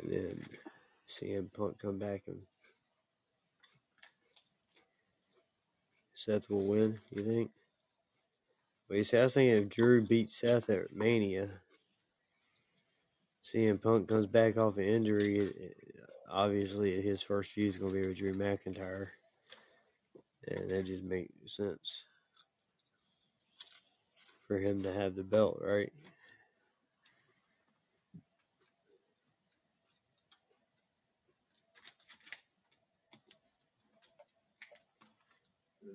and 0.00 0.12
then 0.12 0.42
CM 1.20 1.52
Punk 1.52 1.78
come 1.78 1.98
back 1.98 2.22
and 2.28 2.40
Seth 6.14 6.50
will 6.50 6.66
win. 6.66 6.98
You 7.10 7.22
think? 7.24 7.50
Well, 8.88 8.98
you 8.98 9.04
see, 9.04 9.18
I 9.18 9.24
was 9.24 9.34
thinking 9.34 9.62
if 9.64 9.68
Drew 9.68 10.02
beats 10.02 10.40
Seth 10.40 10.70
at 10.70 10.92
Mania, 10.94 11.48
CM 13.44 13.80
Punk 13.80 14.08
comes 14.08 14.26
back 14.26 14.56
off 14.56 14.76
an 14.78 14.84
injury. 14.84 15.38
It, 15.38 15.56
it- 15.56 15.76
obviously, 16.30 17.00
his 17.00 17.22
first 17.22 17.52
feud 17.52 17.74
is 17.74 17.78
going 17.78 17.92
to 17.92 18.00
be 18.02 18.06
with 18.08 18.18
Drew 18.18 18.34
McIntyre, 18.34 19.08
and 20.46 20.70
that 20.70 20.86
just 20.86 21.04
makes 21.04 21.32
sense 21.46 22.04
for 24.46 24.58
him 24.58 24.82
to 24.82 24.92
have 24.92 25.14
the 25.14 25.24
belt, 25.24 25.58
right? 25.62 25.92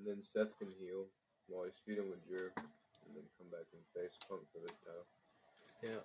And 0.03 0.17
then 0.17 0.23
Seth 0.23 0.57
can 0.59 0.67
heal 0.81 1.05
while 1.47 1.63
he's 1.63 1.79
feuding 1.85 2.09
with 2.09 2.27
Drew, 2.27 2.49
and 2.57 3.15
then 3.15 3.23
come 3.37 3.47
back 3.49 3.67
and 3.71 3.81
face 3.95 4.11
Punk 4.27 4.41
for 4.51 4.59
the 4.59 4.67
title. 4.83 5.07
Yeah, 5.81 6.03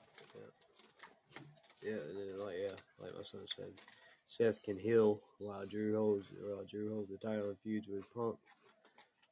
yeah, 1.83 1.91
yeah. 1.91 2.01
And 2.09 2.17
then, 2.17 2.39
like 2.39 2.55
yeah, 2.63 2.77
like 3.01 3.17
my 3.17 3.25
son 3.25 3.41
said, 3.57 3.73
Seth 4.25 4.63
can 4.63 4.79
heal 4.79 5.21
while 5.41 5.67
Drew 5.67 5.97
holds 5.97 6.27
while 6.41 6.65
Drew 6.65 6.95
holds 6.95 7.11
the 7.11 7.17
title 7.17 7.49
and 7.49 7.59
feuds 7.59 7.89
with 7.89 8.05
Punk, 8.15 8.37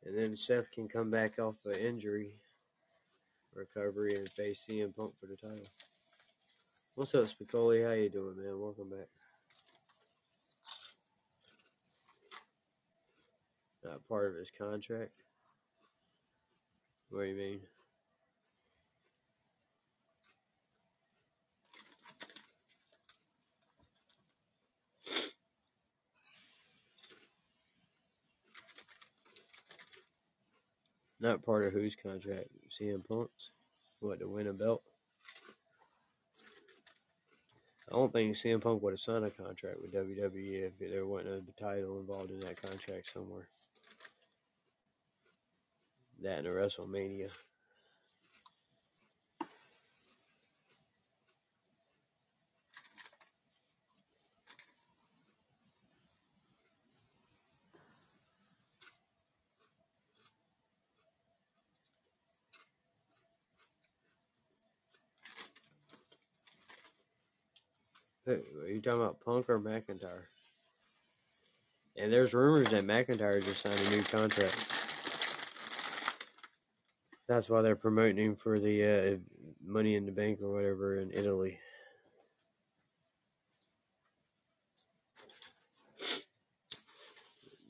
and 0.05 0.19
then 0.19 0.37
Seth 0.37 0.73
can 0.73 0.89
come 0.89 1.13
back 1.13 1.39
off 1.39 1.55
an 1.65 1.79
injury 1.79 2.35
recovery 3.55 4.17
and 4.17 4.29
face 4.33 4.67
CM 4.69 4.97
Punk 4.97 5.13
for 5.21 5.27
the 5.27 5.37
title. 5.37 5.65
What's 6.97 7.15
up, 7.15 7.27
Spicoli? 7.27 7.87
How 7.87 7.93
you 7.93 8.09
doing, 8.09 8.37
man? 8.37 8.59
Welcome 8.59 8.91
back. 8.91 9.16
Not 13.87 14.09
part 14.09 14.33
of 14.33 14.37
his 14.37 14.51
contract. 14.51 15.13
What 17.09 17.21
do 17.21 17.27
you 17.27 17.37
mean? 17.37 17.61
Not 31.21 31.45
part 31.45 31.65
of 31.65 31.73
whose 31.73 31.95
contract? 31.95 32.49
CM 32.69 33.07
Punk's? 33.09 33.51
What, 34.01 34.19
to 34.19 34.29
win 34.29 34.49
a 34.49 34.53
belt? 34.53 34.83
I 37.89 37.93
don't 37.93 38.13
think 38.13 38.35
CM 38.35 38.61
Punk 38.61 38.83
would 38.83 38.95
have 38.95 39.01
signed 39.01 39.25
a 39.25 39.31
contract 39.31 39.81
with 39.81 39.95
WWE 39.95 40.67
if 40.67 40.73
there 40.81 41.07
wasn't 41.07 41.49
a 41.49 41.63
title 41.63 42.01
involved 42.01 42.33
in 42.33 42.41
that 42.41 42.61
contract 42.61 43.13
somewhere 43.13 43.49
that 46.23 46.39
in 46.39 46.45
WrestleMania. 46.47 47.33
Are 68.29 68.41
you 68.67 68.81
talking 68.81 69.01
about 69.01 69.21
Punk 69.21 69.49
or 69.49 69.61
McIntyre? 69.61 70.25
And 71.97 72.13
there's 72.13 72.35
rumors 72.35 72.71
that 72.71 72.85
McIntyre 72.85 73.45
just 73.45 73.63
signed 73.63 73.79
a 73.79 73.91
new 73.91 74.03
contract. 74.03 74.76
That's 77.29 77.49
why 77.49 77.63
they're 77.63 77.75
promoting 77.75 78.19
him 78.19 78.37
for 78.37 78.61
the 78.61 78.85
uh, 78.85 79.17
Money 79.65 79.97
in 79.97 80.07
the 80.07 80.13
Bank 80.13 80.41
or 80.41 80.53
whatever 80.53 80.99
in 81.01 81.11
Italy. 81.11 81.59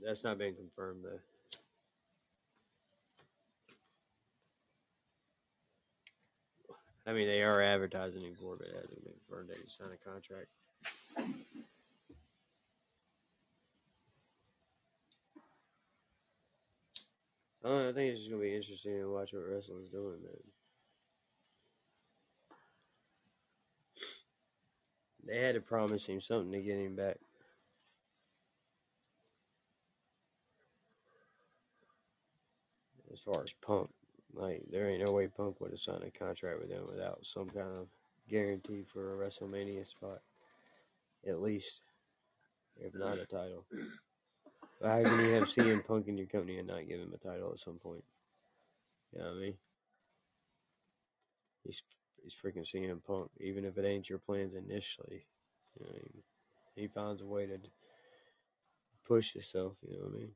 That's 0.05 0.23
not 0.23 0.39
been 0.39 0.55
confirmed 0.55 1.05
though. 1.05 1.19
I 7.09 7.13
mean, 7.13 7.27
they 7.27 7.43
are 7.43 7.63
advertising 7.63 8.23
him 8.23 8.35
for, 8.41 8.57
but 8.57 8.67
it 8.67 8.75
hasn't 8.75 9.05
been 9.05 9.15
confirmed 9.27 9.51
that 9.51 9.59
he 9.59 9.69
signed 9.69 9.93
a 9.93 10.09
contract. 10.09 10.49
I, 17.67 17.69
don't 17.69 17.83
know, 17.83 17.89
I 17.89 17.93
think 17.95 18.13
it's 18.13 18.21
just 18.21 18.31
gonna 18.31 18.43
be 18.43 18.55
interesting 18.55 19.01
to 19.01 19.13
watch 19.13 19.33
what 19.33 19.43
wrestling's 19.43 19.91
doing, 19.91 20.23
man. 20.23 20.37
They 25.27 25.39
had 25.41 25.57
to 25.57 25.61
promise 25.61 26.07
him 26.07 26.21
something 26.21 26.53
to 26.53 26.61
get 26.61 26.77
him 26.79 26.95
back. 26.95 27.17
As 33.13 33.19
far 33.19 33.43
as 33.43 33.53
Punk, 33.61 33.91
like 34.33 34.63
there 34.71 34.89
ain't 34.89 35.05
no 35.05 35.11
way 35.11 35.27
Punk 35.27 35.61
would 35.61 35.73
have 35.73 35.81
signed 35.81 36.05
a 36.05 36.17
contract 36.17 36.61
with 36.61 36.71
them 36.71 36.87
without 36.89 37.27
some 37.27 37.51
kind 37.51 37.79
of 37.81 37.89
guarantee 38.31 38.85
for 38.93 39.13
a 39.13 39.27
WrestleMania 39.29 39.89
spot, 39.89 40.21
at 41.27 41.43
least, 41.43 41.81
if 42.79 42.95
not 42.95 43.19
a 43.19 43.27
title. 43.27 43.65
How 44.83 45.03
can 45.03 45.25
you 45.25 45.33
have 45.33 45.45
CM 45.45 45.85
Punk 45.87 46.09
in 46.09 46.19
your 46.19 46.27
company 46.27 46.59
and 46.59 46.69
not 46.69 46.87
give 46.89 47.01
him 47.01 47.13
a 47.15 47.19
title 47.19 47.53
at 47.53 47.61
some 47.61 47.79
point? 47.79 48.05
You 49.13 49.21
know 49.21 49.27
what 49.27 49.37
I 49.37 49.41
mean? 49.41 49.55
He's 51.65 51.83
he's 52.23 52.35
freaking 52.35 52.67
CM 52.67 53.03
Punk, 53.05 53.31
even 53.41 53.65
if 53.65 53.79
it 53.79 53.85
ain't 53.87 54.09
your 54.09 54.19
plans 54.19 54.55
initially. 54.55 55.27
You 55.79 55.87
know, 55.87 55.93
he, 56.75 56.83
he 56.83 56.89
finds 56.89 57.23
a 57.23 57.27
way 57.27 57.47
to 57.47 57.59
push 59.07 59.33
himself. 59.33 59.75
You 59.87 59.97
know 59.97 60.05
what 60.05 60.15
I 60.15 60.19
mean? 60.19 60.31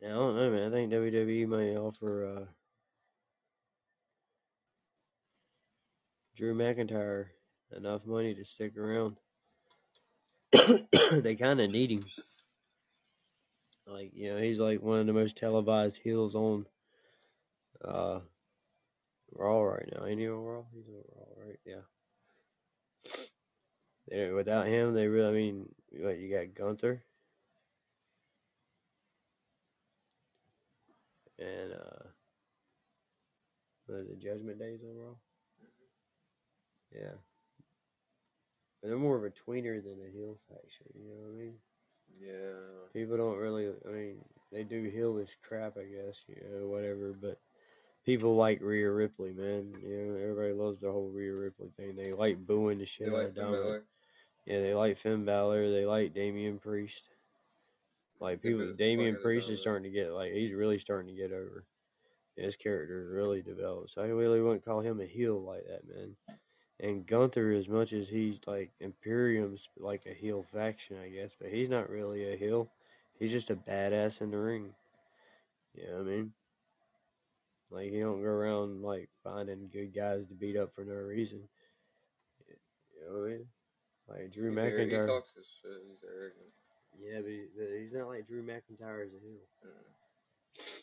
Yeah, 0.00 0.08
I 0.08 0.12
don't 0.12 0.36
know, 0.36 0.50
man. 0.50 0.68
I 0.68 0.70
think 0.70 0.92
WWE 0.92 1.46
might 1.48 1.76
offer 1.76 2.26
uh, 2.26 2.44
Drew 6.36 6.54
McIntyre 6.54 7.26
enough 7.76 8.06
money 8.06 8.34
to 8.34 8.44
stick 8.44 8.76
around. 8.76 9.16
they 11.12 11.36
kind 11.36 11.60
of 11.60 11.70
need 11.70 11.90
him. 11.90 12.04
Like, 13.86 14.12
you 14.14 14.32
know, 14.32 14.40
he's 14.40 14.58
like 14.58 14.82
one 14.82 14.98
of 14.98 15.06
the 15.06 15.12
most 15.12 15.36
televised 15.36 16.00
heels 16.02 16.34
on 16.34 16.66
uh, 17.84 18.20
Raw 19.32 19.62
right 19.62 19.88
now. 19.94 20.06
Ain't 20.06 20.20
he 20.20 20.28
on 20.28 20.42
Raw? 20.42 20.62
He's 20.74 20.88
on 20.88 21.02
Raw, 21.14 21.44
right? 21.44 21.58
Yeah. 21.64 23.12
They, 24.08 24.30
without 24.30 24.66
him, 24.66 24.94
they 24.94 25.06
really, 25.06 25.28
I 25.28 25.32
mean, 25.32 25.68
what, 25.92 26.18
you 26.18 26.34
got 26.34 26.54
Gunther 26.54 27.02
and, 31.38 31.72
uh, 31.72 32.08
it, 33.88 34.20
Judgment 34.20 34.58
Days 34.58 34.80
on 34.82 34.96
Raw? 34.96 35.14
Yeah. 36.94 37.16
But 38.80 38.88
they're 38.88 38.98
more 38.98 39.16
of 39.16 39.24
a 39.24 39.30
tweener 39.30 39.82
than 39.82 39.98
a 40.06 40.10
heel 40.10 40.36
faction, 40.48 40.86
you 40.94 41.08
know 41.08 41.20
what 41.22 41.34
I 41.34 41.38
mean? 41.38 41.54
Yeah. 42.20 42.92
People 42.92 43.16
don't 43.16 43.38
really, 43.38 43.68
I 43.88 43.90
mean, 43.90 44.16
they 44.52 44.62
do 44.62 44.90
heelish 44.90 45.30
crap, 45.42 45.76
I 45.76 45.84
guess, 45.84 46.16
you 46.28 46.36
know, 46.36 46.68
whatever, 46.68 47.12
but 47.12 47.40
people 48.04 48.36
like 48.36 48.60
Rhea 48.60 48.90
Ripley, 48.90 49.32
man. 49.32 49.72
You 49.82 49.96
know, 49.96 50.18
everybody 50.22 50.52
loves 50.52 50.80
the 50.80 50.92
whole 50.92 51.08
Rhea 51.08 51.32
Ripley 51.32 51.70
thing. 51.76 51.96
They 51.96 52.12
like 52.12 52.46
booing 52.46 52.78
the 52.78 52.86
shit 52.86 53.08
out 53.08 53.24
of 53.24 53.34
Dominic. 53.34 53.82
Yeah, 54.46 54.60
they 54.60 54.74
like 54.74 54.98
Finn 54.98 55.24
Balor. 55.24 55.70
They 55.70 55.86
like 55.86 56.14
Damian 56.14 56.58
Priest. 56.58 57.02
Like 58.20 58.42
people, 58.42 58.74
Damian 58.76 59.16
Priest 59.16 59.50
is 59.50 59.60
starting 59.60 59.84
to 59.84 59.90
get 59.90 60.12
like 60.12 60.32
he's 60.32 60.52
really 60.52 60.78
starting 60.78 61.14
to 61.14 61.20
get 61.20 61.32
over. 61.32 61.64
His 62.36 62.56
character 62.56 63.02
is 63.02 63.08
really 63.08 63.42
developed. 63.42 63.92
So 63.92 64.02
I 64.02 64.06
really 64.06 64.40
wouldn't 64.40 64.64
call 64.64 64.80
him 64.80 65.00
a 65.00 65.06
heel 65.06 65.40
like 65.40 65.64
that, 65.66 65.88
man. 65.88 66.16
And 66.80 67.06
Gunther, 67.06 67.52
as 67.52 67.68
much 67.68 67.92
as 67.92 68.08
he's 68.08 68.38
like 68.46 68.72
Imperium's 68.80 69.68
like 69.78 70.06
a 70.06 70.14
heel 70.14 70.44
faction, 70.52 70.96
I 71.02 71.08
guess, 71.08 71.30
but 71.40 71.50
he's 71.50 71.70
not 71.70 71.88
really 71.88 72.32
a 72.32 72.36
heel. 72.36 72.68
He's 73.18 73.30
just 73.30 73.50
a 73.50 73.54
badass 73.56 74.20
in 74.20 74.30
the 74.30 74.38
ring. 74.38 74.74
You 75.74 75.86
know 75.86 75.98
what 75.98 76.00
I 76.00 76.04
mean? 76.04 76.32
Like 77.70 77.90
he 77.90 78.00
don't 78.00 78.22
go 78.22 78.28
around 78.28 78.82
like 78.82 79.08
finding 79.22 79.70
good 79.72 79.94
guys 79.94 80.26
to 80.28 80.34
beat 80.34 80.56
up 80.56 80.74
for 80.74 80.84
no 80.84 80.94
reason. 80.94 81.40
You 82.48 83.06
know 83.06 83.20
what 83.20 83.26
I 83.26 83.28
mean? 83.30 83.46
Like 84.08 84.32
Drew 84.32 84.50
He's 84.50 84.58
arrogant. 84.58 84.90
McIntyre. 84.90 85.00
He 85.02 85.06
talks 85.06 85.30
his 85.36 85.46
shit. 85.62 85.82
He's 85.88 86.04
arrogant. 86.04 86.52
Yeah, 87.00 87.20
but, 87.20 87.30
he, 87.30 87.46
but 87.56 87.66
he's 87.80 87.92
not 87.92 88.08
like 88.08 88.26
Drew 88.26 88.42
McIntyre 88.42 89.04
as 89.04 89.12
a 89.12 89.20
heel. 89.22 89.40
Mm. 89.64 90.82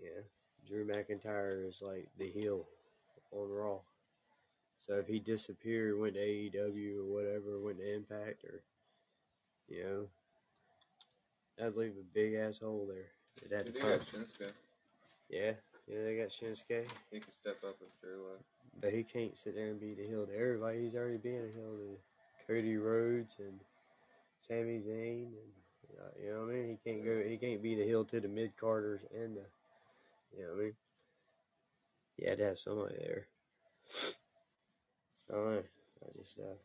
Yeah, 0.00 0.22
Drew 0.66 0.86
McIntyre 0.86 1.68
is 1.68 1.80
like 1.82 2.08
the 2.18 2.28
heel 2.28 2.66
on 3.32 3.50
Raw. 3.50 3.78
So 4.86 4.94
if 4.96 5.06
he 5.06 5.18
disappeared, 5.20 5.98
went 5.98 6.14
to 6.14 6.20
AEW 6.20 6.98
or 6.98 7.04
whatever, 7.04 7.60
went 7.60 7.78
to 7.78 7.94
Impact 7.94 8.44
or, 8.44 8.62
you 9.68 9.84
know, 9.84 10.06
that'd 11.58 11.76
leave 11.76 11.92
a 11.92 12.14
big 12.14 12.34
ass 12.34 12.58
hole 12.58 12.88
there. 12.90 13.06
They'd 13.48 13.56
have 13.56 13.66
They 13.66 13.72
to 13.72 13.80
do 13.80 13.88
got 13.88 14.00
Shinsuke. 14.00 14.52
Yeah, 15.28 15.52
yeah, 15.86 16.04
they 16.04 16.16
got 16.16 16.30
Shinsuke, 16.30 16.86
He 17.12 17.20
can 17.20 17.30
step 17.30 17.58
up 17.64 17.76
if 17.80 17.88
they're 18.02 18.16
left. 18.18 18.44
but 18.80 18.92
he 18.92 19.04
can't 19.04 19.36
sit 19.38 19.54
there 19.54 19.66
and 19.68 19.80
be 19.80 19.94
the 19.94 20.06
heel 20.06 20.26
to 20.26 20.34
everybody. 20.34 20.82
He's 20.84 20.96
already 20.96 21.18
being 21.18 21.36
a 21.44 21.52
heel 21.56 21.76
to 21.76 21.98
Cody 22.48 22.76
Rhodes 22.76 23.34
and 23.38 23.60
Sami 24.48 24.80
Zayn, 24.80 25.26
and 25.26 25.98
uh, 26.00 26.10
you 26.20 26.32
know 26.32 26.40
what 26.40 26.50
I 26.50 26.54
mean. 26.54 26.78
He 26.84 26.90
can't 26.90 27.04
go. 27.04 27.22
He 27.24 27.36
can't 27.36 27.62
be 27.62 27.76
the 27.76 27.84
heel 27.84 28.04
to 28.06 28.20
the 28.20 28.28
mid 28.28 28.56
carders 28.56 29.02
and 29.14 29.36
the, 29.36 29.44
you 30.36 30.42
know 30.42 30.54
what 30.54 30.60
I 30.60 30.64
mean. 30.64 30.74
He 32.16 32.24
had 32.28 32.38
to 32.38 32.44
have 32.46 32.58
somebody 32.58 32.96
there. 32.98 33.26
I 35.30 35.36
don't 35.36 35.54
know. 35.54 35.62
I 36.02 36.18
just 36.18 36.38
uh, 36.38 36.56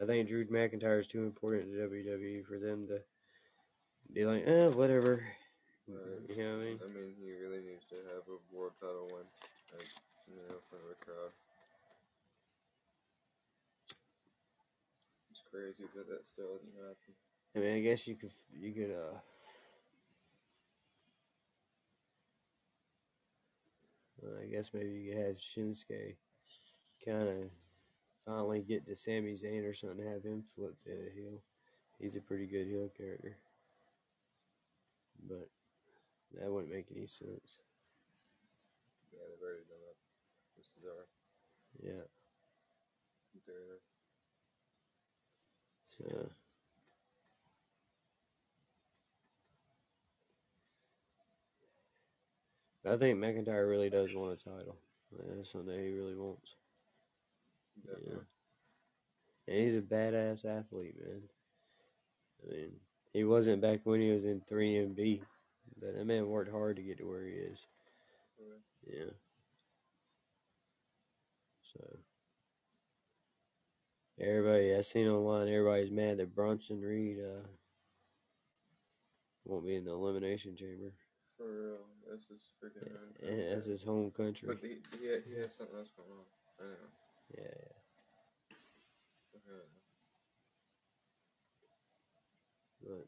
I 0.00 0.06
think 0.06 0.28
Drew 0.28 0.46
McIntyre 0.46 1.00
is 1.00 1.08
too 1.08 1.24
important 1.24 1.72
to 1.72 1.88
WWE 1.88 2.46
for 2.46 2.58
them 2.58 2.86
to 2.86 3.00
be 4.12 4.24
like, 4.24 4.44
eh, 4.46 4.68
whatever. 4.68 5.24
Right. 5.88 6.36
You 6.36 6.44
know 6.44 6.50
what 6.50 6.62
I 6.62 6.64
mean? 6.64 6.78
I 6.84 6.92
mean, 6.92 7.14
he 7.18 7.32
really 7.32 7.62
needs 7.66 7.84
to 7.90 7.96
have 8.14 8.22
a 8.28 8.38
world 8.54 8.72
title 8.78 9.08
win, 9.10 9.26
like, 9.72 9.88
you 10.28 10.36
know, 10.36 10.54
in 10.54 10.62
front 10.70 10.84
of 10.84 10.90
a 10.92 11.04
crowd. 11.04 11.32
It's 15.30 15.42
crazy 15.50 15.84
that 15.96 16.08
that 16.08 16.26
still 16.26 16.52
hasn't 16.52 16.74
happened. 16.76 17.16
I 17.56 17.58
mean, 17.58 17.74
I 17.76 17.80
guess 17.80 18.06
you 18.06 18.14
could 18.14 18.32
you 18.60 18.72
could 18.72 18.94
uh 18.94 19.18
I 24.42 24.46
guess 24.46 24.70
maybe 24.74 24.90
you 24.90 25.14
could 25.14 25.26
have 25.26 25.36
Shinsuke 25.36 26.16
kind 27.04 27.28
of 27.28 27.36
finally 28.26 28.60
get 28.60 28.86
to 28.86 28.96
Sami 28.96 29.32
Zayn 29.32 29.68
or 29.68 29.74
something, 29.74 30.06
have 30.06 30.22
him 30.22 30.44
flip 30.54 30.74
to 30.84 30.90
a 30.90 31.10
heel. 31.14 31.40
He's 32.00 32.16
a 32.16 32.20
pretty 32.20 32.46
good 32.46 32.66
heel 32.66 32.88
character, 32.96 33.36
but 35.28 35.48
that 36.38 36.50
wouldn't 36.50 36.72
make 36.72 36.86
any 36.94 37.06
sense. 37.06 37.58
Yeah, 39.12 39.20
they've 39.28 39.42
already 39.42 39.64
done 39.68 39.82
that. 39.86 39.96
This 40.56 40.66
is 40.78 40.84
our 40.86 41.06
Yeah, 41.82 42.04
theory. 43.46 43.80
so. 45.96 46.30
I 52.86 52.96
think 52.96 53.18
McIntyre 53.18 53.68
really 53.68 53.90
does 53.90 54.14
want 54.14 54.40
a 54.40 54.44
title. 54.44 54.76
That's 55.12 55.52
something 55.52 55.74
he 55.74 55.92
really 55.92 56.14
wants. 56.14 56.57
Definitely. 57.86 58.12
Yeah. 59.46 59.54
And 59.54 59.64
he's 59.64 59.78
a 59.78 59.82
badass 59.82 60.44
athlete, 60.44 60.96
man. 61.00 61.22
I 62.42 62.54
mean, 62.54 62.70
he 63.12 63.24
wasn't 63.24 63.62
back 63.62 63.80
when 63.84 64.00
he 64.00 64.10
was 64.10 64.24
in 64.24 64.40
3MB, 64.40 65.20
but 65.80 65.94
that 65.94 66.06
man 66.06 66.28
worked 66.28 66.50
hard 66.50 66.76
to 66.76 66.82
get 66.82 66.98
to 66.98 67.08
where 67.08 67.24
he 67.24 67.32
is. 67.32 67.58
Right. 68.38 68.94
Yeah. 68.94 69.12
So, 71.72 71.98
everybody, 74.20 74.74
I 74.74 74.82
seen 74.82 75.08
online, 75.08 75.48
everybody's 75.48 75.90
mad 75.90 76.18
that 76.18 76.34
Bronson 76.34 76.80
Reed 76.80 77.18
uh, 77.18 77.46
won't 79.44 79.66
be 79.66 79.76
in 79.76 79.84
the 79.84 79.92
elimination 79.92 80.56
chamber. 80.56 80.92
For 81.36 81.46
real, 81.46 81.78
this 82.10 82.22
is 82.30 82.42
freaking. 82.62 82.90
Eh, 83.22 83.54
That's 83.54 83.66
his 83.66 83.82
home 83.82 84.10
country. 84.10 84.48
But 84.48 84.58
he, 84.60 84.78
he, 84.98 85.06
he 85.34 85.40
has 85.40 85.54
something 85.56 85.76
else 85.76 85.90
going 85.96 86.10
on. 86.10 86.24
I 86.60 86.64
know. 86.64 86.97
Yeah. 87.36 87.68
But 92.82 93.06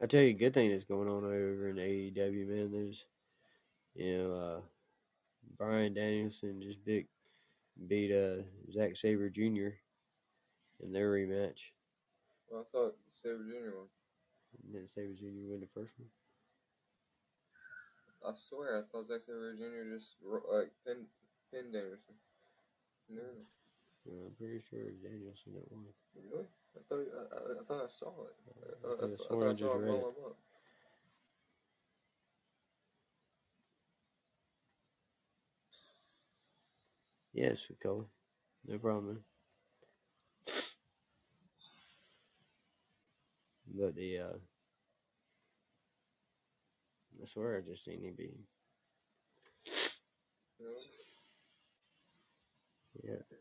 I 0.00 0.06
tell 0.06 0.20
you, 0.20 0.28
a 0.28 0.32
good 0.32 0.54
thing 0.54 0.70
that's 0.70 0.84
going 0.84 1.08
on 1.08 1.24
over 1.24 1.68
in 1.68 1.76
AEW, 1.76 2.46
man. 2.46 2.70
There's, 2.70 3.04
you 3.94 4.16
know, 4.16 4.34
uh, 4.34 4.60
Bryan 5.56 5.94
Danielson 5.94 6.62
just 6.62 6.84
big 6.84 7.06
beat 7.88 8.12
uh 8.12 8.42
Zack 8.72 8.96
Saber 8.96 9.28
Jr. 9.28 9.74
in 10.82 10.92
their 10.92 11.10
rematch. 11.12 11.58
Well, 12.48 12.62
I 12.62 12.64
thought 12.76 12.96
Saber 13.22 13.44
Jr. 13.44 13.76
won. 13.76 13.86
Didn't 14.72 14.90
Saber 14.94 15.14
Jr. 15.14 15.50
win 15.50 15.60
the 15.60 15.66
first 15.74 15.92
one? 15.98 16.08
I 18.26 18.32
swear, 18.48 18.78
I 18.78 18.82
thought 18.90 19.08
Zack 19.08 19.22
Saber 19.26 19.54
Jr. 19.56 19.94
just 19.96 20.16
like 20.50 20.70
pinned, 20.86 21.06
pinned 21.52 21.72
Danielson. 21.72 22.16
No, 23.08 23.22
Well, 24.04 24.26
I'm 24.28 24.34
pretty 24.36 24.60
sure 24.68 24.90
Danielson 25.02 25.54
that 25.54 25.70
won. 25.72 25.84
really? 26.30 26.44
I 26.76 26.80
thought 26.88 27.00
he, 27.00 27.08
I, 27.14 27.22
I, 27.34 27.38
I 27.60 27.64
thought 27.64 27.84
I 27.84 27.88
saw 27.88 28.12
it. 28.26 28.36
I 28.58 28.82
thought 28.82 28.96
I, 28.98 29.00
could've 29.00 29.18
saw, 29.18 29.24
I, 29.24 29.28
thought 29.28 29.46
I 29.46 29.50
I 29.50 29.54
saw 29.54 29.74
him 29.76 29.84
roll 29.86 29.96
it. 29.96 30.02
him 30.18 30.24
up. 30.26 30.36
Yes, 37.32 37.66
Colin. 37.82 38.06
No 38.66 38.78
problem, 38.78 39.06
man. 39.06 39.18
But 43.74 43.94
the 43.94 44.18
uh 44.18 44.32
I 47.20 47.26
swear 47.26 47.58
I 47.58 47.60
just 47.60 47.84
seen 47.84 48.02
him 48.02 48.14
be. 48.16 48.30
know? 50.60 50.66
Yeah. 53.04 53.36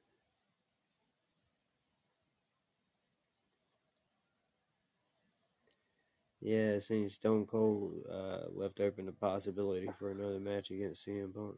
Yeah, 6.40 6.76
it 6.76 6.84
seems 6.84 7.16
Stone 7.16 7.48
Cold 7.48 8.06
uh, 8.12 8.46
left 8.54 8.80
open 8.80 9.06
the 9.06 9.12
possibility 9.12 9.90
for 10.00 10.12
another 10.12 10.40
match 10.40 10.70
against 10.72 11.06
CM 11.06 11.34
Punk. 11.34 11.56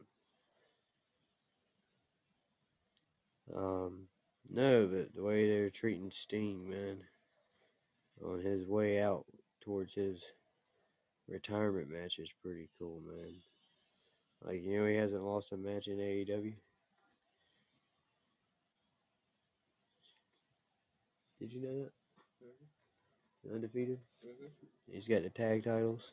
Um, 3.54 4.06
no, 4.48 4.86
but 4.86 5.14
the 5.14 5.22
way 5.22 5.48
they're 5.48 5.70
treating 5.70 6.10
Sting, 6.10 6.68
man, 6.68 6.98
on 8.24 8.40
his 8.40 8.66
way 8.66 9.00
out 9.00 9.26
towards 9.60 9.94
his 9.94 10.22
retirement 11.30 11.88
match 11.88 12.18
is 12.18 12.30
pretty 12.42 12.68
cool, 12.78 13.00
man. 13.06 13.34
Like, 14.44 14.62
you 14.62 14.78
know, 14.80 14.86
he 14.86 14.96
hasn't 14.96 15.22
lost 15.22 15.52
a 15.52 15.56
match 15.56 15.86
in 15.86 15.98
AEW. 15.98 16.54
Did 21.38 21.52
you 21.52 21.60
know 21.60 21.84
that? 21.84 21.92
Mhm. 22.42 23.54
Undefeated. 23.54 24.00
Mhm. 24.22 24.50
He's 24.86 25.08
got 25.08 25.22
the 25.22 25.30
tag 25.30 25.64
titles. 25.64 26.12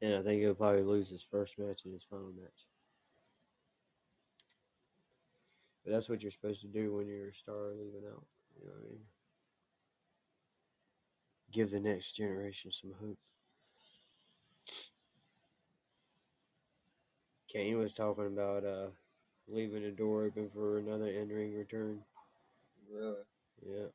And 0.00 0.14
I 0.14 0.22
think 0.22 0.42
he'll 0.42 0.54
probably 0.54 0.82
lose 0.82 1.08
his 1.08 1.22
first 1.22 1.58
match 1.58 1.84
and 1.84 1.94
his 1.94 2.04
final 2.04 2.32
match. 2.32 2.68
But 5.84 5.92
that's 5.92 6.08
what 6.08 6.22
you're 6.22 6.32
supposed 6.32 6.60
to 6.62 6.68
do 6.68 6.94
when 6.94 7.06
you're 7.06 7.28
a 7.28 7.34
star 7.34 7.72
leaving 7.74 8.04
out. 8.06 8.26
You 8.58 8.66
know 8.66 8.72
what 8.72 8.84
I 8.84 8.88
mean? 8.90 9.04
Give 11.54 11.70
the 11.70 11.80
next 11.80 12.12
generation 12.16 12.70
some 12.70 12.92
hope. 13.00 13.16
Kane 17.48 17.78
was 17.78 17.94
talking 17.94 18.26
about 18.26 18.64
uh, 18.64 18.88
leaving 19.46 19.82
the 19.84 19.92
door 19.92 20.24
open 20.24 20.50
for 20.50 20.78
another 20.78 21.06
in 21.06 21.28
ring 21.28 21.54
return. 21.54 22.02
Really? 22.90 23.22
Yeah. 23.64 23.86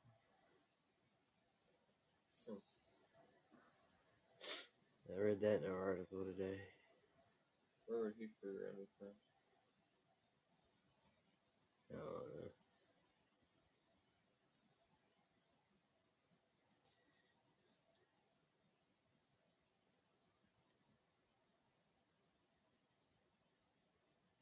Hmm. 2.46 2.56
I 5.10 5.20
read 5.20 5.42
that 5.42 5.58
in 5.58 5.66
an 5.66 5.72
article 5.72 6.24
today. 6.24 6.60
Where 7.88 8.00
would 8.00 8.14
he 8.18 8.28
figure 8.42 8.68
anything? 8.72 9.16
I 11.92 11.96
don't 11.96 12.06
know. 12.06 12.59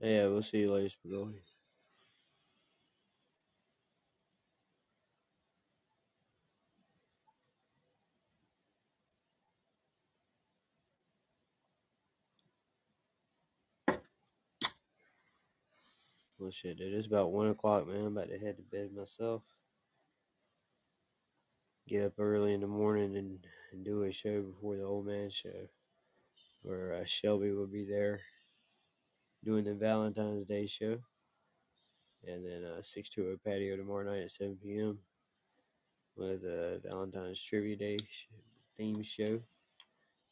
Yeah, 0.08 0.28
we'll 0.28 0.42
see 0.42 0.60
you 0.60 0.74
later, 0.74 0.88
Spagoli. 0.88 1.36
Well, 16.40 16.52
shit, 16.52 16.78
dude, 16.78 16.94
it's 16.94 17.08
about 17.08 17.34
one 17.34 17.50
o'clock, 17.50 17.86
man. 17.86 17.98
I'm 17.98 18.18
about 18.18 18.30
to 18.30 18.40
head 18.40 18.56
to 18.58 18.64
bed 18.64 18.92
myself. 18.96 19.42
Get 21.90 22.06
up 22.06 22.14
early 22.18 22.54
in 22.54 22.62
the 22.62 22.68
morning 22.68 23.18
and, 23.18 23.40
and 23.74 23.84
do 23.84 24.04
a 24.04 24.14
show 24.14 24.42
before 24.42 24.78
the 24.78 24.84
old 24.84 25.06
man 25.06 25.30
show, 25.30 25.68
where 26.62 26.94
uh, 26.94 27.06
Shelby 27.06 27.52
will 27.52 27.68
be 27.68 27.86
there 27.86 28.22
doing 29.44 29.64
the 29.64 29.74
Valentine's 29.74 30.46
Day 30.46 30.68
show, 30.68 30.98
and 32.28 32.46
then 32.46 32.64
uh, 32.66 32.82
zero 32.82 33.38
patio 33.44 33.78
tomorrow 33.78 34.04
night 34.04 34.24
at 34.24 34.32
seven 34.32 34.58
p.m. 34.64 35.00
with 36.16 36.44
a 36.44 36.80
Valentine's 36.84 37.42
Trivia 37.42 37.76
Day 37.76 37.98
theme 38.78 39.02
show, 39.02 39.40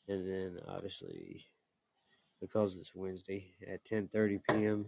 and 0.07 0.29
then 0.29 0.59
obviously 0.67 1.45
because 2.41 2.75
it's 2.75 2.93
Wednesday 2.93 3.53
at 3.71 3.85
ten 3.85 4.07
thirty 4.07 4.39
p.m. 4.49 4.85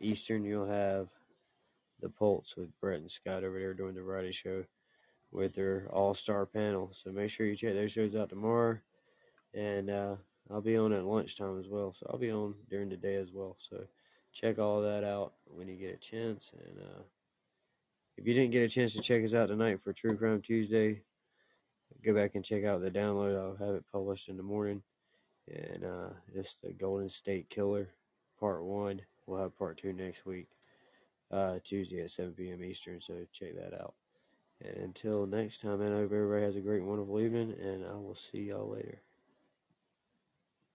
Eastern, 0.00 0.44
you'll 0.44 0.66
have 0.66 1.08
the 2.00 2.08
Pulse 2.08 2.54
with 2.56 2.78
Brett 2.80 3.00
and 3.00 3.10
Scott 3.10 3.44
over 3.44 3.58
there 3.58 3.74
doing 3.74 3.94
the 3.94 4.02
variety 4.02 4.32
show 4.32 4.64
with 5.32 5.54
their 5.54 5.88
all 5.92 6.14
star 6.14 6.44
panel. 6.44 6.90
So 6.92 7.10
make 7.10 7.30
sure 7.30 7.46
you 7.46 7.56
check 7.56 7.74
those 7.74 7.92
shows 7.92 8.14
out 8.14 8.28
tomorrow. 8.28 8.78
And 9.54 9.88
uh, 9.88 10.16
I'll 10.50 10.60
be 10.60 10.76
on 10.76 10.92
at 10.92 11.04
lunchtime 11.04 11.58
as 11.58 11.68
well. 11.68 11.94
So 11.98 12.06
I'll 12.10 12.18
be 12.18 12.30
on 12.30 12.54
during 12.70 12.88
the 12.88 12.96
day 12.96 13.16
as 13.16 13.32
well. 13.32 13.56
So 13.58 13.84
check 14.32 14.58
all 14.58 14.82
that 14.82 15.04
out 15.04 15.34
when 15.46 15.68
you 15.68 15.76
get 15.76 15.94
a 15.94 15.98
chance. 15.98 16.52
And 16.52 16.78
uh, 16.78 17.02
if 18.16 18.26
you 18.26 18.34
didn't 18.34 18.50
get 18.50 18.62
a 18.62 18.68
chance 18.68 18.92
to 18.92 19.00
check 19.00 19.24
us 19.24 19.34
out 19.34 19.48
tonight 19.48 19.80
for 19.82 19.92
True 19.92 20.16
Crime 20.16 20.42
Tuesday, 20.42 21.02
go 22.04 22.14
back 22.14 22.34
and 22.34 22.44
check 22.44 22.64
out 22.64 22.82
the 22.82 22.90
download. 22.90 23.38
I'll 23.38 23.66
have 23.66 23.74
it 23.76 23.84
published 23.90 24.28
in 24.28 24.36
the 24.36 24.42
morning. 24.42 24.82
And 25.48 25.84
uh, 25.84 26.08
it's 26.34 26.56
the 26.62 26.72
Golden 26.72 27.08
State 27.08 27.50
Killer, 27.50 27.90
part 28.38 28.64
one. 28.64 29.02
We'll 29.26 29.40
have 29.40 29.58
part 29.58 29.78
two 29.78 29.92
next 29.92 30.26
week, 30.26 30.48
uh, 31.30 31.58
Tuesday 31.64 32.02
at 32.02 32.10
7 32.10 32.32
p.m. 32.32 32.62
Eastern. 32.62 33.00
So 33.00 33.14
check 33.32 33.54
that 33.56 33.78
out. 33.78 33.94
And 34.62 34.76
until 34.76 35.26
next 35.26 35.60
time, 35.60 35.82
I 35.82 35.86
hope 35.86 36.12
everybody 36.12 36.42
has 36.42 36.56
a 36.56 36.60
great, 36.60 36.82
wonderful 36.82 37.20
evening, 37.20 37.54
and 37.60 37.84
I 37.84 37.94
will 37.94 38.14
see 38.14 38.44
y'all 38.44 38.70
later. 38.70 39.00